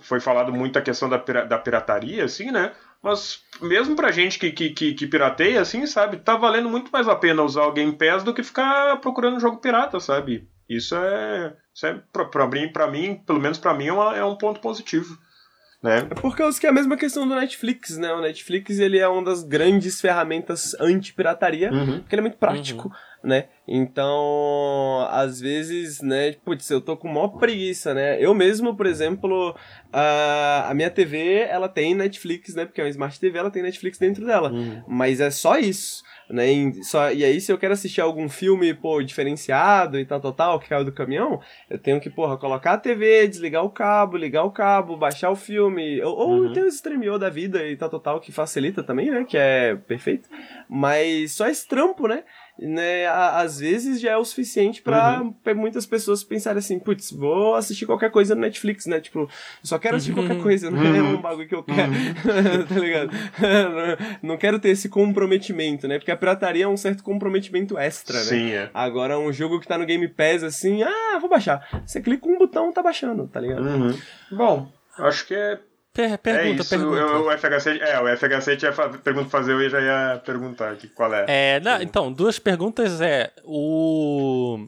[0.00, 2.72] Foi falado muito a questão da, da pirataria, assim, né?
[3.02, 6.16] Mas mesmo pra gente que, que, que, que pirateia, assim, sabe?
[6.16, 9.58] Tá valendo muito mais a pena usar o Game Pass do que ficar procurando jogo
[9.58, 10.48] pirata, sabe?
[10.68, 11.54] Isso é.
[11.74, 14.36] Isso é pra, pra, mim, pra mim, pelo menos pra mim, é, uma- é um
[14.36, 15.16] ponto positivo.
[15.82, 15.98] Né?
[16.10, 18.10] É por causa que é a mesma questão do Netflix, né?
[18.14, 22.00] O Netflix, ele é uma das grandes ferramentas anti-pirataria, Uhum.
[22.00, 22.90] porque ele é muito prático,
[23.22, 23.48] né?
[23.68, 28.18] Então, às vezes, né, putz, eu tô com maior preguiça, né?
[28.18, 29.54] Eu mesmo, por exemplo,
[29.92, 32.64] a, a minha TV, ela tem Netflix, né?
[32.64, 34.50] Porque é uma Smart TV, ela tem Netflix dentro dela.
[34.52, 34.82] Uhum.
[34.88, 36.02] Mas é só isso.
[36.30, 36.50] Né?
[36.52, 40.32] E, só, e aí, se eu quero assistir algum filme, pô, diferenciado e tal, tal,
[40.32, 44.16] tal, que caiu do caminhão, eu tenho que, porra, colocar a TV, desligar o cabo,
[44.16, 46.00] ligar o cabo, baixar o filme.
[46.02, 46.52] Ou, ou Uhum.
[46.52, 49.24] tem o Streamio da vida e tal, tal, tal, que facilita também, né?
[49.24, 50.28] Que é perfeito.
[50.68, 52.24] Mas só esse trampo, né?
[52.58, 55.34] Né, às vezes já é o suficiente pra Uhum.
[55.56, 59.00] muitas pessoas pensarem assim, putz, vou assistir qualquer coisa no Netflix, né?
[59.00, 59.28] Tipo, eu
[59.64, 61.14] só quero assistir qualquer coisa, não é Uhum.
[61.16, 61.92] um bagulho que eu quero,
[62.68, 63.10] tá ligado?
[64.22, 65.98] não, quero ter esse comprometimento, né?
[65.98, 68.24] Porque a pirataria é um certo comprometimento extra, né?
[68.24, 68.70] Sim, é.
[68.72, 71.82] Agora, um jogo que tá no Game Pass, assim, ah, vou baixar.
[71.86, 73.62] Você clica um botão, tá baixando, tá ligado?
[73.66, 73.98] Uhum.
[74.30, 75.58] Bom, acho que é
[75.94, 76.68] Per- pergunta, é isso.
[76.68, 76.96] pergunta.
[76.98, 80.88] Eu- o FHC, é, o FHC tinha fa- pergunta fazer, eu já ia perguntar aqui
[80.88, 81.24] qual é.
[81.28, 84.66] É, não, então, duas perguntas é o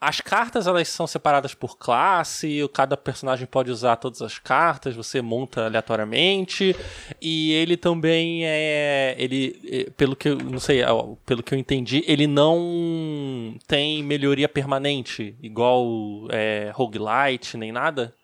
[0.00, 5.20] as cartas elas são separadas por classe, cada personagem pode usar todas as cartas, você
[5.20, 6.76] monta aleatoriamente
[7.20, 10.90] e ele também é ele eh, pelo que eu não sei, ah,
[11.26, 15.84] pelo que eu entendi, ele não tem melhoria permanente igual
[16.30, 18.14] é, roguelite nem nada.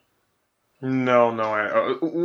[0.86, 1.70] Não, não é.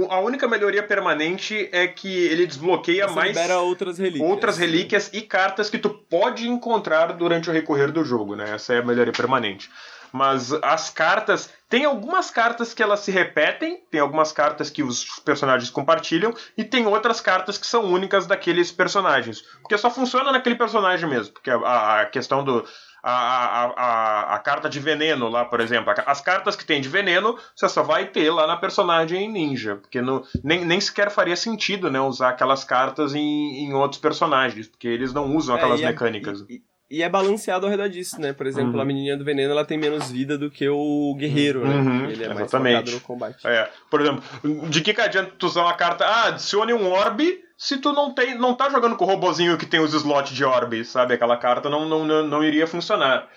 [0.10, 4.30] A única melhoria permanente é que ele desbloqueia Você mais outras relíquias.
[4.30, 8.56] outras relíquias e cartas que tu pode encontrar durante o recorrer do jogo, né?
[8.56, 9.70] Essa é a melhoria permanente.
[10.12, 11.50] Mas as cartas.
[11.70, 16.64] Tem algumas cartas que elas se repetem, tem algumas cartas que os personagens compartilham, e
[16.64, 19.42] tem outras cartas que são únicas daqueles personagens.
[19.62, 21.32] Porque só funciona naquele personagem mesmo.
[21.34, 22.66] Porque a, a questão do.
[23.02, 25.94] A, a, a, carta de veneno lá, por exemplo.
[26.06, 29.78] As cartas que tem de veneno, você só vai ter lá na personagem ninja.
[29.78, 34.68] Porque no, nem, nem sequer faria sentido né, usar aquelas cartas em, em outros personagens.
[34.68, 36.46] Porque eles não usam É, aquelas é- mecânicas.
[36.50, 36.62] E,
[36.92, 38.34] e é balanceado ao redor disso, né?
[38.34, 38.82] Por exemplo, Uhum.
[38.82, 41.76] a menininha do veneno ela tem menos vida do que o guerreiro, né?
[41.76, 42.78] Uhum, Ele é mais exatamente.
[42.78, 43.48] focado no combate.
[43.48, 44.24] É, por exemplo,
[44.70, 46.04] de que, que adianta tu usar uma carta?
[46.06, 49.66] Ah, adicione um orbe, se tu não tem, não tá jogando com o robozinho que
[49.66, 51.14] tem os slots de orb, sabe?
[51.14, 53.28] Aquela carta não, não, não, não iria funcionar.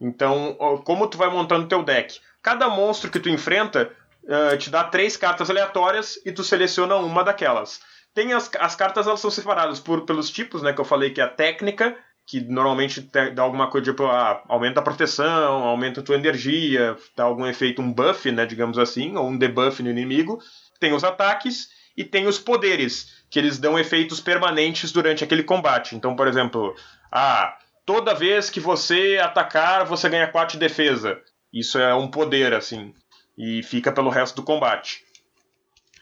[0.00, 0.54] Então,
[0.84, 2.20] como tu vai montando teu deck?
[2.40, 3.90] Cada monstro que tu enfrenta
[4.22, 7.80] uh, te dá três cartas aleatórias e tu seleciona uma daquelas.
[8.14, 10.72] Tem as, as cartas, elas são separadas por, pelos tipos, né?
[10.72, 13.00] Que eu falei que é a técnica, que normalmente
[13.34, 17.82] dá alguma coisa tipo, ah, aumenta a proteção, aumenta a tua energia, dá algum efeito,
[17.82, 20.40] um buff, né, digamos assim, ou um debuff no inimigo.
[20.78, 25.96] Tem os ataques e tem os poderes, que eles dão efeitos permanentes durante aquele combate.
[25.96, 26.76] Então, por exemplo,
[27.10, 27.56] ah,
[27.86, 31.18] toda vez que você atacar, você ganha 4 de defesa.
[31.50, 32.92] Isso é um poder, assim,
[33.36, 35.02] e fica pelo resto do combate.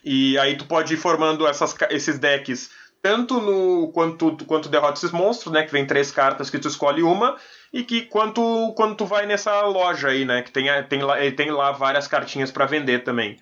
[0.05, 2.69] E aí tu pode ir formando essas, esses decks
[3.01, 7.03] tanto no quanto quanto derrota esses monstros, né, que vem três cartas que tu escolhe
[7.03, 7.37] uma
[7.73, 11.51] e que quanto quando tu vai nessa loja aí, né, que tem tem lá, tem
[11.51, 13.39] lá várias cartinhas para vender também.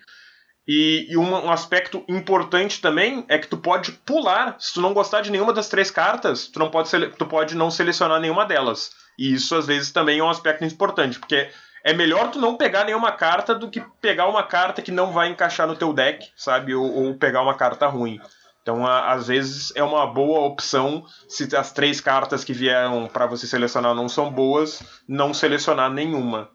[0.69, 4.55] E, e um, um, aspecto importante também é que tu pode pular.
[4.59, 7.71] Se tu não gostar de nenhuma das três cartas, tu não pode, tu pode não
[7.71, 8.91] selecionar nenhuma delas.
[9.19, 11.49] E isso às vezes também é um aspecto importante, porque
[11.83, 15.31] é melhor tu não pegar nenhuma carta do que pegar uma carta que não vai
[15.31, 16.75] encaixar no teu deck, sabe?
[16.75, 18.21] Ou, ou pegar uma carta ruim.
[18.61, 23.25] Então, a, às vezes é uma boa opção se as três cartas que vieram para
[23.25, 26.51] você selecionar não são boas, não selecionar nenhuma.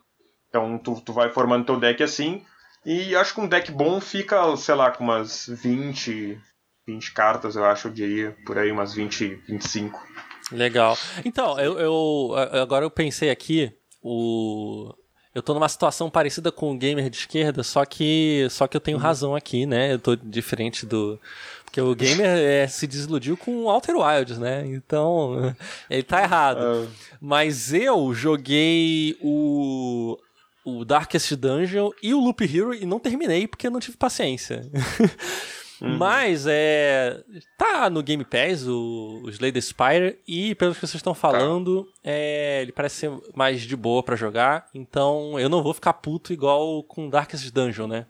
[0.49, 2.45] Então, tu, tu vai formando teu deck assim.
[2.85, 6.37] E acho que um deck bom fica, sei lá, com umas 20,
[6.85, 10.01] 20 cartas, eu acho, eu diria, por aí, umas 20, 25.
[10.51, 10.97] Legal.
[11.23, 14.93] Então, eu, eu agora eu pensei aqui, o
[15.33, 18.81] eu tô numa situação parecida com o gamer de esquerda, só que só que eu
[18.81, 19.03] tenho uhum.
[19.03, 19.93] razão aqui, né?
[19.93, 21.19] Eu tô diferente do
[21.63, 24.63] porque o gamer é, se desiludiu com o Outer Wilds, né?
[24.67, 25.55] Então,
[25.89, 26.59] ele tá errado.
[26.61, 26.87] Uh.
[27.19, 30.19] Mas eu joguei o
[30.65, 34.61] o Darkest Dungeon e o Loop Hero e não terminei porque eu não tive paciência.
[35.83, 35.97] Uhum.
[35.97, 37.21] Mas é.
[37.57, 41.83] Tá no Game Pass o, o Slay the Spire e, pelo que vocês estão falando,
[41.83, 41.91] tá.
[42.05, 44.69] é, ele parece ser mais de boa para jogar.
[44.73, 48.05] Então eu não vou ficar puto igual com Darkest Dungeon, né?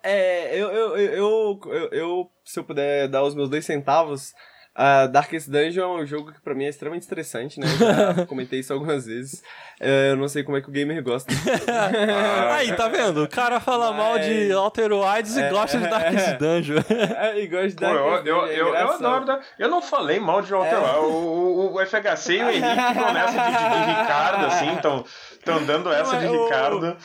[0.00, 4.32] É, eu, eu, eu, eu, eu, se eu puder dar os meus dois centavos,
[4.76, 7.66] Uh, Darkest Dungeon é um jogo que pra mim é extremamente estressante, né?
[7.66, 9.42] Já comentei isso algumas vezes.
[9.80, 11.32] Uh, eu não sei como é que o gamer gosta.
[12.52, 13.24] Aí, tá vendo?
[13.24, 13.96] O cara fala Mas...
[13.96, 16.82] mal de Outer Wilds e é, gosta de Darkest é, Dungeon.
[16.90, 18.26] É, e gosta de Darkest Dungeon.
[18.26, 19.24] Eu, eu, é eu, adoro.
[19.24, 19.40] Da...
[19.58, 20.96] Eu não falei mal de Outer Wilds.
[20.98, 25.90] O, o, o, FHC e o Henrique começam de, de, de Ricardo, assim, estão dando
[25.90, 26.88] essa de Ricardo.
[26.88, 26.96] O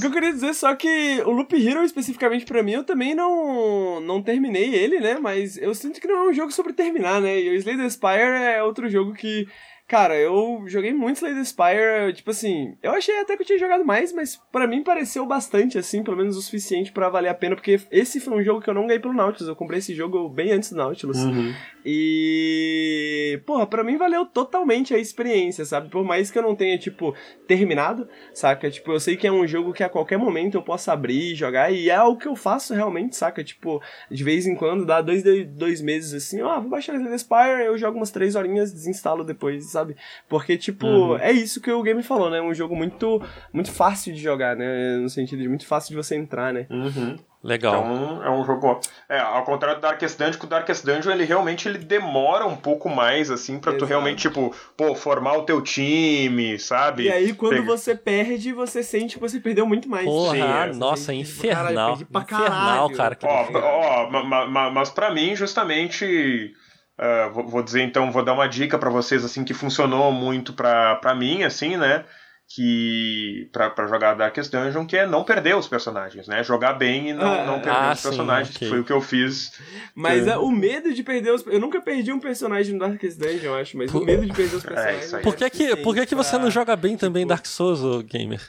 [0.00, 4.00] que eu queria dizer só que o Loop Hero, especificamente para mim, eu também não,
[4.00, 5.18] não terminei ele, né?
[5.20, 7.40] Mas eu sinto que não é um jogo sobre terminar, né?
[7.40, 9.46] E o Slay the Spire é outro jogo que
[9.88, 13.58] Cara, eu joguei muito Slay the Spire, tipo assim, eu achei até que eu tinha
[13.58, 17.34] jogado mais, mas para mim pareceu bastante, assim, pelo menos o suficiente para valer a
[17.34, 19.94] pena, porque esse foi um jogo que eu não ganhei pelo Nautilus, eu comprei esse
[19.94, 21.18] jogo bem antes do Nautilus.
[21.18, 21.54] Uhum.
[21.84, 25.88] E, porra, pra mim valeu totalmente a experiência, sabe?
[25.88, 27.14] Por mais que eu não tenha, tipo,
[27.46, 28.68] terminado, saca?
[28.68, 31.36] Tipo, eu sei que é um jogo que a qualquer momento eu posso abrir e
[31.36, 33.44] jogar, e é o que eu faço realmente, saca?
[33.44, 33.80] Tipo,
[34.10, 37.66] de vez em quando, dá dois, dois meses assim, ó, vou baixar Slay the Spire,
[37.66, 39.96] eu jogo umas três horinhas, desinstalo depois, sabe?
[40.28, 41.18] Porque, tipo, uhum.
[41.18, 42.38] é isso que o game falou, né?
[42.38, 43.22] É um jogo muito,
[43.52, 44.96] muito fácil de jogar, né?
[44.96, 46.66] No sentido de muito fácil de você entrar, né?
[46.70, 47.16] Uhum.
[47.42, 47.74] Legal.
[47.74, 48.80] Então é um jogo.
[49.08, 52.56] É, ao contrário do Darkest Dungeon, que o Darkest Dungeon ele realmente ele demora um
[52.56, 53.84] pouco mais, assim, pra Exato.
[53.84, 57.04] tu realmente, tipo, pô, formar o teu time, sabe?
[57.04, 57.66] E aí, quando Pega...
[57.66, 60.06] você perde, você sente que você perdeu muito mais.
[60.06, 60.72] Porra, Sim, é.
[60.74, 61.98] nossa, infernal.
[62.26, 63.18] Caralho, infernal, cara.
[63.22, 66.52] Ó, ó, mas, mas pra mim, justamente.
[66.98, 70.52] Uh, vou, vou, dizer então, vou dar uma dica para vocês assim que funcionou muito
[70.52, 72.04] para mim, assim, né?
[72.48, 76.44] Que para jogar Darkest Dungeon, que é não perder os personagens, né?
[76.44, 78.68] Jogar bem e não, ah, não perder ah, os personagens, sim, okay.
[78.68, 79.52] foi o que eu fiz.
[79.94, 83.46] Mas é, o medo de perder os Eu nunca perdi um personagem no Darkest Dungeon,
[83.46, 84.02] eu acho, mas por...
[84.02, 85.12] o medo de perder os é, personagens.
[85.12, 87.30] É, por que, que, por que, que você não joga bem também tipo...
[87.30, 88.40] Dark Souls, gamer?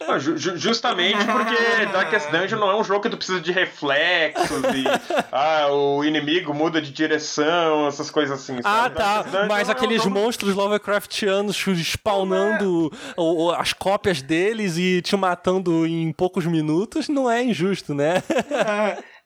[0.00, 4.62] Não, ju justamente porque Darkest Dungeon não é um jogo que tu precisa de reflexos
[4.74, 4.84] e
[5.30, 8.58] ah, o inimigo muda de direção, essas coisas assim.
[8.64, 9.24] Ah, tá.
[9.46, 12.77] Mas aqueles é um monstros Lovecraftianos spawnando
[13.16, 18.22] o, as cópias deles e te matando em poucos minutos, não é injusto, né?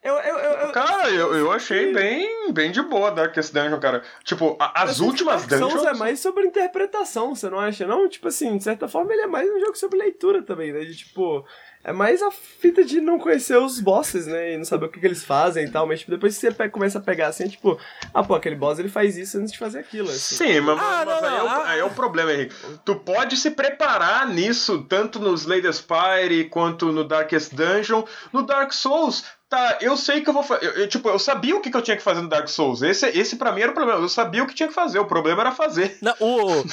[0.03, 4.03] Eu, eu, eu, cara, eu, eu achei bem, bem de boa Darkest Dungeon, cara.
[4.25, 5.85] Tipo, a, as últimas Dark Dungeons...
[5.85, 8.09] é mais sobre interpretação, você não acha, não?
[8.09, 10.81] Tipo assim, de certa forma ele é mais um jogo sobre leitura também, né?
[10.81, 11.45] De tipo...
[11.83, 14.53] É mais a fita de não conhecer os bosses, né?
[14.53, 15.85] E não saber o que, que eles fazem e tal.
[15.85, 17.77] Mas tipo, depois que você começa a pegar assim, é tipo,
[18.13, 20.09] ah, pô, aquele boss ele faz isso antes de fazer aquilo.
[20.09, 20.35] Assim.
[20.35, 22.55] Sim, mas, ah, mas não, aí, não, é o, ah, aí, é o, problema, Henrique.
[22.85, 28.03] Tu pode se preparar nisso, tanto no Slay the Spire quanto no Darkest Dungeon.
[28.31, 30.65] No Dark Souls, tá, eu sei que eu vou fazer.
[30.65, 32.81] Eu, eu, tipo, eu sabia o que, que eu tinha que fazer no Dark Souls.
[32.81, 34.01] Esse, esse pra mim era o problema.
[34.01, 34.97] Eu sabia o que tinha que fazer.
[34.97, 35.97] O problema era fazer.
[36.01, 36.63] Não, o,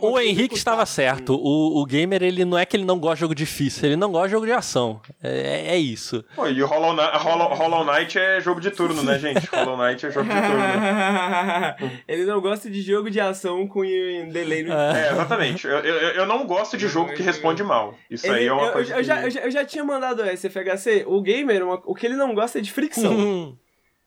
[0.00, 1.34] o Henrique estava certo.
[1.34, 4.10] O, o gamer, ele não é que ele não gosta de jogo difícil, ele não
[4.10, 5.00] gosta de jogo de ação.
[5.22, 6.24] É, é isso.
[6.34, 9.46] Pô, e o Hollow, Hollow, Hollow Knight é jogo de turno, né, gente?
[9.52, 12.00] Hollow Knight é jogo de turno.
[12.08, 14.72] ele não gosta de jogo de ação com delay no.
[14.72, 15.66] É, é exatamente.
[15.66, 17.94] Eu, eu, eu, não gosto de jogo que responde mal.
[18.10, 18.92] Isso ele, aí é uma eu, coisa.
[18.92, 19.04] Eu, que...
[19.04, 21.04] já, eu, já, eu já tinha mandado esse FHC.
[21.06, 23.12] O gamer, uma, o que ele não gosta é de fricção.
[23.12, 23.58] Uhum.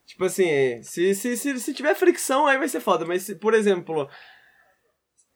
[0.05, 3.05] tipo assim, se, se, se, se tiver fricção, aí vai ser foda.
[3.05, 4.09] Mas, se, por exemplo.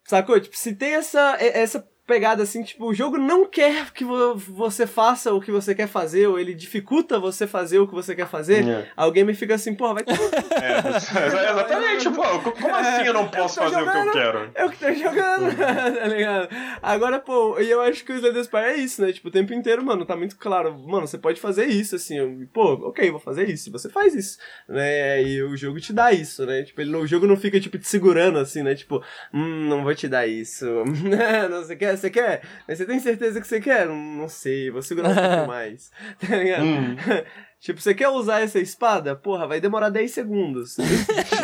[0.07, 0.39] Sacou?
[0.39, 5.33] Tipo, se tem essa, essa pegada assim, tipo, o jogo não quer que você faça
[5.33, 8.63] o que você quer fazer, ou ele dificulta você fazer o que você quer fazer,
[8.63, 8.87] yeah.
[8.95, 10.17] alguém me fica assim, pô, vai ter.
[10.57, 14.51] É, exatamente, pô, como assim eu não posso eu fazer jogando, o que eu quero?
[14.55, 16.49] Eu que tô jogando, tá ligado?
[16.81, 19.11] Agora, pô, e eu acho que o Slay Spy é isso, né?
[19.11, 22.73] Tipo, o tempo inteiro, mano, tá muito claro, mano, você pode fazer isso, assim, pô,
[22.87, 25.21] ok, vou fazer isso, você faz isso, né?
[25.21, 26.63] E o jogo te dá isso, né?
[26.63, 28.73] Tipo, ele, o jogo não fica, tipo, te segurando, assim, né?
[28.73, 29.03] Tipo,
[29.33, 30.65] hum, não vou te dar isso,
[31.49, 32.41] não, você você quer?
[32.67, 33.87] Você tem certeza que você quer?
[33.87, 35.91] Não sei, vou segurar um pouco mais.
[36.19, 36.63] Tá ligado?
[36.63, 36.95] Hum.
[37.59, 39.15] Tipo, você quer usar essa espada?
[39.15, 40.77] Porra, vai demorar 10 segundos.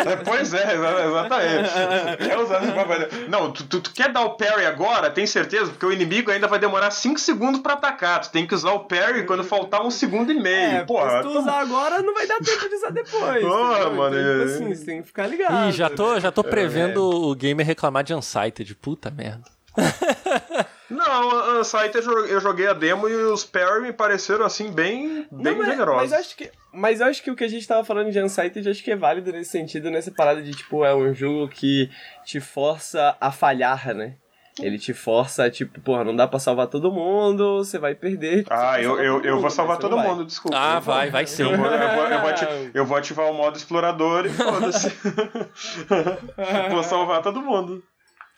[0.04, 2.28] É, pois é, exatamente.
[2.28, 3.10] quer usar essa espada?
[3.30, 5.10] Não, tu, tu, tu, quer dar o parry agora?
[5.10, 5.72] Tem certeza?
[5.72, 8.20] Porque o inimigo ainda vai demorar 5 segundos pra atacar.
[8.20, 10.78] Tu tem que usar o parry quando faltar um segundo e meio.
[10.78, 13.42] É, Porra, se tu usar agora, não vai dar tempo de usar depois.
[13.46, 14.20] Porra, mano.
[14.20, 15.70] Então, tipo assim, você tem que ficar ligado.
[15.70, 17.16] Ih, já tô, já tô prevendo é.
[17.16, 18.76] o gamer reclamar de Unsighted.
[18.76, 19.46] Puta merda.
[20.90, 25.58] Não, a Site eu joguei a demo e os parry me pareceram assim bem, bem
[25.58, 26.12] Não, generosos.
[26.12, 28.68] Mas acho que mas eu acho que o que a gente tava falando de Unsighted
[28.68, 31.90] acho que é válido nesse sentido, nessa parada de tipo, é um jogo que
[32.26, 34.16] te força a falhar, né?
[34.60, 38.46] Ele te força, tipo, porra, não dá pra salvar todo mundo, você vai perder.
[38.50, 40.56] Ah, eu, eu, eu vou salvar todo mundo, desculpa.
[40.56, 41.42] Ah, vai, vai sim.
[41.42, 44.90] Eu vou, eu, vou, eu, vou ativar, eu vou ativar o modo explorador e foda-se.
[46.70, 47.84] vou salvar todo mundo.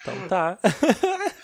[0.06, 0.60] Então tá.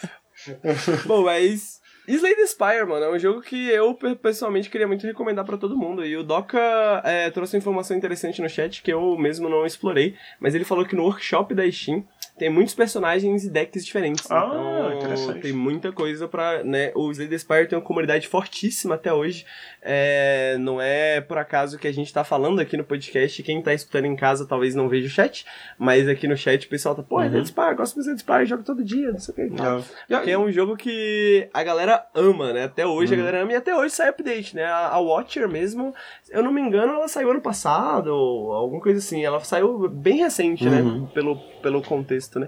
[1.06, 5.46] Bom, mas Slay the Spire, mano, é um jogo que eu pessoalmente queria muito recomendar
[5.46, 6.06] para todo mundo.
[6.06, 10.16] E o Doca é, trouxe uma informação interessante no chat que eu mesmo não explorei,
[10.40, 12.04] mas ele falou que no workshop da Steam
[12.38, 14.30] tem muitos personagens e decks diferentes.
[14.32, 15.42] Ah, então, interessante.
[15.42, 16.64] Tem muita coisa pra.
[16.64, 19.46] Né, o Slay the Spire tem uma comunidade fortíssima até hoje.
[19.80, 23.44] É, não é por acaso que a gente tá falando aqui no podcast.
[23.44, 25.46] Quem tá escutando em casa talvez não veja o chat,
[25.78, 27.26] mas aqui no chat o pessoal tá, pô, uhum.
[27.26, 29.62] Slay the Spire, gosto do Slay the Spire, jogo todo dia, não sei o que.
[29.62, 29.84] Não.
[30.08, 32.66] Porque é um jogo que a galera ama, né?
[32.66, 33.20] Até hoje uhum.
[33.20, 34.64] a galera ama e até hoje sai update, né?
[34.64, 35.94] A, a Watcher mesmo,
[36.30, 39.24] eu não me engano, ela saiu ano passado, ou alguma coisa assim.
[39.24, 40.82] Ela saiu bem recente, né?
[40.82, 41.02] uhum.
[41.02, 41.08] né?
[41.14, 42.48] Pelo, pelo contexto, né?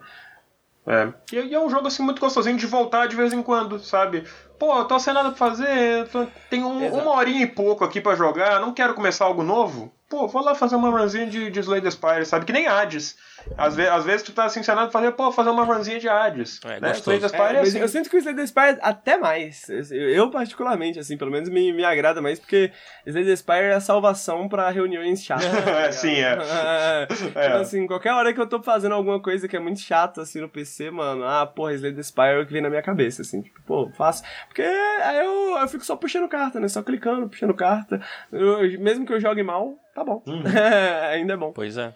[0.85, 1.13] É.
[1.31, 4.25] E, e, é um jogo assim muito gostosinho de voltar de vez em quando, sabe?
[4.59, 8.15] Pô, tô sem nada pra fazer, tô, tenho um, uma horinha e pouco aqui para
[8.15, 9.91] jogar, não quero começar algo novo.
[10.09, 12.45] Pô, vou lá fazer uma runzinha de, de Slay the Spire, sabe?
[12.45, 13.17] Que nem Hades.
[13.57, 16.59] Às, ve às vezes tu tá assim, pra fazer, pô, fazer uma runzinha de Hades.
[16.65, 16.91] É, né?
[16.91, 17.79] Slay the Spire é, é assim.
[17.79, 19.67] Eu sinto que o Slay the Spire até mais.
[19.91, 22.71] Eu, particularmente, assim, pelo menos me, me agrada mais, porque
[23.05, 25.45] Slay the Spire é a salvação pra reuniões chatas.
[25.45, 26.37] Tá Sim, é.
[26.39, 27.05] é.
[27.07, 30.39] Tipo assim, qualquer hora que eu tô fazendo alguma coisa que é muito chata, assim,
[30.39, 33.21] no PC, mano, ah, porra, Slay the Spire é o que vem na minha cabeça,
[33.21, 34.23] assim, tipo, pô, faço.
[34.47, 36.67] Porque aí eu, eu fico só puxando carta, né?
[36.67, 38.01] Só clicando, puxando carta.
[38.31, 40.23] Eu, mesmo que eu jogue mal, tá bom.
[40.25, 40.43] Uhum.
[41.11, 41.51] Ainda é bom.
[41.51, 41.93] Pois é.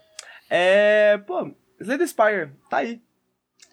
[0.49, 1.17] É.
[1.25, 3.01] Pô, Slay the Spire, tá aí.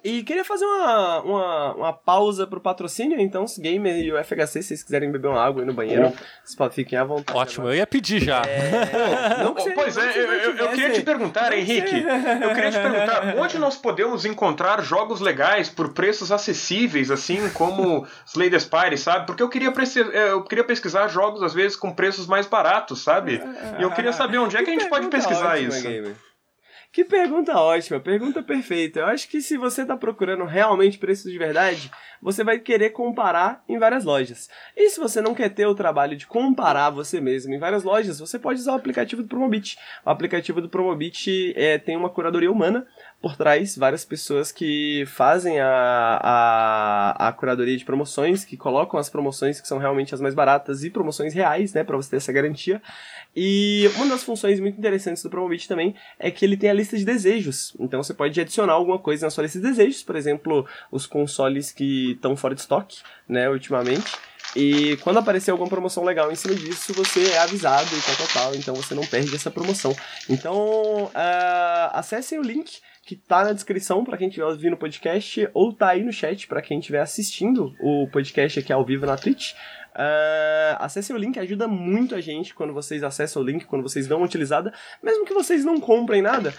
[0.05, 4.47] E queria fazer uma, uma, uma pausa pro patrocínio, então, os gamer e o FHC,
[4.47, 6.13] se vocês quiserem beber uma água aí no banheiro,
[6.45, 7.39] vocês fiquem à vontade.
[7.39, 8.43] Ótimo, eu ia pedir já.
[8.43, 9.43] É...
[9.43, 12.05] não você, pois é, eu, eu, eu, queria te perguntar, não Henrique,
[12.43, 18.07] eu queria te perguntar, onde nós podemos encontrar jogos legais por preços acessíveis, assim como
[18.29, 19.25] Slay the Spire, sabe?
[19.25, 19.73] Porque eu queria,
[20.13, 23.41] é, eu queria pesquisar jogos, às vezes, com preços mais baratos, sabe?
[23.79, 25.83] E eu queria saber onde é que a gente pode pesquisar ótima, isso.
[25.83, 26.15] Gamer.
[26.95, 29.01] Que pergunta ótima, pergunta perfeita.
[29.01, 31.91] Eu acho que se você está procurando realmente preços de verdade,
[32.23, 34.49] você vai querer comparar em várias lojas.
[34.77, 38.21] E se você não quer ter o trabalho de comparar você mesmo em várias lojas,
[38.21, 39.77] você pode usar o aplicativo do Promobit.
[40.07, 42.87] O aplicativo do Promobit é, tem uma curadoria humana
[43.21, 49.11] por trás, várias pessoas que fazem a, a, a curadoria de promoções, que colocam as
[49.11, 52.33] promoções que são realmente as mais baratas e promoções reais, né, para você ter essa
[52.33, 52.81] garantia.
[53.36, 56.97] E uma das funções muito interessantes do Promobit também é que ele tem a lista
[56.97, 57.74] de desejos.
[57.81, 61.73] Então você pode adicionar alguma coisa na sua lista de desejos, por exemplo, os consoles
[61.73, 62.98] que estão fora de estoque,
[63.28, 64.12] né, ultimamente.
[64.55, 68.27] E quando aparecer alguma promoção legal em cima disso, você é avisado e tal, tal,
[68.28, 68.55] tal.
[68.55, 69.94] Então você não perde essa promoção.
[70.31, 75.48] Então, uh, acessem o link que tá na descrição para quem estiver ouvindo o podcast,
[75.52, 79.16] ou tá aí no chat para quem estiver assistindo o podcast aqui ao vivo na
[79.16, 79.52] Twitch.
[79.95, 84.09] Uh, acessem o link, ajuda muito a gente quando vocês acessam o link, quando vocês
[84.09, 86.53] dão uma utilizada, mesmo que vocês não comprem nada,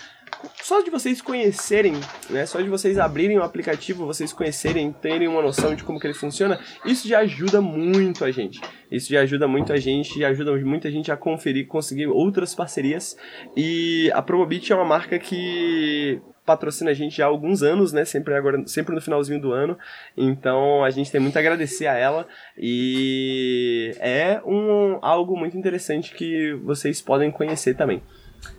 [0.61, 1.93] só de vocês conhecerem,
[2.29, 6.07] né, só de vocês abrirem o aplicativo, vocês conhecerem, terem uma noção de como que
[6.07, 8.61] ele funciona, isso já ajuda muito a gente.
[8.89, 13.17] Isso já ajuda muito a gente, já ajuda muita gente a conferir, conseguir outras parcerias.
[13.57, 18.05] E a Promobit é uma marca que patrocina a gente já há alguns anos, né?
[18.05, 19.77] Sempre agora, sempre no finalzinho do ano.
[20.15, 22.27] Então a gente tem muito a agradecer a ela
[22.57, 28.01] e é um algo muito interessante que vocês podem conhecer também.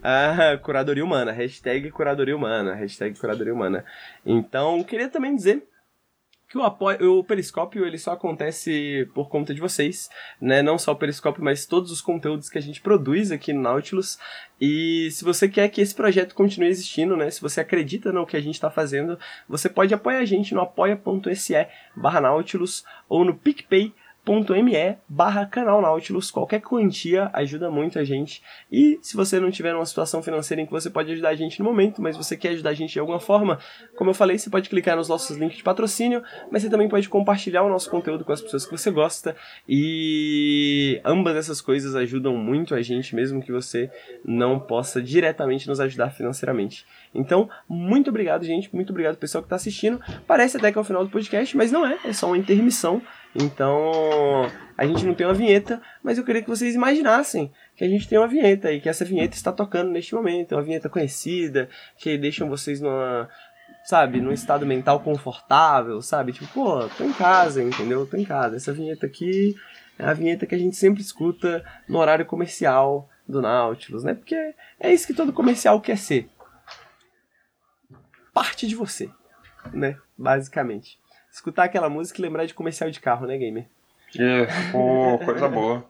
[0.03, 3.85] Ah, curadoria humana, hashtag curadoria humana, hashtag curadoria humana.
[4.25, 5.63] Então, queria também dizer
[6.57, 10.09] que o apoio, o periscópio ele só acontece por conta de vocês,
[10.41, 10.63] né?
[10.63, 14.19] Não só o periscópio, mas todos os conteúdos que a gente produz aqui no Nautilus.
[14.61, 17.31] E se você quer que esse projeto continue existindo, né?
[17.31, 20.63] Se você acredita no que a gente está fazendo, você pode apoiar a gente no
[20.63, 23.93] apoia.se/nautilus ou no PicPay
[24.63, 26.31] me barra canal Nautilus.
[26.31, 28.43] Qualquer quantia ajuda muito a gente.
[28.71, 31.61] E se você não tiver numa situação financeira em que você pode ajudar a gente
[31.61, 33.59] no momento, mas você quer ajudar a gente de alguma forma,
[33.97, 37.09] como eu falei, você pode clicar nos nossos links de patrocínio, mas você também pode
[37.09, 39.37] compartilhar o nosso conteúdo com as pessoas que você gosta.
[39.69, 43.91] E ambas essas coisas ajudam muito a gente, mesmo que você
[44.25, 46.85] não possa diretamente nos ajudar financeiramente.
[47.15, 48.75] Então, muito obrigado, gente.
[48.75, 50.01] Muito obrigado, pessoal que está assistindo.
[50.27, 51.99] Parece até que é o final do podcast, mas não é.
[52.05, 53.01] É só uma intermissão.
[53.39, 57.89] Então, a gente não tem uma vinheta, mas eu queria que vocês imaginassem que a
[57.89, 60.53] gente tem uma vinheta e que essa vinheta está tocando neste momento.
[60.53, 61.69] Uma vinheta conhecida,
[61.99, 63.29] que deixa vocês numa,
[63.85, 66.33] sabe, num estado mental confortável, sabe?
[66.33, 68.07] Tipo, pô, tô em casa, entendeu?
[68.07, 68.57] Tô em casa.
[68.57, 69.55] Essa vinheta aqui
[69.99, 74.15] é a vinheta que a gente sempre escuta no horário comercial do Nautilus, né?
[74.15, 76.27] Porque é isso que todo comercial quer ser.
[78.33, 79.11] Parte de você,
[79.75, 79.99] né?
[80.17, 80.99] Basicamente
[81.37, 83.67] escutar aquela música e lembrar de comercial de carro, né, gamer?
[84.19, 85.85] É, pô, coisa boa.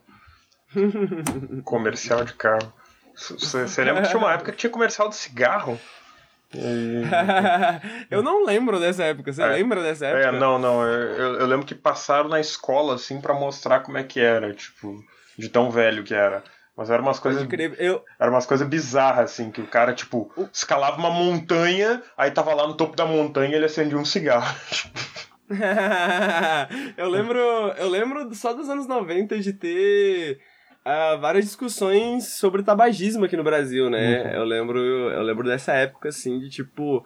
[1.63, 2.73] comercial de carro.
[3.15, 5.79] Você lembra que tinha uma época que tinha comercial de cigarro?
[8.11, 9.33] Eu não lembro dessa época.
[9.33, 10.27] Você é, lembra dessa é, época?
[10.27, 10.85] É, não, não.
[10.85, 15.03] Eu, eu lembro que passaram na escola, assim, para mostrar como é que era, tipo,
[15.37, 16.43] de tão velho que era.
[16.75, 17.47] Mas eram umas coisas.
[17.79, 18.03] Eu...
[18.19, 22.67] Era umas coisas bizarras, assim, que o cara, tipo, escalava uma montanha, aí tava lá
[22.67, 24.55] no topo da montanha e ele acendia um cigarro.
[26.97, 27.39] eu lembro,
[27.77, 30.39] eu lembro só dos anos 90 de ter
[30.85, 34.23] uh, várias discussões sobre tabagismo aqui no Brasil, né?
[34.23, 34.31] Uhum.
[34.31, 37.05] Eu lembro, eu lembro dessa época assim de tipo,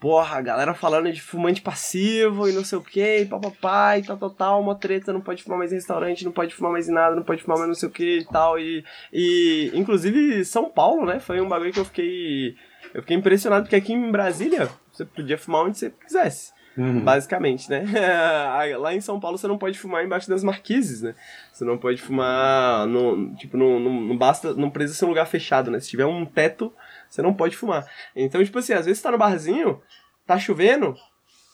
[0.00, 4.16] porra, a galera falando de fumante passivo e não sei o que, papapá e tal,
[4.16, 6.92] tal, tal, uma treta, não pode fumar mais em restaurante, não pode fumar mais em
[6.92, 8.58] nada, não pode fumar mais não sei o que e tal.
[8.58, 11.18] E, e inclusive São Paulo, né?
[11.18, 12.54] Foi um bagulho que eu fiquei.
[12.94, 16.52] Eu fiquei impressionado, porque aqui em Brasília você podia fumar onde você quisesse.
[16.78, 17.00] Uhum.
[17.00, 17.84] Basicamente, né?
[18.78, 21.14] Lá em São Paulo você não pode fumar embaixo das marquises, né?
[21.52, 23.34] Você não pode fumar no.
[23.34, 24.54] Tipo, não, não, basta.
[24.54, 25.80] Não precisa ser um lugar fechado, né?
[25.80, 26.72] Se tiver um teto,
[27.10, 27.84] você não pode fumar.
[28.14, 29.82] Então, tipo assim, às vezes você tá no barzinho,
[30.24, 30.94] tá chovendo,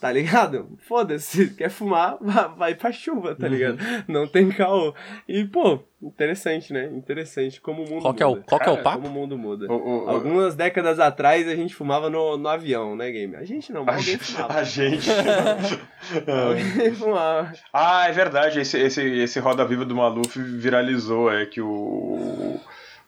[0.05, 0.69] tá ligado?
[0.87, 2.19] Foda-se, quer fumar,
[2.59, 3.53] vai pra chuva, tá uhum.
[3.53, 3.81] ligado?
[3.81, 4.05] Uhum.
[4.07, 4.93] Não tem caô.
[5.27, 6.91] E, pô, interessante, né?
[6.93, 8.23] Interessante como o mundo qual muda.
[8.23, 9.01] É o, qual que é o papo?
[9.01, 9.67] Como o mundo muda.
[9.73, 13.35] O, o, Algumas décadas atrás a gente fumava no, no avião, né, game?
[13.35, 14.53] A gente não, mas alguém fumava.
[14.53, 15.09] A gente.
[16.29, 17.53] alguém fumava.
[17.73, 18.61] Ah, é verdade.
[18.61, 22.61] Esse, esse, esse Roda Viva do Maluf viralizou, é que o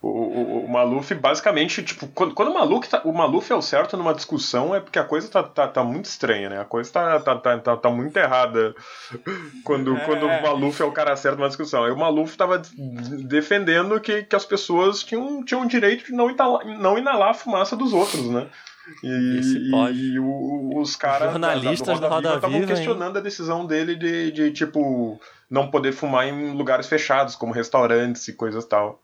[0.02, 3.62] o, o, o, Maluf, basicamente, tipo, quando, quando o, Maluf tá, o Maluf é o
[3.62, 6.60] certo numa discussão é porque a coisa tá, tá, tá muito estranha, né?
[6.60, 8.74] A coisa tá, tá, tá, tá, tá muito errada
[9.64, 10.00] quando, é.
[10.00, 11.84] quando o Maluf é o cara certo numa discussão.
[11.84, 12.60] Aí o Maluf tava
[13.24, 17.34] defendendo que, que as pessoas tinham, tinham o direito de não inalar, não inalar a
[17.34, 18.46] fumaça dos outros, né?
[19.02, 23.20] E, e o, os caras jornalistas da, da Roda estavam questionando hein?
[23.20, 25.20] a decisão dele de, de, tipo,
[25.50, 29.02] não poder fumar em lugares fechados, como restaurantes e coisas tal.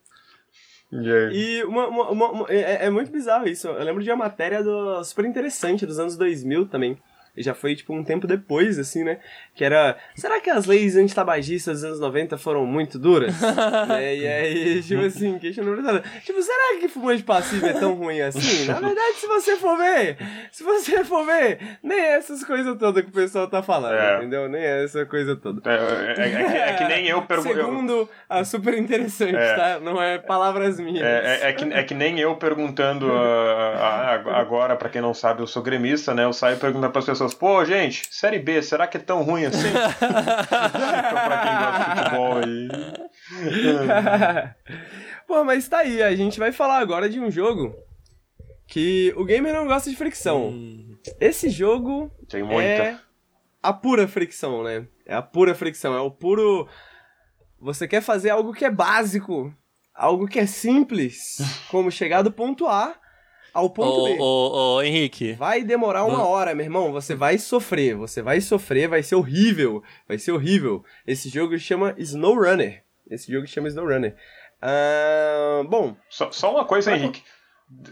[1.32, 3.66] E uma, uma, uma, é, é, muito bizarro isso.
[3.66, 6.98] Eu lembro de uma matéria do, super interessante dos anos 2000 também.
[7.34, 9.18] E já foi, tipo, um tempo depois, assim, né?
[9.54, 9.96] Que era.
[10.14, 13.34] Será que as leis antitabagistas dos anos 90 foram muito duras?
[13.98, 16.02] é, e aí, tipo assim, questionando.
[16.24, 18.66] Tipo, será que fumante passivo é tão ruim assim?
[18.66, 20.18] Na verdade, se você for ver,
[20.50, 24.18] se você for ver, nem essas coisas todas que o pessoal tá falando, é.
[24.18, 24.46] entendeu?
[24.46, 25.62] Nem essa coisa toda.
[25.70, 27.54] É, é, é, é que, é que, nem eu pergunto.
[27.54, 29.54] Segundo, a super interessante, é.
[29.54, 29.80] tá?
[29.80, 31.02] Não é palavras minhas.
[31.02, 35.46] É, é, que, é que nem eu perguntando uh, agora, pra quem não sabe, eu
[35.46, 36.24] sou gremista, né?
[36.24, 39.44] Eu saio perguntando pras pessoas pessoas, pô, gente, Série B, será que é tão ruim
[39.44, 39.70] assim?
[39.98, 42.68] pra quem gosta de futebol aí.
[45.26, 47.74] pô, mas tá aí, a gente vai falar agora de um jogo
[48.66, 50.48] que o gamer não gosta de fricção.
[50.48, 50.96] Hum.
[51.20, 52.62] Esse jogo Tem muita.
[52.62, 52.98] é
[53.62, 54.86] a pura fricção, né?
[55.06, 56.68] É a pura fricção, é o puro.
[57.60, 59.54] Você quer fazer algo que é básico,
[59.94, 61.38] algo que é simples,
[61.70, 62.96] como chegar do ponto A
[63.52, 64.18] ao ponto B.
[64.18, 65.32] Ô, ô, ô, Henrique.
[65.34, 66.92] Vai demorar uma hora, meu irmão.
[66.92, 67.94] Você vai sofrer.
[67.96, 69.82] Você vai sofrer, vai ser horrível.
[70.08, 70.84] Vai ser horrível.
[71.06, 72.82] Esse jogo chama SnowRunner.
[73.10, 74.16] Esse jogo chama SnowRunner.
[74.60, 77.22] Ah, bom, Só, só uma coisa, Henrique.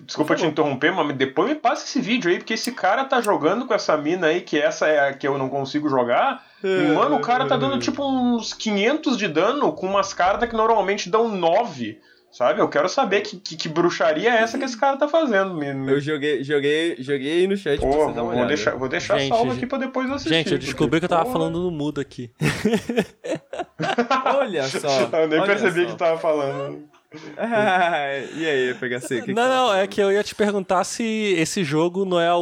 [0.04, 3.66] Desculpa te interromper, mas depois me passa esse vídeo aí, porque esse cara tá jogando
[3.66, 6.44] com essa mina aí, que essa é a que eu não consigo jogar.
[6.62, 10.54] E, mano, o cara tá dando tipo uns 500 de dano com umas cartas que
[10.54, 11.98] normalmente dão 9.
[12.32, 12.60] Sabe?
[12.60, 15.52] Eu quero saber que, que, que bruxaria é essa que esse cara tá fazendo.
[15.54, 15.92] Me, me...
[15.92, 18.46] eu joguei, joguei, joguei aí no chat pra Pô, você dar uma vou, olhada.
[18.46, 20.28] deixar, vou deixar Gente, salvo gente- aqui pra depois assistir.
[20.28, 22.30] Gente, eu descobri que eu tava porque, falando no mudo aqui.
[24.36, 25.06] Olha só.
[25.06, 25.90] porra, Eu nem percebi só.
[25.90, 26.88] que tava falando.
[27.36, 29.22] Ah, e aí, PHC?
[29.22, 32.20] que não, que não, tá é que eu ia te perguntar se esse jogo não
[32.20, 32.38] é o,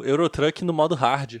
[0.00, 1.40] o Eurotruck no modo hard.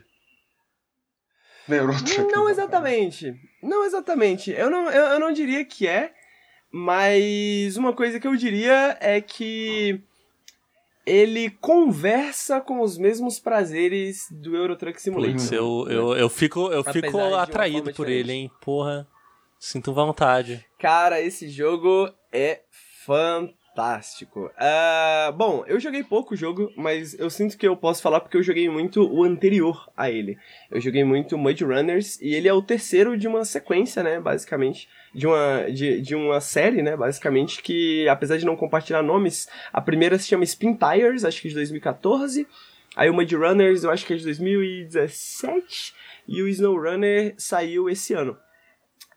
[1.66, 2.30] Neurotruck.
[2.32, 3.32] Não exatamente.
[3.62, 4.50] Não exatamente.
[4.50, 6.12] Eu não, eu, eu não diria que é,
[6.72, 10.00] mas uma coisa que eu diria é que
[11.04, 15.32] ele conversa com os mesmos prazeres do Euro Truck Simulator.
[15.34, 18.18] Putz, eu, eu, eu fico, eu Apesar fico atraído por diferente.
[18.18, 18.50] ele, hein?
[18.60, 19.08] Porra,
[19.58, 20.64] sinto vontade.
[20.78, 22.60] Cara, esse jogo é
[23.04, 23.59] fantástico.
[24.56, 28.36] Ah, bom, eu joguei pouco o jogo, mas eu sinto que eu posso falar porque
[28.36, 30.36] eu joguei muito o anterior a ele.
[30.70, 34.88] Eu joguei muito Mud Runners e ele é o terceiro de uma sequência, né, basicamente.
[35.14, 39.80] De uma, de, de uma série, né, basicamente, que apesar de não compartilhar nomes, a
[39.80, 42.46] primeira se chama Spin Tires, acho que de 2014.
[42.96, 45.94] Aí o Mud Runners eu acho que é de 2017.
[46.28, 48.36] E o Snow Runner saiu esse ano.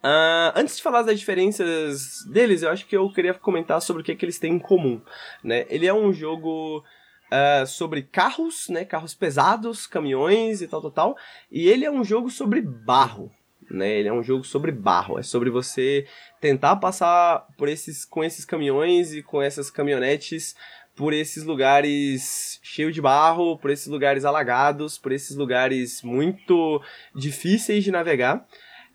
[0.06, 4.06] Ah, antes de falar das diferenças deles, eu acho que eu queria comentar sobre o
[4.06, 5.02] que, que eles têm em comum.
[5.42, 5.66] Né?
[5.70, 6.84] Ele é um jogo
[7.32, 8.84] ah, sobre carros, né?
[8.84, 11.18] carros pesados, caminhões e tal, tal, tal.
[11.50, 13.32] E ele é um jogo sobre barro.
[13.72, 14.00] Né?
[14.00, 15.18] Ele é um jogo sobre barro.
[15.18, 16.06] É sobre você
[16.42, 20.54] tentar passar por esses, com esses caminhões e com essas caminhonetes
[20.96, 26.82] por esses lugares cheios de barro, por esses lugares alagados, por esses lugares muito
[27.16, 28.46] difíceis de navegar.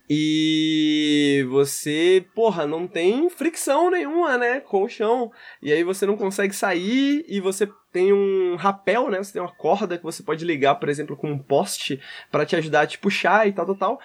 [0.09, 5.31] E você, porra, não tem fricção nenhuma, né, com o chão.
[5.61, 9.21] E aí você não consegue sair e você tem um rapel, né?
[9.21, 12.55] Você tem uma corda que você pode ligar, por exemplo, com um poste para te
[12.55, 13.99] ajudar a te puxar e tal, tal, tal.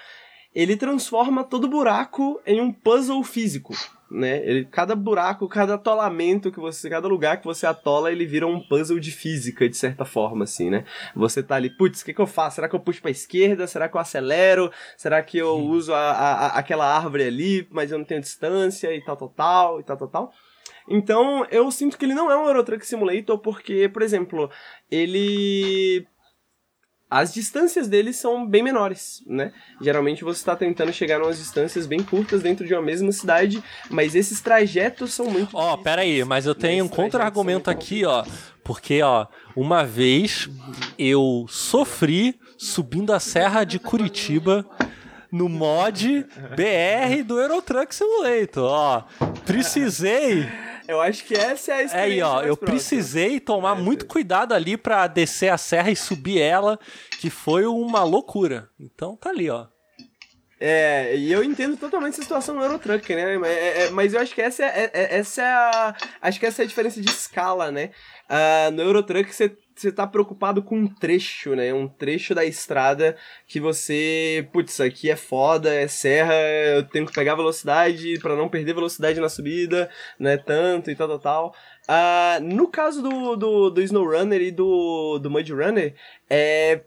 [0.55, 3.75] Ele transforma todo buraco em um puzzle físico,
[4.11, 4.39] né?
[4.45, 8.61] Ele, cada buraco, cada atolamento que você, cada lugar que você atola, ele vira um
[8.61, 10.85] puzzle de física, de certa forma, assim, né?
[11.15, 12.57] Você tá ali, putz, o que, que eu faço?
[12.57, 13.67] Será que eu puxo pra esquerda?
[13.67, 14.71] Será que eu acelero?
[14.97, 19.01] Será que eu uso a, a, aquela árvore ali, mas eu não tenho distância e
[19.03, 20.33] tal, tal, tal, e tal, tal, tal?
[20.89, 24.51] Então, eu sinto que ele não é um Euro Truck Simulator porque, por exemplo,
[24.91, 26.07] ele
[27.15, 29.53] as distâncias deles são bem menores, né?
[29.81, 33.63] Geralmente você está tentando chegar a umas distâncias bem curtas dentro de uma mesma cidade,
[33.89, 35.85] mas esses trajetos são muito Ó, difíceis.
[35.85, 38.25] pera aí, mas eu tenho um contra-argumento aqui, ó.
[38.65, 40.49] Porque, ó, uma vez
[40.99, 44.67] eu sofri subindo a serra de Curitiba
[45.31, 46.27] no mod
[46.57, 49.03] BR do Eurotruck Simulator, ó.
[49.47, 50.49] Precisei.
[50.87, 52.77] Eu acho que essa é a É experiência aí, ó, mais eu próxima.
[52.79, 56.79] precisei tomar muito cuidado ali pra descer a serra e subir ela,
[57.21, 58.69] que foi uma loucura.
[58.79, 59.67] Então tá ali, ó.
[60.61, 63.37] É, e eu entendo totalmente essa situação no Eurotruck, né?
[63.37, 65.95] Mas, é- é- mas eu acho que essa é, é- essa é a.
[66.23, 67.91] Acho que essa é a diferença de escala, né?
[68.29, 69.55] Ah, no Eurotruck você.
[69.75, 71.75] Você tá preocupado com um trecho, né?
[71.75, 74.49] Um trecho da estrada que você.
[74.53, 76.35] Putz, aqui é foda, é serra,
[76.77, 80.37] eu tenho que pegar velocidade pra não perder velocidade na subida, né?
[80.37, 81.55] Tanto e tal, tal, tal.
[81.89, 85.95] Ah, no caso do, do, do SnowRunner e do, do Mud Runner,
[86.31, 86.83] é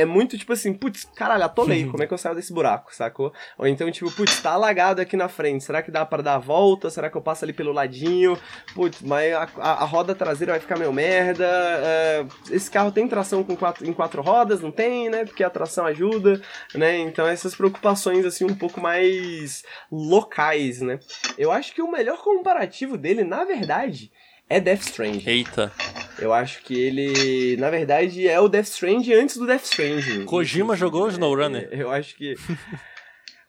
[0.00, 3.32] é muito tipo assim, putz, caralho, atolei, como é que eu saio desse buraco, sacou?
[3.56, 6.38] Ou então, tipo, putz, tá alagado aqui na frente, será que dá pra dar a
[6.38, 6.90] volta?
[6.90, 8.38] Será que eu passo ali pelo ladinho?
[8.74, 11.46] Putz, mas a, a- a roda traseira vai ficar meio merda.
[11.46, 14.60] é, esse carro tem tração com quatro, em quatro rodas?
[14.60, 15.24] Não tem, né?
[15.24, 16.40] Porque a tração ajuda,
[16.74, 16.98] né?
[16.98, 20.98] Então, essas preocupações, assim, um pouco mais locais, né?
[21.36, 24.10] Eu acho que o melhor comparativo dele, na verdade,
[24.48, 25.22] é Death Stranding.
[25.26, 25.72] Eita.
[26.18, 30.24] Eu acho que ele, na verdade, é o Death Stranding antes do Death Stranding.
[30.24, 31.68] Kojima jogou o SnowRunner?
[31.70, 32.34] É, Eu acho que.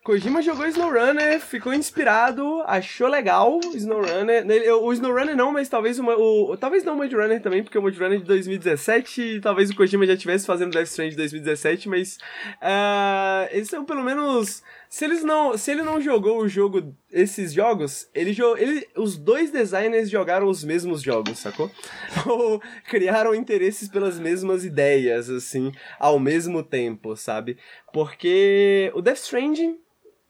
[0.04, 4.44] Kojima jogou SnowRunner, ficou inspirado, achou legal o SnowRunner.
[4.82, 7.82] O SnowRunner não, mas talvez o, o talvez não o Mud Runner também, porque o
[7.82, 11.18] Mud Runner é de 2017 e talvez o Kojima já estivesse fazendo Death Stranding de
[11.18, 12.18] 2017, mas
[12.62, 17.53] ah, eles são pelo menos Se, eles não, se ele não jogou o jogo, esses
[17.53, 21.70] jogos, ele, ele os dois designers jogaram os mesmos jogos, sacou?
[22.26, 27.56] Ou criaram interesses pelas mesmas ideias, assim, ao mesmo tempo, sabe?
[27.94, 29.78] Porque o Death Stranding,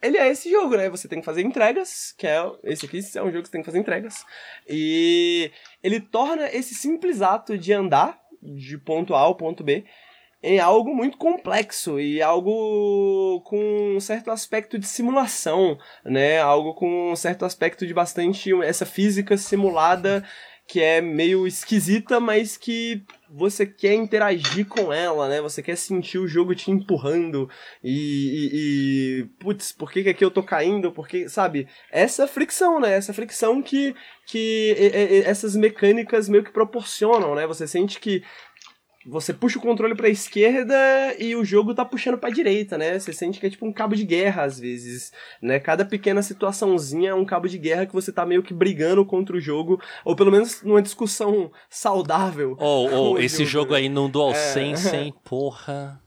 [0.01, 0.89] ele é esse jogo, né?
[0.89, 3.61] Você tem que fazer entregas, que é esse aqui é um jogo que você tem
[3.61, 4.25] que fazer entregas.
[4.67, 9.85] E ele torna esse simples ato de andar de ponto A ao ponto B
[10.41, 16.39] em algo muito complexo e algo com um certo aspecto de simulação, né?
[16.39, 20.23] Algo com um certo aspecto de bastante essa física simulada
[20.69, 25.41] que é meio esquisita, mas que você quer interagir com ela, né?
[25.41, 27.49] Você quer sentir o jogo te empurrando
[27.83, 30.91] e, e, e putz, por que, que aqui eu tô caindo?
[30.91, 31.67] Porque, sabe?
[31.91, 32.93] Essa fricção, né?
[32.93, 33.95] Essa fricção que,
[34.27, 34.75] que
[35.25, 37.47] essas mecânicas meio que proporcionam, né?
[37.47, 38.23] Você sente que
[39.09, 40.75] você puxa o controle para a esquerda
[41.17, 42.97] e o jogo tá puxando para a direita, né?
[42.99, 45.11] Você sente que é tipo um cabo de guerra às vezes,
[45.41, 45.59] né?
[45.59, 49.35] Cada pequena situaçãozinha é um cabo de guerra que você tá meio que brigando contra
[49.35, 52.55] o jogo, ou pelo menos numa discussão saudável.
[52.59, 55.01] Ou oh, oh, esse jogo, jogo aí no DualSense, é...
[55.01, 55.13] hein?
[55.23, 55.99] Porra.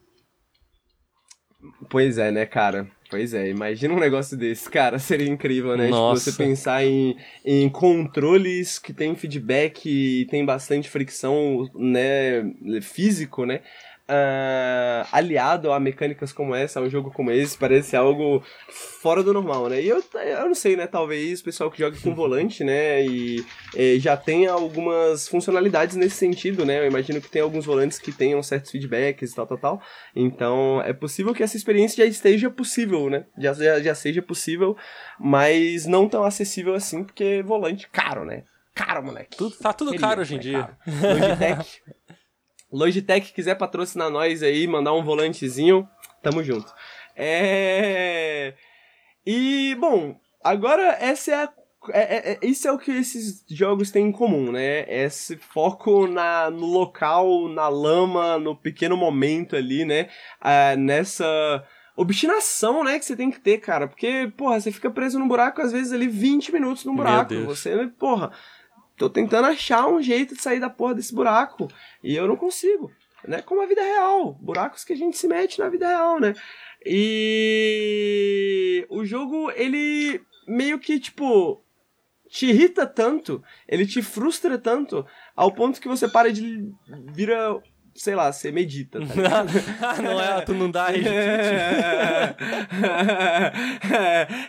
[1.91, 2.89] Pois é, né, cara?
[3.13, 5.89] Pois é, imagina um negócio desse, cara, seria incrível, né?
[5.89, 6.31] Nossa.
[6.31, 7.15] Tipo, você pensar em,
[7.45, 12.43] em controles que tem feedback e tem bastante fricção, né,
[12.81, 13.61] físico, né?
[14.13, 19.33] Uh, aliado a mecânicas como essa, a um jogo como esse, parece algo fora do
[19.33, 19.81] normal, né?
[19.81, 20.87] E eu, eu não sei, né?
[20.87, 23.05] Talvez o pessoal que joga com volante, né?
[23.05, 23.45] E,
[23.75, 26.81] e, já tenha algumas funcionalidades nesse sentido, né?
[26.81, 29.83] Eu imagino que tem alguns volantes que tenham certos feedbacks e tal, tal, tal.
[30.15, 33.25] Então é possível que essa experiência já esteja possível, né?
[33.39, 34.77] Já, já, já seja possível,
[35.19, 38.45] mas não tão acessível assim, porque volante caro, né?
[38.75, 39.37] Caro, moleque.
[39.37, 40.43] Tudo, tá tudo Queria, caro hoje em né?
[40.43, 40.79] dia.
[40.87, 41.83] Logitech
[42.73, 45.89] Logitech quiser patrocinar nós aí, mandar um volantezinho,
[46.23, 46.73] tamo junto.
[47.15, 48.55] É...
[49.27, 51.53] E, bom, agora essa é a
[51.91, 54.85] é, é, é, isso é o que esses jogos têm em comum, né?
[54.89, 60.09] Esse foco na, no local, na lama, no pequeno momento ali, né?
[60.41, 61.65] Ah, nessa
[61.97, 63.89] obstinação, né, que você tem que ter, cara.
[63.89, 67.35] Porque, porra, você fica preso num buraco, às vezes, ali 20 minutos num buraco.
[67.47, 68.31] Você, porra,
[68.97, 71.69] Tô tentando achar um jeito de sair da porra desse buraco.
[72.03, 72.91] E eu não consigo.
[73.27, 73.41] Né?
[73.43, 74.35] Como a vida real.
[74.41, 76.35] Buracos que a gente se mete na vida real, né?
[76.85, 81.63] E o jogo, ele meio que, tipo,
[82.29, 85.07] te irrita tanto, ele te frustra tanto,
[85.37, 86.73] ao ponto que você para de
[87.13, 87.63] vira
[87.95, 89.45] sei lá, você medita, tá
[89.83, 91.07] ah, não é, tu não dá aí.
[91.07, 92.35] É,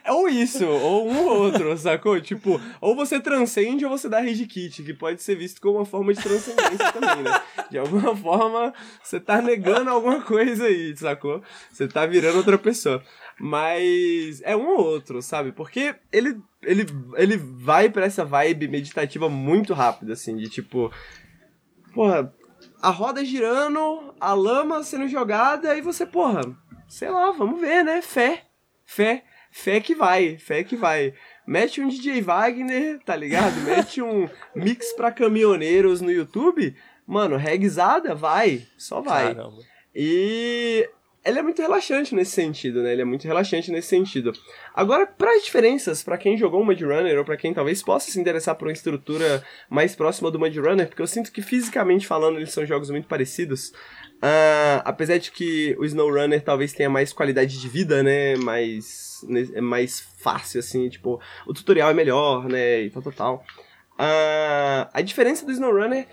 [0.06, 2.20] é, ou isso, ou um ou outro, sacou?
[2.22, 5.86] Tipo, ou você transcende ou você dá rage kit, que pode ser visto como uma
[5.86, 7.42] forma de transcendência também, né?
[7.70, 11.42] De alguma forma, você tá negando alguma coisa aí, sacou?
[11.72, 13.04] Você tá virando outra pessoa.
[13.40, 15.52] Mas é um ou outro, sabe?
[15.52, 20.92] Porque ele, ele, ele vai para essa vibe meditativa muito rápida, assim, de tipo.
[21.94, 22.34] Porra,
[22.84, 26.42] a roda girando, a lama sendo jogada, e você, porra,
[26.86, 28.02] sei lá, vamos ver, né?
[28.02, 28.44] Fé.
[28.84, 29.24] Fé.
[29.50, 31.14] Fé que vai, fé que vai.
[31.48, 33.56] Mete um DJ Wagner, tá ligado?
[33.62, 36.76] Mete um mix pra caminhoneiros no YouTube.
[37.08, 38.68] Mano, reguizada, vai.
[38.78, 39.34] Só vai.
[39.34, 39.62] Caramba.
[39.96, 40.90] E
[41.26, 42.92] ele é muito relaxante nesse sentido, né?
[42.92, 44.34] Ele é muito relaxante nesse sentido.
[44.74, 48.12] Agora, para as diferenças, para quem jogou o Mud Runner ou para quem talvez possa
[48.12, 52.06] se interessar por uma estrutura mais próxima do Mud Runner, porque eu sinto que fisicamente
[52.06, 53.70] falando eles são jogos muito parecidos.
[54.18, 58.36] Uh, apesar de que o Snow Runner talvez tenha mais qualidade de vida, né?
[58.38, 62.82] Mais, é mais fácil, assim, tipo, o tutorial é melhor, né?
[62.82, 63.46] E tal, tal, tal.
[63.94, 66.06] Uh, a diferença do Snow Runner,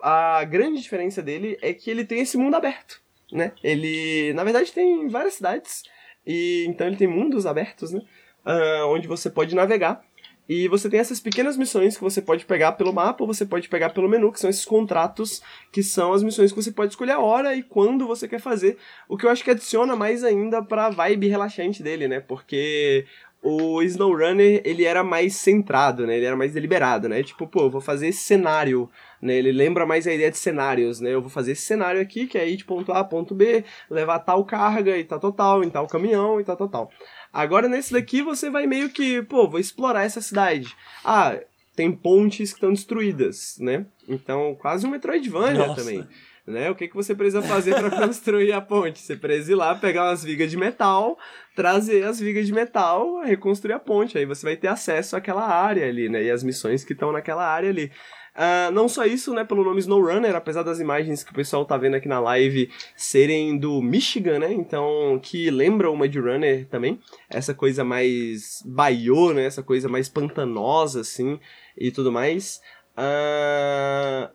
[0.00, 3.03] a grande diferença dele é que ele tem esse mundo aberto
[3.34, 3.52] né?
[3.62, 5.82] Ele, na verdade, tem várias cidades,
[6.26, 8.00] e então ele tem mundos abertos, né?
[8.46, 10.02] Uh, onde você pode navegar.
[10.46, 13.66] E você tem essas pequenas missões que você pode pegar pelo mapa ou você pode
[13.66, 15.42] pegar pelo menu, que são esses contratos,
[15.72, 18.76] que são as missões que você pode escolher a hora e quando você quer fazer.
[19.08, 22.20] O que eu acho que adiciona mais ainda pra vibe relaxante dele, né?
[22.20, 23.06] Porque
[23.44, 26.16] o SnowRunner, ele era mais centrado, né?
[26.16, 27.22] Ele era mais deliberado, né?
[27.22, 28.90] Tipo, pô, eu vou fazer esse cenário
[29.24, 29.34] né?
[29.34, 31.14] Ele lembra mais a ideia de cenários, né?
[31.14, 33.64] Eu vou fazer esse cenário aqui, que é ir de ponto A a ponto B,
[33.90, 36.90] levar tal carga e tal, tal, tal, em tal caminhão e tal, tal, tal.
[37.32, 40.76] Agora nesse daqui você vai meio que, pô, vou explorar essa cidade.
[41.02, 41.40] Ah,
[41.74, 43.86] tem pontes que estão destruídas, né?
[44.06, 45.80] Então, quase um Metroidvania Nossa.
[45.80, 46.06] também.
[46.46, 46.70] Né?
[46.70, 49.00] O que, que você precisa fazer para construir a ponte?
[49.00, 51.18] Você precisa ir lá, pegar umas vigas de metal,
[51.56, 54.18] trazer as vigas de metal, reconstruir a ponte.
[54.18, 56.22] Aí você vai ter acesso àquela área ali, né?
[56.22, 57.90] E as missões que estão naquela área ali.
[58.34, 61.76] Uh, não só isso, né, pelo nome SnowRunner, apesar das imagens que o pessoal tá
[61.76, 66.98] vendo aqui na live serem do Michigan, né, então, que lembra o Mud Runner também,
[67.30, 71.38] essa coisa mais baiô, né, essa coisa mais pantanosa, assim,
[71.78, 72.60] e tudo mais.
[72.98, 74.28] Uh,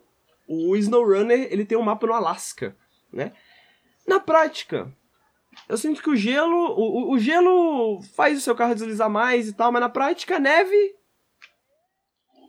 [0.50, 2.76] o SnowRunner, ele tem um mapa no Alasca,
[3.14, 3.32] né,
[4.08, 4.92] na prática,
[5.68, 9.54] eu sinto que o gelo, o, o, gelo faz o seu carro deslizar mais e
[9.54, 10.96] tal, mas na prática a neve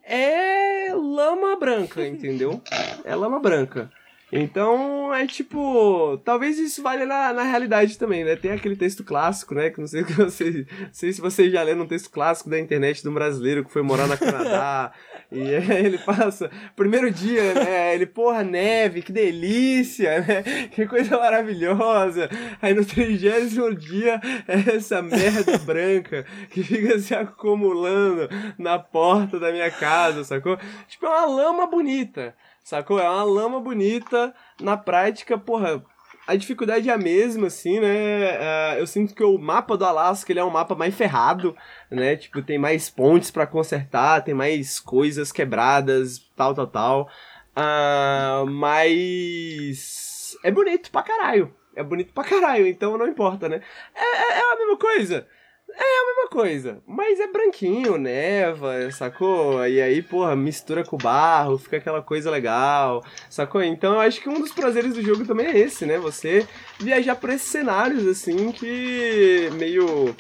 [0.05, 2.63] é lama branca, entendeu?
[3.05, 3.91] É lama branca.
[4.33, 8.37] Então, é tipo, talvez isso valha na, na realidade também, né?
[8.37, 9.71] Tem aquele texto clássico, né?
[9.71, 13.03] Que não sei, você, não sei se vocês já leram um texto clássico da internet
[13.03, 14.93] de um brasileiro que foi morar na Canadá.
[15.33, 17.95] e ele passa, primeiro dia, né?
[17.95, 20.69] Ele, porra, neve, que delícia, né?
[20.71, 22.29] Que coisa maravilhosa.
[22.63, 29.71] Aí no trigésimo dia, essa merda branca que fica se acumulando na porta da minha
[29.71, 30.57] casa, sacou?
[30.87, 32.35] Tipo, é uma lama bonita.
[32.63, 32.99] Sacou?
[32.99, 34.35] É uma lama bonita.
[34.61, 35.83] Na prática, porra,
[36.27, 38.39] a dificuldade é a mesma, assim, né?
[38.39, 41.57] Uh, eu sinto que o mapa do Alasca ele é um mapa mais ferrado,
[41.91, 42.15] né?
[42.17, 47.11] Tipo, tem mais pontes para consertar, tem mais coisas quebradas, tal, tal, tal.
[47.57, 51.55] Uh, mas é bonito pra caralho.
[51.75, 53.61] É bonito pra caralho, então não importa, né?
[53.95, 55.27] É, é, é a mesma coisa.
[55.75, 59.67] É a mesma coisa, mas é branquinho, neva, sacou?
[59.67, 63.63] E aí, porra, mistura com barro, fica aquela coisa legal, sacou?
[63.63, 65.99] Então eu acho que um dos prazeres do jogo também é esse, né?
[65.99, 66.47] Você
[66.79, 70.15] viajar por esses cenários, assim, que meio.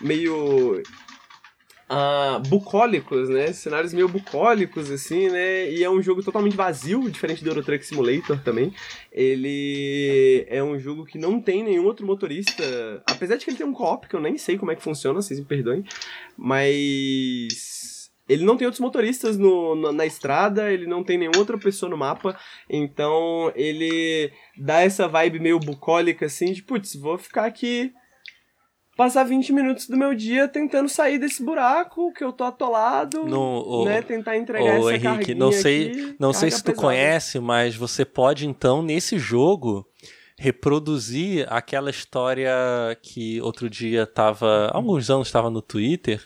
[0.00, 0.82] meio
[1.90, 3.52] uh, bucólicos, né?
[3.52, 5.70] Cenários meio bucólicos, assim, né?
[5.70, 8.72] E é um jogo totalmente vazio, diferente do Euro Truck Simulator também.
[9.12, 13.66] Ele é um jogo que não tem nenhum outro motorista, apesar de que ele tem
[13.66, 15.84] um co-op, que eu nem sei como é que funciona, vocês me perdoem,
[16.36, 17.94] mas...
[18.26, 21.96] Ele não tem outros motoristas no, na, estrada, ele não tem nenhuma outra pessoa no
[21.98, 22.34] mapa,
[22.70, 27.92] então ele dá essa vibe meio bucólica assim de, putz, vou ficar aqui
[28.96, 33.84] passar 20 minutos do meu dia tentando sair desse buraco que eu tô atolado, no,
[33.84, 36.86] né, tentar entregar essa Henrique, não sei, aqui, não sei se tu pesada.
[36.86, 39.86] conhece, mas você pode então nesse jogo
[40.36, 42.52] reproduzir aquela história
[43.02, 46.20] que outro dia tava, há alguns anos estava no Twitter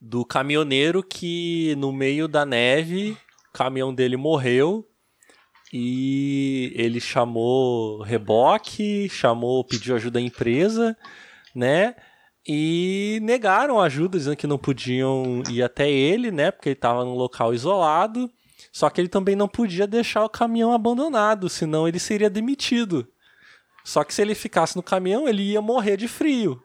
[0.00, 3.16] do caminhoneiro que no meio da neve,
[3.50, 4.86] o caminhão dele morreu
[5.72, 10.96] e ele chamou reboque, chamou, pediu ajuda à empresa
[11.58, 11.94] né?
[12.46, 16.50] E negaram ajuda, dizendo que não podiam ir até ele, né?
[16.50, 18.30] Porque ele estava num local isolado.
[18.72, 23.06] Só que ele também não podia deixar o caminhão abandonado, senão ele seria demitido.
[23.84, 26.62] Só que se ele ficasse no caminhão, ele ia morrer de frio.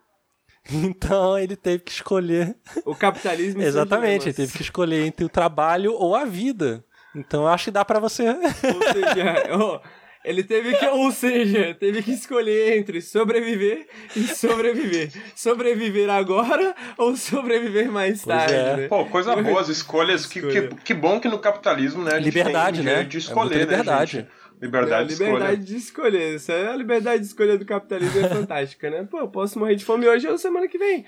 [0.71, 2.55] Então ele teve que escolher.
[2.85, 3.59] O capitalismo.
[3.63, 6.85] Exatamente, ele teve que escolher entre o trabalho ou a vida.
[7.13, 8.29] Então eu acho que dá para você.
[8.29, 9.81] Ou seja,
[10.23, 15.11] ele teve que, ou seja, teve que escolher entre sobreviver e sobreviver.
[15.35, 18.53] Sobreviver agora ou sobreviver mais tarde.
[18.53, 18.77] É.
[18.77, 18.87] Né?
[18.87, 20.25] Pô, coisa boa, as escolhas.
[20.25, 22.19] Que, que, que, bom que no capitalismo, né?
[22.19, 23.03] liberdade, né?
[23.03, 24.17] De escolher, é liberdade.
[24.17, 24.43] né, gente?
[24.61, 26.17] Liberdade, é, liberdade de, escolher.
[26.21, 26.35] de escolher.
[26.35, 29.05] Essa é a liberdade de escolha do capitalismo é fantástica, né?
[29.09, 31.05] Pô, eu posso morrer de fome hoje ou semana que vem.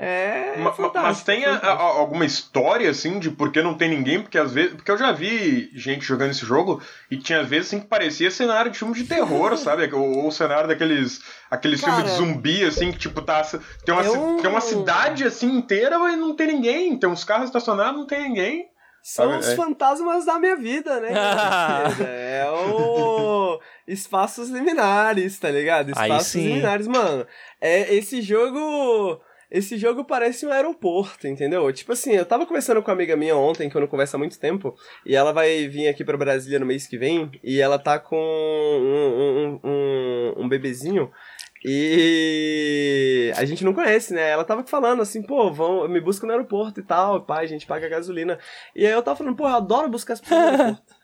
[0.00, 0.54] É.
[0.58, 4.22] Mas, mas tem a, a, alguma história, assim, de por que não tem ninguém?
[4.22, 4.74] Porque às vezes.
[4.74, 6.80] Porque eu já vi gente jogando esse jogo
[7.10, 9.92] e tinha vezes assim que parecia cenário de filme de terror, sabe?
[9.92, 11.20] Ou, ou cenário daqueles.
[11.50, 13.42] Aqueles Cara, filmes de zumbi, assim, que tipo, tá.
[13.84, 14.36] Tem uma, é um...
[14.36, 16.96] tem uma cidade assim inteira e não tem ninguém.
[16.96, 18.68] Tem uns carros estacionados, não tem ninguém.
[19.02, 19.40] São sabe?
[19.40, 19.56] os é.
[19.56, 21.10] fantasmas da minha vida, né?
[22.00, 25.90] é o espaços liminares, tá ligado?
[25.90, 27.26] Espaços liminares, mano.
[27.60, 29.20] É esse jogo
[29.50, 31.72] esse jogo parece um aeroporto, entendeu?
[31.72, 34.18] Tipo assim, eu tava conversando com uma amiga minha ontem, que eu não converso há
[34.18, 34.74] muito tempo,
[35.06, 38.16] e ela vai vir aqui pra Brasília no mês que vem, e ela tá com
[38.16, 41.10] um, um, um, um bebezinho,
[41.64, 44.30] e a gente não conhece, né?
[44.30, 47.66] Ela tava falando assim, pô, vão, me busca no aeroporto e tal, pai, a gente
[47.66, 48.38] paga gasolina.
[48.76, 50.94] E aí eu tava falando, pô, eu adoro buscar as pessoas no aeroporto.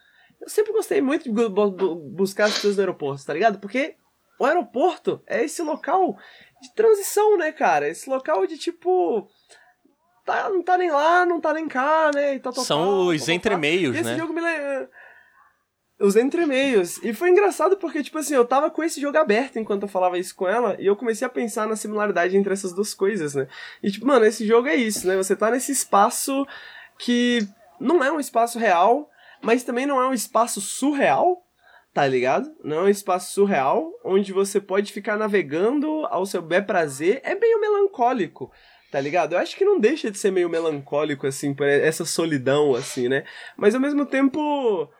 [0.40, 1.30] Eu sempre gostei muito de
[2.10, 3.58] buscar as pessoas no aeroporto, tá ligado?
[3.58, 3.96] Porque
[4.38, 6.16] o aeroporto é esse local
[6.64, 7.88] de transição, né, cara?
[7.88, 9.28] Esse local de tipo.
[10.24, 12.34] Tá, não tá nem lá, não tá nem cá, né?
[12.34, 14.00] E tal, São tal, os entremeios, né?
[14.00, 14.90] Esse jogo me lembra.
[16.00, 16.98] Os entremeios.
[17.02, 20.18] E foi engraçado porque, tipo assim, eu tava com esse jogo aberto enquanto eu falava
[20.18, 23.46] isso com ela, e eu comecei a pensar na similaridade entre essas duas coisas, né?
[23.82, 25.16] E, tipo, mano, esse jogo é isso, né?
[25.16, 26.46] Você tá nesse espaço
[26.98, 27.46] que
[27.78, 29.10] não é um espaço real,
[29.42, 31.43] mas também não é um espaço surreal,
[31.94, 32.52] tá ligado?
[32.64, 37.20] Não é um espaço surreal, onde você pode ficar navegando ao seu bel prazer.
[37.22, 38.50] É meio melancólico,
[38.90, 39.34] tá ligado?
[39.34, 43.24] Eu acho que não deixa de ser meio melancólico, assim, por essa solidão, assim, né?
[43.56, 44.90] Mas ao mesmo tempo.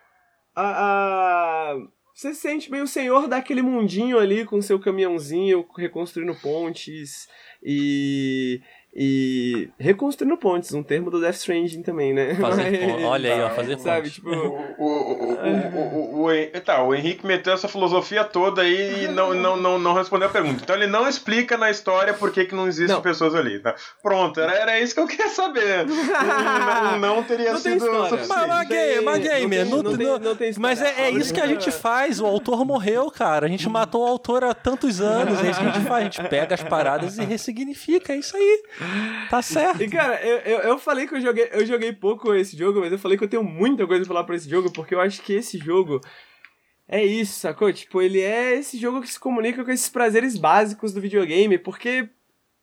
[0.54, 1.76] A, a...
[2.14, 7.28] Você se sente meio senhor daquele mundinho ali com seu caminhãozinho, reconstruindo pontes
[7.60, 8.60] e
[8.96, 12.36] e reconstruindo pontes, um termo do Death Stranding também, né?
[12.36, 14.14] Fazer Mas, Olha aí, ó, fazer sabe, ponte.
[14.14, 14.30] Tipo...
[14.78, 19.56] O, o, o, o, tá, o Henrique meteu essa filosofia toda aí e não, não,
[19.56, 20.60] não, não respondeu a pergunta.
[20.62, 23.02] Então ele não explica na história por que, que não existem não.
[23.02, 23.58] pessoas ali.
[23.58, 23.74] Tá?
[24.00, 25.86] Pronto, era, era isso que eu queria saber.
[25.90, 28.28] não, não teria não sido suficiente.
[28.28, 31.40] Mas, mas, game, mas, game, não, tem, não, não, tem Mas é, é isso que
[31.40, 33.46] a gente faz, o autor morreu, cara.
[33.46, 36.00] A gente matou o autor há tantos anos, é isso que a gente faz.
[36.00, 38.62] A gente pega as paradas e ressignifica, é isso aí.
[39.31, 39.82] Tá certo.
[39.82, 42.93] E cara, eu, eu, eu, falei que eu joguei, eu joguei pouco esse jogo, mas
[42.93, 45.23] eu falei que eu tenho muita coisa pra falar pra esse jogo, porque eu acho
[45.23, 46.01] que esse jogo
[46.89, 47.73] é isso, sacou?
[47.73, 52.09] Tipo, ele é esse jogo que se comunica com esses prazeres básicos do videogame, porque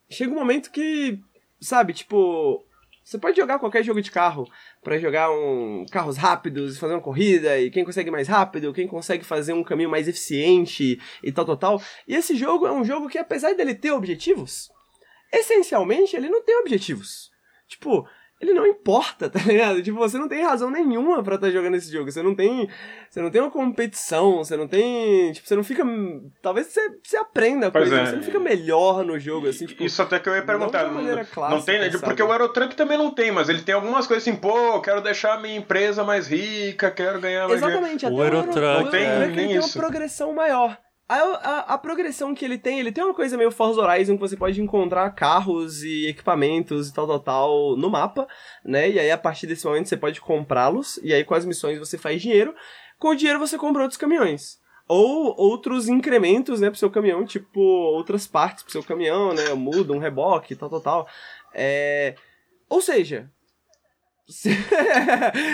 [0.10, 1.20] chega um momento que,
[1.60, 2.64] sabe, tipo,
[3.04, 4.48] você pode jogar qualquer jogo de carro
[4.84, 9.26] para jogar um carros rápidos, fazer uma corrida e quem consegue mais rápido, quem consegue
[9.26, 11.82] fazer um caminho mais eficiente e tal, tal, tal.
[12.08, 14.70] E esse jogo é um jogo que apesar dele ter objetivos,
[15.32, 17.32] essencialmente, ele não tem objetivos.
[17.68, 18.08] Tipo,
[18.42, 19.82] ele não importa, tá ligado?
[19.84, 22.12] Tipo, você não tem razão nenhuma para estar tá jogando esse jogo.
[22.12, 22.68] Você não tem,
[23.10, 25.84] você não tem uma competição, você não tem, tipo, você não fica,
[26.42, 28.06] talvez você, você aprenda coisa, é.
[28.06, 31.02] você não fica melhor no jogo assim, tipo, Isso até que eu ia perguntar, não,
[31.02, 32.04] não, clássica, não tem, sabe?
[32.04, 35.36] porque o Aerotrunk também não tem, mas ele tem algumas coisas assim, pô, quero deixar
[35.36, 39.32] a minha empresa mais rica, quero ganhar mais Exatamente, até o Aerotrunk não tem, é.
[39.34, 40.78] tem uma progressão maior.
[41.12, 44.22] A, a, a, progressão que ele tem, ele tem uma coisa meio Forza Horizon que
[44.22, 48.26] você pode encontrar carros e equipamentos e tal, tal, tal no mapa,
[48.64, 48.90] né?
[48.90, 51.98] E aí a partir desse momento você pode comprá-los, e aí com as missões você
[51.98, 52.56] faz dinheiro.
[52.98, 54.58] Com o dinheiro você compra outros caminhões.
[54.88, 59.54] Ou outros incrementos, né, pro seu caminhão, tipo outras partes pro seu caminhão, né?
[59.54, 61.08] Muda, um reboque, tal, tal, tal.
[61.54, 62.16] É...
[62.70, 63.30] Ou seja,
[64.28, 64.56] você,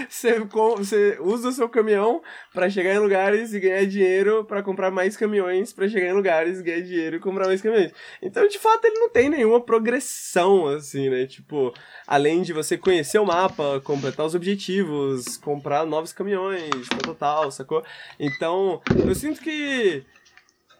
[0.77, 2.21] você usa o seu caminhão
[2.53, 6.61] para chegar em lugares e ganhar dinheiro para comprar mais caminhões para chegar em lugares,
[6.61, 7.91] ganhar dinheiro e comprar mais caminhões.
[8.21, 11.25] Então, de fato, ele não tem nenhuma progressão, assim, né?
[11.25, 11.73] Tipo,
[12.05, 17.83] além de você conhecer o mapa, completar os objetivos, comprar novos caminhões, tal, tal, sacou?
[18.19, 20.03] Então, eu sinto que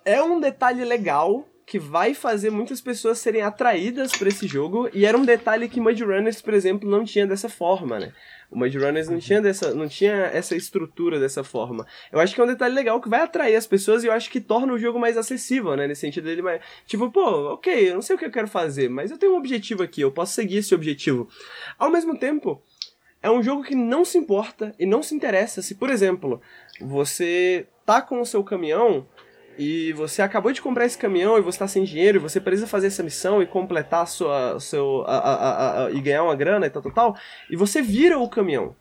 [0.06, 5.06] é um detalhe legal que vai fazer muitas pessoas serem atraídas para esse jogo, e
[5.06, 8.14] era um detalhe que Mud Runners, por exemplo, não tinha dessa forma, né?
[8.50, 11.86] O Mud Runners não tinha, dessa, não tinha essa estrutura dessa forma.
[12.10, 14.30] Eu acho que é um detalhe legal que vai atrair as pessoas e eu acho
[14.32, 15.86] que torna o jogo mais acessível, né?
[15.86, 16.62] Nesse sentido dele mais.
[16.86, 19.38] Tipo, pô, ok, eu não sei o que eu quero fazer, mas eu tenho um
[19.38, 21.28] objetivo aqui, eu posso seguir esse objetivo.
[21.78, 22.64] Ao mesmo tempo,
[23.22, 26.42] é um jogo que não se importa e não se interessa se, por exemplo,
[26.80, 29.06] você tá com o seu caminhão
[29.58, 32.68] e você acabou de comprar esse caminhão e você está sem dinheiro e você precisa
[32.68, 36.70] fazer essa missão e completar sua, seu, a, a, a, e ganhar uma grana e
[36.70, 37.18] tal, tal, tal,
[37.50, 38.76] e você vira o caminhão.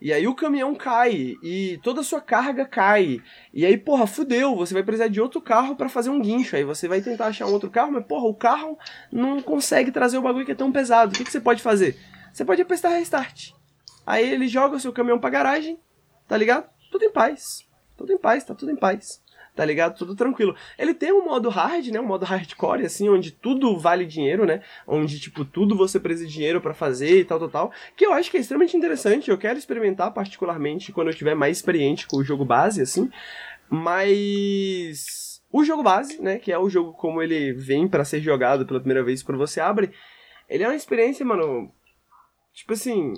[0.00, 3.20] E aí o caminhão cai e toda a sua carga cai.
[3.54, 6.56] E aí, porra, fudeu, você vai precisar de outro carro para fazer um guincho.
[6.56, 8.76] Aí você vai tentar achar um outro carro, mas porra, o carro
[9.12, 11.12] não consegue trazer o bagulho que é tão pesado.
[11.12, 11.96] O que, que você pode fazer?
[12.32, 13.52] Você pode apertar restart.
[14.04, 15.78] Aí ele joga o seu caminhão pra garagem,
[16.26, 16.68] tá ligado?
[16.90, 17.64] Tudo em paz.
[17.96, 19.21] Tudo em paz, tá tudo em paz
[19.54, 19.96] tá ligado?
[19.96, 20.56] Tudo tranquilo.
[20.78, 22.00] Ele tem um modo hard, né?
[22.00, 24.62] Um modo hardcore, assim, onde tudo vale dinheiro, né?
[24.86, 27.72] Onde, tipo, tudo você precisa de dinheiro para fazer e tal, tal, tal.
[27.96, 29.30] Que eu acho que é extremamente interessante.
[29.30, 33.10] Eu quero experimentar, particularmente, quando eu tiver mais experiente com o jogo base, assim.
[33.68, 35.40] Mas.
[35.50, 36.38] O jogo base, né?
[36.38, 39.60] Que é o jogo como ele vem para ser jogado pela primeira vez quando você
[39.60, 39.92] abre.
[40.48, 41.70] Ele é uma experiência, mano.
[42.54, 43.12] Tipo assim,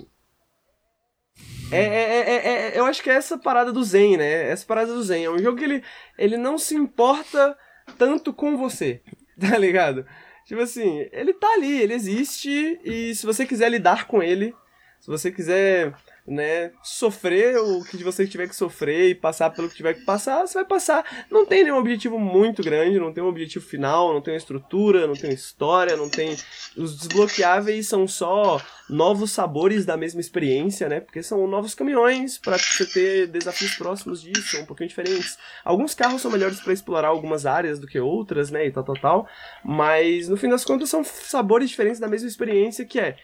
[1.71, 4.49] é, é, é, é, eu acho que é essa parada do Zen, né?
[4.49, 5.25] Essa parada do Zen.
[5.25, 5.83] É um jogo que ele,
[6.17, 7.57] ele não se importa
[7.97, 9.01] tanto com você,
[9.39, 10.05] tá ligado?
[10.45, 14.53] Tipo assim, ele tá ali, ele existe, e se você quiser lidar com ele,
[14.99, 15.93] se você quiser
[16.27, 20.47] né, sofrer o que você tiver que sofrer e passar pelo que tiver que passar,
[20.47, 21.25] você vai passar.
[21.29, 25.05] Não tem nenhum objetivo muito grande, não tem um objetivo final, não tem uma estrutura,
[25.05, 26.35] não tem uma história, não tem.
[26.75, 30.99] Os desbloqueáveis são só novos sabores da mesma experiência, né?
[30.99, 35.37] Porque são novos caminhões para você ter desafios próximos disso, um pouquinho diferentes.
[35.63, 38.65] Alguns carros são melhores para explorar algumas áreas do que outras, né?
[38.65, 39.27] E tal, tal, tal.
[39.63, 43.15] Mas no fim das contas são sabores diferentes da mesma experiência que é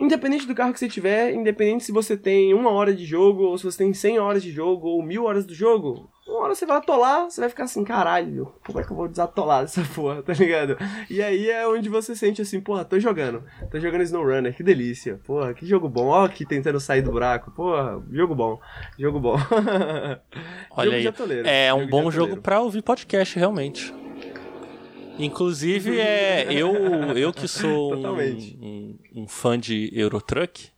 [0.00, 3.58] Independente do carro que você tiver, independente se você tem uma hora de jogo, ou
[3.58, 6.64] se você tem 100 horas de jogo, ou mil horas do jogo, uma hora você
[6.64, 10.22] vai atolar, você vai ficar assim, caralho, como é que eu vou desatolar dessa porra,
[10.22, 10.78] tá ligado?
[11.10, 15.20] E aí é onde você sente assim, porra, tô jogando, tô jogando SnowRunner, que delícia,
[15.26, 18.58] porra, que jogo bom, ó, aqui tentando sair do buraco, porra, jogo bom,
[18.98, 19.36] jogo bom.
[20.70, 23.92] Olha jogo aí, é um bom jogo pra ouvir podcast, realmente.
[25.24, 26.74] Inclusive, é, eu,
[27.16, 28.18] eu que sou um,
[28.60, 30.70] um, um, fã de Eurotruck,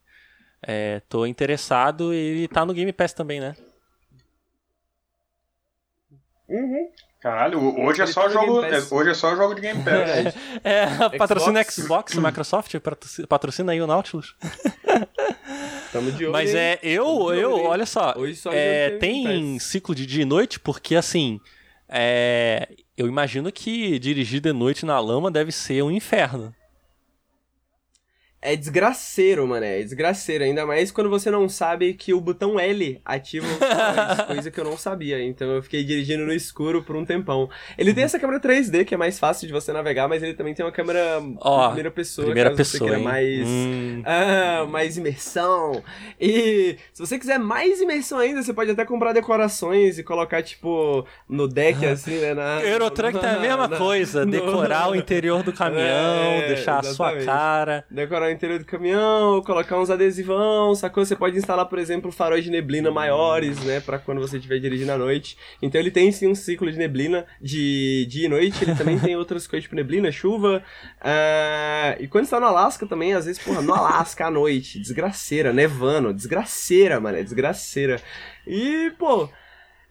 [0.63, 3.55] é, tô interessado e tá no Game Pass também, né?
[6.49, 6.89] Uhum.
[7.21, 10.35] Caralho, hoje é, só jogo, é, hoje é só jogo de Game Pass.
[10.65, 12.75] É, é patrocina Xbox, Microsoft,
[13.29, 14.37] patrocina aí o Nautilus.
[15.93, 20.23] Tamo de olho, Mas é, eu, eu, olha só, só é, tem ciclo de dia
[20.23, 21.39] e noite, porque assim,
[21.93, 26.55] é, eu imagino que dirigir de noite na lama deve ser um inferno.
[28.45, 29.65] É desgraceiro, mano.
[29.65, 30.43] É desgraceiro.
[30.43, 34.65] Ainda mais quando você não sabe que o botão L ativa o coisa que eu
[34.65, 35.23] não sabia.
[35.23, 37.49] Então eu fiquei dirigindo no escuro por um tempão.
[37.79, 40.55] Ele tem essa câmera 3D, que é mais fácil de você navegar, mas ele também
[40.55, 42.25] tem uma câmera oh, primeira pessoa.
[42.27, 42.99] Primeira pessoa.
[42.99, 44.03] mais, hum.
[44.05, 45.81] ah, mais imersão.
[46.21, 51.07] E se você quiser mais imersão ainda, você pode até comprar decorações e colocar, tipo,
[51.29, 52.35] no deck, assim, né?
[52.35, 54.23] Na, Eurotruck tem a mesma na, coisa.
[54.33, 57.21] No, decorar o interior do caminhão, é, deixar exatamente.
[57.21, 57.85] a sua cara.
[57.91, 61.05] Decorar interior do caminhão, colocar uns adesivão, sacou?
[61.05, 64.93] Você pode instalar, por exemplo, faróis de neblina maiores, né, para quando você estiver dirigindo
[64.93, 65.37] à noite.
[65.61, 69.17] Então ele tem sim um ciclo de neblina de dia e noite, ele também tem
[69.17, 70.63] outras coisas tipo neblina, chuva.
[71.01, 75.53] Uh, e quando está no Alasca também, às vezes, porra, no Alasca à noite, desgraceira,
[75.53, 78.01] nevando, desgraceira, mano, desgraceira.
[78.47, 79.29] E, pô,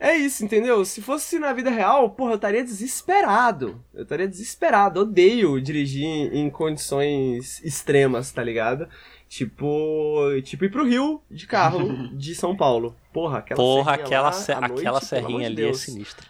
[0.03, 0.83] é isso, entendeu?
[0.83, 3.85] Se fosse na vida real, porra, eu estaria desesperado.
[3.93, 5.01] Eu estaria desesperado.
[5.01, 8.89] Odeio dirigir em condições extremas, tá ligado?
[9.30, 12.95] Tipo, tipo ir pro Rio de carro de São Paulo.
[13.13, 16.25] Porra, aquela Porra, aquela, lá, se noite, aquela serrinha ali é sinistra.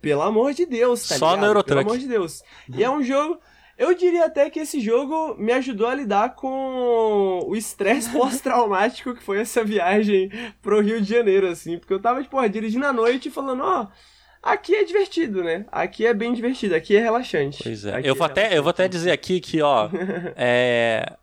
[0.00, 1.40] Pelo amor de Deus, tá Só ligado?
[1.40, 1.78] no Eurotruck.
[1.80, 2.42] Pelo amor de Deus.
[2.72, 3.40] E é um jogo
[3.80, 9.22] eu diria até que esse jogo me ajudou a lidar com o estresse pós-traumático que
[9.22, 11.78] foi essa viagem pro Rio de Janeiro, assim.
[11.78, 13.84] Porque eu tava, tipo, dirigindo à noite e falando, ó.
[13.84, 13.88] Oh,
[14.42, 15.64] aqui é divertido, né?
[15.72, 17.62] Aqui é bem divertido, aqui é relaxante.
[17.62, 17.94] Pois é.
[17.94, 19.88] Aqui eu, vou é até, eu vou até dizer aqui que, ó.
[20.36, 21.16] é.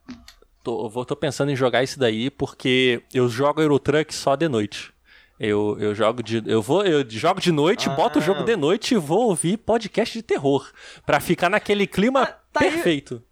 [0.63, 4.91] Tô, vou, tô pensando em jogar isso daí porque eu jogo Eurotruck só de noite.
[5.39, 7.93] Eu, eu jogo de eu vou eu jogo de noite, ah.
[7.93, 10.67] boto o jogo de noite e vou ouvir podcast de terror
[11.05, 13.15] para ficar naquele clima ah, tá perfeito.
[13.15, 13.27] Aí...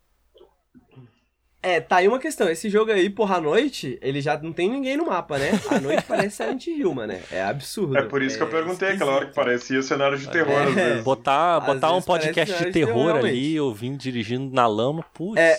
[1.65, 2.47] É, tá aí uma questão.
[2.47, 5.49] Esse jogo aí, porra, à noite, ele já não tem ninguém no mapa, né?
[5.67, 7.13] À noite parece Silent Hill, mano.
[7.31, 7.97] É absurdo.
[7.97, 10.63] É por isso é que eu perguntei aquela hora que parecia cenário de terror, é.
[10.63, 11.03] às vezes.
[11.03, 15.41] Botar, botar um podcast de terror, terror ali, ouvindo, dirigindo na lama, putz.
[15.41, 15.57] É,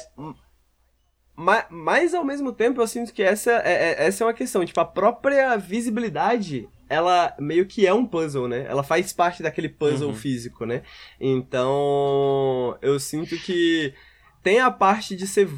[1.34, 4.64] mas, mas ao mesmo tempo eu sinto que essa é, é, essa é uma questão.
[4.64, 8.66] Tipo, a própria visibilidade, ela meio que é um puzzle, né?
[8.68, 10.14] Ela faz parte daquele puzzle uhum.
[10.14, 10.82] físico, né?
[11.20, 13.92] Então, eu sinto que
[14.42, 15.48] tem a parte de ser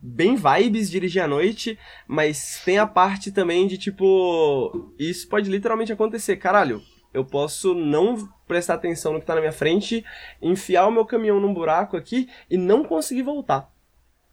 [0.00, 4.92] bem vibes dirigir à noite, mas tem a parte também de tipo.
[4.98, 6.36] Isso pode literalmente acontecer.
[6.36, 6.82] Caralho,
[7.12, 10.04] eu posso não prestar atenção no que tá na minha frente,
[10.40, 13.74] enfiar o meu caminhão num buraco aqui e não conseguir voltar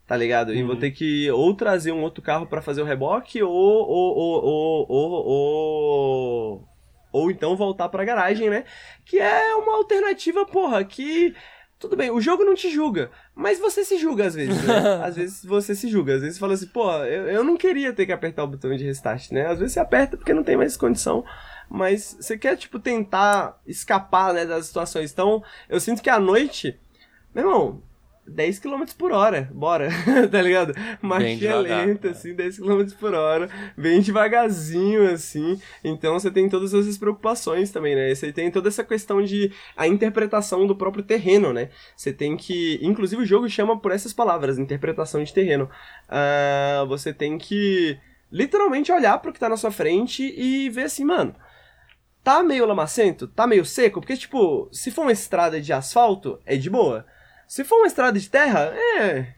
[0.07, 0.49] tá ligado?
[0.49, 0.55] Uhum.
[0.55, 0.79] E vou uhum.
[0.79, 4.85] ter que ou trazer um outro carro para fazer o reboque ou ou, ou, ou,
[4.89, 6.67] ou, ou,
[7.11, 8.65] ou então voltar pra garagem, né?
[9.05, 11.33] Que é uma alternativa, porra, que
[11.83, 14.73] tudo bem, o jogo não te julga, mas você se julga às vezes, né?
[15.03, 17.91] às vezes você se julga, às vezes você fala assim, pô, eu, eu não queria
[17.91, 19.47] ter que apertar o botão de restart, né?
[19.47, 21.25] Às vezes você aperta porque não tem mais condição,
[21.69, 25.11] mas você quer, tipo, tentar escapar, né, das situações.
[25.11, 26.79] Então, eu sinto que à noite,
[27.35, 27.81] meu irmão,
[28.27, 29.89] 10 km por hora, bora,
[30.31, 30.73] tá ligado?
[31.01, 35.59] Marchinha lenta, assim, 10 km por hora, bem devagarzinho, assim.
[35.83, 38.13] Então você tem todas essas preocupações também, né?
[38.13, 41.69] Você tem toda essa questão de a interpretação do próprio terreno, né?
[41.95, 42.79] Você tem que.
[42.81, 45.69] Inclusive o jogo chama por essas palavras, interpretação de terreno.
[46.07, 47.97] Uh, você tem que
[48.31, 51.35] literalmente olhar pro que tá na sua frente e ver assim, mano.
[52.23, 53.27] Tá meio lamacento?
[53.27, 53.99] Tá meio seco?
[53.99, 57.05] Porque, tipo, se for uma estrada de asfalto, é de boa.
[57.47, 59.33] Se for uma estrada de terra, é.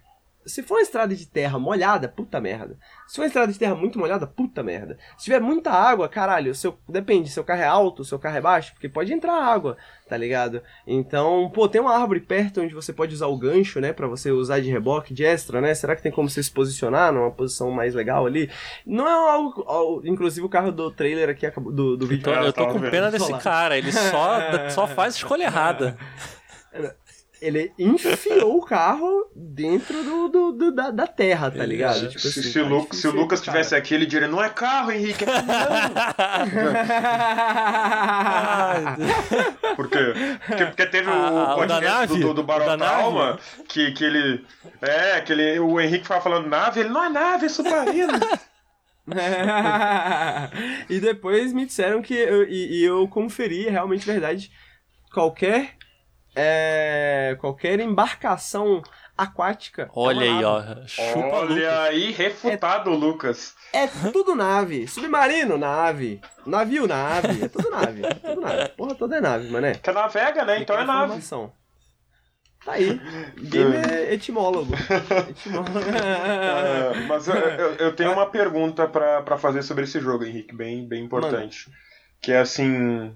[0.46, 2.78] Se for uma estrada de terra molhada, puta merda.
[3.08, 4.96] Se for uma estrada de terra muito molhada, puta merda.
[5.18, 8.72] Se tiver muita água, caralho, seu, depende, seu carro é alto, seu carro é baixo,
[8.74, 9.76] porque pode entrar água,
[10.08, 10.62] tá ligado?
[10.86, 14.30] Então, pô, tem uma árvore perto onde você pode usar o gancho, né, para você
[14.30, 15.74] usar de reboque, de extra, né?
[15.74, 18.48] Será que tem como você se posicionar numa posição mais legal ali?
[18.86, 22.30] Não é algo, inclusive o carro do trailer aqui do, do vídeo.
[22.30, 25.98] Eu tô, eu tô com pena desse cara, ele só, só faz escolha errada.
[27.46, 32.10] Ele enfiou o carro dentro do, do, do da, da, terra, tá ligado?
[32.10, 33.52] Tipo se, assim, se, Lu, se o Lucas cara.
[33.52, 35.28] tivesse aqui, ele diria: não é carro, Henrique, é
[39.76, 40.14] Por quê?
[40.48, 44.44] Porque, porque teve ah, o podcast do, do, do Barão Calma, que, que ele.
[44.82, 48.14] É, que ele, o Henrique ficava falando nave, ele não é nave, é submarino.
[50.90, 54.52] e depois me disseram que eu, e, e eu conferi realmente verdade
[55.14, 55.76] qualquer
[56.36, 58.82] é, é, qualquer embarcação
[59.18, 59.84] aquática.
[59.84, 60.82] é Olha uma aí, nave.
[60.82, 60.88] ó.
[60.88, 61.80] Chupa Olha Lucas.
[61.80, 63.56] aí, refutado, Lucas.
[63.74, 64.88] É tudo nave.
[64.88, 66.20] Submarino, nave.
[66.46, 67.44] Navio, nave.
[67.46, 68.06] É tudo nave.
[68.06, 68.70] É tudo nave.
[68.70, 69.76] Porra toda é nave, mané.
[69.76, 70.60] Que navega, né?
[70.60, 71.22] Então é nave.
[72.66, 73.00] Tá aí.
[73.38, 74.74] Game é etimólogo.
[75.30, 75.70] Etimólogo.
[75.80, 80.56] Ah, mas eu, eu- eu tenho uma pergunta pra pra fazer sobre esse jogo, Henrique,
[80.56, 81.70] bem, bem importante.
[82.20, 83.16] Que é assim.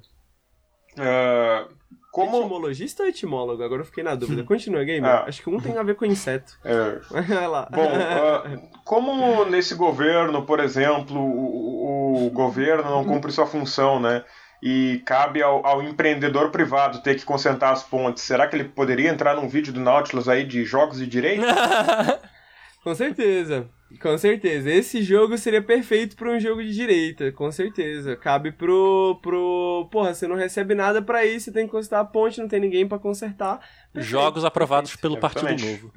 [1.00, 1.68] ah,
[2.12, 2.38] como.
[2.40, 3.64] Etimologista ou etimólogo?
[3.64, 4.44] Agora eu fiquei na dúvida.
[4.44, 5.06] Continua, game.
[5.06, 5.26] Ah.
[5.28, 6.58] Acho que um tem a ver com inseto.
[6.64, 7.70] é, Vai lá.
[7.72, 14.24] Bom, ah, como nesse governo, por exemplo, o, o governo não cumpre sua função, né?
[14.62, 18.24] E cabe ao, ao empreendedor privado ter que consertar as pontes.
[18.24, 21.44] Será que ele poderia entrar num vídeo do Nautilus aí de jogos de direito?
[22.84, 23.70] Com certeza.
[23.98, 24.70] Com certeza.
[24.70, 28.16] Esse jogo seria perfeito pra um jogo de direita, com certeza.
[28.16, 29.20] Cabe pro.
[29.22, 29.90] pro.
[29.92, 32.60] Porra, você não recebe nada pra isso, você tem que consertar a ponte, não tem
[32.60, 33.60] ninguém pra consertar.
[33.92, 35.50] Perfeito, Jogos aprovados pelo Partido.
[35.50, 35.92] Novo.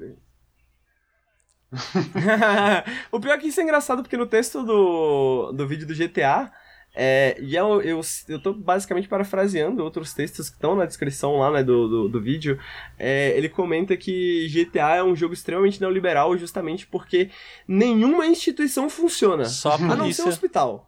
[3.11, 6.51] o pior é que isso é engraçado porque no texto do, do vídeo do GTA,
[6.95, 11.49] é, e eu, eu, eu tô basicamente parafraseando outros textos que estão na descrição lá
[11.51, 12.59] né, do, do, do vídeo.
[12.99, 17.29] É, ele comenta que GTA é um jogo extremamente neoliberal justamente porque
[17.67, 19.45] nenhuma instituição funciona.
[19.45, 20.25] Só a A não ser o polícia.
[20.27, 20.87] hospital.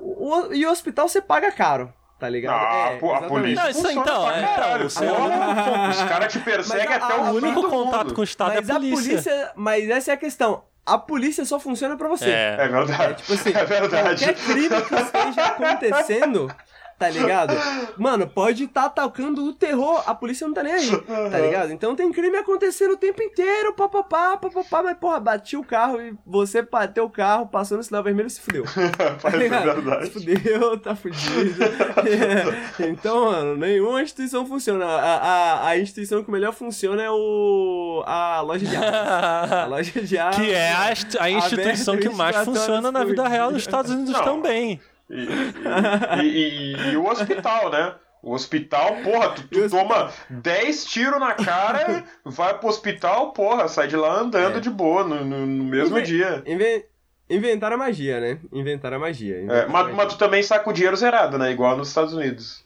[0.00, 2.54] O- e o hospital você paga caro, tá ligado?
[2.56, 4.86] Ah, É, pô, a polícia Não, isso então, é, caralho.
[4.86, 8.14] então, Os caras te perseguem a- até a- o único contato mundo.
[8.14, 9.10] com o Estado Mas é a a polícia.
[9.12, 9.52] polícia.
[9.54, 10.64] Mas essa é a questão.
[10.84, 12.28] A polícia só funciona pra você.
[12.30, 12.56] É.
[12.58, 13.02] É verdade.
[13.02, 14.24] É, tipo assim, é verdade.
[14.24, 16.54] qualquer crime que esteja acontecendo,
[17.02, 17.54] tá ligado?
[17.98, 20.90] Mano, pode estar atacando o terror, a polícia não tá nem aí,
[21.30, 21.72] tá ligado?
[21.72, 26.14] Então tem crime acontecendo o tempo inteiro, papapá, papapá, mas porra, bati o carro e
[26.24, 28.64] você bateu o carro, passou no sinal vermelho e se fudeu.
[29.22, 29.82] Tá ligado?
[29.82, 30.06] verdade.
[30.06, 31.62] Se fudeu, tá fudido.
[31.62, 32.62] É.
[32.92, 34.84] Então, mano, nenhuma instituição funciona.
[34.84, 38.02] A, a, a instituição que melhor funciona é o.
[38.06, 39.52] a loja de armas.
[39.52, 40.36] A loja de armas.
[40.36, 43.54] Que é a, a instituição que mais 24 funciona na vida real dia.
[43.54, 44.24] nos Estados Unidos Não.
[44.24, 44.80] também.
[45.12, 47.94] E, e- e- e o hospital, né?
[48.22, 53.88] O hospital, porra, tu, tu toma 10 tiros na cara, vai pro hospital, porra, sai
[53.88, 54.60] de lá andando É.
[54.60, 56.42] de boa no, no- no mesmo Inve- dia.
[56.46, 56.84] Inven...
[57.28, 58.38] Inventaram a magia, né?
[58.52, 59.36] Inventaram a magia.
[59.36, 59.96] É, inventaram a mas, magia.
[59.96, 61.50] mas tu também saca o dinheiro zerado, né?
[61.50, 62.62] Igual nos Estados Unidos.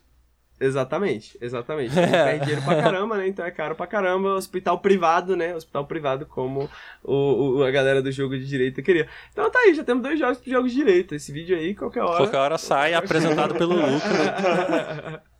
[0.58, 1.90] Exatamente, exatamente.
[1.98, 3.28] Então, Perde dinheiro pra caramba, né?
[3.28, 4.34] Então é caro pra caramba.
[4.34, 5.54] Hospital privado, né?
[5.54, 6.68] Hospital privado, como
[7.04, 9.06] o, o- a galera do jogo de direita queria.
[9.32, 11.14] Então tá aí, já temos dois jogos de jogos de direita.
[11.14, 12.16] Esse vídeo aí, qualquer hora.
[12.16, 14.02] Qualquer hora sai apresentado pelo Lucas.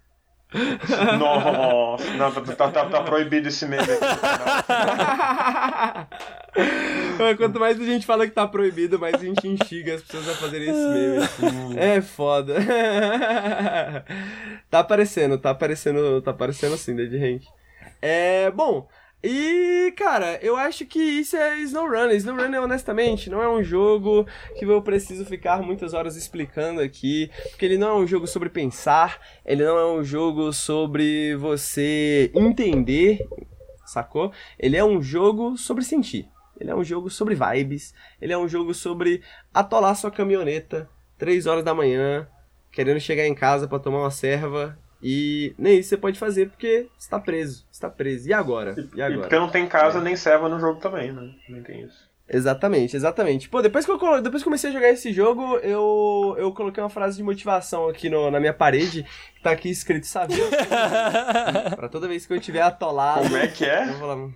[1.19, 4.05] Nossa, não, tá, tá- tá- tá proibido esse meme aqui.
[7.37, 10.35] Quanto mais a gente fala que tá proibido, mais a gente instiga as pessoas a
[10.35, 11.79] fazerem esse meme.
[11.79, 12.57] É foda.
[14.71, 17.43] tá aparecendo, tá aparecendo, tá aparecendo sim, Dead Rank.
[18.01, 18.87] É, bom,
[19.23, 22.17] e cara, eu acho que isso é SnowRunner.
[22.17, 24.27] SnowRunner, honestamente, não é um jogo
[24.59, 28.49] que eu preciso ficar muitas horas explicando aqui, porque ele não é um jogo sobre
[28.49, 33.27] pensar, ele não é um jogo sobre você entender,
[33.85, 34.33] sacou?
[34.59, 36.29] Ele é um jogo sobre sentir.
[36.59, 37.95] Ele é um jogo sobre vibes.
[38.21, 39.23] Ele é um jogo sobre
[39.53, 40.89] atolar sua caminhoneta,
[41.19, 42.27] 3 horas da manhã,
[42.73, 44.79] querendo chegar em casa pra tomar uma serva.
[45.03, 47.65] E nem isso você pode fazer porque está preso.
[47.71, 48.29] Está preso.
[48.29, 48.75] E agora?
[48.77, 49.21] E E agora?
[49.23, 51.31] porque não tem casa nem serva no jogo também, né?
[51.49, 52.07] Nem tem isso.
[52.29, 53.49] Exatamente, exatamente.
[53.49, 56.53] Pô, depois que eu, colo- depois que eu comecei a jogar esse jogo, eu, eu
[56.53, 59.05] coloquei uma frase de motivação aqui no- na minha parede,
[59.37, 60.49] que tá aqui escrito Saveiro.
[61.77, 63.23] pra toda vez que eu tiver atolado.
[63.23, 63.87] Como é que Eu é?
[63.87, 64.29] vou falar,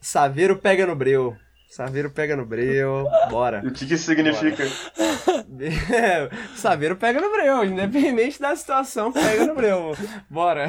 [0.00, 1.36] Saveiro pega no breu.
[1.74, 3.06] Saveiro pega no breu.
[3.30, 3.62] Bora.
[3.64, 4.62] O que, que isso significa?
[6.54, 9.96] Saveiro pega no breu, independente da situação, pega no breu.
[10.28, 10.66] Bora.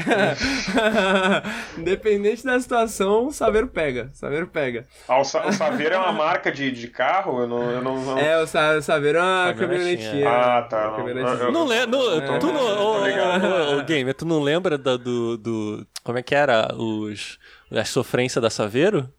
[1.77, 4.09] independente da situação, Saveiro pega.
[4.13, 4.87] Saveiro pega.
[5.05, 7.41] Ah, o, Sa- o Saveiro é uma marca de, de carro?
[7.41, 7.69] Eu não.
[7.69, 10.23] Eu não, não- É, o Sa- Saveiro é uma Caminhonetinha.
[10.23, 10.29] caminhonetinha.
[10.29, 10.95] Ah, tá.
[10.97, 11.99] Eu- Não lembra.
[11.99, 12.37] É.
[12.39, 12.61] tu não.
[13.01, 13.45] Ô, ligado.
[13.45, 15.87] ô, ô, Gamer, tu não lembra da- do, do.
[16.01, 16.73] Como é que era?
[16.75, 17.37] Os.
[17.69, 19.09] As sofrências da Saveiro?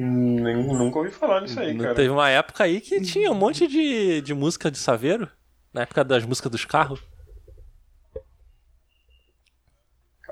[0.00, 1.94] Nem- nunca ouvi falar nisso aí, cara.
[1.94, 5.28] Teve uma época aí que tinha um monte de, de música de Saveiro.
[5.72, 7.00] Na época das músicas dos carros.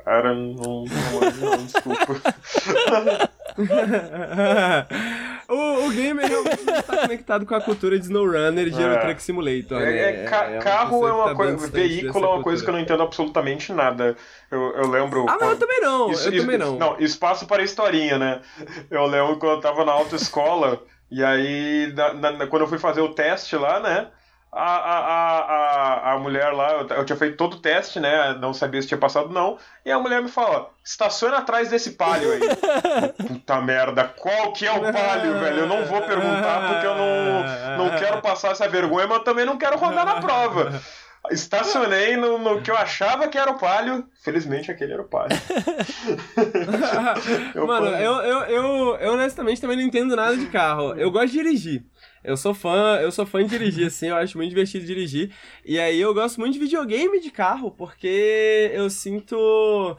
[0.05, 2.21] Cara, não, não, não, desculpa.
[5.49, 8.85] o, o gamer realmente não está conectado com a cultura de SnowRunner e de É.
[8.85, 9.99] Euro Truck Simulator, né?
[9.99, 11.67] É, é, ca- carro é uma tá coisa.
[11.69, 14.17] Veículo é uma coisa que eu não entendo absolutamente nada.
[14.51, 15.23] Eu, eu lembro.
[15.29, 16.77] Ah, mas eu quando- também não, Isso- eu isso- também não.
[16.79, 18.41] Não, espaço para historinha, né?
[18.91, 23.01] Eu lembro quando eu tava na autoescola, e aí, na- na- quando eu fui fazer
[23.01, 24.09] o teste lá, né?
[24.51, 28.35] A, a, a, a mulher lá, eu, eu tinha feito todo o teste, né?
[28.41, 29.59] Não sabia se tinha passado não.
[29.85, 32.41] E a mulher me fala: estaciona atrás desse palio aí.
[33.29, 35.59] Puta merda, qual que é o palio, velho?
[35.61, 39.45] Eu não vou perguntar porque eu não, não quero passar essa vergonha, mas eu também
[39.45, 40.81] não quero rodar na prova.
[41.31, 44.07] Estacionei no, no, que eu achava que era o palio.
[44.23, 45.37] Felizmente aquele era o palio.
[47.55, 50.95] eu Mano, eu, eu, eu, eu honestamente também não entendo nada de carro.
[50.95, 51.85] Eu gosto de dirigir.
[52.29, 55.33] Eu sou fã, eu sou fã de dirigir, assim, eu acho muito divertido dirigir.
[55.65, 59.97] E aí eu gosto muito de videogame de carro, porque eu sinto.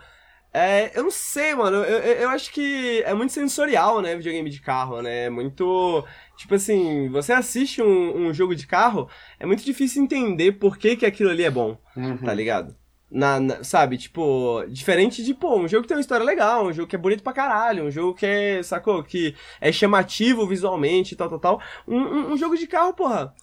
[0.53, 1.77] É, eu não sei, mano.
[1.77, 4.15] Eu, eu, eu, acho que é muito sensorial, né?
[4.15, 5.25] Videogame de carro, né?
[5.25, 6.05] É muito.
[6.37, 9.09] Tipo assim, você assiste um, um jogo de carro,
[9.39, 12.17] é muito difícil entender por que, que aquilo ali é bom, uhum.
[12.17, 12.75] tá ligado?
[13.11, 16.73] Na, na, sabe, tipo, diferente de, pô, um jogo que tem uma história legal, um
[16.73, 21.15] jogo que é bonito pra caralho, um jogo que é, sacou, que é chamativo visualmente
[21.15, 21.61] e tal, tal, tal.
[21.87, 23.33] Um, um, um, jogo de carro, porra,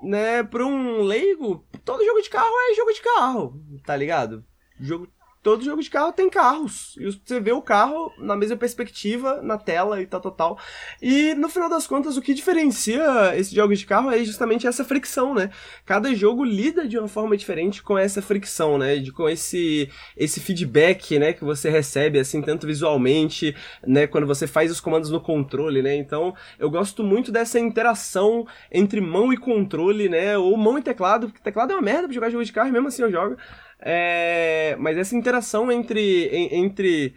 [0.00, 4.44] né, pra um leigo, todo jogo de carro é jogo de carro, tá ligado?
[4.78, 5.08] Jogo,
[5.42, 6.96] todo jogo de carro tem carros.
[6.98, 10.58] E você vê o carro na mesma perspectiva, na tela e tal, tal, tal.
[11.00, 14.84] E no final das contas, o que diferencia esses jogos de carro é justamente essa
[14.84, 15.50] fricção, né?
[15.86, 18.96] Cada jogo lida de uma forma diferente com essa fricção, né?
[18.96, 21.32] De, com esse, esse feedback, né?
[21.32, 24.06] Que você recebe, assim, tanto visualmente, né?
[24.06, 25.94] Quando você faz os comandos no controle, né?
[25.96, 30.36] Então, eu gosto muito dessa interação entre mão e controle, né?
[30.36, 32.72] Ou mão e teclado, porque teclado é uma merda pra jogar jogo de carro, e
[32.72, 33.36] mesmo assim eu jogo.
[33.80, 37.14] É, mas essa interação entre, entre.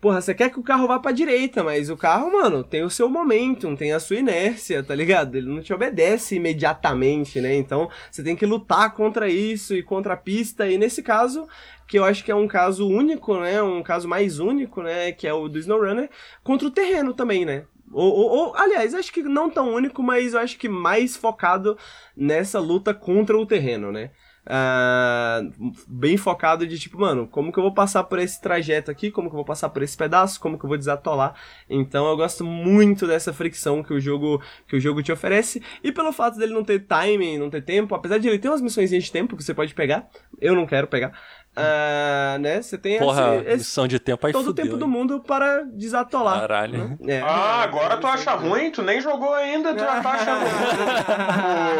[0.00, 2.88] Porra, você quer que o carro vá pra direita, mas o carro, mano, tem o
[2.88, 5.36] seu momentum, tem a sua inércia, tá ligado?
[5.36, 7.54] Ele não te obedece imediatamente, né?
[7.54, 10.66] Então você tem que lutar contra isso e contra a pista.
[10.66, 11.46] E nesse caso,
[11.86, 13.62] que eu acho que é um caso único, né?
[13.62, 15.12] Um caso mais único, né?
[15.12, 16.08] Que é o do SnowRunner,
[16.42, 17.64] contra o terreno também, né?
[17.92, 21.76] Ou, ou, ou, aliás, acho que não tão único, mas eu acho que mais focado
[22.16, 24.12] nessa luta contra o terreno, né?
[24.46, 29.10] Uh, bem focado de tipo, mano, como que eu vou passar por esse trajeto aqui,
[29.10, 31.34] como que eu vou passar por esse pedaço, como que eu vou desatolar.
[31.68, 35.92] Então eu gosto muito dessa fricção que o jogo que o jogo te oferece e
[35.92, 38.90] pelo fato dele não ter timing, não ter tempo, apesar de ele ter umas missões
[38.90, 40.08] de tempo que você pode pegar,
[40.40, 41.12] eu não quero pegar.
[41.56, 42.62] Uh, né?
[42.62, 45.64] Você tem Porra, esse, esse, missão de tempo aí todo o tempo do mundo para
[45.64, 46.40] desatolar.
[46.40, 46.96] Caralho.
[47.00, 47.16] Né?
[47.16, 47.20] É.
[47.20, 48.70] Ah, agora tu acha ruim?
[48.70, 50.44] Tu nem jogou ainda, tu já tá achando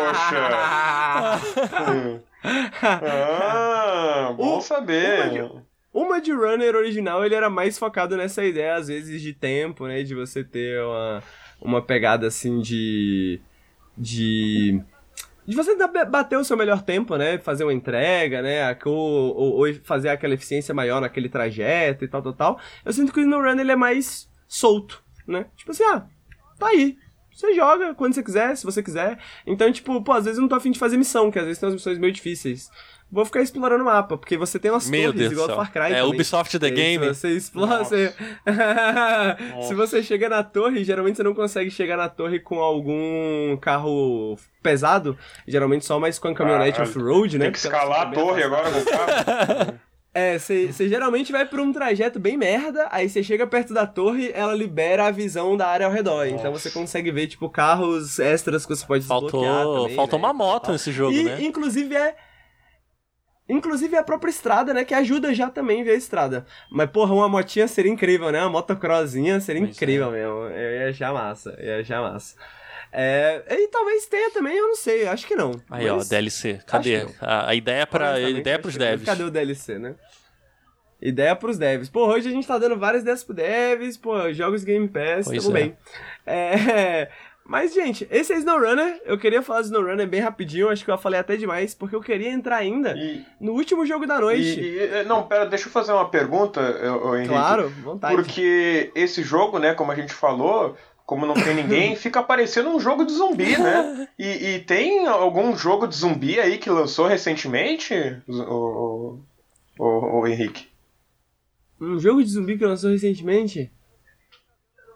[0.09, 0.49] Poxa.
[2.83, 5.51] ah, bom o, saber.
[5.93, 10.03] O Mud Runner original, ele era mais focado nessa ideia, às vezes, de tempo, né?
[10.03, 11.23] De você ter uma,
[11.61, 13.41] uma pegada, assim, de...
[13.97, 14.83] De...
[15.51, 15.75] De você
[16.07, 17.37] bater o seu melhor tempo, né?
[17.39, 18.79] Fazer uma entrega, né?
[18.85, 22.61] Ou, ou, ou fazer aquela eficiência maior naquele trajeto e tal, tal, tal.
[22.85, 25.47] Eu sinto que No Run, ele é mais solto, né?
[25.57, 26.07] Tipo assim, ah,
[26.57, 26.97] tá aí.
[27.35, 29.19] Você joga quando você quiser, se você quiser.
[29.45, 31.59] Então, tipo, pô, às vezes eu não tô afim de fazer missão, que às vezes
[31.59, 32.71] tem umas missões meio difíceis.
[33.13, 35.73] Vou ficar explorando o mapa, porque você tem umas Meu torres Deus igual do Far
[35.73, 35.81] Cry.
[35.81, 36.15] É também.
[36.15, 37.05] Ubisoft The Game.
[37.07, 38.15] Se você explora, você...
[39.67, 44.39] se você chega na torre, geralmente você não consegue chegar na torre com algum carro
[44.63, 45.19] pesado.
[45.47, 47.47] Geralmente só mais com a caminhonete ah, off-road, né?
[47.47, 49.81] Tem que escalar a torre agora com o carro.
[50.13, 54.33] É, você geralmente vai por um trajeto bem merda, aí você chega perto da torre,
[54.35, 56.27] ela libera a visão da área ao redor.
[56.27, 56.35] Nossa.
[56.35, 60.27] Então você consegue ver, tipo, carros extras que você pode faltou, desbloquear também, Faltou né?
[60.27, 61.39] uma moto nesse jogo, e, né?
[61.41, 62.17] inclusive é...
[63.51, 66.47] Inclusive é a própria estrada, né, que ajuda já também a ver a estrada.
[66.71, 68.41] Mas, porra, uma motinha seria incrível, né?
[68.41, 70.13] Uma motocrossinha seria pois incrível é.
[70.13, 70.39] mesmo.
[70.57, 72.37] Eu ia achar massa, eu ia achar massa.
[72.93, 75.53] É, e talvez tenha também, eu não sei, acho que não.
[75.71, 76.61] Aí, ó, DLC.
[76.67, 77.07] Cadê?
[77.21, 79.05] A, a, ideia para a ideia pros devs.
[79.05, 79.95] Cadê o DLC, né?
[81.01, 81.89] Ideia pros devs.
[81.89, 85.43] Pô, hoje a gente tá dando várias ideias pro devs, pô, jogos Game Pass, pois
[85.43, 85.61] tamo é.
[85.61, 85.77] bem.
[86.27, 87.11] É,
[87.51, 89.03] mas, gente, esse é SnowRunner.
[89.05, 92.01] Eu queria falar de SnowRunner bem rapidinho, acho que eu falei até demais, porque eu
[92.01, 94.61] queria entrar ainda e, no último jogo da noite.
[94.61, 96.61] E, e, não, pera, deixa eu fazer uma pergunta,
[97.17, 97.29] Henrique.
[97.29, 98.15] Claro, vontade.
[98.15, 102.79] Porque esse jogo, né, como a gente falou, como não tem ninguém, fica parecendo um
[102.79, 104.07] jogo de zumbi, né?
[104.17, 109.19] E, e, tem algum jogo de zumbi aí que lançou recentemente, o, o,
[109.77, 110.69] o, o Henrique?
[111.81, 113.73] Um jogo de zumbi que lançou recentemente?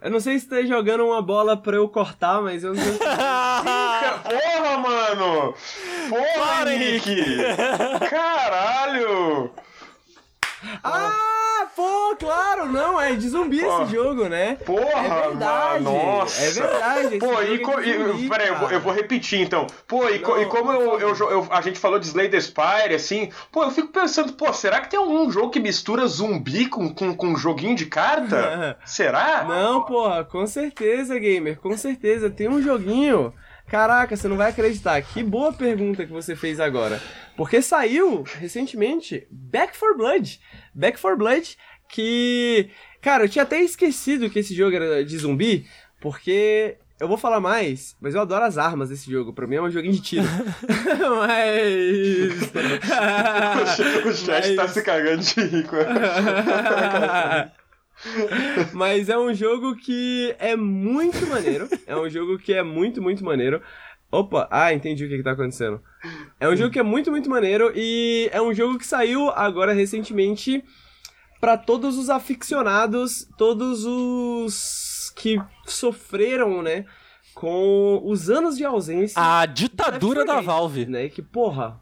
[0.05, 2.99] Eu não sei se tá jogando uma bola pra eu cortar, mas eu não sei.
[3.01, 5.55] Porra, mano!
[6.11, 7.25] Porra, Para, Henrique!
[8.11, 9.51] Caralho!
[10.83, 11.24] Ah!
[11.75, 14.57] Pô, claro, não, é de zumbi pô, esse jogo, né?
[14.65, 16.43] Porra, é verdade, mano, nossa.
[16.43, 17.19] É verdade.
[17.19, 19.67] Pô, e, co, é zumbi, peraí, eu vou, eu vou, repetir então.
[19.87, 23.65] Pô, e, não, e como eu, eu, a gente falou de Slay Spire, assim, pô,
[23.65, 27.29] eu fico pensando, pô, será que tem algum jogo que mistura zumbi com, com, com
[27.29, 28.79] um joguinho de carta?
[28.85, 29.45] será?
[29.45, 32.31] Não, porra, com certeza, gamer, com certeza.
[32.31, 33.33] Tem um joguinho
[33.67, 35.01] Caraca, você não vai acreditar.
[35.03, 37.01] Que boa pergunta que você fez agora.
[37.37, 40.41] Porque saiu recentemente Back for Blood.
[40.75, 41.57] Back for Blood,
[41.89, 42.71] que.
[43.01, 45.67] Cara, eu tinha até esquecido que esse jogo era de zumbi,
[46.01, 49.33] porque eu vou falar mais, mas eu adoro as armas desse jogo.
[49.33, 50.25] Pra mim é um joguinho de tiro.
[51.19, 52.53] mas.
[54.07, 54.57] o chat mas...
[54.57, 55.77] tá se cagando de rico.
[58.73, 61.69] mas é um jogo que é muito maneiro.
[61.87, 63.61] É um jogo que é muito, muito maneiro.
[64.11, 65.83] Opa, ah, entendi o que, que tá acontecendo.
[66.39, 69.73] É um jogo que é muito, muito maneiro e é um jogo que saiu agora
[69.73, 70.63] recentemente
[71.41, 76.87] para todos os aficionados, todos os que sofreram, né,
[77.35, 79.21] com os anos de ausência.
[79.21, 80.87] A ditadura da Valve.
[80.87, 81.81] Né, que porra.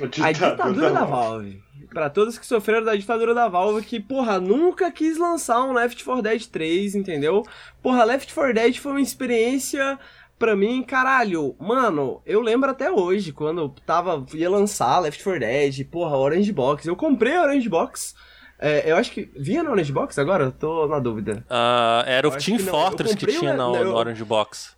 [0.00, 1.63] A ditadura, a ditadura da, da Valve.
[1.94, 6.04] Para todos que sofreram da ditadura da Valve, que, porra, nunca quis lançar um Left
[6.04, 7.44] 4 Dead 3, entendeu?
[7.82, 9.98] Porra, Left 4 Dead foi uma experiência
[10.38, 15.84] pra mim, caralho, mano, eu lembro até hoje, quando tava, ia lançar Left 4 Dead,
[15.86, 16.86] porra, Orange Box.
[16.86, 18.14] Eu comprei a Orange Box
[18.58, 19.30] é, eu acho que.
[19.36, 20.44] Vinha no Orange Box agora?
[20.44, 21.44] Eu tô na dúvida.
[21.50, 24.74] Uh, era o Team Fortress que, que tinha no, no Orange Box.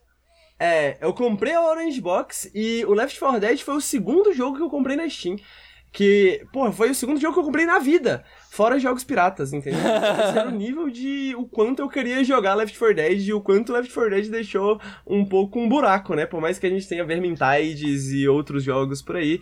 [0.58, 4.56] É, eu comprei a Orange Box e o Left 4 Dead foi o segundo jogo
[4.56, 5.36] que eu comprei na Steam.
[5.96, 8.22] Que, pô, foi o segundo jogo que eu comprei na vida.
[8.50, 9.80] Fora jogos piratas, entendeu?
[9.80, 13.40] Esse era o nível de o quanto eu queria jogar Left 4 Dead e o
[13.40, 16.26] quanto Left 4 Dead deixou um pouco um buraco, né?
[16.26, 19.40] Por mais que a gente tenha Vermintides e outros jogos por aí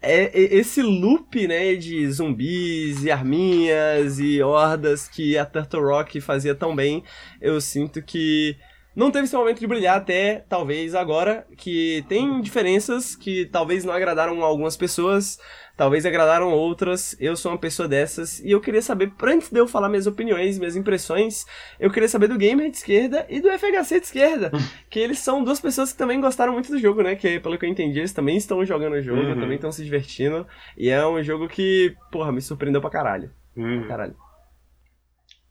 [0.00, 6.54] é esse loop, né, de zumbis e arminhas e hordas que a Turtle Rock fazia
[6.54, 7.02] tão bem,
[7.40, 8.56] eu sinto que
[8.94, 13.92] não teve esse momento de brilhar até talvez agora, que tem diferenças que talvez não
[13.92, 15.38] agradaram algumas pessoas,
[15.78, 17.16] talvez agradaram outras.
[17.20, 20.58] Eu sou uma pessoa dessas e eu queria saber, antes de eu falar minhas opiniões,
[20.58, 21.46] minhas impressões,
[21.78, 24.50] eu queria saber do Gamer de esquerda e do FHC de esquerda,
[24.90, 27.14] que eles são duas pessoas que também gostaram muito do jogo, né?
[27.14, 29.40] Que pelo que eu entendi, eles também estão jogando o jogo, uhum.
[29.40, 30.44] também estão se divertindo.
[30.76, 33.30] E é um jogo que, porra, me surpreendeu pra caralho.
[33.56, 33.78] Uhum.
[33.80, 34.16] Pra caralho.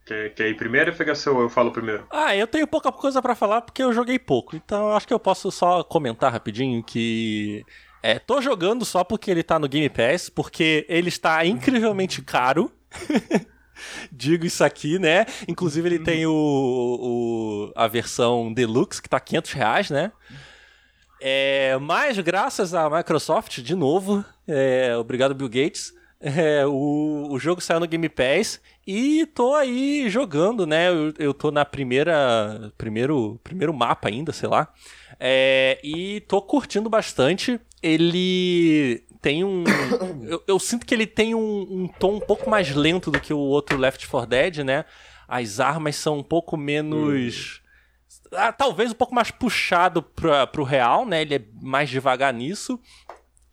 [0.05, 2.05] Quer, quer ir primeiro, FHC, ou eu falo primeiro?
[2.11, 4.55] Ah, eu tenho pouca coisa para falar porque eu joguei pouco.
[4.57, 7.65] Então acho que eu posso só comentar rapidinho que
[8.07, 12.71] é, tô jogando só porque ele tá no Game Pass, porque ele está incrivelmente caro.
[14.09, 15.25] Digo isso aqui, né?
[15.45, 20.13] Inclusive ele tem o, o, a versão Deluxe, que tá 500 reais, né?
[21.19, 27.61] É, mas graças à Microsoft, de novo, é, obrigado Bill Gates, é, o, o jogo
[27.61, 30.89] saiu no Game Pass e tô aí jogando, né?
[30.89, 32.71] Eu, eu tô na primeira.
[32.77, 34.73] Primeiro, primeiro mapa ainda, sei lá.
[35.19, 37.59] É, e tô curtindo bastante.
[37.81, 39.63] Ele tem um.
[40.27, 43.33] eu, eu, sinto que ele tem um, um, tom um pouco mais lento do que
[43.33, 44.85] o outro Left 4 Dead, né?
[45.27, 47.61] As armas são um pouco menos.
[48.31, 51.21] Ah, talvez um pouco mais puxado pra, pro real, né?
[51.21, 52.79] Ele é mais devagar nisso.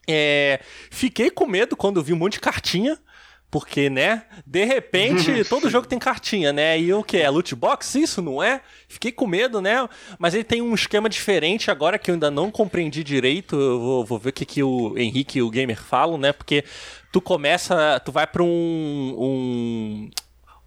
[0.07, 0.59] É,
[0.91, 2.99] fiquei com medo quando vi um monte de cartinha
[3.49, 4.23] porque, né?
[4.45, 6.79] De repente, todo jogo tem cartinha, né?
[6.79, 7.17] E o que?
[7.17, 7.95] É loot box?
[7.95, 8.61] Isso, não é?
[8.87, 9.87] Fiquei com medo, né?
[10.19, 13.55] Mas ele tem um esquema diferente agora que eu ainda não compreendi direito.
[13.55, 16.33] Eu vou, vou ver o que, que o Henrique e o Gamer falam, né?
[16.33, 16.63] Porque
[17.11, 17.99] tu começa.
[18.03, 19.15] Tu vai pra um.
[19.17, 20.09] um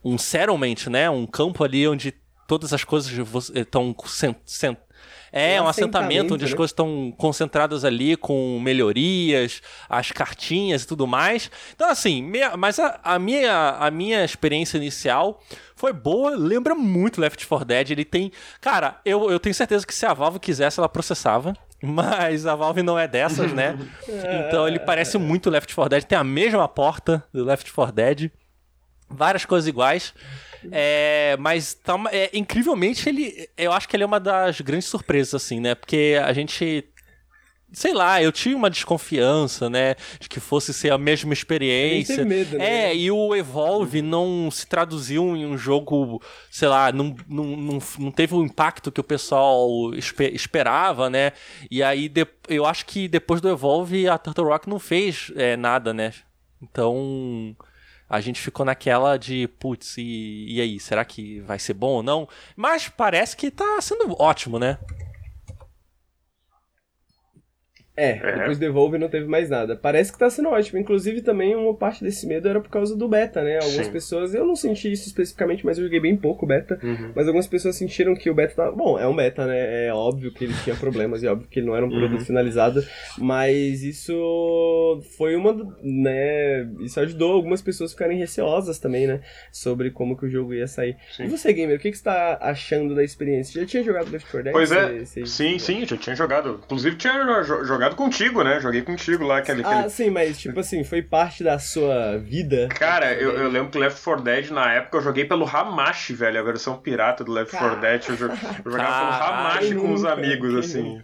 [0.05, 1.11] um settlement, né?
[1.11, 2.15] Um campo ali onde
[2.47, 3.13] todas as coisas
[3.55, 3.95] estão
[5.33, 6.51] é, é um assentamento onde né?
[6.51, 11.51] as coisas estão concentradas ali com melhorias, as cartinhas e tudo mais.
[11.75, 15.41] Então, assim, minha, mas a, a, minha, a minha experiência inicial
[15.77, 17.91] foi boa, lembra muito Left 4 Dead.
[17.91, 18.33] Ele tem.
[18.61, 21.55] Cara, eu, eu tenho certeza que se a Valve quisesse, ela processava.
[21.81, 23.79] Mas a Valve não é dessas, né?
[24.49, 26.05] então ele parece muito Left 4 Dead.
[26.05, 28.31] Tem a mesma porta do Left 4 Dead.
[29.09, 30.13] Várias coisas iguais.
[30.73, 33.49] É, mas tá, é, incrivelmente ele.
[33.57, 35.75] Eu acho que ele é uma das grandes surpresas, assim, né?
[35.75, 36.85] Porque a gente
[37.73, 42.25] sei lá, eu tinha uma desconfiança, né, de que fosse ser a mesma experiência.
[42.25, 42.91] Medo, né?
[42.91, 47.79] É, e o Evolve não se traduziu em um jogo, sei lá, não, não, não,
[47.99, 51.33] não teve o impacto que o pessoal esperava, né?
[51.71, 55.57] E aí de, eu acho que depois do Evolve a Turtle Rock não fez é,
[55.57, 56.13] nada, né?
[56.63, 57.55] Então
[58.09, 62.03] a gente ficou naquela de, putz, e, e aí, será que vai ser bom ou
[62.03, 62.29] não?
[62.57, 64.79] Mas parece que tá sendo ótimo, né?
[67.99, 69.75] É, é, depois do Evolve não teve mais nada.
[69.75, 70.79] Parece que tá sendo ótimo.
[70.79, 73.57] Inclusive, também uma parte desse medo era por causa do beta, né?
[73.57, 73.93] Algumas Sim.
[73.93, 76.79] pessoas, eu não senti isso especificamente, mas eu joguei bem pouco beta.
[76.81, 77.11] Uhum.
[77.15, 78.73] Mas algumas pessoas sentiram que o beta tava.
[78.73, 79.87] Bom, é um beta, né?
[79.87, 82.21] É óbvio que ele tinha problemas e é óbvio que ele não era um produto
[82.21, 82.25] uhum.
[82.25, 82.85] finalizado.
[83.19, 85.53] Mas isso foi uma.
[85.83, 86.69] né?
[86.81, 89.21] Isso ajudou algumas pessoas a ficarem receosas também, né?
[89.51, 90.97] Sobre como que o jogo ia sair.
[91.17, 91.25] Sim.
[91.25, 93.61] E você, gamer, o que, que você tá achando da experiência?
[93.61, 94.53] Já tinha jogado Left 4 Dead?
[94.53, 94.99] Pois é.
[95.01, 95.27] Você, você...
[95.27, 96.61] Sim, sim, já tinha jogado.
[96.65, 98.61] Inclusive, tinha jogado jogado contigo, né?
[98.61, 99.39] Joguei contigo lá.
[99.39, 99.91] Aquele, ah, aquele...
[99.91, 102.69] sim, mas tipo assim, foi parte da sua vida?
[102.69, 106.39] Cara, eu, eu lembro que Left 4 Dead, na época, eu joguei pelo Hamashi, velho,
[106.39, 108.05] a versão pirata do Left 4 Dead.
[108.09, 111.03] Eu, eu jogava pelo Hamashi com os amigos, assim.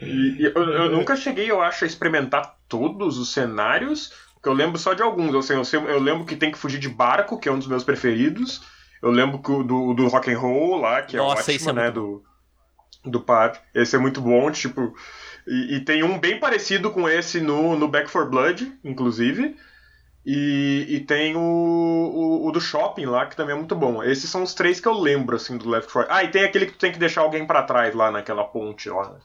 [0.00, 4.52] E, e eu, eu, nunca cheguei, eu acho, a experimentar todos os cenários, porque eu
[4.52, 5.34] lembro só de alguns.
[5.34, 7.68] Assim, eu, sei, eu lembro que tem que fugir de barco, que é um dos
[7.68, 8.62] meus preferidos.
[9.02, 11.90] Eu lembro que do, do rock and roll lá, que é Nossa, ótimo, é né?
[11.90, 12.22] Do,
[13.04, 13.52] do par.
[13.74, 14.94] Esse é muito bom, tipo.
[15.46, 19.56] E, e, tem um bem parecido com esse no, no Back for Blood, inclusive.
[20.24, 24.02] E, e tem o, o, o, do shopping lá, que também é muito bom.
[24.02, 26.66] Esses são os três que eu lembro, assim, do Left 4 Ah, e tem aquele
[26.66, 29.16] que tu tem que deixar alguém para trás lá naquela ponte lá.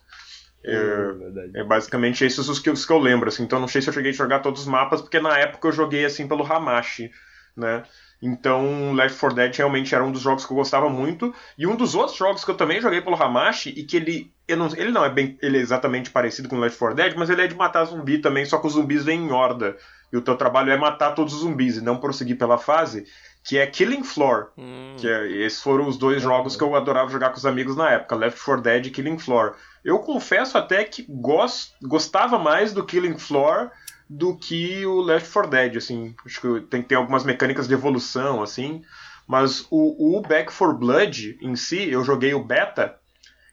[0.63, 3.41] É, é, é, basicamente esses os que, os que eu lembro, assim.
[3.41, 5.71] Então não sei se eu cheguei a jogar todos os mapas, porque na época eu
[5.71, 7.11] joguei, assim, pelo Hamashi,
[7.57, 7.83] né?
[8.21, 11.33] Então, Left 4 Dead realmente era um dos jogos que eu gostava muito.
[11.57, 14.31] E um dos outros jogos que eu também joguei pelo Hamashi, e que ele.
[14.49, 15.37] Não, ele não é bem.
[15.41, 18.45] Ele é exatamente parecido com Left 4 Dead, mas ele é de matar zumbi também,
[18.45, 19.75] só que os zumbis vêm em horda.
[20.13, 23.05] E o teu trabalho é matar todos os zumbis e não prosseguir pela fase,
[23.43, 24.49] que é Killing Floor.
[24.57, 24.95] Hum.
[24.97, 27.91] Que é, esses foram os dois jogos que eu adorava jogar com os amigos na
[27.91, 29.55] época, Left 4 Dead e Killing Floor.
[29.83, 33.71] Eu confesso até que gost, gostava mais do Killing Floor
[34.13, 36.13] do que o Left 4 Dead, assim.
[36.25, 38.83] Acho que tem que ter algumas mecânicas de evolução, assim.
[39.25, 42.97] Mas o, o Back 4 Blood em si, eu joguei o beta,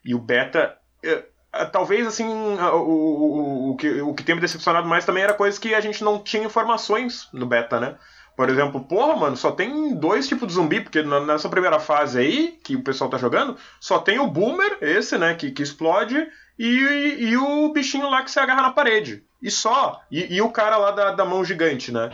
[0.05, 0.77] e o beta.
[1.05, 1.25] É,
[1.67, 5.61] talvez assim, o, o, o, que, o que tem me decepcionado mais também era coisas
[5.61, 7.97] que a gente não tinha informações no beta, né?
[8.37, 12.59] Por exemplo, porra, mano, só tem dois tipos de zumbi, porque nessa primeira fase aí,
[12.65, 16.27] que o pessoal tá jogando, só tem o Boomer, esse, né, que, que explode,
[16.59, 19.25] e, e o bichinho lá que se agarra na parede.
[19.43, 20.01] E só.
[20.11, 22.11] E, e o cara lá da, da mão gigante, né?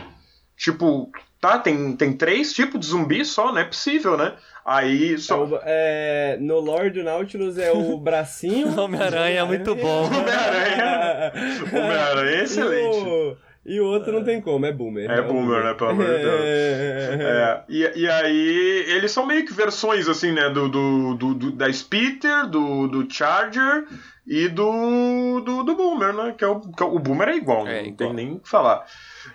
[0.57, 4.33] Tipo, tá, tem, tem três tipos de zumbi só, não é possível, né?
[4.65, 5.47] Aí só.
[5.63, 8.73] É, no lore do Nautilus é o bracinho.
[8.79, 10.05] Homem-Aranha é muito bom.
[10.05, 11.33] Homem-Aranha.
[11.71, 13.35] Homem-Aranha é excelente.
[13.65, 15.09] E o, e o outro não tem como, é Boomer.
[15.09, 15.73] É, é Boomer, né?
[15.73, 16.41] Pelo amor de Deus.
[16.43, 20.49] É, e, e aí, eles são meio que versões, assim, né?
[20.51, 23.85] Do, do, do, do da Spitter, do, do Charger
[24.27, 26.33] e do, do, do Boomer, né?
[26.35, 27.95] Que é o, que é, o Boomer é igual, é, não igual.
[27.95, 28.85] tem nem o que falar.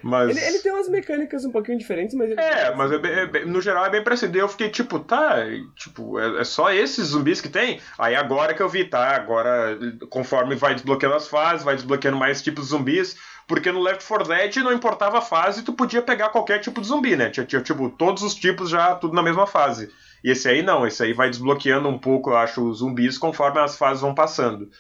[0.03, 0.31] Mas...
[0.31, 2.31] Ele, ele, tem umas mecânicas um pouquinho diferentes, mas...
[2.33, 4.37] é, mas é bem, é bem, no geral é bem parecido.
[4.37, 5.37] Eu fiquei tipo, tá,
[5.77, 7.81] tipo, é, é, só esses zumbis que tem?
[7.99, 9.79] Aí agora que eu vi, tá, agora
[10.09, 14.29] conforme vai desbloqueando as fases, vai desbloqueando mais tipos de zumbis, porque no Left 4
[14.29, 17.31] Dead não importava a fase, tu podia pegar qualquer tipo de zumbi, né?
[17.31, 19.91] Tinha, tinha tipo, todos os tipos já, tudo na mesma fase.
[20.23, 23.59] E esse aí não, esse aí vai desbloqueando um pouco, eu acho, os zumbis conforme
[23.61, 24.71] as fases vão passando.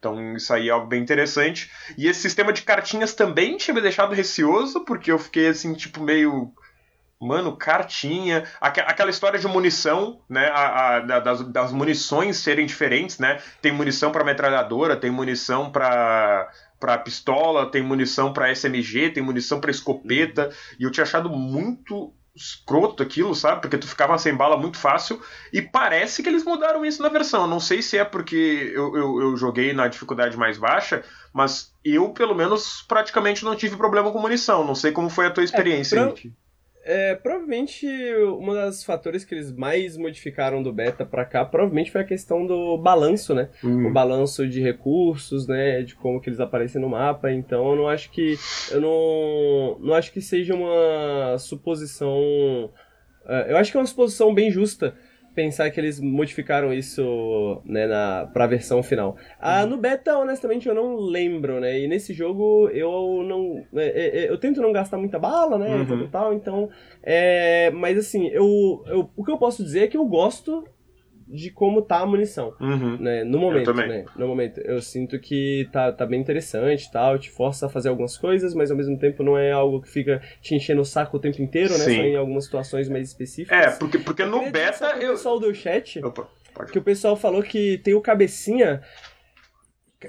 [0.00, 1.70] Então isso aí é algo bem interessante.
[1.96, 6.02] E esse sistema de cartinhas também tinha me deixado receoso, porque eu fiquei assim, tipo,
[6.02, 6.52] meio.
[7.20, 8.44] Mano, cartinha.
[8.58, 10.48] Aquela história de munição, né?
[10.48, 13.42] A, a, das, das munições serem diferentes, né?
[13.60, 19.60] Tem munição para metralhadora, tem munição para para pistola, tem munição para SMG, tem munição
[19.60, 20.48] para escopeta,
[20.78, 23.60] e eu tinha achado muito escroto aquilo, sabe?
[23.60, 25.20] Porque tu ficava sem bala muito fácil.
[25.52, 27.46] E parece que eles mudaram isso na versão.
[27.46, 32.10] não sei se é porque eu, eu, eu, joguei na dificuldade mais baixa, mas eu,
[32.10, 34.64] pelo menos, praticamente não tive problema com munição.
[34.64, 35.98] Não sei como foi a tua experiência.
[35.98, 36.30] É, pra...
[36.82, 42.00] É, provavelmente um dos fatores que eles mais modificaram do beta para cá, provavelmente foi
[42.00, 43.50] a questão do balanço, né?
[43.62, 43.88] Uhum.
[43.88, 45.82] O balanço de recursos, né?
[45.82, 47.30] De como que eles aparecem no mapa.
[47.30, 48.36] Então eu não acho que
[48.70, 52.10] eu não, não acho que seja uma suposição.
[53.26, 54.94] Uh, eu acho que é uma suposição bem justa
[55.34, 59.16] pensar que eles modificaram isso né, na, pra versão final.
[59.38, 59.70] Ah, uhum.
[59.70, 61.78] no beta, honestamente, eu não lembro, né?
[61.78, 63.64] E nesse jogo eu não.
[63.74, 65.76] É, é, é eu tento não gastar muita bala, né?
[65.76, 65.86] Uhum.
[65.86, 66.68] Tal, tal, então.
[67.02, 70.64] É, mas assim, eu, eu, o que eu posso dizer é que eu gosto
[71.32, 72.96] de como tá a munição, uhum.
[72.98, 73.24] né?
[73.24, 74.04] No momento, né?
[74.16, 78.16] No momento, eu sinto que tá, tá bem interessante, tal, te força a fazer algumas
[78.16, 81.20] coisas, mas ao mesmo tempo não é algo que fica te enchendo o saco o
[81.20, 81.84] tempo inteiro, né?
[81.84, 81.96] Sim.
[81.96, 83.58] Só em algumas situações mais específicas.
[83.58, 85.10] É, porque, porque no beta eu...
[85.10, 86.28] O pessoal do chat, Opa,
[86.72, 88.82] que o pessoal falou que tem o cabecinha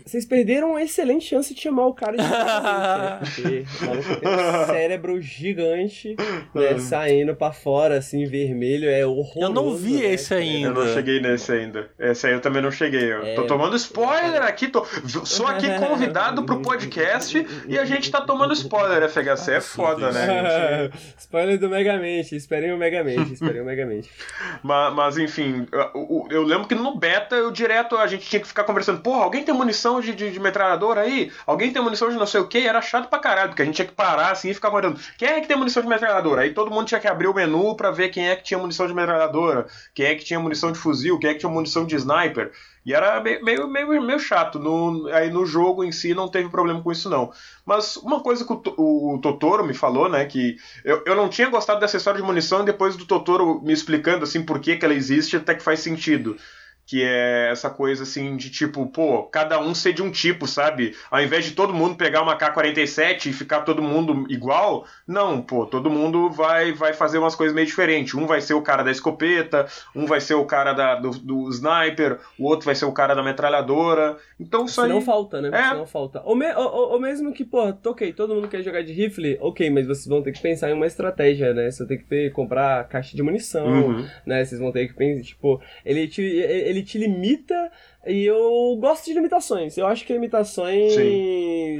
[0.06, 3.20] Vocês perderam uma excelente chance de chamar o cara de né?
[3.20, 6.16] Porque o maluco tem um cérebro gigante,
[6.56, 9.42] né, saindo pra fora, assim, vermelho, é horroroso.
[9.42, 10.68] Eu não vi né, esse ainda.
[10.68, 11.90] Eu não cheguei nesse ainda.
[12.00, 13.12] Esse aí eu também não cheguei.
[13.12, 14.70] Eu É, tô tomando spoiler aqui.
[14.70, 14.86] Tô...
[15.26, 19.10] Sou aqui convidado pro podcast e a gente tá tomando spoiler.
[19.10, 20.90] FHC é foda, né?
[21.20, 24.10] Spoiler do Megamente, esperem o Megamente, esperem o Megamente.
[24.64, 28.48] Mas, mas, enfim, eu, eu lembro que no beta eu direto a gente tinha que
[28.48, 29.02] ficar conversando.
[29.02, 31.32] Porra, alguém tem munição de, de, de metralhadora aí?
[31.46, 32.60] Alguém tem munição de não sei o que?
[32.68, 35.00] Era chato pra caralho, porque a gente tinha que parar assim e ficar guardando.
[35.18, 36.42] Quem é que tem munição de metralhadora?
[36.42, 38.86] Aí todo mundo tinha que abrir o menu pra ver quem é que tinha munição
[38.88, 41.96] de metralhadora, quem é que tinha munição de fuzil, quem é que tinha munição de
[41.96, 42.52] sniper.
[42.86, 44.58] E era meio, meio, meio, chato.
[44.60, 47.32] No, aí no jogo em si não teve problema com isso, não.
[47.66, 50.26] Mas uma coisa que o, To- o Totoro me falou, né?
[50.26, 53.72] Que eu, eu não tinha gostado dessa história de munição e depois do Totoro me
[53.74, 56.36] explicando assim por que, que ela existe, até que faz sentido.
[56.92, 60.94] Que é essa coisa assim de tipo, pô, cada um ser de um tipo, sabe?
[61.10, 65.66] Ao invés de todo mundo pegar uma K-47 e ficar todo mundo igual, não, pô,
[65.66, 68.14] todo mundo vai, vai fazer umas coisas meio diferentes.
[68.14, 71.50] Um vai ser o cara da escopeta, um vai ser o cara da, do, do
[71.50, 74.18] sniper, o outro vai ser o cara da metralhadora.
[74.38, 74.90] Então isso Isso aí.
[74.90, 75.50] não falta, né?
[75.54, 75.66] É.
[75.68, 76.22] Isso não falta.
[76.26, 79.70] Ou, me- ou- ou- mesmo que, pô, ok, todo mundo quer jogar de rifle, ok,
[79.70, 81.72] mas vocês vão ter que pensar em uma estratégia, né?
[81.72, 84.08] Você vai ter que ter, comprar caixa de munição, Uhum.
[84.26, 84.44] né?
[84.44, 87.72] Vocês vão ter que pensar, tipo, ele te, ele te limita
[88.06, 89.78] e eu gosto de limitações.
[89.78, 90.94] Eu acho que limitações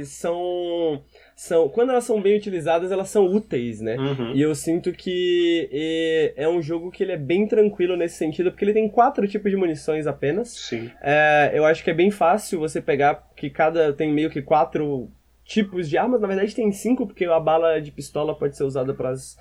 [0.08, 1.02] são,
[1.34, 1.68] são.
[1.68, 3.96] Quando elas são bem utilizadas, elas são úteis, né?
[3.96, 4.32] Uhum.
[4.34, 8.50] E eu sinto que é, é um jogo que ele é bem tranquilo nesse sentido,
[8.50, 10.48] porque ele tem quatro tipos de munições apenas.
[10.48, 10.90] Sim.
[11.02, 15.10] É, eu acho que é bem fácil você pegar, que cada tem meio que quatro
[15.44, 18.94] tipos de armas, na verdade tem cinco, porque a bala de pistola pode ser usada
[18.94, 19.36] para as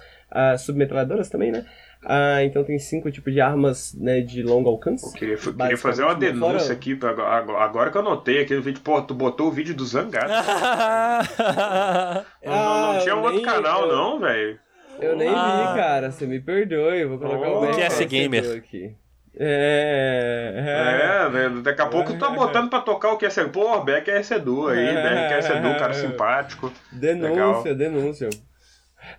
[0.62, 1.66] submetralhadoras também, né?
[2.04, 5.06] Ah, então tem cinco tipos de armas né, de longo alcance.
[5.06, 8.82] Eu queria, queria fazer uma denúncia fora- aqui, agora, agora que eu notei aquele vídeo,
[8.84, 10.32] pô, tu botou o vídeo do Zangado.
[12.44, 14.60] Não, não- não Ah, tinha um outro canal, eu- não, velho.
[15.00, 15.72] Eu nem Ah.
[15.74, 17.58] vi, cara, você me perdoe, eu vou colocar Oh.
[17.58, 18.58] o BRKS TS Gamer.
[18.58, 18.96] aqui.
[19.40, 23.50] É, É, velho, daqui a pouco tu tá botando pra tocar o que é ser.
[23.50, 26.72] Pô, Beck é Edu aí, Beck é Edu, cara simpático.
[26.92, 28.30] Denúncia, denúncia.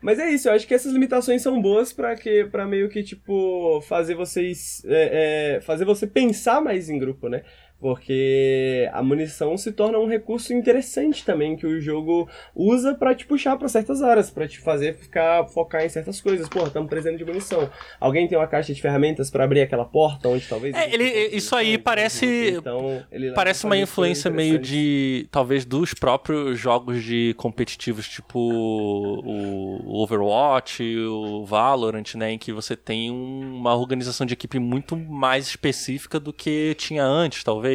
[0.01, 3.03] Mas é isso, eu acho que essas limitações são boas pra que para meio que
[3.03, 7.43] tipo fazer vocês é, é, fazer você pensar mais em grupo, né?
[7.83, 13.27] Porque a munição se torna um recurso interessante também que o jogo usa pra te
[13.27, 16.49] puxar pra certas áreas, pra te fazer ficar focar em certas coisas.
[16.49, 17.69] Porra, estamos precisando de munição.
[17.99, 21.57] Alguém tem uma caixa de ferramentas pra abrir aquela porta onde talvez É, ele- isso
[21.57, 25.27] aí parece- então, leva Parece uma influência meio de.
[25.33, 32.31] talvez dos próprios jogos de competitivos, tipo o Overwatch, o Valorant, né?
[32.33, 37.05] Em que você tem um- uma organização de equipe muito mais específica do que tinha
[37.05, 37.72] antes, talvez.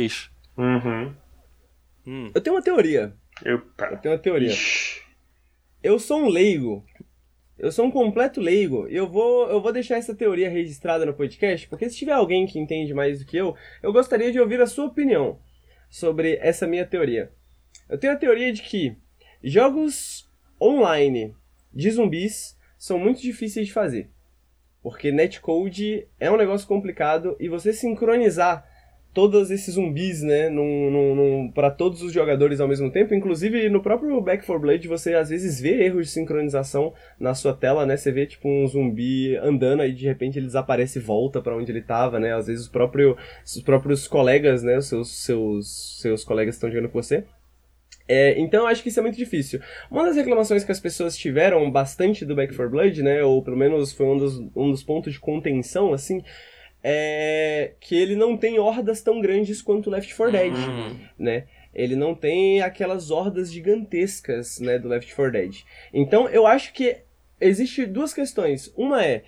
[0.58, 1.16] Uhum.
[2.06, 2.32] Hum.
[2.34, 3.14] Eu tenho uma teoria.
[3.44, 4.50] Eu, Eu tenho uma teoria.
[4.50, 5.02] Ixi.
[5.84, 6.86] Eu sou um leigo.
[7.58, 8.88] Eu sou um completo leigo.
[8.88, 12.46] E eu vou, eu vou deixar essa teoria registrada no podcast, porque se tiver alguém
[12.46, 15.40] que entende mais do que eu, eu gostaria de ouvir a sua opinião
[15.90, 17.32] sobre essa minha teoria.
[17.90, 18.96] Eu tenho a teoria de que
[19.44, 20.30] jogos
[20.62, 21.36] online
[21.74, 24.10] de zumbis são muito difíceis de fazer.
[24.82, 28.66] Porque netcode é um negócio complicado e você sincronizar
[29.18, 33.16] todos esses zumbis, né, num, num, num, para todos os jogadores ao mesmo tempo.
[33.16, 37.52] Inclusive, no próprio Back 4 Blood, você às vezes vê erros de sincronização na sua
[37.52, 37.98] tela, né?
[37.98, 41.72] Você vê, tipo, um zumbi andando e de repente ele desaparece e volta para onde
[41.72, 42.36] ele tava, né?
[42.36, 46.92] Às vezes o próprio, os próprios colegas, né, os seus, seus, seus colegas estão jogando
[46.92, 47.24] com você.
[48.08, 49.60] É, então eu acho que isso é muito difícil.
[49.90, 53.58] Uma das reclamações que as pessoas tiveram bastante do Back 4 Blood, né, ou pelo
[53.58, 56.22] menos foi um dos, um dos pontos de contenção, assim,
[56.84, 61.00] é que ele não tem hordas tão grandes quanto o Left 4 Dead, Uhum.
[61.18, 61.46] né?
[61.74, 65.56] Ele não tem aquelas hordas gigantescas, né, do Left 4 Dead.
[65.94, 66.98] Então eu acho que
[67.40, 68.72] existe duas questões.
[68.76, 69.24] Uma é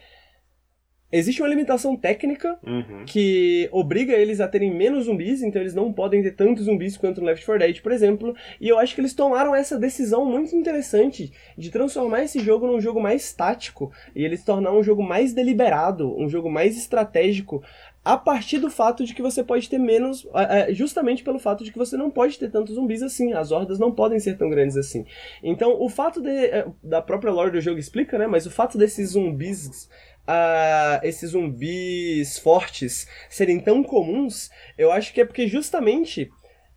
[1.11, 3.03] existe uma limitação técnica Uhum.
[3.05, 7.19] que obriga eles a terem menos zumbis, então eles não podem ter tantos zumbis quanto
[7.21, 8.35] no Left 4 Dead, por exemplo.
[8.61, 12.79] E eu acho que eles tomaram essa decisão muito interessante de transformar esse jogo num
[12.79, 17.63] jogo mais tático e ele se tornar um jogo mais deliberado, um jogo mais estratégico.
[18.03, 20.25] A partir do fato de que você pode ter menos.
[20.69, 23.33] Justamente pelo fato de que você não pode ter tantos zumbis assim.
[23.33, 25.05] As hordas não podem ser tão grandes assim.
[25.43, 28.25] Então, o fato de, eh, da própria lore do jogo explica, né?
[28.25, 29.89] Mas o fato desses zumbis
[30.31, 36.29] ah, esses zumbis fortes serem tão comuns, eu acho que é porque justamente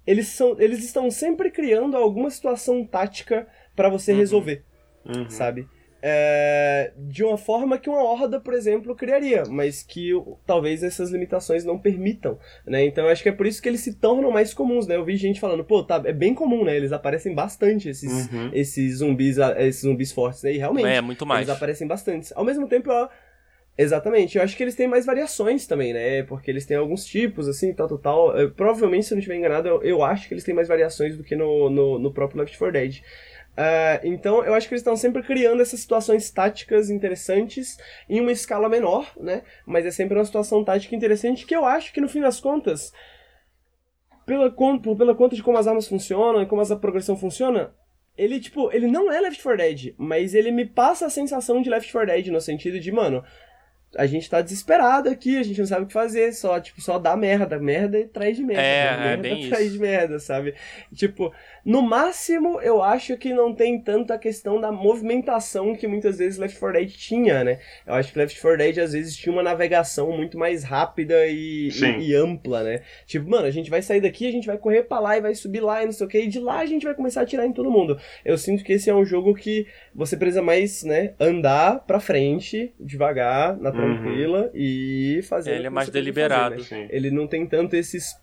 [0.07, 4.65] eles, são, eles estão sempre criando alguma situação tática pra você resolver,
[5.05, 5.29] Uhum.
[5.29, 5.69] sabe?
[6.05, 10.11] é, de uma forma que uma horda, por exemplo, criaria, mas que
[10.45, 12.85] talvez essas limitações não permitam, né?
[12.85, 14.97] Então eu acho que é por isso que eles se tornam mais comuns, né?
[14.97, 16.77] Eu vi gente falando, pô, tá, é bem comum, né?
[16.77, 18.51] Eles aparecem bastante, esses, uhum.
[18.53, 20.53] esses zumbis, esses zumbis fortes, né?
[20.53, 21.47] E realmente, é, muito mais.
[21.47, 22.33] eles aparecem bastante.
[22.35, 23.09] Ao mesmo tempo, eu,
[23.77, 26.23] Exatamente, eu acho que eles têm mais variações também, né?
[26.25, 28.39] Porque eles têm alguns tipos, assim, tal, tal, tal.
[28.39, 31.17] Eu, provavelmente, se eu não estiver enganado, eu, eu, acho que eles têm mais variações
[31.17, 33.01] do que no, no, no próprio Left 4 Dead.
[33.53, 37.79] Uh, então, eu acho que eles estão sempre criando essas situações táticas interessantes
[38.09, 39.43] em uma escala menor, né?
[39.67, 42.93] Mas é sempre uma situação tática interessante que eu acho que, no fim das contas,
[44.27, 47.75] pela, pela conta de como as armas funcionam e como essa progressão funciona,
[48.17, 51.71] ele, tipo, ele não é Left 4 Dead, mas ele me passa a sensação de
[51.71, 53.25] Left 4 Dead no sentido de, mano,
[53.97, 56.99] a gente tá desesperado aqui, a gente não sabe o que fazer, só, tipo, só
[56.99, 58.63] dá merda, merda e traz de merda.
[58.63, 59.75] É, merda é bem traz isso.
[59.75, 60.55] de merda, sabe?
[60.95, 61.33] Tipo,
[61.65, 66.39] no máximo, eu acho que não tem tanto a questão da movimentação que muitas vezes
[66.39, 67.59] Left 4 Dead tinha, né?
[67.87, 71.69] Eu acho que Left 4 Dead às vezes tinha uma navegação muito mais rápida e,
[71.69, 72.81] e, e, ampla, né?
[73.07, 75.35] Tipo, mano, a gente vai sair daqui, a gente vai correr pra lá e vai
[75.35, 77.23] subir lá e não sei o que, e de lá a gente vai começar a
[77.25, 77.99] atirar em todo mundo.
[78.25, 82.73] Eu sinto que esse é um jogo que você precisa mais, né, andar pra frente,
[82.79, 83.77] devagar, na Uhum.
[83.77, 84.51] tranquila uhum.
[84.55, 85.55] e fazer.
[85.55, 86.63] Ele é mais deliberado.
[86.63, 86.89] Fazer, né?
[86.91, 88.15] Ele não tem tanto esses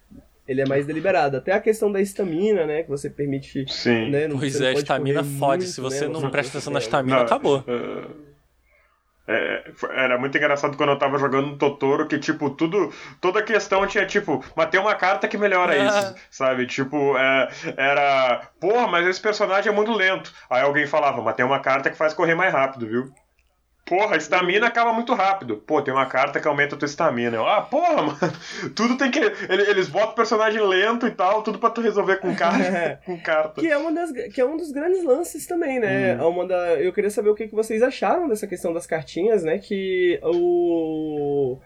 [0.50, 1.38] ele é mais deliberado.
[1.38, 2.82] Até a questão da estamina, né?
[2.82, 3.72] Que você permite.
[3.72, 4.10] Sim.
[4.10, 5.68] Né, não, pois é, a estamina fode.
[5.68, 7.64] Se você né, não você presta atenção na estamina, acabou.
[7.68, 8.30] É,
[9.32, 9.64] é,
[9.94, 12.92] era muito engraçado quando eu tava jogando no Totoro, que, tipo, tudo.
[13.22, 16.66] Toda questão tinha, tipo, matei uma carta que melhora isso, sabe?
[16.66, 17.48] Tipo, é,
[17.78, 18.50] era.
[18.60, 20.34] Porra, mas esse personagem é muito lento.
[20.50, 23.14] Aí alguém falava, matei uma carta que faz correr mais rápido, viu?
[23.90, 25.58] Porra, a estamina acaba muito rápido.
[25.58, 27.42] Pô, tem uma carta que aumenta a tua estamina.
[27.42, 28.20] Ah, porra, mano.
[28.76, 29.20] Tudo tem que.
[29.50, 33.00] Eles botam personagem lento e tal, tudo pra tu resolver com, carta, é.
[33.04, 33.60] com carta.
[33.60, 36.16] Que é, uma das, que é um dos grandes lances também, né?
[36.22, 36.30] Hum.
[36.30, 39.58] Uma da, eu queria saber o que, que vocês acharam dessa questão das cartinhas, né?
[39.58, 41.58] Que o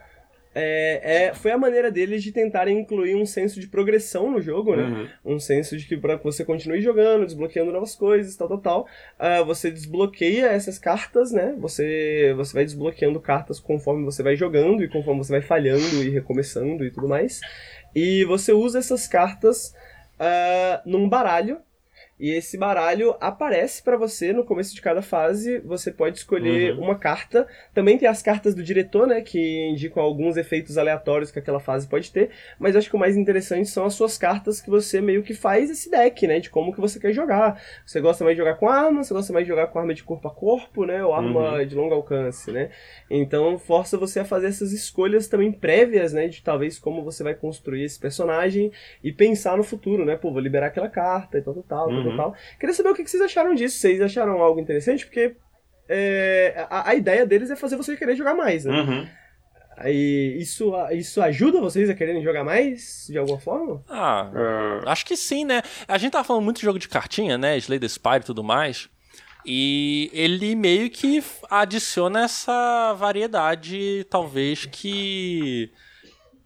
[0.55, 4.75] é, é, foi a maneira deles de tentarem incluir um senso de progressão no jogo,
[4.75, 4.83] né?
[4.83, 5.35] Uhum.
[5.35, 8.87] Um senso de que para que você continue jogando, desbloqueando novas coisas, tal, tal, tal,
[9.19, 11.55] uh, você desbloqueia essas cartas, né?
[11.59, 16.09] Você, você vai desbloqueando cartas conforme você vai jogando e conforme você vai falhando e
[16.09, 17.41] recomeçando e tudo mais.
[17.95, 19.73] E você usa essas cartas
[20.19, 21.59] uh, num baralho
[22.19, 25.59] e esse baralho aparece para você no começo de cada fase.
[25.59, 26.83] Você pode escolher uhum.
[26.83, 27.47] uma carta.
[27.73, 29.21] Também tem as cartas do diretor, né?
[29.21, 32.29] Que indicam alguns efeitos aleatórios que aquela fase pode ter.
[32.59, 35.69] Mas acho que o mais interessante são as suas cartas que você meio que faz
[35.69, 36.39] esse deck, né?
[36.39, 37.59] De como que você quer jogar.
[37.85, 40.03] Você gosta mais de jogar com arma, você gosta mais de jogar com arma de
[40.03, 41.03] corpo a corpo, né?
[41.03, 41.65] Ou arma uhum.
[41.65, 42.69] de longo alcance, né?
[43.09, 46.27] Então força você a fazer essas escolhas também prévias, né?
[46.27, 48.71] De talvez como você vai construir esse personagem
[49.03, 50.15] e pensar no futuro, né?
[50.15, 51.89] Pô, vou liberar aquela carta e tal, tal, tal.
[51.89, 52.02] Uhum.
[52.09, 52.17] Uhum.
[52.17, 52.35] tal.
[52.59, 53.77] Queria saber o que vocês acharam disso.
[53.77, 55.05] Vocês acharam algo interessante?
[55.05, 55.35] Porque
[55.87, 58.73] é, a, a, ideia deles é fazer você querer jogar mais, né?
[58.73, 59.07] Uhum.
[59.77, 63.83] Aí, isso, isso ajuda vocês a quererem jogar mais, de alguma forma?
[63.89, 64.87] Ah, uh...
[64.87, 65.61] acho que sim, né?
[65.87, 67.57] A gente tava falando muito de jogo de cartinha, né?
[67.57, 68.87] Slay the Spire e tudo mais.
[69.45, 75.71] E ele meio que adiciona essa variedade, talvez, que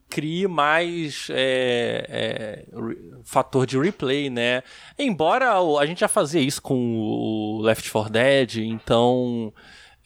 [0.10, 2.66] crie mais é, é,
[3.24, 4.64] fator de replay, né?
[4.98, 9.53] Embora a gente já fazia isso com o Left 4 Dead, então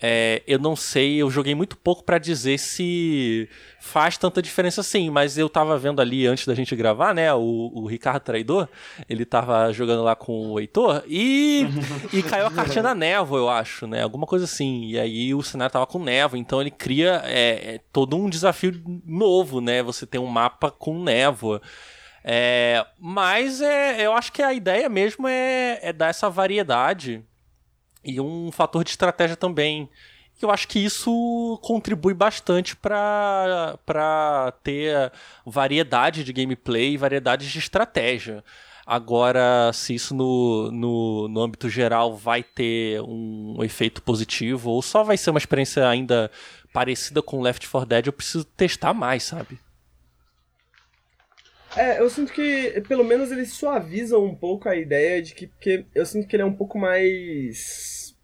[0.02, 3.48] é, eu não sei, eu joguei muito pouco para dizer se
[3.80, 7.72] faz tanta diferença assim, mas eu tava vendo ali antes da gente gravar, né, o,
[7.74, 8.68] o Ricardo Traidor,
[9.08, 11.68] ele tava jogando lá com o Heitor e,
[12.12, 15.44] e caiu a cartinha da névoa, eu acho, né, alguma coisa assim, e aí o
[15.44, 20.08] cenário tava com névoa, então ele cria é, é todo um desafio novo, né, você
[20.08, 21.62] tem um mapa com névoa.
[22.24, 27.24] É, mas é, eu acho que a ideia mesmo é, é dar essa variedade
[28.04, 29.90] e um fator de estratégia também.
[30.42, 33.78] Eu acho que isso contribui bastante para
[34.64, 35.12] ter
[35.46, 38.44] variedade de gameplay e variedade de estratégia.
[38.86, 45.04] Agora, se isso no, no, no âmbito geral vai ter um efeito positivo ou só
[45.04, 46.32] vai ser uma experiência ainda
[46.74, 49.60] parecida com Left 4 Dead, eu preciso testar mais, sabe?
[51.76, 55.48] É, eu sinto que, pelo menos, eles suavizam um pouco a ideia de que.
[55.48, 58.16] Porque eu sinto que ele é um pouco mais.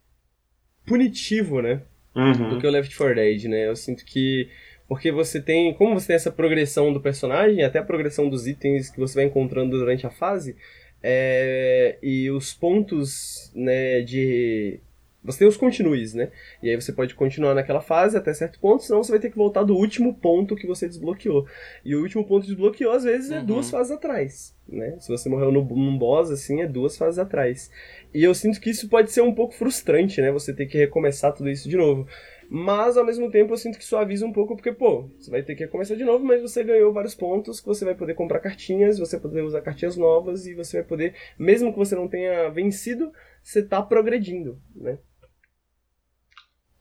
[0.86, 1.82] punitivo, né?
[2.14, 2.50] Uhum.
[2.50, 3.68] Do que o Left 4 Dead, né?
[3.68, 4.48] Eu sinto que.
[4.86, 5.72] Porque você tem.
[5.74, 9.24] Como você tem essa progressão do personagem, até a progressão dos itens que você vai
[9.24, 10.56] encontrando durante a fase,
[11.02, 14.80] é, e os pontos né, de
[15.22, 16.30] você tem os continues, né?
[16.62, 19.36] E aí você pode continuar naquela fase até certo ponto, senão você vai ter que
[19.36, 21.46] voltar do último ponto que você desbloqueou.
[21.84, 23.44] E o último ponto que desbloqueou, às vezes, é uhum.
[23.44, 24.96] duas fases atrás, né?
[25.00, 27.70] Se você morreu no, num boss, assim, é duas fases atrás.
[28.14, 30.30] E eu sinto que isso pode ser um pouco frustrante, né?
[30.30, 32.06] Você ter que recomeçar tudo isso de novo.
[32.50, 35.54] Mas, ao mesmo tempo, eu sinto que suaviza um pouco, porque, pô, você vai ter
[35.54, 38.98] que recomeçar de novo, mas você ganhou vários pontos que você vai poder comprar cartinhas,
[38.98, 42.48] você vai poder usar cartinhas novas e você vai poder, mesmo que você não tenha
[42.48, 44.98] vencido, você tá progredindo, né?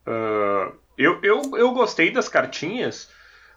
[0.07, 3.11] Uh, eu, eu, eu gostei das cartinhas,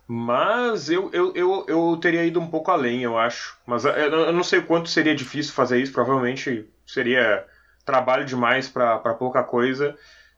[0.06, 3.56] mas eu, eu, eu, eu teria ido um pouco além, eu acho.
[3.64, 7.46] Mas eu, eu não sei o quanto seria difícil fazer isso, provavelmente seria
[7.84, 9.96] trabalho demais para pouca coisa.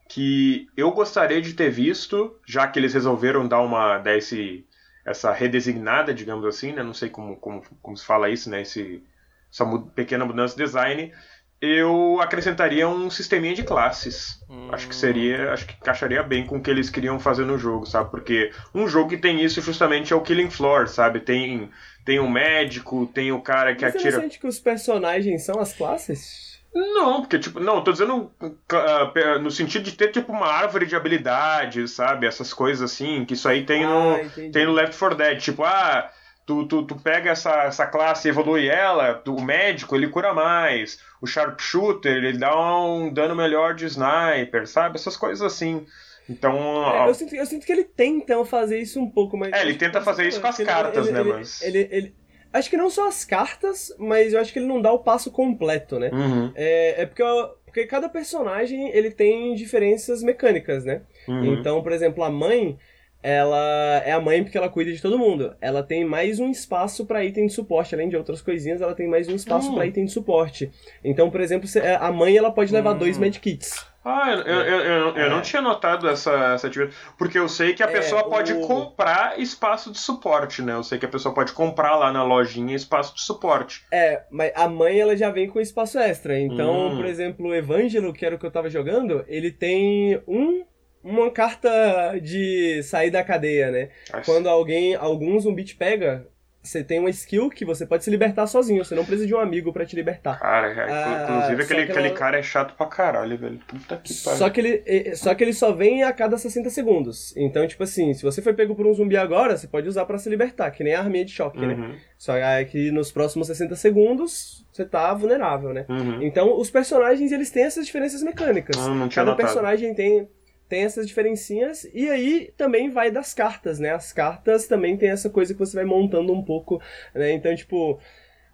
[0.08, 3.96] Que eu gostaria de ter visto, já que eles resolveram dar uma.
[3.96, 4.66] dar esse,
[5.06, 6.82] essa redesignada, digamos assim, né?
[6.82, 8.60] Não sei como, como, como se fala isso, né?
[8.60, 9.02] Esse,
[9.50, 11.14] essa pequena mudança de design
[11.62, 14.42] eu acrescentaria um sisteminha de classes.
[14.50, 14.68] Hum.
[14.72, 17.86] Acho que seria, acho que encaixaria bem com o que eles queriam fazer no jogo,
[17.86, 18.10] sabe?
[18.10, 21.20] Porque um jogo que tem isso justamente é o Killing Floor, sabe?
[21.20, 21.70] Tem
[22.04, 24.10] tem um médico, tem o cara que Mas atira.
[24.10, 26.60] Você sente que os personagens são as classes?
[26.74, 30.96] Não, porque, tipo, não, tô dizendo uh, no sentido de ter, tipo, uma árvore de
[30.96, 32.26] habilidades, sabe?
[32.26, 35.38] Essas coisas assim, que isso aí tem, ah, no, tem no Left 4 Dead.
[35.38, 36.10] Tipo, ah,
[36.44, 40.98] Tu, tu, tu pega essa, essa classe e evolui ela, o médico ele cura mais,
[41.22, 42.52] o sharpshooter ele dá
[42.84, 44.96] um dano melhor de sniper, sabe?
[44.96, 45.86] Essas coisas assim.
[46.28, 46.56] Então.
[46.92, 49.52] É, eu, sinto, eu sinto que ele tenta fazer isso um pouco mais.
[49.52, 51.20] É, ele tenta fazer isso com as cartas, ele, né?
[51.20, 51.62] Ele, mas...
[51.62, 52.14] ele, ele,
[52.52, 55.30] acho que não só as cartas, mas eu acho que ele não dá o passo
[55.30, 56.10] completo, né?
[56.12, 56.52] Uhum.
[56.56, 57.22] É, é porque,
[57.64, 61.02] porque cada personagem ele tem diferenças mecânicas, né?
[61.28, 61.54] Uhum.
[61.54, 62.76] Então, por exemplo, a mãe
[63.22, 65.54] ela é a mãe porque ela cuida de todo mundo.
[65.60, 69.08] Ela tem mais um espaço para item de suporte, além de outras coisinhas, ela tem
[69.08, 69.74] mais um espaço hum.
[69.74, 70.70] para item de suporte.
[71.04, 71.68] Então, por exemplo,
[72.00, 72.98] a mãe ela pode levar hum.
[72.98, 73.92] dois medkits.
[74.04, 75.42] Ah, eu, eu, eu, eu, eu não é.
[75.42, 76.96] tinha notado essa, essa atividade.
[77.16, 78.60] Porque eu sei que a é, pessoa pode o...
[78.62, 80.72] comprar espaço de suporte, né?
[80.72, 83.84] Eu sei que a pessoa pode comprar lá na lojinha espaço de suporte.
[83.92, 86.36] É, mas a mãe ela já vem com espaço extra.
[86.36, 86.96] Então, hum.
[86.96, 90.64] por exemplo, o Evangelo, que era o que eu tava jogando, ele tem um
[91.02, 93.88] uma carta de sair da cadeia, né?
[94.24, 96.26] Quando alguém, algum zumbi te pega,
[96.62, 99.38] você tem uma skill que você pode se libertar sozinho, você não precisa de um
[99.38, 100.38] amigo para te libertar.
[100.38, 103.58] Cara, é, ah, inclusive aquele, aquele cara é chato pra caralho, velho.
[103.66, 104.38] Puta que pariu.
[104.38, 107.36] Só que, ele, só que ele só vem a cada 60 segundos.
[107.36, 110.18] Então, tipo assim, se você foi pego por um zumbi agora, você pode usar para
[110.18, 111.74] se libertar, que nem a arminha de choque, né?
[111.74, 111.88] uhum.
[111.88, 111.98] né?
[112.16, 112.34] Só
[112.70, 115.84] que nos próximos 60 segundos você tá vulnerável, né?
[115.88, 116.22] Uhum.
[116.22, 118.76] Então, os personagens, eles têm essas diferenças mecânicas.
[118.78, 119.36] Ah, não Cada notado.
[119.36, 120.28] personagem tem
[120.72, 123.90] tem essas diferencinhas e aí também vai das cartas, né?
[123.90, 126.80] As cartas também tem essa coisa que você vai montando um pouco,
[127.14, 127.30] né?
[127.32, 128.00] Então, tipo,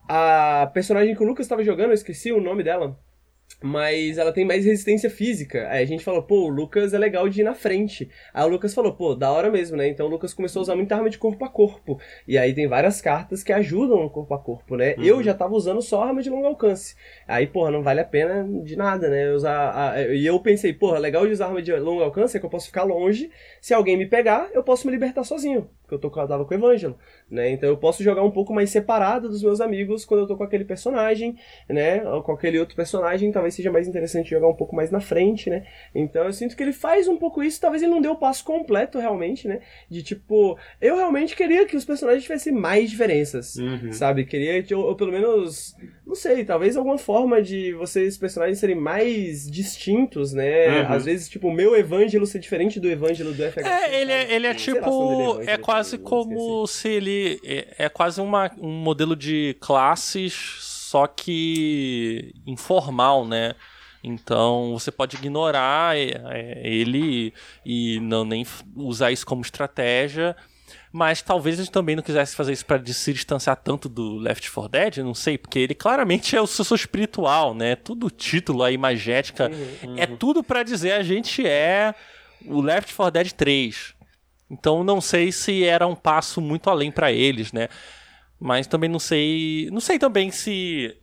[0.08, 2.98] a personagem que o Lucas estava jogando, eu esqueci o nome dela
[3.62, 5.68] mas ela tem mais resistência física.
[5.68, 8.08] Aí a gente falou, pô, o Lucas é legal de ir na frente.
[8.32, 9.88] Aí o Lucas falou, pô, da hora mesmo, né?
[9.88, 11.98] Então o Lucas começou a usar muita arma de corpo a corpo.
[12.26, 14.94] E aí tem várias cartas que ajudam no corpo a corpo, né?
[14.96, 15.04] Uhum.
[15.04, 16.94] Eu já tava usando só arma de longo alcance.
[17.26, 19.32] Aí, porra, não vale a pena de nada, né?
[19.32, 20.02] Usar a...
[20.14, 22.66] E eu pensei, porra, legal de usar arma de longo alcance é que eu posso
[22.66, 23.30] ficar longe.
[23.60, 25.68] Se alguém me pegar, eu posso me libertar sozinho.
[25.82, 26.98] Porque eu, tô, eu tava com o Evangelo,
[27.30, 27.50] né?
[27.50, 30.44] Então eu posso jogar um pouco mais separado dos meus amigos quando eu tô com
[30.44, 31.36] aquele personagem,
[31.68, 32.02] né?
[32.08, 35.50] Ou com aquele outro personagem, talvez seja mais interessante jogar um pouco mais na frente,
[35.50, 35.64] né?
[35.94, 38.44] Então eu sinto que ele faz um pouco isso, talvez ele não dê o passo
[38.44, 39.60] completo realmente, né?
[39.90, 43.92] De tipo, eu realmente queria que os personagens tivessem mais diferenças, uhum.
[43.92, 44.24] sabe?
[44.24, 45.76] Queria que, ou, ou, pelo menos,
[46.06, 50.82] não sei, talvez alguma forma de vocês, personagens, serem mais distintos, né?
[50.82, 50.92] Uhum.
[50.92, 53.68] Às vezes, tipo, o meu Evangelo ser diferente do Evangelo do FHC.
[53.68, 58.50] É, ele é, ele é tipo, é quase como se ele, é, é quase uma,
[58.58, 63.54] um modelo de classes, só que informal, né?
[64.02, 67.32] Então você pode ignorar é, é, ele
[67.64, 70.36] e não nem usar isso como estratégia.
[70.90, 74.70] Mas talvez eles também não quisessem fazer isso para se distanciar tanto do Left 4
[74.70, 77.76] Dead, não sei, porque ele claramente é o sucessor espiritual, né?
[77.76, 79.50] Tudo título, a imagética,
[79.82, 81.94] uhum, é tudo para dizer a gente é
[82.46, 83.94] o Left 4 Dead 3.
[84.50, 87.68] Então não sei se era um passo muito além para eles, né?
[88.40, 90.96] Mas também não sei, não sei também se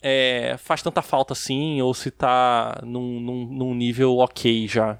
[0.00, 4.98] é, faz tanta falta assim, ou se tá num, num, num nível ok já.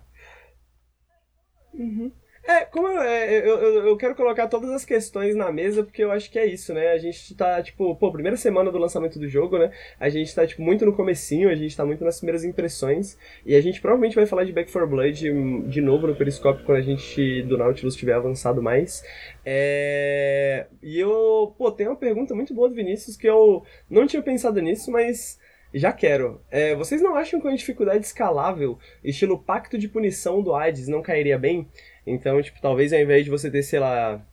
[1.73, 2.11] Uhum.
[2.49, 6.03] É, como eu, é, eu, eu, eu, quero colocar todas as questões na mesa, porque
[6.03, 6.93] eu acho que é isso, né?
[6.93, 9.71] A gente tá, tipo, pô, primeira semana do lançamento do jogo, né?
[10.01, 13.55] A gente tá, tipo, muito no comecinho, a gente tá muito nas primeiras impressões, e
[13.55, 15.31] a gente provavelmente vai falar de Back 4 Blood
[15.69, 19.05] de novo no Periscope quando a gente, do Nautilus, tiver avançado mais.
[19.45, 20.69] É...
[20.83, 24.59] E eu, pô, tem uma pergunta muito boa do Vinícius que eu não tinha pensado
[24.63, 25.39] nisso, mas
[25.73, 26.41] Já quero.
[26.51, 31.03] É, vocês não acham que uma dificuldade escalável, estilo pacto de punição do Hades, não
[31.03, 31.69] cairia bem?
[32.09, 34.25] Então, tipo, talvez ao invés de você ter, sei lá,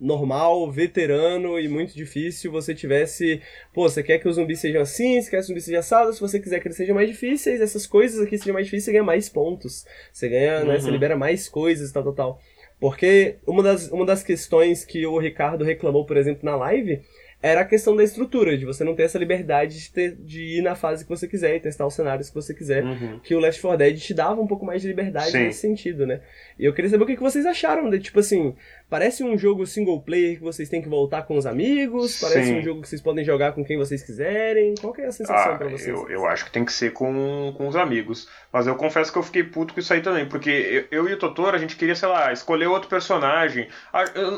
[0.00, 3.40] normal, veterano e muito difícil, você tivesse,
[3.72, 6.16] pô, você quer que os zumbis sejam assim, você quer que os zumbis sejam assados,
[6.16, 8.92] se você quiser que eles sejam mais difíceis, essas coisas aqui sejam mais difíceis, você
[8.92, 9.86] ganha mais pontos.
[10.12, 10.66] Você ganha, uhum.
[10.66, 10.92] né, você uhum.
[10.92, 12.40] libera mais coisas, tal, tal, tal.
[12.78, 17.00] Porque uma das, uma das questões que o Ricardo reclamou, por exemplo, na live,
[17.42, 20.62] era a questão da estrutura, de você não ter essa liberdade de, ter, de ir
[20.62, 22.82] na fase que você quiser e testar os cenários que você quiser.
[22.82, 23.20] Uhum.
[23.20, 25.44] Que o Left 4 Dead te dava um pouco mais de liberdade Sim.
[25.44, 26.20] nesse sentido, né?
[26.58, 28.54] E eu queria saber o que vocês acharam de, tipo assim,
[28.88, 32.58] parece um jogo single player que vocês têm que voltar com os amigos, parece Sim.
[32.58, 34.74] um jogo que vocês podem jogar com quem vocês quiserem.
[34.80, 35.88] Qual que é a sensação ah, pra vocês?
[35.88, 38.28] Eu, eu acho que tem que ser com, com os amigos.
[38.52, 41.12] Mas eu confesso que eu fiquei puto com isso aí também, porque eu, eu e
[41.14, 43.68] o Totoro, a gente queria, sei lá, escolher outro personagem.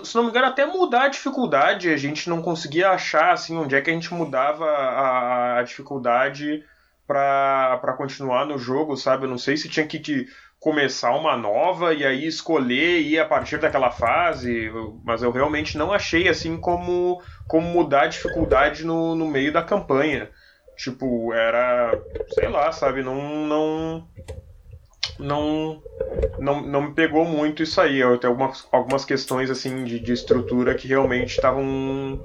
[0.04, 3.74] Se não me engano, até mudar a dificuldade, a gente não conseguia achar, assim, onde
[3.74, 6.64] é que a gente mudava a, a dificuldade
[7.08, 9.24] para continuar no jogo, sabe?
[9.24, 10.26] Eu não sei se tinha que, que
[10.60, 14.70] começar uma nova e aí escolher ir a partir daquela fase,
[15.04, 19.62] mas eu realmente não achei assim como, como mudar a dificuldade no, no meio da
[19.62, 20.28] campanha.
[20.76, 21.92] Tipo, era,
[22.30, 24.08] sei lá, sabe, não não
[25.18, 25.82] não
[26.38, 27.98] não, não me pegou muito isso aí.
[27.98, 32.22] Eu tenho algumas, algumas questões assim de, de estrutura que realmente estavam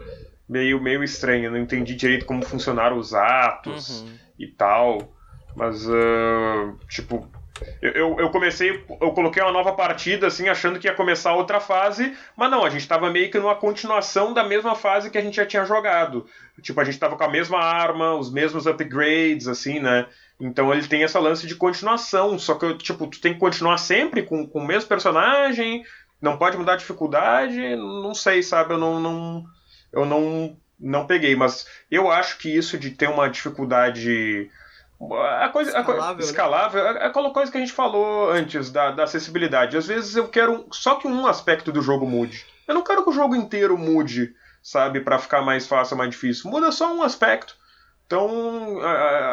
[0.47, 1.51] meio meio estranhas.
[1.51, 4.09] Não entendi direito como funcionaram os atos uhum.
[4.37, 4.99] e tal.
[5.55, 7.27] Mas, uh, tipo,
[7.81, 12.15] eu, eu, comecei, eu coloquei uma nova partida, assim, achando que ia começar outra fase,
[12.35, 15.35] mas não, a gente tava meio que numa continuação da mesma fase que a gente
[15.35, 16.25] já tinha jogado.
[16.61, 20.07] Tipo, a gente tava com a mesma arma, os mesmos upgrades, assim, né?
[20.39, 24.23] Então ele tem essa lance de continuação, só que, tipo, tu tem que continuar sempre
[24.23, 25.83] com, com o mesmo personagem,
[26.21, 28.73] não pode mudar a dificuldade, não sei, sabe?
[28.73, 29.45] Eu não, não,
[29.91, 34.49] eu não, não peguei, mas eu acho que isso de ter uma dificuldade
[35.11, 36.99] a coisa escalável, a, escalável né?
[37.01, 39.77] é aquela coisa que a gente falou antes da, da acessibilidade.
[39.77, 42.45] Às vezes eu quero só que um aspecto do jogo mude.
[42.67, 46.49] Eu não quero que o jogo inteiro mude, sabe, para ficar mais fácil, mais difícil.
[46.49, 47.55] Muda só um aspecto.
[48.05, 48.79] Então,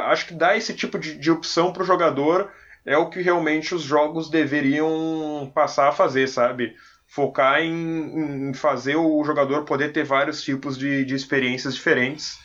[0.06, 2.50] acho que dar esse tipo de, de opção pro jogador
[2.84, 6.74] é o que realmente os jogos deveriam passar a fazer, sabe?
[7.06, 12.38] Focar em, em fazer o jogador poder ter vários tipos de, de experiências diferentes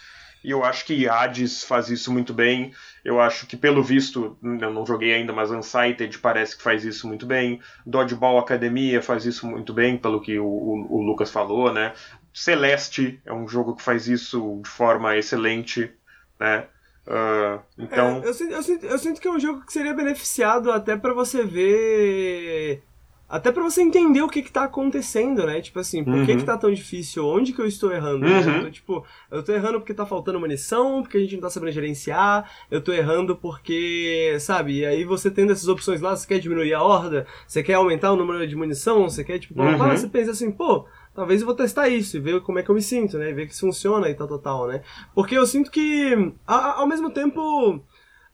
[0.46, 2.72] e eu acho que Hades faz isso muito bem.
[3.06, 7.08] Eu acho que, pelo visto, eu não joguei ainda, mas Unsighted parece que faz isso
[7.08, 7.62] muito bem.
[7.86, 11.94] Dodgeball Academia faz isso muito bem, pelo que o, o, o Lucas falou, né?
[12.34, 15.94] Celeste é um jogo que faz isso de forma excelente,
[16.40, 16.66] né?
[17.06, 18.24] Uh, então.
[18.24, 20.98] É, eu, sinto, eu, sinto, eu, sinto, que é um jogo que seria beneficiado até
[20.98, 22.82] para você ver
[23.28, 25.60] até para você entender o que que tá acontecendo, né?
[25.60, 26.26] Tipo assim, por uhum.
[26.26, 27.26] que que tá tão difícil?
[27.26, 28.26] Onde que eu estou errando?
[28.26, 28.58] Uhum.
[28.58, 31.50] Eu tô, tipo, eu tô errando porque tá faltando munição, porque a gente não tá
[31.50, 34.80] sabendo gerenciar, eu tô errando porque, sabe?
[34.80, 38.12] E aí você tendo essas opções lá, você quer diminuir a horda, você quer aumentar
[38.12, 39.78] o número de munição, você quer, tipo, uhum.
[39.90, 42.76] você pensa assim, pô, talvez eu vou testar isso e ver como é que eu
[42.76, 43.32] me sinto, né?
[43.32, 44.84] E ver que isso funciona e tal, tal, tal, né?
[45.16, 47.82] Porque eu sinto que, ao mesmo tempo,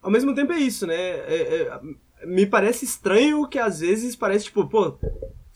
[0.01, 0.95] ao mesmo tempo é isso, né?
[0.95, 1.79] É, é,
[2.25, 4.97] me parece estranho que às vezes parece tipo, pô,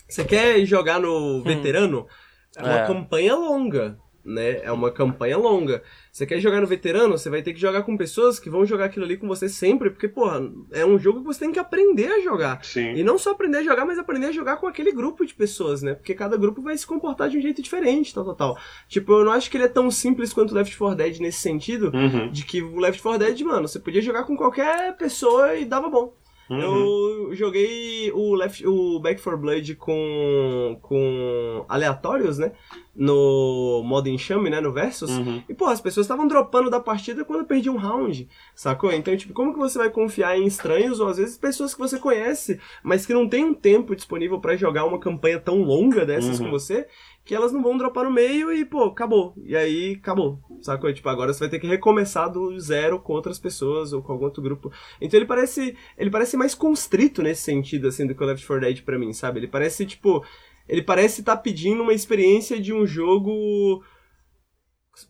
[0.08, 1.44] você quer jogar no hum.
[1.44, 2.08] veterano?
[2.56, 2.88] É uma é.
[2.88, 4.61] campanha longa, né?
[4.64, 5.84] É uma campanha longa.
[6.11, 8.85] Você quer jogar no veterano, você vai ter que jogar com pessoas que vão jogar
[8.85, 12.08] aquilo ali com você sempre, porque, porra, é um jogo que você tem que aprender
[12.08, 12.64] a jogar.
[12.64, 12.94] Sim.
[12.94, 15.82] E não só aprender a jogar, mas aprender a jogar com aquele grupo de pessoas,
[15.82, 15.94] né?
[15.94, 18.58] Porque cada grupo vai se comportar de um jeito diferente, tal, tal, tal.
[18.88, 21.42] Tipo, eu não acho que ele é tão simples quanto o Left 4 Dead nesse
[21.42, 22.32] sentido, uhum.
[22.32, 25.90] de que o Left 4 Dead, mano, você podia jogar com qualquer pessoa e dava
[25.90, 26.14] bom.
[26.49, 26.59] Uhum.
[26.59, 32.51] Eu joguei o, Left, o Back 4 Blood com, com aleatórios, né?
[32.95, 34.61] No modo enxame, né?
[34.61, 35.09] No Versus.
[35.11, 35.43] Uhum.
[35.49, 38.91] E, pô, as pessoas estavam dropando da partida quando eu perdi um round, sacou?
[38.91, 41.99] Então, tipo, como que você vai confiar em estranhos ou às vezes pessoas que você
[41.99, 46.40] conhece, mas que não tem um tempo disponível para jogar uma campanha tão longa dessas
[46.40, 46.45] uhum.
[46.45, 46.88] com você?
[47.26, 49.34] Que elas não vão dropar no meio e, pô, acabou.
[49.44, 50.40] E aí, acabou.
[50.62, 50.94] Sacou?
[50.94, 54.26] Tipo, agora você vai ter que recomeçar do zero com outras pessoas ou com algum
[54.26, 54.72] outro grupo.
[55.02, 55.76] Então ele parece.
[55.98, 59.12] Ele parece mais constrito nesse sentido, assim, do que o Left 4 Dead pra mim,
[59.12, 59.40] sabe?
[59.40, 60.24] Ele parece, tipo.
[60.70, 63.84] Ele parece estar tá pedindo uma experiência de um jogo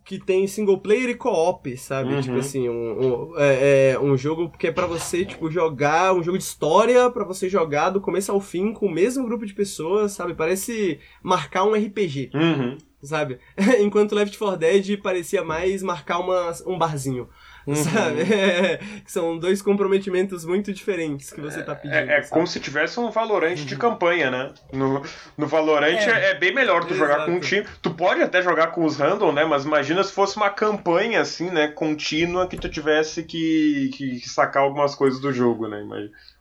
[0.04, 2.14] que tem single player e co-op, sabe?
[2.14, 2.22] Uhum.
[2.22, 6.24] Tipo assim, um, um, é, é, um jogo que é para você, tipo, jogar, um
[6.24, 9.54] jogo de história para você jogar do começo ao fim com o mesmo grupo de
[9.54, 10.34] pessoas, sabe?
[10.34, 12.32] Parece marcar um RPG.
[12.34, 12.78] Uhum.
[13.04, 13.40] sabe?
[13.80, 17.30] Enquanto Left 4 Dead parecia mais marcar uma, um barzinho.
[17.68, 17.76] Uhum.
[17.76, 18.26] Sabe?
[18.36, 22.12] É, são dois comprometimentos muito diferentes que você tá é, pedindo.
[22.12, 23.68] É, é como se tivesse um Valorante uhum.
[23.68, 24.54] de campanha, né?
[24.72, 25.02] No,
[25.38, 26.32] no Valorante é.
[26.32, 27.12] é, bem melhor tu Exato.
[27.12, 27.66] jogar com um time.
[27.82, 29.46] Tu pode até jogar com os random, né?
[29.46, 31.68] Mas imagina se fosse uma campanha assim, né?
[31.68, 35.84] Contínua que tu tivesse que, que sacar algumas coisas do jogo, né?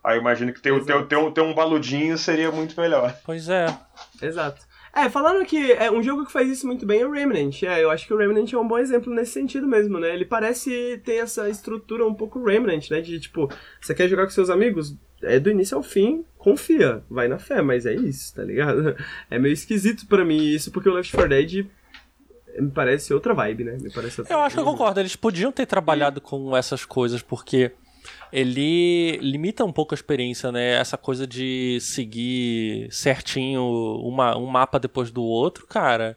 [0.03, 3.15] Aí eu imagino que ter, ter, ter, ter um baludinho seria muito melhor.
[3.25, 3.67] Pois é.
[4.21, 4.74] Exato.
[4.95, 7.63] É, falando que é um jogo que faz isso muito bem é o Remnant.
[7.65, 10.15] É, eu acho que o Remnant é um bom exemplo nesse sentido mesmo, né?
[10.15, 13.01] Ele parece ter essa estrutura um pouco Remnant, né?
[13.01, 13.51] De tipo,
[13.81, 14.97] você quer jogar com seus amigos?
[15.23, 18.95] É do início ao fim, confia, vai na fé, mas é isso, tá ligado?
[19.31, 21.67] É meio esquisito para mim isso, porque o Left 4 Dead
[22.61, 23.79] me parece outra vibe, né?
[23.81, 27.73] Me parece Eu acho que eu concordo, eles podiam ter trabalhado com essas coisas, porque
[28.33, 30.73] ele limita um pouco a experiência, né?
[30.75, 33.63] Essa coisa de seguir certinho
[34.03, 36.17] uma, um mapa depois do outro, cara.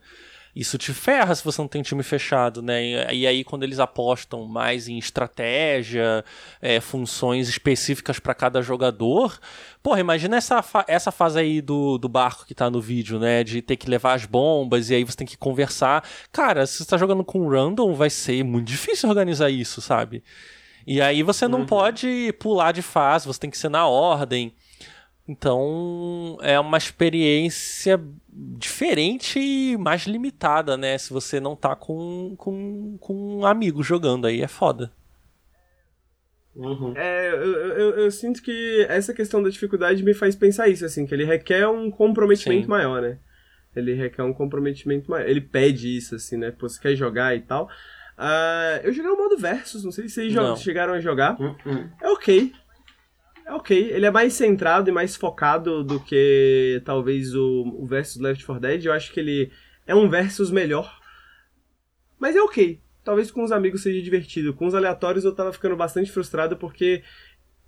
[0.57, 3.13] Isso te ferra se você não tem time fechado, né?
[3.13, 6.25] E, aí, quando eles apostam mais em estratégia,
[6.59, 9.37] é, funções específicas para cada jogador.
[9.83, 13.43] Porra, imagina essa, fa essa fase aí do, do barco que tá no vídeo, né?
[13.43, 16.03] De ter que levar as bombas e aí você tem que conversar.
[16.31, 20.23] Cara, se você tá jogando com random, vai ser muito difícil organizar isso, sabe?
[20.87, 21.65] E aí você não uhum.
[21.65, 24.55] pode pular de fase, você tem que ser na ordem.
[25.27, 30.97] Então é uma experiência diferente e mais limitada, né?
[30.97, 34.89] Se você não tá com, com, com um amigo jogando aí, é foda.
[36.55, 36.93] Uhum.
[36.95, 41.05] É, eu, eu, eu, sinto que essa questão da dificuldade me faz pensar isso, assim,
[41.05, 42.69] que ele requer um comprometimento Sim.
[42.69, 43.19] maior, né?
[43.75, 45.27] Ele requer um comprometimento maior.
[45.27, 46.49] Ele pede isso, assim, né?
[46.49, 47.69] Pô, você quer jogar e tal.
[48.17, 51.39] Uh, eu joguei o modo Versus, não sei se vocês chegaram a jogar.
[51.39, 51.89] Uh -uh.
[52.01, 52.51] É ok.
[53.45, 53.91] É ok.
[53.91, 58.61] Ele é mais centrado e mais focado do que talvez o, o Versus Left 4
[58.61, 58.85] Dead.
[58.85, 59.51] Eu acho que ele
[59.85, 60.99] é um Versus melhor.
[62.19, 62.81] Mas é ok.
[63.03, 64.53] Talvez com os amigos seja divertido.
[64.53, 67.03] Com os aleatórios eu tava ficando bastante frustrado porque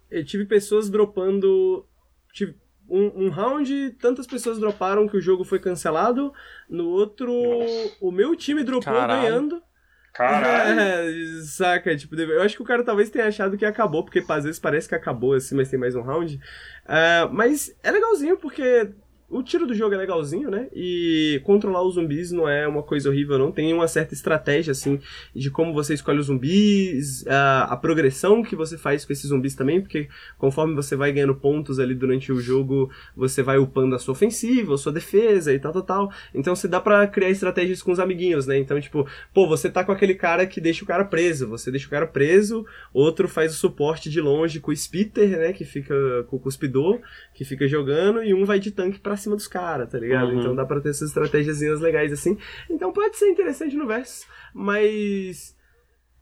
[0.09, 1.85] eu tive pessoas dropando.
[2.33, 2.55] Tive
[2.89, 6.33] um, um, round, tantas pessoas droparam que o jogo foi cancelado.
[6.67, 7.97] No outro, Nossa.
[8.01, 9.21] o meu time dropou Caralho.
[9.21, 9.68] ganhando.
[10.13, 10.79] Caralho.
[10.79, 14.43] É, saca, tipo, eu acho que o cara talvez tenha achado que acabou, porque às
[14.43, 16.35] vezes parece que acabou assim, mas tem mais um round.
[16.35, 18.89] Uh, mas é legalzinho porque
[19.29, 20.67] o tiro do jogo é legalzinho, né?
[20.73, 23.51] E controlar os zumbis não é uma coisa horrível, não.
[23.51, 24.99] Tem uma certa estratégia, assim,
[25.35, 29.53] de como você escolhe os zumbis, a, a progressão que você faz com esses zumbis
[29.53, 33.99] também, porque conforme você vai ganhando pontos ali durante o jogo, você vai upando a
[33.99, 36.11] sua ofensiva, a sua defesa e tal, tal, tal.
[36.33, 38.57] Então você dá para criar estratégias com os amiguinhos, né?
[38.57, 41.85] Então, tipo, pô, você tá com aquele cara que deixa o cara preso, você deixa
[41.85, 45.53] o cara preso, outro faz o suporte de longe com o spitter, né?
[45.53, 45.93] Que fica
[46.27, 46.99] com o cuspidor,
[47.33, 50.29] que fica jogando, e um vai de tanque pra cima dos caras, tá ligado?
[50.29, 50.39] Uhum.
[50.39, 52.37] Então dá pra ter essas estratégias legais assim.
[52.69, 55.57] Então pode ser interessante no verso, mas.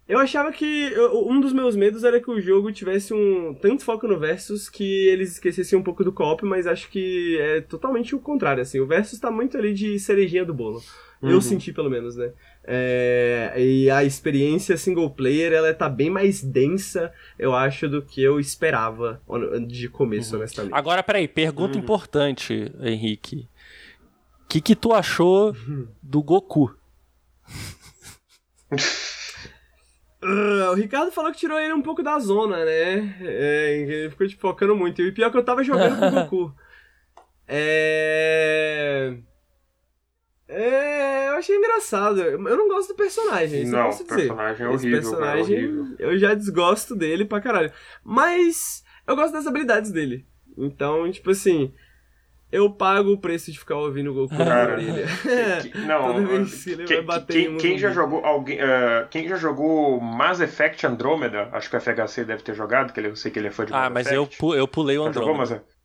[0.07, 0.93] Eu achava que.
[1.13, 5.07] Um dos meus medos era que o jogo tivesse um tanto foco no Versus que
[5.07, 8.79] eles esquecessem um pouco do co-op, mas acho que é totalmente o contrário, assim.
[8.79, 10.81] O Versus tá muito ali de cerejinha do bolo.
[11.21, 11.31] Uhum.
[11.31, 12.31] Eu senti, pelo menos, né?
[12.69, 18.21] É, e a experiência single player, ela tá bem mais densa, eu acho, do que
[18.21, 19.21] eu esperava
[19.65, 20.41] de começo, uhum.
[20.41, 20.73] honestamente.
[20.73, 21.83] Agora, peraí, pergunta uhum.
[21.83, 23.47] importante, Henrique.
[24.43, 25.87] O que, que tu achou uhum.
[26.03, 26.75] do Goku?
[30.21, 33.17] Uh, o Ricardo falou que tirou ele um pouco da zona, né?
[33.21, 35.01] É, ele ficou tipo, focando muito.
[35.01, 36.55] E o pior é que eu tava jogando com o Goku.
[37.47, 39.15] É.
[40.49, 42.21] É, eu achei engraçado.
[42.21, 44.15] Eu não gosto do personagem, isso não, eu posso dizer.
[44.15, 45.95] personagem é horrível, Esse personagem, é horrível.
[45.99, 47.71] eu já desgosto dele pra caralho.
[48.03, 50.25] Mas eu gosto das habilidades dele.
[50.57, 51.73] Então, tipo assim,
[52.49, 55.05] eu pago o preço de ficar ouvindo o Goku na orelha.
[55.85, 59.27] não, Toda vez que ele que, vai bater quem, quem já jogou alguém, uh, quem
[59.27, 63.31] já jogou Mass Effect Andromeda, acho que o FHC deve ter jogado, que eu sei
[63.31, 64.41] que ele é fã de Ah, Mass mas Effect.
[64.41, 65.19] eu, eu pulei o Andromeda.
[65.45, 65.77] Jogou, mas...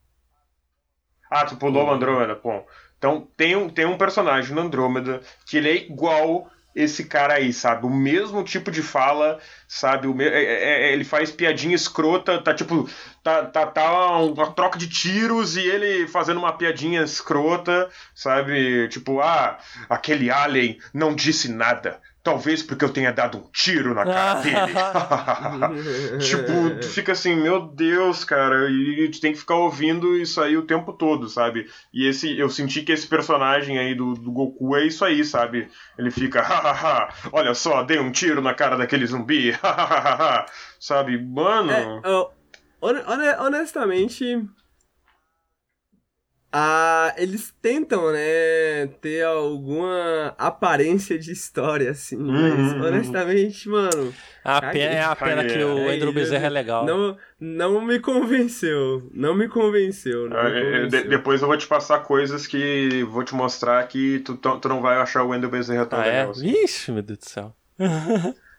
[1.30, 2.64] Ah, tu pulou o Andromeda, bom.
[3.02, 7.52] Então tem um, tem um personagem no Andrômeda que ele é igual esse cara aí,
[7.52, 7.84] sabe?
[7.84, 10.06] O mesmo tipo de fala, sabe?
[10.06, 10.24] O me...
[10.24, 12.88] É, é, é, ele faz piadinha escrota, tá tipo.
[13.20, 18.88] Tá, tá, tá uma troca de tiros e ele fazendo uma piadinha escrota, sabe?
[18.88, 19.58] Tipo, ah,
[19.90, 22.00] aquele alien não disse nada.
[22.22, 26.18] Talvez porque eu tenha dado um tiro na cara dele.
[26.22, 30.56] tipo, tu fica assim, meu Deus, cara, e tu tem que ficar ouvindo isso aí
[30.56, 31.68] o tempo todo, sabe?
[31.92, 35.68] E esse, eu senti que esse personagem aí do, do Goku é isso aí, sabe?
[35.98, 39.52] Ele fica, hahaha, olha só, dei um tiro na cara daquele zumbi,
[40.78, 41.20] sabe?
[41.20, 41.72] Mano.
[41.72, 44.44] É, honestamente,
[46.54, 52.78] Ah, eles tentam, né, ter alguma aparência de história, assim, Uhum, mas uhum.
[52.78, 54.14] honestamente, mano,
[54.44, 54.82] A Caguei.
[54.82, 56.86] pena, é a pena que o É, Andrew Bezerra é legal.
[56.86, 61.08] não, não me convenceu, não me convenceu, não me É, é, de- convenceu.
[61.08, 64.96] depois eu vou te passar coisas que vou te mostrar que tu, tu não vai
[64.96, 66.24] achar o Wendel Bezerra tão Ah, é?
[66.24, 66.48] legal assim.
[66.64, 67.56] Ixi, meu Deus do céu.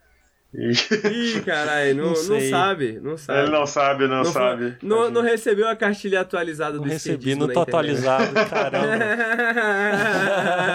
[0.56, 3.40] Ih, caralho, não, Não não, sabe, não sabe.
[3.40, 4.78] Ele não sabe, não, Não foi- sabe.
[4.84, 7.70] Não, não recebeu a cartilha atualizada Não do recebi, não tô internet.
[7.70, 9.04] atualizado, caramba.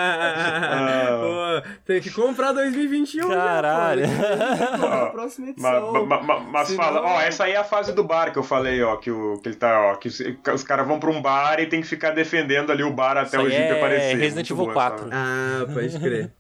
[1.21, 4.05] Pô, tem que comprar 2021 Caralho.
[4.07, 4.79] já, pô.
[4.79, 6.07] Comprar a próxima Mas, edição.
[6.07, 8.43] ma- ma- mas Senão- fala, ó, essa aí é a fase do bar que eu
[8.43, 10.21] falei, ó, que, o, que ele tá, ó, que os,
[10.55, 13.39] os caras vão pra um bar e tem que ficar defendendo ali o bar até
[13.39, 14.17] o Jeep é aparecer.
[14.17, 15.07] Resident Evil boa 4.
[15.07, 16.31] essa- Ah, pode crer.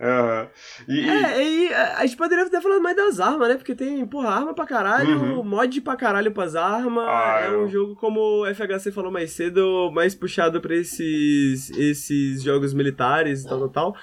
[0.00, 0.48] Aham.
[0.88, 3.54] E, e- É, e a a gente poderia ter falado mais das armas, né?
[3.56, 5.44] Porque tem, porra, arma pra caralho, Uhum.
[5.44, 7.04] mod pra caralho pras armas.
[7.08, 11.70] Ah, é eu- um jogo, como o FHC falou mais cedo, mais puxado pra esses,
[11.70, 13.96] esses jogos militares e tal, tal, tal.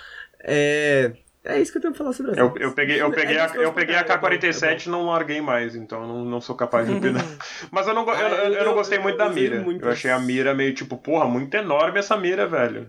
[0.44, 1.12] É.
[1.44, 3.42] É isso que eu tenho pra falar sobre as eu, eu peguei, eu peguei, É
[3.42, 6.88] a, eu peguei a caralho, K-47 e não larguei mais, então não, não sou capaz
[6.88, 7.26] de opinar.
[7.72, 9.66] Mas eu não, eu, Ah, eu, eu não gostei muito da mira.
[9.82, 12.88] Eu achei a mira meio tipo, porra, muito enorme essa mira, velho.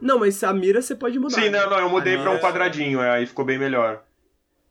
[0.00, 1.34] Não, mas a mira você pode mudar.
[1.40, 1.60] Sim, né?
[1.60, 4.02] não, não, eu mudei A pra um mira- quadradinho, é, aí ficou bem melhor.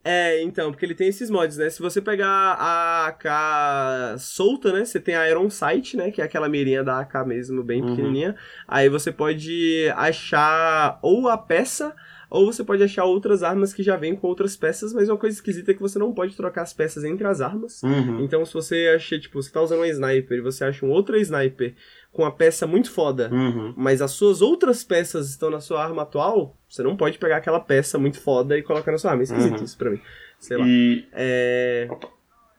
[0.06, 1.70] É, então, porque ele tem esses mods, né?
[1.70, 4.84] Se você pegar a AK solta, né?
[4.84, 6.10] Você tem a Iron Sight, né?
[6.10, 7.88] Que é aquela mirinha da AK mesmo, bem Uhum.
[7.88, 8.36] pequenininha.
[8.68, 11.94] Aí você pode achar ou a peça,
[12.28, 15.36] ou você pode achar outras armas que já vêm com outras peças, mas uma coisa
[15.36, 17.82] esquisita é que você não pode trocar as peças entre as armas.
[17.82, 18.20] Uhum.
[18.24, 21.16] Então, se você acha, tipo, você tá usando uma sniper e você acha um outro
[21.16, 21.74] sniper
[22.14, 23.74] com a peça muito foda, Uhum.
[23.76, 27.60] mas as suas outras peças estão na sua arma atual, você não pode pegar aquela
[27.60, 29.22] peça muito foda e colocar na sua arma.
[29.22, 29.64] É esquisito Uhum.
[29.64, 30.00] isso pra mim.
[30.38, 30.64] Sei lá.
[30.66, 31.88] E, É.
[31.90, 32.08] Opa.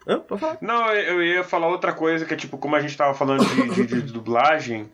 [0.07, 0.19] Hã?
[0.19, 0.57] Pode falar?
[0.61, 3.43] Não, eu eu ia falar outra coisa que é tipo, como a gente tava falando
[3.73, 4.91] de, de- de dublagem,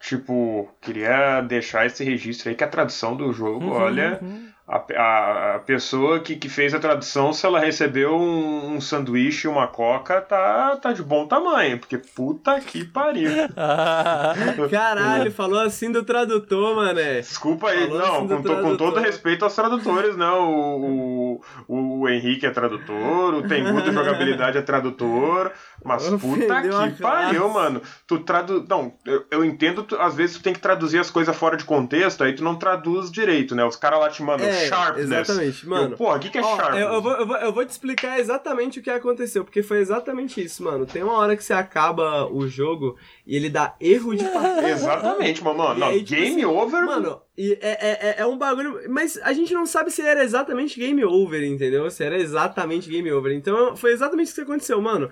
[0.00, 4.48] tipo, queria deixar esse registro aí que a tradução do jogo, Uhum, olha, uhum.
[4.66, 9.50] A, a, pessoa que, que fez a tradução, se ela recebeu um, um sanduíche e
[9.50, 13.30] uma coca, tá, tá de bom tamanho, porque puta que pariu.
[13.56, 14.32] Ah,
[14.70, 17.20] Caralho, falou assim do tradutor, mané.
[17.20, 20.30] Desculpa aí, Falou não, assim com, to- com todo respeito aos tradutores, né?
[20.30, 25.52] O, o, o Henrique é tradutor, o Tengu do Jogabilidade é tradutor,
[25.84, 27.80] mas puta que pariu, mano.
[28.06, 28.64] Tu tradu...
[28.68, 31.64] Não, eu, eu entendo, tu- às vezes tu tem que traduzir as coisas fora de
[31.64, 33.64] contexto, aí tu não traduz direito, né?
[33.64, 35.10] Os caras lá te mandam É, sharpness.
[35.10, 35.92] exatamente, mano.
[35.92, 36.82] Eu, Porra, o que, que é Ó, sharpness?
[36.86, 40.42] eu, vou, eu, vou, eu vou te explicar exatamente o que aconteceu, porque foi exatamente
[40.42, 40.86] isso, mano.
[40.86, 42.96] Tem uma hora que você acaba o jogo
[43.26, 44.70] e ele dá erro de partida.
[44.70, 45.74] Exatamente, mano.
[45.74, 46.84] Não, aí, tipo game assim, over.
[46.84, 48.80] Mano, e é, é, é- é um bagulho.
[48.88, 51.90] Mas a gente não sabe se era exatamente game over, entendeu?
[51.90, 53.32] Se era exatamente game over.
[53.32, 55.10] Então foi exatamente isso que aconteceu, mano.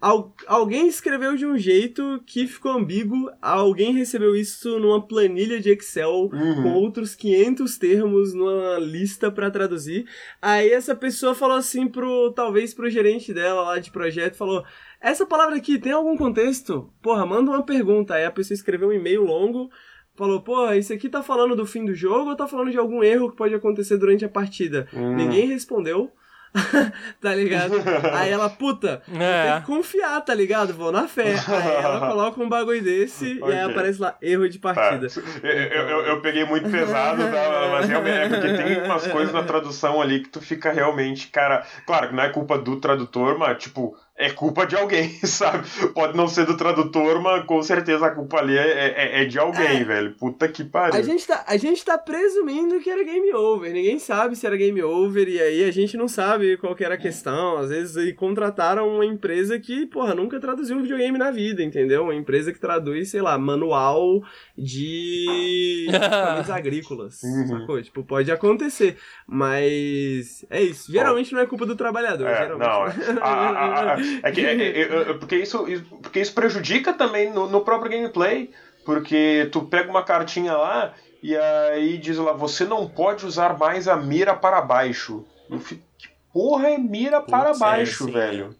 [0.00, 5.70] Al- alguém escreveu de um jeito que ficou ambíguo, alguém recebeu isso numa planilha de
[5.70, 6.62] Excel Uhum.
[6.62, 10.04] com outros 500 termos numa lista pra traduzir.
[10.42, 14.62] Aí essa pessoa falou assim pro, talvez pro gerente dela lá de projeto, falou:
[15.00, 16.90] "Essa palavra aqui tem algum contexto?
[17.00, 18.14] Porra, manda uma pergunta".
[18.14, 19.70] Aí a pessoa escreveu um e-mail longo,
[20.14, 23.02] falou: "Pô, isso aqui tá falando do fim do jogo ou tá falando de algum
[23.02, 24.86] erro que pode acontecer durante a partida?".
[24.92, 25.16] Hum.
[25.16, 26.10] Ninguém respondeu.
[27.20, 27.74] tá ligado?
[28.12, 29.60] Aí ela, puta, tem é.
[29.60, 30.72] que confiar, tá ligado?
[30.72, 31.34] Vou na fé.
[31.48, 33.52] Aí ela coloca um bagulho desse e Ok.
[33.54, 34.72] aí aparece lá, erro de Tá.
[34.74, 35.06] partida.
[35.42, 37.68] Eu, eu, eu- eu peguei muito pesado, tá?
[37.72, 41.64] mas realmente é porque tem umas coisas na tradução ali que tu fica realmente, cara.
[41.86, 45.66] Claro que não é culpa do tradutor, mas tipo, é culpa de alguém, sabe?
[45.92, 48.62] Pode não ser do tradutor, mas com certeza a culpa ali é,
[48.96, 49.84] é, é de alguém, É.
[49.84, 50.12] velho.
[50.16, 50.94] Puta que pariu.
[50.98, 53.72] A gente, tá, a gente tá presumindo que era game over.
[53.72, 56.94] Ninguém sabe se era game over, e aí a gente não sabe qual que era
[56.94, 57.56] a questão.
[57.58, 62.04] Às vezes aí contrataram uma empresa que, porra, nunca traduziu um videogame na vida, entendeu?
[62.04, 64.22] Uma empresa que traduz, sei lá, manual
[64.56, 67.20] de equipamentos agrícolas.
[67.22, 67.46] Uhum.
[67.48, 67.82] Sacou?
[67.82, 68.96] Tipo, pode acontecer.
[69.26, 70.90] Mas é isso.
[70.92, 72.26] Geralmente não é culpa do trabalhador.
[72.28, 72.68] É, geralmente.
[72.68, 75.64] não, é, a- a- a- é que, é- é- é- é- porque, isso,
[76.02, 78.50] porque isso prejudica também no, no próprio gameplay,
[78.84, 83.88] porque tu pega uma cartinha lá e aí diz lá, você não pode usar mais
[83.88, 85.24] a mira para baixo.
[85.50, 88.12] Eu fico, que porra é mira para Putz, é, baixo, sim.
[88.12, 88.56] velho?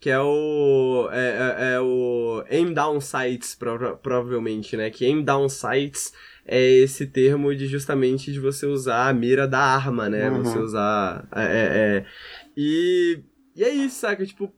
[0.00, 1.08] Que é o.
[1.12, 4.90] É, é- é o aim down sights, prova- provavelmente, né?
[4.90, 6.12] Que aim down sights
[6.46, 10.28] é esse termo de justamente de você usar a mira da arma, né?
[10.28, 10.44] Uhum.
[10.44, 11.26] Você usar.
[11.34, 12.04] É, é, é.
[12.54, 13.22] E.
[13.54, 14.24] E é isso, saca?
[14.26, 14.52] Tipo,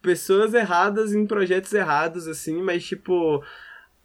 [0.00, 3.42] pessoas erradas em projetos errados, assim, mas tipo.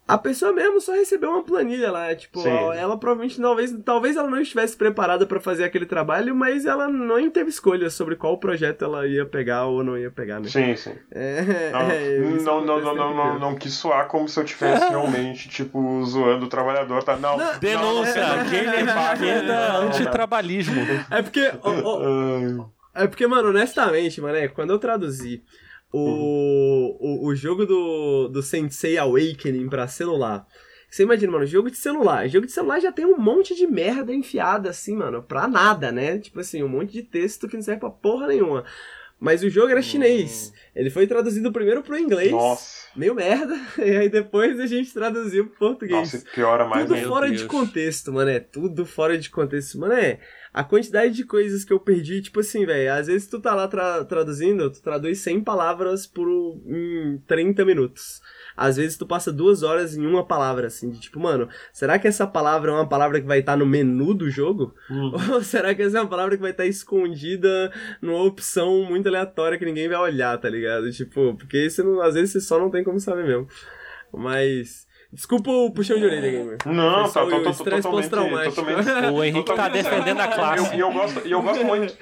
[0.06, 2.50] a pessoa mesmo só recebeu uma planilha lá, tipo, Sim.
[2.50, 7.30] ela provavelmente talvez, talvez ela não estivesse preparada pra fazer aquele trabalho, mas ela não
[7.30, 10.48] teve escolha sobre qual projeto ela ia pegar ou não ia pegar, né?
[10.48, 10.94] Sim, sim.
[11.10, 14.86] É, Não, é, não, não, não, não, não, não quis soar como se eu tivesse
[14.90, 17.16] realmente, tipo, zoando o trabalhador, tá?
[17.16, 17.38] Não.
[17.38, 19.88] Não, Denúncia, não, gamer de não, esquerda não, não.
[19.88, 20.82] antitrabalhismo.
[21.10, 25.42] É porque, ó, Ai, é porque, mano, honestamente, mano, é, quando eu traduzi
[25.92, 30.46] o, o, o jogo do, do Sensei Awakening pra celular,
[30.94, 32.28] você imagina, mano, jogo de celular.
[32.28, 36.18] Jogo de celular já tem um monte de merda enfiada, assim, mano, pra nada, né?
[36.18, 38.64] Tipo assim, um monte de texto que não serve pra porra nenhuma.
[39.18, 40.52] Mas o jogo era chinês.
[40.72, 42.88] Ele foi traduzido primeiro pro inglês, Nossa.
[42.94, 46.12] meio merda, e aí depois a gente traduziu pro português.
[46.12, 47.40] Nossa, piora mais tudo fora Deus.
[47.40, 48.30] de contexto, mano.
[48.30, 49.78] É tudo fora de contexto.
[49.78, 50.20] Mano, é.
[50.54, 52.92] A quantidade de coisas que eu perdi, tipo assim, velho.
[52.92, 56.28] Às vezes tu tá lá tra- traduzindo, tu traduz 100 palavras por
[56.64, 58.20] em 30 minutos.
[58.56, 62.06] Às vezes tu passa duas horas em uma palavra, assim, de tipo, mano, será que
[62.06, 64.72] essa palavra é uma palavra que vai estar no menu do jogo?
[64.88, 65.10] Hum.
[65.34, 69.58] Ou será que essa é uma palavra que vai estar escondida numa opção muito aleatória
[69.58, 70.88] que ninguém vai olhar, tá ligado?
[70.92, 71.66] Tipo, porque
[72.04, 73.48] às vezes você só não tem como saber mesmo.
[74.12, 74.86] Mas.
[75.14, 76.58] Desculpa o puxão de orelha, gamer.
[76.66, 79.12] Não, tá só tô, o tô, estresse totalmente, pós-traumático.
[79.12, 80.64] O Henrique tá defendendo a classe.
[80.64, 81.96] E eu, e eu gosto, e eu gosto muito.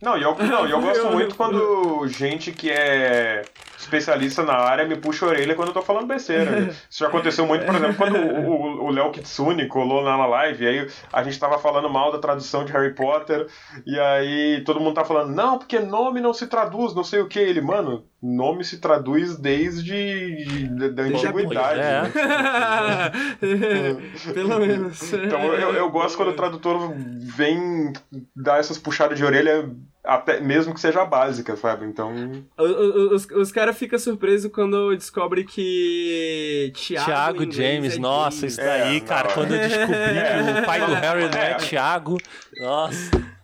[0.00, 3.42] Não, e eu, não, e eu gosto muito quando gente que é
[3.78, 6.70] especialista na área me puxa a orelha quando eu tô falando besteira.
[6.90, 10.86] Isso já aconteceu muito, por exemplo, quando o- Léo Kitsune colou na live, e aí
[11.12, 13.46] a gente tava falando mal da tradução de Harry Potter,
[13.86, 17.28] e aí todo mundo tá falando, não, porque nome não se traduz, não sei o
[17.28, 17.38] que.
[17.38, 21.80] Ele, mano, nome se traduz desde de- da antiguidade.
[21.80, 22.02] É.
[22.02, 22.10] né?
[24.34, 25.12] Pelo menos.
[25.12, 27.92] Então eu, eu gosto quando o tradutor vem
[28.34, 29.68] dar essas puxadas de orelha,
[30.06, 31.84] até, mesmo que seja básica, sabe?
[31.86, 32.12] Então.
[32.56, 37.96] O- o- Os, os caras ficam surpresos quando descobrem que Thiago, Thiago em inglês James,
[37.96, 41.28] é nossa, isso daí, É, cara, não, quando eu descobri que o pai do Harry
[41.28, 41.54] não é É.
[41.54, 42.16] Thiago,
[42.58, 43.35] nossa.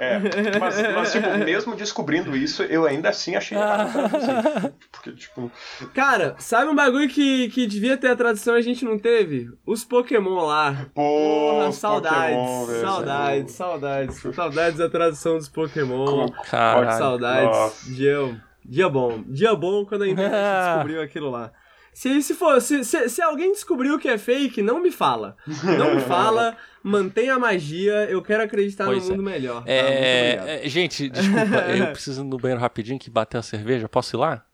[0.00, 0.18] É.
[0.58, 3.98] Mas, mas, tipo, mesmo descobrindo isso, eu ainda assim achei errado.
[3.98, 4.72] assim.
[4.90, 5.50] Porque, tipo.
[5.94, 9.50] Cara, sabe um bagulho que, que devia ter a tradução e a gente não teve?
[9.66, 10.86] Os Pokémon lá.
[10.94, 12.80] Pô, Porra, os saudades, Pokémon, velho.
[12.80, 16.28] saudades, saudades, saudades da tradução dos Pokémon.
[16.50, 16.98] Caralho.
[16.98, 17.44] Saudades.
[17.46, 17.92] Nossa.
[17.92, 19.22] Dia, dia bom.
[19.26, 21.52] Dia bom quando a internet descobriu aquilo lá.
[21.92, 25.36] Se, se, for, se, se, se alguém descobriu que é fake, não me fala.
[25.76, 29.16] Não me fala, mantenha a magia, eu quero acreditar Pois no é.
[29.16, 29.64] mundo melhor.
[29.64, 29.70] tá?
[29.70, 33.88] É, é, gente, desculpa, eu preciso ir no banheiro rapidinho que bateu a cerveja.
[33.88, 34.44] Posso ir lá?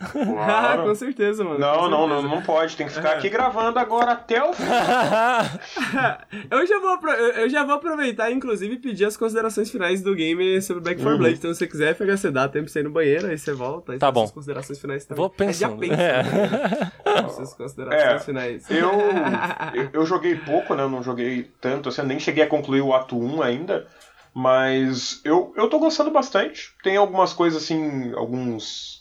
[0.00, 0.82] Ah, Claro.
[0.88, 1.58] com certeza, mano.
[1.58, 2.22] Não, com não, certeza.
[2.28, 2.76] não, não pode.
[2.76, 4.62] Tem que ficar aqui gravando agora até o fim.
[6.50, 6.98] eu, já vou,
[7.36, 11.12] eu já vou aproveitar, inclusive, e pedir as considerações finais do game sobre Back 4
[11.12, 11.18] Uhum.
[11.18, 11.34] Blood.
[11.36, 13.92] Então, se você quiser, FH, você dá tempo pra ir no banheiro, aí você volta.
[13.92, 14.24] Aí Tá bom.
[14.24, 15.22] As considerações finais também.
[15.22, 15.78] Vou É, já pensando.
[15.80, 16.22] pensa, É.
[16.22, 16.92] né?
[17.04, 18.70] As suas considerações É, finais.
[18.70, 18.90] Eu,
[19.74, 20.82] eu, eu joguei pouco, né?
[20.82, 23.86] Eu não joguei tanto, assim, eu nem cheguei a concluir o ato 1 ainda.
[24.32, 26.72] Mas eu, eu tô gostando bastante.
[26.84, 28.99] Tem algumas coisas assim, alguns.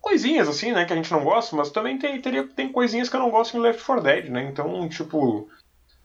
[0.00, 3.16] Coisinhas assim, né, que a gente não gosta, mas também tem, teria, tem coisinhas que
[3.16, 4.48] eu não gosto em Left 4 Dead, né?
[4.50, 5.48] Então, tipo.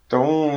[0.06, 0.56] Então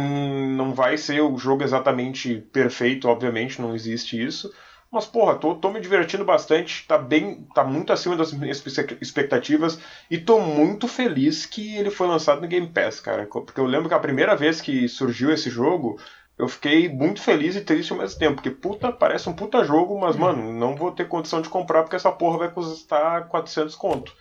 [0.57, 4.53] não vai ser o jogo exatamente perfeito, obviamente, não existe isso.
[4.91, 7.47] Mas, porra, tô, tô me divertindo bastante, tá bem.
[7.55, 8.63] tá muito acima das minhas
[9.01, 9.79] expectativas.
[10.11, 13.27] E tô muito feliz que ele foi lançado no Game Pass, cara.
[13.27, 15.99] Porque eu lembro que a primeira vez que surgiu esse jogo,
[16.39, 18.35] eu fiquei muito feliz e triste ao mesmo tempo.
[18.37, 21.97] Porque, puta, parece um puta jogo, mas, mano, não vou ter condição de comprar porque
[21.97, 24.13] essa porra vai custar 400 conto.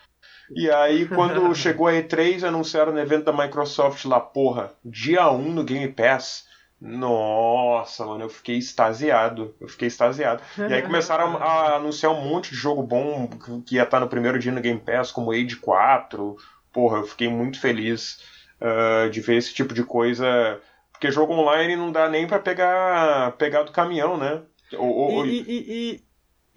[0.55, 5.51] E aí, quando chegou a E3, anunciaram no evento da Microsoft lá, porra, dia 1
[5.51, 6.45] no Game Pass.
[6.79, 9.55] Nossa, mano, eu fiquei extasiado.
[9.59, 10.41] Eu fiquei extasiado.
[10.57, 13.27] E aí começaram a, anunciar um monte de jogo bom
[13.65, 16.35] que- ia estar no primeiro dia no Game Pass, como Age 4.
[16.71, 18.19] Porra, eu fiquei muito feliz
[18.61, 20.59] ah, de ver esse tipo de coisa.
[20.95, 24.41] Porque jogo online não dá nem pra pegar, pegar do caminhão, né?
[24.77, 26.05] Ou, ou- E, e, e, e-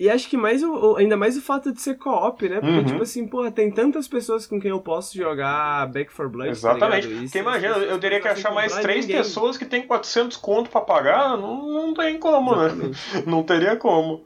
[0.01, 2.61] e acho que mais o, ainda mais o fato de ser co-op, né?
[2.61, 2.85] Porque, Uhum.
[2.85, 6.51] tipo assim, porra, tem tantas pessoas com quem eu posso jogar Back 4 Blood.
[6.51, 7.09] Exatamente.
[7.09, 7.15] Tá?
[7.15, 9.17] E Porque imagina, eu teria que achar mais três ninguém.
[9.21, 12.67] pessoas que tem 400 conto pra pagar, não, não tem como, né?
[12.67, 12.99] Exatamente.
[13.29, 14.25] Não teria como.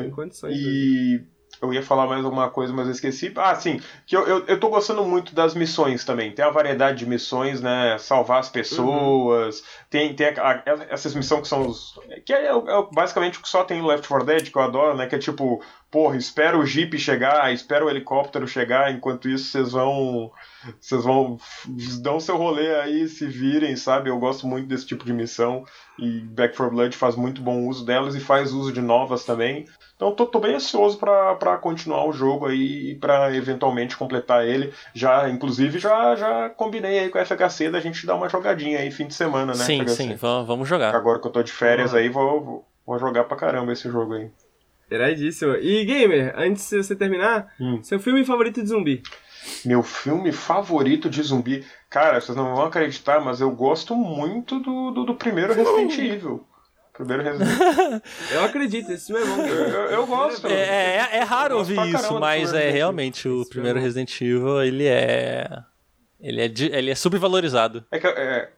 [0.00, 0.56] Sem condições.
[0.56, 1.24] né?
[1.62, 3.32] Eu ia falar mais alguma coisa, mas eu esqueci.
[3.36, 6.34] Ah, sim, que eu, eu, eu tô gostando muito das missões também.
[6.34, 7.96] Tem a variedade de missões, né?
[7.98, 9.62] Salvar as pessoas.
[9.88, 11.94] Tem, tem a- a- essas missões que são os.
[12.26, 12.52] Que é, é
[12.92, 15.06] basicamente o que só tem Left 4 Dead, que eu adoro, né?
[15.06, 15.62] Que é tipo,
[15.92, 20.32] porra, espera o Jeep chegar, espera o helicóptero chegar, enquanto isso vocês vão.
[20.80, 21.36] Vocês vão.
[22.00, 24.08] dão seu rolê aí, se virem, sabe?
[24.08, 25.64] Eu gosto muito desse tipo de missão.
[25.98, 29.66] E Back 4 Blood faz muito bom uso delas e faz uso de novas também.
[29.94, 34.72] Então tô, tô bem ansioso para continuar o jogo aí e para eventualmente completar ele.
[34.94, 38.90] Já, inclusive, já, já combinei aí com a FHC da gente dar uma jogadinha aí
[38.90, 39.64] fim de semana, né?
[39.64, 39.94] Sim, FHC?
[39.94, 40.94] sim, vamos jogar.
[40.94, 44.30] Agora que eu tô de férias aí, vou, vou jogar pra caramba esse jogo aí.
[44.94, 45.54] Iradíssimo.
[45.56, 47.82] E, Gamer, antes de você terminar, hum.
[47.82, 49.02] seu filme favorito de zumbi?
[49.64, 51.64] Meu filme favorito de zumbi.
[51.90, 56.46] Cara, vocês não vão acreditar, mas eu gosto muito do, do, do primeiro Resident Evil.
[56.92, 57.50] Primeiro Resident
[58.30, 59.42] Eu acredito, esse filme é bom.
[59.42, 60.46] Eu, eu, eu gosto.
[60.46, 64.86] É, é, é raro ouvir isso, mas é realmente o primeiro é Resident Evil, ele
[64.86, 65.48] é.
[66.20, 67.84] Ele é, ele é subvalorizado.
[67.90, 68.06] É que.
[68.06, 68.50] É,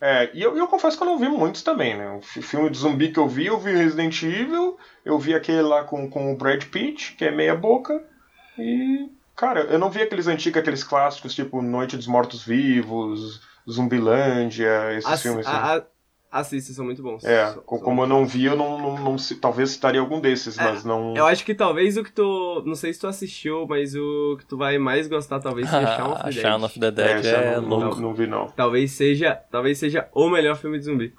[0.00, 2.10] é, e eu, eu confesso que eu não vi muitos também, né?
[2.10, 5.84] O filme de zumbi que eu vi, eu vi Resident Evil, eu vi aquele lá
[5.84, 8.02] com, com o Brad Pitt, que é meia boca,
[8.58, 9.08] e.
[9.36, 15.22] Cara, eu não vi aqueles antigos, aqueles clássicos, tipo Noite dos Mortos-Vivos, Zumbilândia, esses As,
[15.22, 15.56] filmes assim.
[15.56, 15.82] A, a
[16.34, 17.22] Assista, são muito bons.
[17.24, 20.64] É, são, como eu não vi, eu não, não, não, talvez citaria algum desses, é,
[20.64, 21.14] mas não.
[21.14, 22.60] Eu acho que talvez o que tu.
[22.66, 26.12] Não sei se tu assistiu, mas o que tu vai mais gostar talvez seja Shaun
[26.12, 26.42] of the Dead.
[26.42, 27.94] Shaun of the Dead é, é não, louco.
[27.94, 28.48] Não, não, vi, não.
[28.48, 31.14] Talvez seja, talvez seja o melhor filme de zumbi.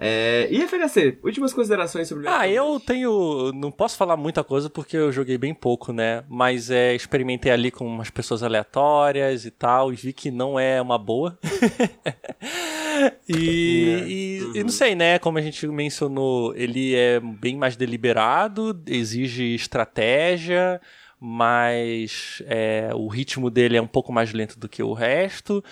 [0.00, 3.50] É, e FHC, últimas considerações sobre Ah, eu tenho.
[3.54, 6.24] Não posso falar muita coisa porque eu joguei bem pouco, né?
[6.28, 10.80] Mas é, experimentei ali com umas pessoas aleatórias e tal, e vi que não é
[10.80, 11.38] uma boa.
[13.28, 14.56] e, e, uhum.
[14.56, 15.18] e, não sei, né?
[15.18, 20.80] Como a gente mencionou, ele é bem mais deliberado, exige estratégia
[21.20, 25.64] mas é, o ritmo dele é um pouco mais lento do que o resto.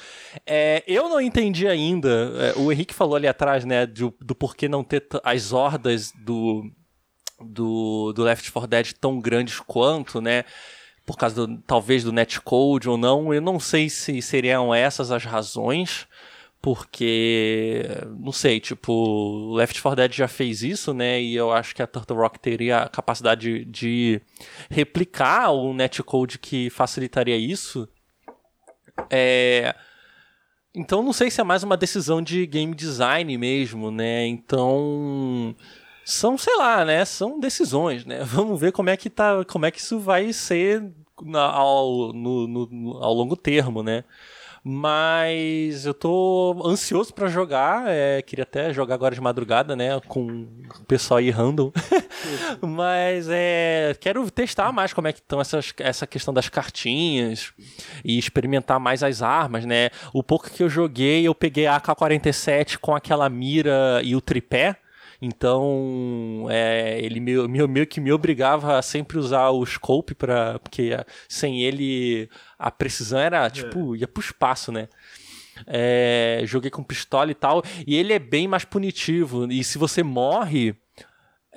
[0.44, 4.68] É, eu não entendi ainda, é, o Henrique falou ali atrás, né, do, do porquê
[4.68, 6.68] não ter as hordas do,
[7.40, 10.44] do, do Left 4 Dead tão grandes quanto, né?
[11.04, 15.24] Por causa do, talvez do netcode ou não, eu não sei se seriam essas as
[15.24, 16.08] razões
[16.66, 17.86] porque
[18.18, 21.22] não sei, tipo, Left 4 Dead já fez isso, né?
[21.22, 24.20] E eu acho que a Turtle Rock teria a capacidade de,
[24.68, 27.88] replicar o netcode que facilitaria isso.
[29.08, 29.76] É...
[30.74, 34.26] Então não sei se é mais uma decisão de game design mesmo, né?
[34.26, 35.54] Então
[36.04, 37.04] são, sei lá, né?
[37.04, 38.24] São decisões, né?
[38.26, 40.82] Vamos ver como é que tá, como é que isso vai ser
[41.32, 44.02] ao, no, no, ao longo termo, né?
[44.68, 47.84] Mas eu tô ansioso para jogar.
[47.86, 50.00] É, queria até jogar agora de madrugada, né?
[50.08, 50.26] Com
[50.80, 51.70] o pessoal aí random.
[52.60, 57.52] Mas é, quero testar mais como é que estão essas, essa questão das cartinhas
[58.04, 59.90] e experimentar mais as armas, né?
[60.12, 64.80] O pouco que eu joguei, eu peguei a AK-47 com aquela mira e o tripé.
[65.20, 70.58] Então, é, ele meio, meio, meio que me obrigava a sempre usar o scope, pra,
[70.58, 70.90] porque
[71.28, 72.28] sem ele
[72.58, 73.50] a precisão era, é.
[73.50, 74.88] tipo, ia pro espaço, né?
[75.66, 79.50] É, joguei com pistola e tal, e ele é bem mais punitivo.
[79.50, 80.76] E se você morre,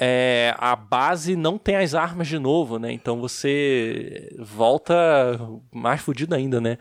[0.02, 2.90] é, a base não tem as armas de novo, né?
[2.94, 4.96] Então você volta
[5.74, 6.78] mais fudido ainda, né?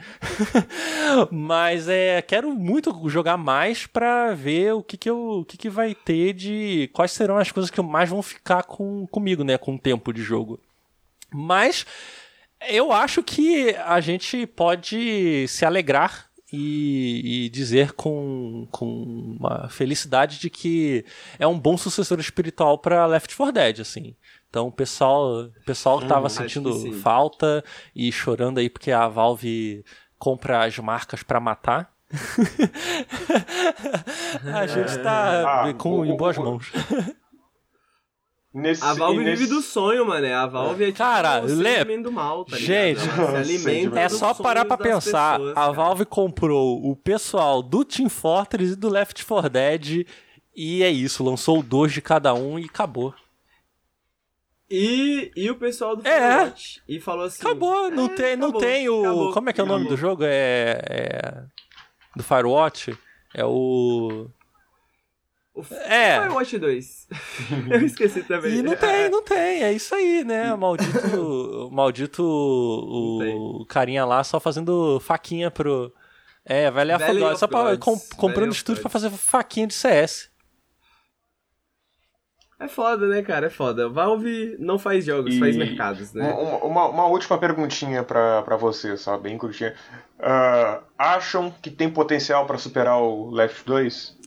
[1.32, 5.68] Mas é, quero muito jogar mais para ver o que que, eu, o que que
[5.68, 9.58] vai ter de quais serão as coisas que mais vão ficar com, comigo, né?
[9.58, 10.60] Com o tempo de jogo.
[11.34, 11.84] Mas
[12.66, 20.38] eu acho que a gente pode se alegrar e, e, dizer com, com uma felicidade
[20.38, 21.04] de que
[21.38, 24.16] é um bom sucessor espiritual para Left 4 Dead, assim.
[24.48, 27.62] Então o pessoal, o pessoal hum, tava sentindo falta
[27.94, 29.84] e chorando aí porque a Valve
[30.18, 31.92] compra as marcas para matar.
[34.54, 36.72] a gente tá ah, com, o, em boas mãos.
[38.52, 39.42] Nesse, a Valve nesse...
[39.42, 40.26] vive do sonho, mano.
[40.26, 42.02] A Valve é tipo Cara, le...
[42.02, 43.00] do mal, tá Gente,
[43.94, 45.38] é só parar pra pensar.
[45.38, 50.06] Pessoas, a Valve comprou o pessoal do Team Fortress e do Left 4 Dead
[50.60, 53.14] e é isso, lançou dois de cada um e acabou.
[54.68, 56.52] E, e o pessoal do é.
[56.88, 59.00] e falou assim: Acabou, não, é, tem, acabou, não tem o.
[59.00, 60.24] Acabou, como é que é o nome do jogo?
[60.24, 61.42] É, é.
[62.16, 62.98] Do Firewatch?
[63.32, 64.26] É o.
[65.58, 66.20] O é.
[66.20, 67.08] Firewatch 2.
[67.70, 68.58] eu esqueci também.
[68.58, 69.64] E não tem, não tem.
[69.64, 70.54] É isso aí, né?
[70.56, 71.68] Maldito.
[71.72, 75.92] maldito o, o carinha lá só fazendo faquinha pro.
[76.44, 77.38] É, vai ler a foto.
[77.38, 80.30] Só pra, com, comprando estúdio pra fazer faquinha de CS.
[82.60, 83.46] É foda, né, cara?
[83.46, 83.88] É foda.
[83.88, 86.32] Valve não faz jogos, e faz mercados, né?
[86.32, 89.74] Uma, uma, uma, última perguntinha pra, pra você, só bem curtinha.
[90.18, 94.17] Uh, acham que tem potencial para superar o Left 2?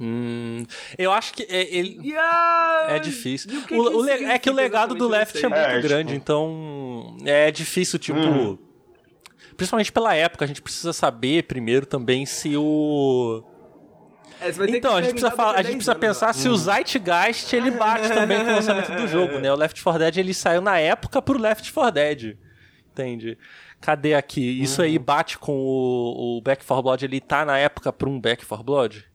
[0.00, 0.64] Hum,
[0.96, 2.94] eu acho que é, ele Yeah!
[2.94, 3.50] é difícil.
[3.50, 5.60] O que O- que o é que o legado do Left é muito?
[5.60, 8.18] É, grande, tipo- então é difícil, tipo.
[8.20, 8.58] Hum.
[9.56, 13.42] Principalmente pela época, a gente precisa saber primeiro também se o.
[14.40, 16.18] É, você vai ter Então, que a gente precisa, falar, a gente precisa 10 anos,
[16.20, 19.52] pensar se o Zeitgeist ele bate também com o lançamento do jogo, né?
[19.52, 22.36] O Left 4 Dead ele saiu na época pro Left 4 Dead.
[22.92, 23.36] Entende?
[23.80, 24.62] Cadê aqui?
[24.62, 28.20] Isso aí bate com o, o Back 4 Blood, ele tá na época pra um
[28.20, 29.07] Back 4 Blood?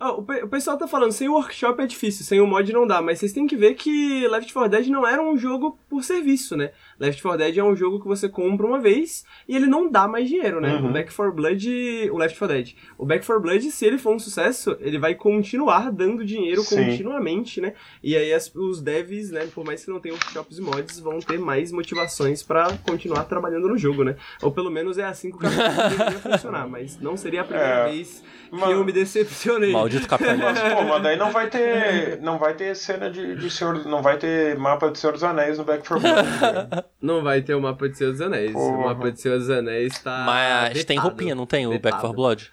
[0.00, 2.72] Ah, o, pe- o pessoal tá falando, sem o workshop é difícil, sem o mod
[2.72, 5.76] não dá, mas vocês têm que ver que Left 4 Dead não era um jogo
[5.88, 6.70] por serviço, né?
[7.00, 10.08] Left 4 Dead é um jogo que você compra uma vez e ele não dá
[10.08, 10.74] mais dinheiro, né?
[10.76, 10.88] Uhum.
[10.88, 12.74] O Back 4 Blood, o Left 4 Dead.
[12.98, 16.76] O Back 4 Blood, se ele for um sucesso, ele vai continuar dando dinheiro Sim.
[16.86, 17.74] continuamente, né?
[18.02, 21.18] E aí as- os devs, né, por mais que não tenham workshops e mods, vão
[21.20, 24.16] ter mais motivações pra continuar trabalhando no jogo, né?
[24.42, 27.68] Ou pelo menos é assim que o capitalismo deveria funcionar, mas não seria a primeira
[27.72, 29.72] É, vez que mas- eu me decepcionei.
[29.72, 30.44] Maldito capitalismo.
[30.46, 32.18] Mas, pô, mas daí não vai ter.
[32.22, 33.84] Não vai ter cena de, de Senhor.
[33.86, 36.84] Não vai ter mapa de Senhor dos Anéis no Back 4 Blood.
[37.00, 38.50] Não vai ter o mapa de dos Anéis.
[38.50, 38.94] O Porra.
[38.94, 40.24] mapa de dos Anéis tá.
[40.26, 41.08] Mas tem vetado.
[41.08, 42.02] roupinha, não tem o Back Vetado.
[42.02, 42.52] 4 Blood?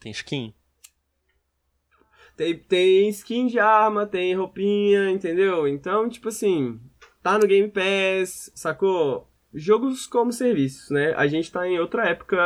[0.00, 0.54] Tem skin?
[2.36, 5.66] Tem, tem skin de arma, tem roupinha, entendeu?
[5.66, 6.78] Então, tipo assim,
[7.22, 9.28] tá no Game Pass, sacou?
[9.52, 11.14] Jogos como serviços, né?
[11.16, 12.36] A gente tá em outra época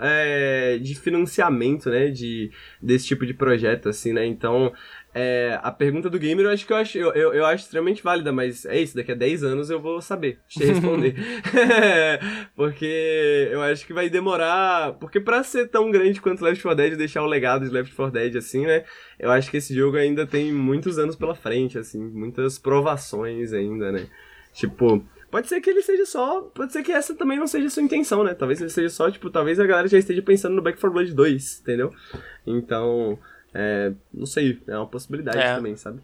[0.00, 2.08] é, de financiamento, né?
[2.08, 4.24] De, desse tipo de projeto, assim, né?
[4.26, 4.72] Então,
[5.14, 8.02] é, a pergunta do gamer eu acho que eu acho, eu, eu, eu acho extremamente
[8.02, 11.14] válida, mas é isso, daqui a 10 anos eu vou saber te responder.
[12.56, 14.94] porque eu acho que vai demorar.
[14.94, 18.12] Porque pra ser tão grande quanto Left 4 Dead, deixar o legado de Left 4
[18.12, 18.84] Dead assim, né?
[19.18, 23.92] Eu acho que esse jogo ainda tem muitos anos pela frente, assim, muitas provações ainda,
[23.92, 24.06] né?
[24.54, 26.40] Tipo, pode ser que ele seja só.
[26.40, 28.34] Pode ser que essa também não seja a sua intenção, né?
[28.34, 31.14] Talvez ele seja só, tipo, talvez a galera já esteja pensando no Back 4 Blood
[31.14, 31.92] 2, entendeu?
[32.46, 33.18] Então,
[33.54, 35.54] é, não sei, é uma possibilidade É.
[35.56, 36.00] também, sabe?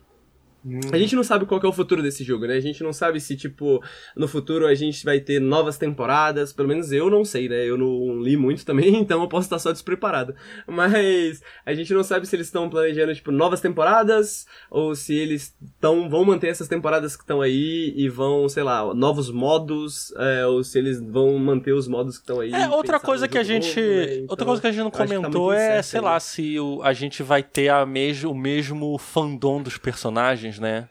[0.93, 2.55] A gente não sabe qual que é o futuro desse jogo, né?
[2.55, 3.83] A gente não sabe se, tipo,
[4.17, 6.53] no futuro a gente vai ter novas temporadas.
[6.53, 7.65] Pelo menos eu não sei, né?
[7.65, 10.35] Eu não li muito também, então eu posso estar só despreparado.
[10.67, 15.55] Mas a gente não sabe se eles estão planejando, tipo, novas temporadas ou se eles
[15.81, 20.47] tão, vão manter essas temporadas que estão aí e vão, sei lá, novos modos, é,
[20.47, 22.53] ou se eles vão manter os modos que estão aí.
[22.53, 23.81] É, outra coisa que a gente.
[23.81, 24.03] novo, né?
[24.23, 26.59] Outra Então, coisa que a gente não tá comentou muito é, incerto sei lá, se
[26.61, 30.89] o- a gente vai ter a mes o mesmo fandom dos personagens, né?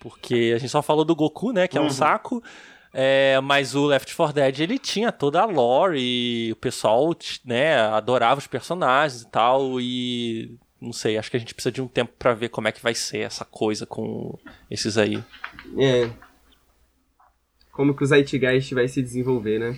[0.00, 1.68] Porque a gente só falou do Goku, né?
[1.68, 1.90] Que é um Uhum.
[1.90, 2.42] saco.
[2.92, 7.14] É, mas o Left 4 Dead ele tinha toda a lore e o pessoal,
[7.44, 9.80] né, adorava os personagens e tal.
[9.80, 12.72] E não sei, acho que a gente precisa de um tempo pra ver como é
[12.72, 14.36] que vai ser essa coisa com
[14.70, 15.22] esses aí.
[15.78, 16.10] É.
[17.72, 19.76] Como que o Zeitgeist vai se desenvolver, né?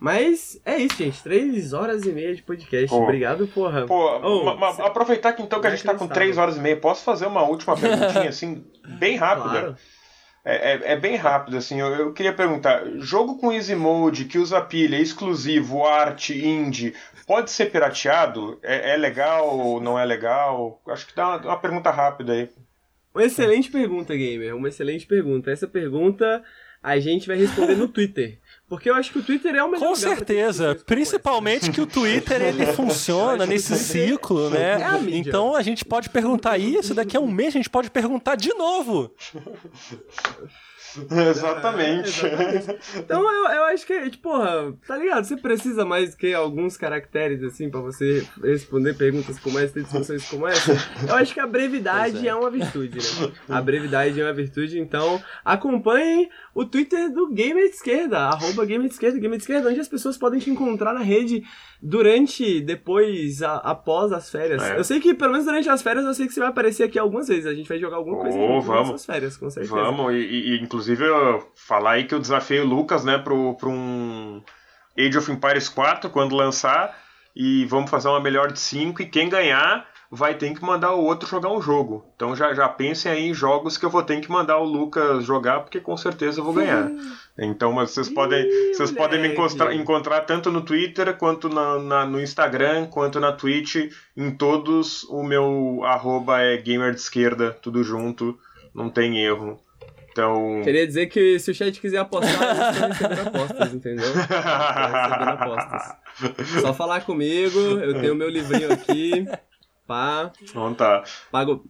[0.00, 1.22] Mas é isso, gente.
[1.22, 2.88] Três horas e meia de podcast.
[2.88, 3.02] Pô.
[3.02, 3.86] Obrigado, porra.
[3.86, 6.06] Pô, Oh, cê- aproveitar que então que a gente tá com.
[6.08, 8.64] 3 horas e meia, posso fazer uma última perguntinha, assim,
[8.98, 9.48] bem rápida?
[9.50, 9.76] Claro.
[10.48, 11.80] É, é, é bem rápido, assim.
[11.80, 16.94] Eu, eu queria perguntar: jogo com easy mode que usa pilha, exclusivo, arte, indie,
[17.26, 18.58] pode ser pirateado?
[18.62, 20.80] É, é legal ou não é legal?
[20.88, 22.48] Acho que dá uma, uma pergunta rápida aí.
[23.12, 24.54] Uma excelente pergunta, gamer.
[24.54, 25.50] Uma excelente pergunta.
[25.50, 26.44] Essa pergunta
[26.82, 28.38] a gente vai responder no Twitter.
[28.68, 32.42] Porque eu acho que o Twitter é o melhor Com certeza, principalmente que o Twitter
[32.42, 34.80] ele funciona nesse ciclo, né?
[34.80, 34.98] É a.
[34.98, 38.52] Então a gente pode perguntar isso, daqui a um mês a gente pode perguntar de
[38.54, 39.14] novo.
[41.30, 42.26] Exatamente.
[42.26, 42.98] É, exatamente.
[42.98, 45.24] Então eu, eu acho que, tipo, porra, tá ligado?
[45.24, 50.28] Você precisa mais que alguns caracteres, assim, pra você responder perguntas como essa, ter discussões
[50.28, 50.72] como essa.
[51.06, 52.30] Eu acho que a brevidade é.
[52.30, 52.34] é.
[52.34, 53.32] uma virtude, né?
[53.48, 58.88] A brevidade é uma virtude, então acompanhem o Twitter do Gamer de Esquerda, arroba Gamer
[58.88, 61.44] de Esquerda, Gamer de Esquerda, onde as pessoas podem te encontrar na rede
[61.88, 64.62] durante, depois, a- após as férias.
[64.62, 64.78] É.
[64.78, 66.98] Eu sei que, pelo menos durante as férias, eu sei que você vai aparecer aqui
[66.98, 67.46] algumas vezes.
[67.46, 68.90] A gente vai jogar alguma coisa Oh, durante vamos.
[68.94, 69.74] as férias, com certeza.
[69.74, 73.70] Vamos, e, e- inclusive eu falar aí que eu desafiei o Lucas, né, pro, pro
[73.70, 74.42] um
[74.98, 76.96] Age of Empires 4 quando lançar.
[77.38, 81.04] E vamos fazer uma melhor de 5 e quem ganhar vai ter que mandar o
[81.04, 82.06] outro jogar um jogo.
[82.16, 85.22] Então já, já pensem aí em jogos que eu vou ter que mandar o Lucas
[85.24, 86.88] jogar, porque com certeza eu vou ganhar.
[87.38, 92.06] Então mas vocês podem, vocês podem me encontrar, encontrar tanto no Twitter, quanto na, na-
[92.06, 93.76] no Instagram, quanto na Twitch.
[94.16, 98.38] Em todos o meu arroba é gamer de esquerda, tudo junto,
[98.74, 99.60] não tem erro.
[100.10, 100.62] Então.
[100.64, 104.06] Queria dizer que se o chat quiser apostar, recebendo apostas, entendeu?
[104.14, 105.96] Recebendo apostas.
[106.62, 109.26] Só falar comigo, eu tenho meu livrinho aqui.
[109.86, 111.04] Pá, Então tá.
[111.30, 111.64] pago.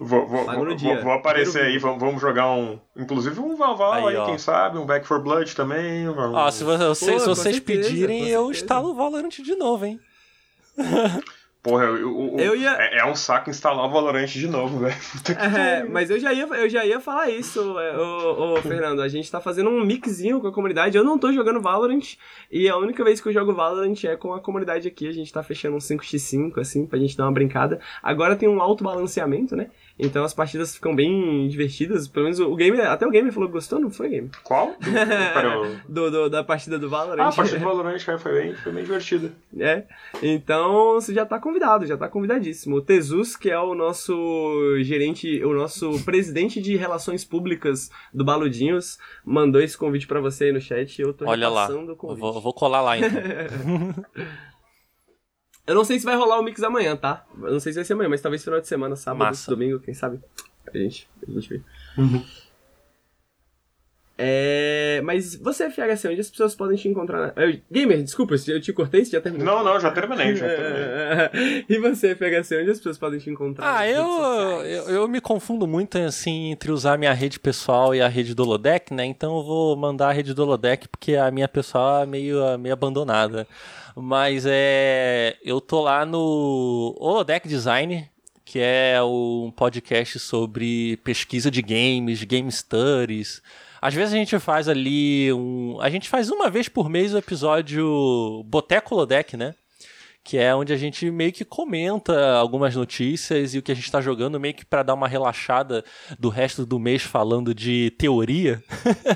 [0.00, 1.02] Vou, vou, Pago no vou- dia.
[1.02, 2.80] vou aparecer Primeiro aí, vamos, vamos jogar um.
[2.96, 6.06] Inclusive um Valval aí, Aí, quem sabe, um Back for Blood também.
[6.06, 6.34] Vamos...
[6.34, 10.00] Ó, se, você- Pô, se vocês certeza, pedirem, eu instalo o Valorant de novo, hein?
[11.62, 14.94] Porra, eu, eu, Eu ia- é, é um saco instalar o Valorant de novo, velho.
[15.58, 19.02] É, mas eu já ia, eu já ia falar isso, ô, ô, Fernando.
[19.02, 20.96] A gente tá fazendo um mixinho com a comunidade.
[20.96, 22.14] Eu não tô jogando Valorant.
[22.50, 25.08] E a única vez que eu jogo Valorant é com a comunidade aqui.
[25.08, 27.80] A gente tá fechando um 5x5, assim, pra gente dar uma brincada.
[28.02, 29.68] Agora tem um alto balanceamento, né?
[29.98, 32.06] Então as partidas ficam bem divertidas.
[32.06, 34.30] Pelo menos o game, até o game falou que gostou, não foi game?
[34.44, 34.74] Qual?
[34.80, 34.90] Do,
[35.40, 37.24] eu- Do, do- da partida do Valorant.
[37.24, 39.32] Ah, a partida do Valorant é, foi bem, foi bem divertida.
[39.58, 39.84] É.
[40.22, 42.76] Então você já tá convidado, já tá convidadíssimo.
[42.76, 44.14] O Tezus, que é o nosso
[44.82, 50.52] gerente, o nosso presidente de relações públicas do Baludinhos, mandou esse convite pra você aí
[50.52, 51.68] no chat e eu tô Olha lá.
[51.68, 52.20] o Eu convite.
[52.20, 53.08] vou, eu vou colar lá então.
[55.68, 57.24] Eu não sei se vai rolar o mix amanhã, tá?
[57.42, 59.50] Eu não sei se vai ser amanhã, mas talvez final de semana, sábado, Massa.
[59.50, 60.18] domingo, quem sabe?
[60.66, 61.60] A gente, a gente vê.
[64.20, 67.32] É, mas você, FHC, onde as pessoas podem te encontrar?
[67.36, 69.46] na- Eu- Gamer, desculpa, eu te cortei, você já terminou?
[69.46, 71.64] Não, não, já terminei, já terminei.
[71.68, 73.76] e você, FHC, onde as pessoas podem te encontrar?
[73.78, 74.06] Ah, eu,
[74.64, 78.42] eu, eu me confundo muito assim entre usar minha rede pessoal e a rede do
[78.42, 79.04] Holodeck, né?
[79.04, 82.72] Então eu vou mandar a rede do Holodeck porque a minha pessoal é meio, meio
[82.72, 83.46] abandonada.
[84.00, 85.36] Mas é.
[85.42, 88.08] Eu tô lá no Holodeck Design,
[88.44, 93.42] que é um podcast sobre pesquisa de games, game studies.
[93.82, 95.80] Às vezes a gente faz ali um.
[95.80, 99.54] A gente faz uma vez por mês o episódio Boteco Holodeck, né?
[100.28, 103.90] Que é onde a gente meio que comenta algumas notícias e o que a gente
[103.90, 105.82] tá jogando meio que para dar uma relaxada
[106.18, 108.62] do resto do mês falando de teoria.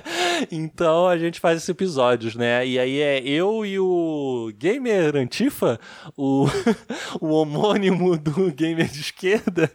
[0.50, 2.66] então a gente faz esses episódios, né?
[2.66, 5.78] E aí é eu e o Gamer Antifa,
[6.16, 6.46] o,
[7.20, 9.70] o homônimo do Gamer de esquerda.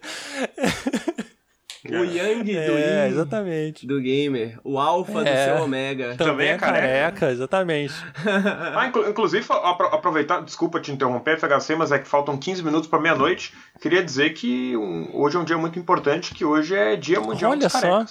[1.90, 3.88] O Yang do É, Yin, exatamente.
[3.88, 5.46] do gamer, o Alpha do É.
[5.46, 6.16] seu Omega.
[6.16, 7.30] Também é careca.
[7.32, 7.94] exatamente.
[8.76, 12.88] Ah, inclu- inclusive, apro- aproveitar, desculpa te interromper, FHC, mas é que faltam 15 minutos
[12.90, 13.54] para meia-noite.
[13.82, 17.52] Queria dizer que um- hoje é um dia muito importante, que hoje é Dia Mundial
[17.52, 18.06] Olha dos só.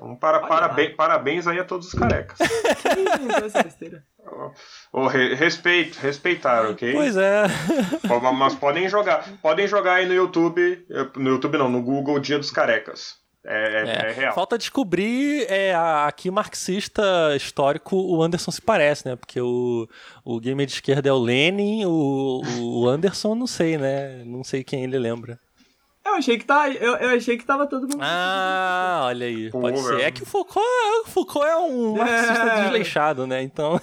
[0.00, 2.38] Então, para, parabéns, parabéns aí a todos os carecas.
[4.92, 6.92] Ô, re- respeito, respeitar, ok?
[6.92, 7.42] Pois é.
[8.34, 9.28] Mas podem jogar.
[9.42, 10.86] Podem jogar aí no YouTube.
[10.90, 13.16] eh, No YouTube não, no Google Dia dos Carecas.
[13.44, 14.34] É, é- é real.
[14.34, 17.02] Falta descobrir é, a, a que marxista
[17.36, 19.16] histórico o Anderson se parece, né?
[19.16, 19.88] Porque o,
[20.24, 24.22] o gamer de esquerda é o Lenin, o, o Anderson não sei, né?
[24.26, 25.38] Não sei quem ele lembra.
[26.08, 27.98] Eu achei que tá, eu, eu achei que tava todo mundo.
[28.00, 29.50] Ah, olha aí.
[29.50, 30.00] Pô, Pode ser.
[30.00, 30.66] É que o Foucault,
[31.04, 32.62] o Foucault é um marxista É.
[32.62, 33.42] desleixado, né?
[33.42, 33.80] Então.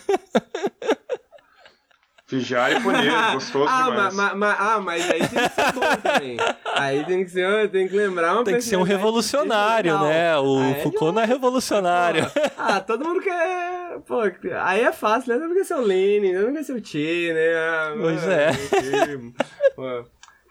[2.27, 4.15] Vigiar e punir, gostoso ah, demais.
[4.15, 6.37] ma, ma, ma- ah, mas aí tem que ser bom também.
[6.73, 10.35] Aí tem que ser, tem que lembrar uma Tem que ser um revolucionário, né?
[10.39, 12.25] O é Foucault não é revolucionário.
[12.33, 13.99] Pô, Ah, todo mundo quer.
[14.07, 14.21] Pô,
[14.63, 15.35] aí é fácil, né?
[15.39, 17.55] Todo mundo quer ser o Lenin, todo mundo quer ser o Che, né?
[17.55, 18.51] Ah, Pois mano, é.
[18.51, 19.33] que-
[19.75, 20.05] Pô,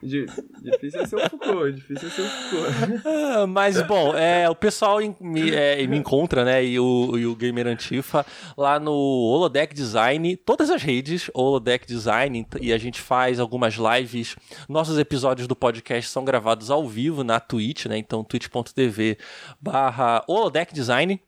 [0.04, 3.02] difícil é ser o Foucault, difícil é ser o Foucault.
[3.06, 6.64] Ah, Mas, bom, é, o pessoal me, é, me encontra, né?
[6.64, 8.24] E o, e o Gamer Antifa
[8.56, 14.36] lá no Holodeck Design, todas as redes, Holodeck Design, e a gente faz algumas lives.
[14.68, 17.98] Nossos episódios do podcast são gravados ao vivo na Twitch, né?
[17.98, 19.18] Então, twitch.tv
[19.60, 21.20] barra Holodeck Design.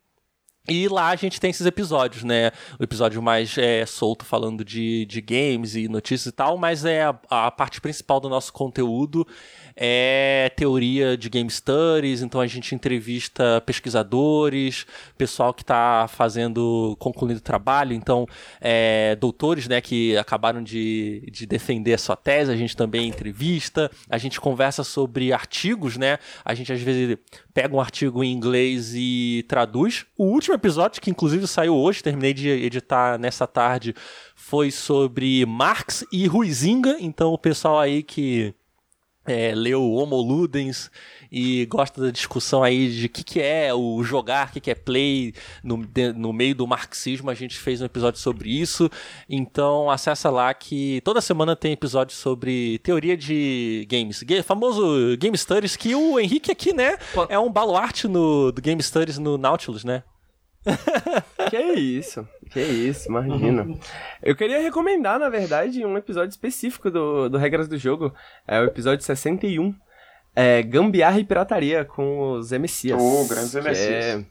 [0.69, 2.51] E lá a gente tem esses episódios, né?
[2.79, 7.05] O episódio mais é, solto falando de, de games e notícias e tal, mas é
[7.05, 9.27] a, a parte principal do nosso conteúdo
[9.77, 14.87] é teoria de game studies, então a gente entrevista pesquisadores,
[15.19, 18.27] pessoal que está fazendo, concluindo trabalho, então
[18.59, 23.91] é, doutores, né, que acabaram de, de defender a sua tese, a gente também entrevista,
[24.09, 27.19] a gente conversa sobre artigos, né, a gente às vezes
[27.53, 30.07] pega um artigo em inglês e traduz.
[30.17, 33.95] O último episódio, que inclusive saiu hoje, terminei de editar nessa tarde,
[34.35, 38.55] foi sobre Marx e Ruizinga, então o pessoal aí que
[39.27, 40.91] é, leu Homo Ludens
[41.31, 44.71] e gosta da discussão aí de o que, que é o jogar, o que, que
[44.71, 47.29] é play no, de- no meio do marxismo.
[47.29, 48.89] A gente fez um episódio sobre isso.
[49.29, 54.23] Então acessa lá que toda semana tem episódio sobre teoria de games.
[54.23, 56.97] Ga- famoso Game Studies, que o Henrique aqui, né,
[57.29, 60.03] é um baluarte no, do Game Studies no Nautilus, né?
[61.51, 63.67] Que isso, que isso, imagina.
[64.23, 68.15] Eu queria recomendar, na verdade, um episódio específico do, do Regras do Jogo.
[68.47, 69.75] É o episódio 61.
[70.35, 72.93] É Gambiarra e Pirataria com os MCs.
[72.93, 74.05] Ô, grandes MCs.
[74.05, 74.25] É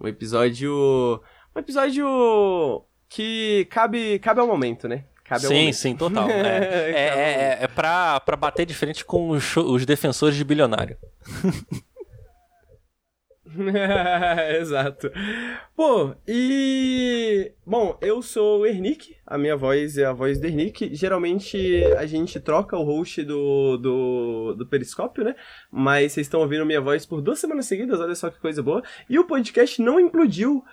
[0.00, 1.22] um episódio.
[1.54, 5.04] Um episódio que cabe, cabe ao momento, né?
[5.24, 5.74] Cabe ao sim, momento.
[5.74, 6.28] sim, total.
[6.30, 10.36] É, é, ao é, é, é pra, pra bater de frente com os, os defensores
[10.36, 10.96] de bilionário.
[14.60, 15.10] Exato.
[15.76, 17.52] Pô, e.
[17.66, 20.94] Bom, eu sou o Ernick, a minha voz é a voz do Ernick.
[20.94, 25.34] Geralmente a gente troca o host do, do, do Periscópio, né?
[25.70, 28.82] Mas vocês estão ouvindo minha voz por duas semanas seguidas, olha só que coisa boa.
[29.08, 30.64] E o podcast não implodiu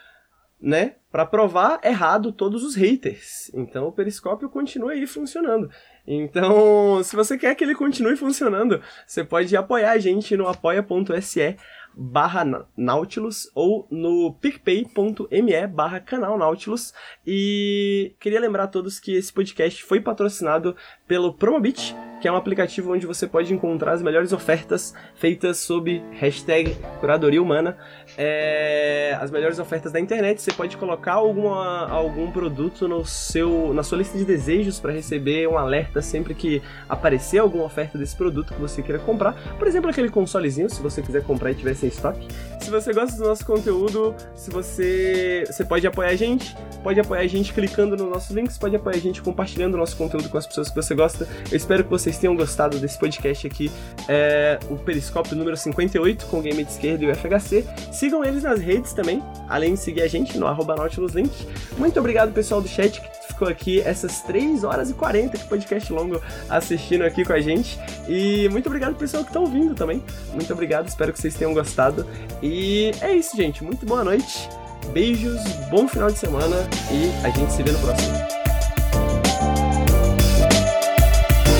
[0.61, 3.49] né, para provar errado todos os haters.
[3.53, 5.69] Então o periscópio continua aí funcionando.
[6.05, 11.55] Então, se você quer que ele continue funcionando, você pode apoiar a gente no apoia.se
[12.01, 16.93] barra Nautilus ou no picpay.me barra canal Nautilus.
[17.27, 22.35] E queria lembrar a todos que esse podcast foi patrocinado pelo Promobit, que é um
[22.35, 27.77] aplicativo onde você pode encontrar as melhores ofertas feitas sob hashtag curadoria humana.
[28.17, 33.83] É, as melhores ofertas da internet, você pode colocar alguma, algum produto no seu, na
[33.83, 38.53] sua lista de desejos para receber um alerta sempre que aparecer alguma oferta desse produto
[38.53, 39.33] que você queira comprar.
[39.57, 42.27] Por exemplo, aquele consolezinho, se você quiser comprar e tiver sem estoque.
[42.59, 47.21] Se você gosta do nosso conteúdo, se você, você pode apoiar a gente, pode apoiar
[47.21, 50.37] a gente clicando nos nossos links, pode apoiar a gente compartilhando o nosso conteúdo com
[50.37, 51.27] as pessoas que você gosta.
[51.49, 53.71] Eu espero que vocês tenham gostado desse podcast aqui,
[54.07, 57.63] é, o Periscópio número 58 com o Game de Esquerda e o FHC.
[57.91, 61.47] Sigam eles nas redes também, além de seguir a gente no arroba NautilusLink.
[61.77, 65.93] Muito obrigado, pessoal do chat, que ficou aqui essas 3 horas e 40, que podcast
[65.93, 67.79] longo, assistindo aqui com a gente.
[68.07, 70.03] E muito obrigado, pessoal, que está ouvindo também.
[70.33, 72.07] Muito obrigado, espero que vocês tenham gostado.
[72.41, 73.63] E é isso, gente.
[73.63, 74.49] Muito boa noite.
[74.93, 76.55] Beijos, bom final de semana
[76.91, 78.38] e a gente se vê no próximo.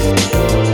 [0.09, 0.68] Thank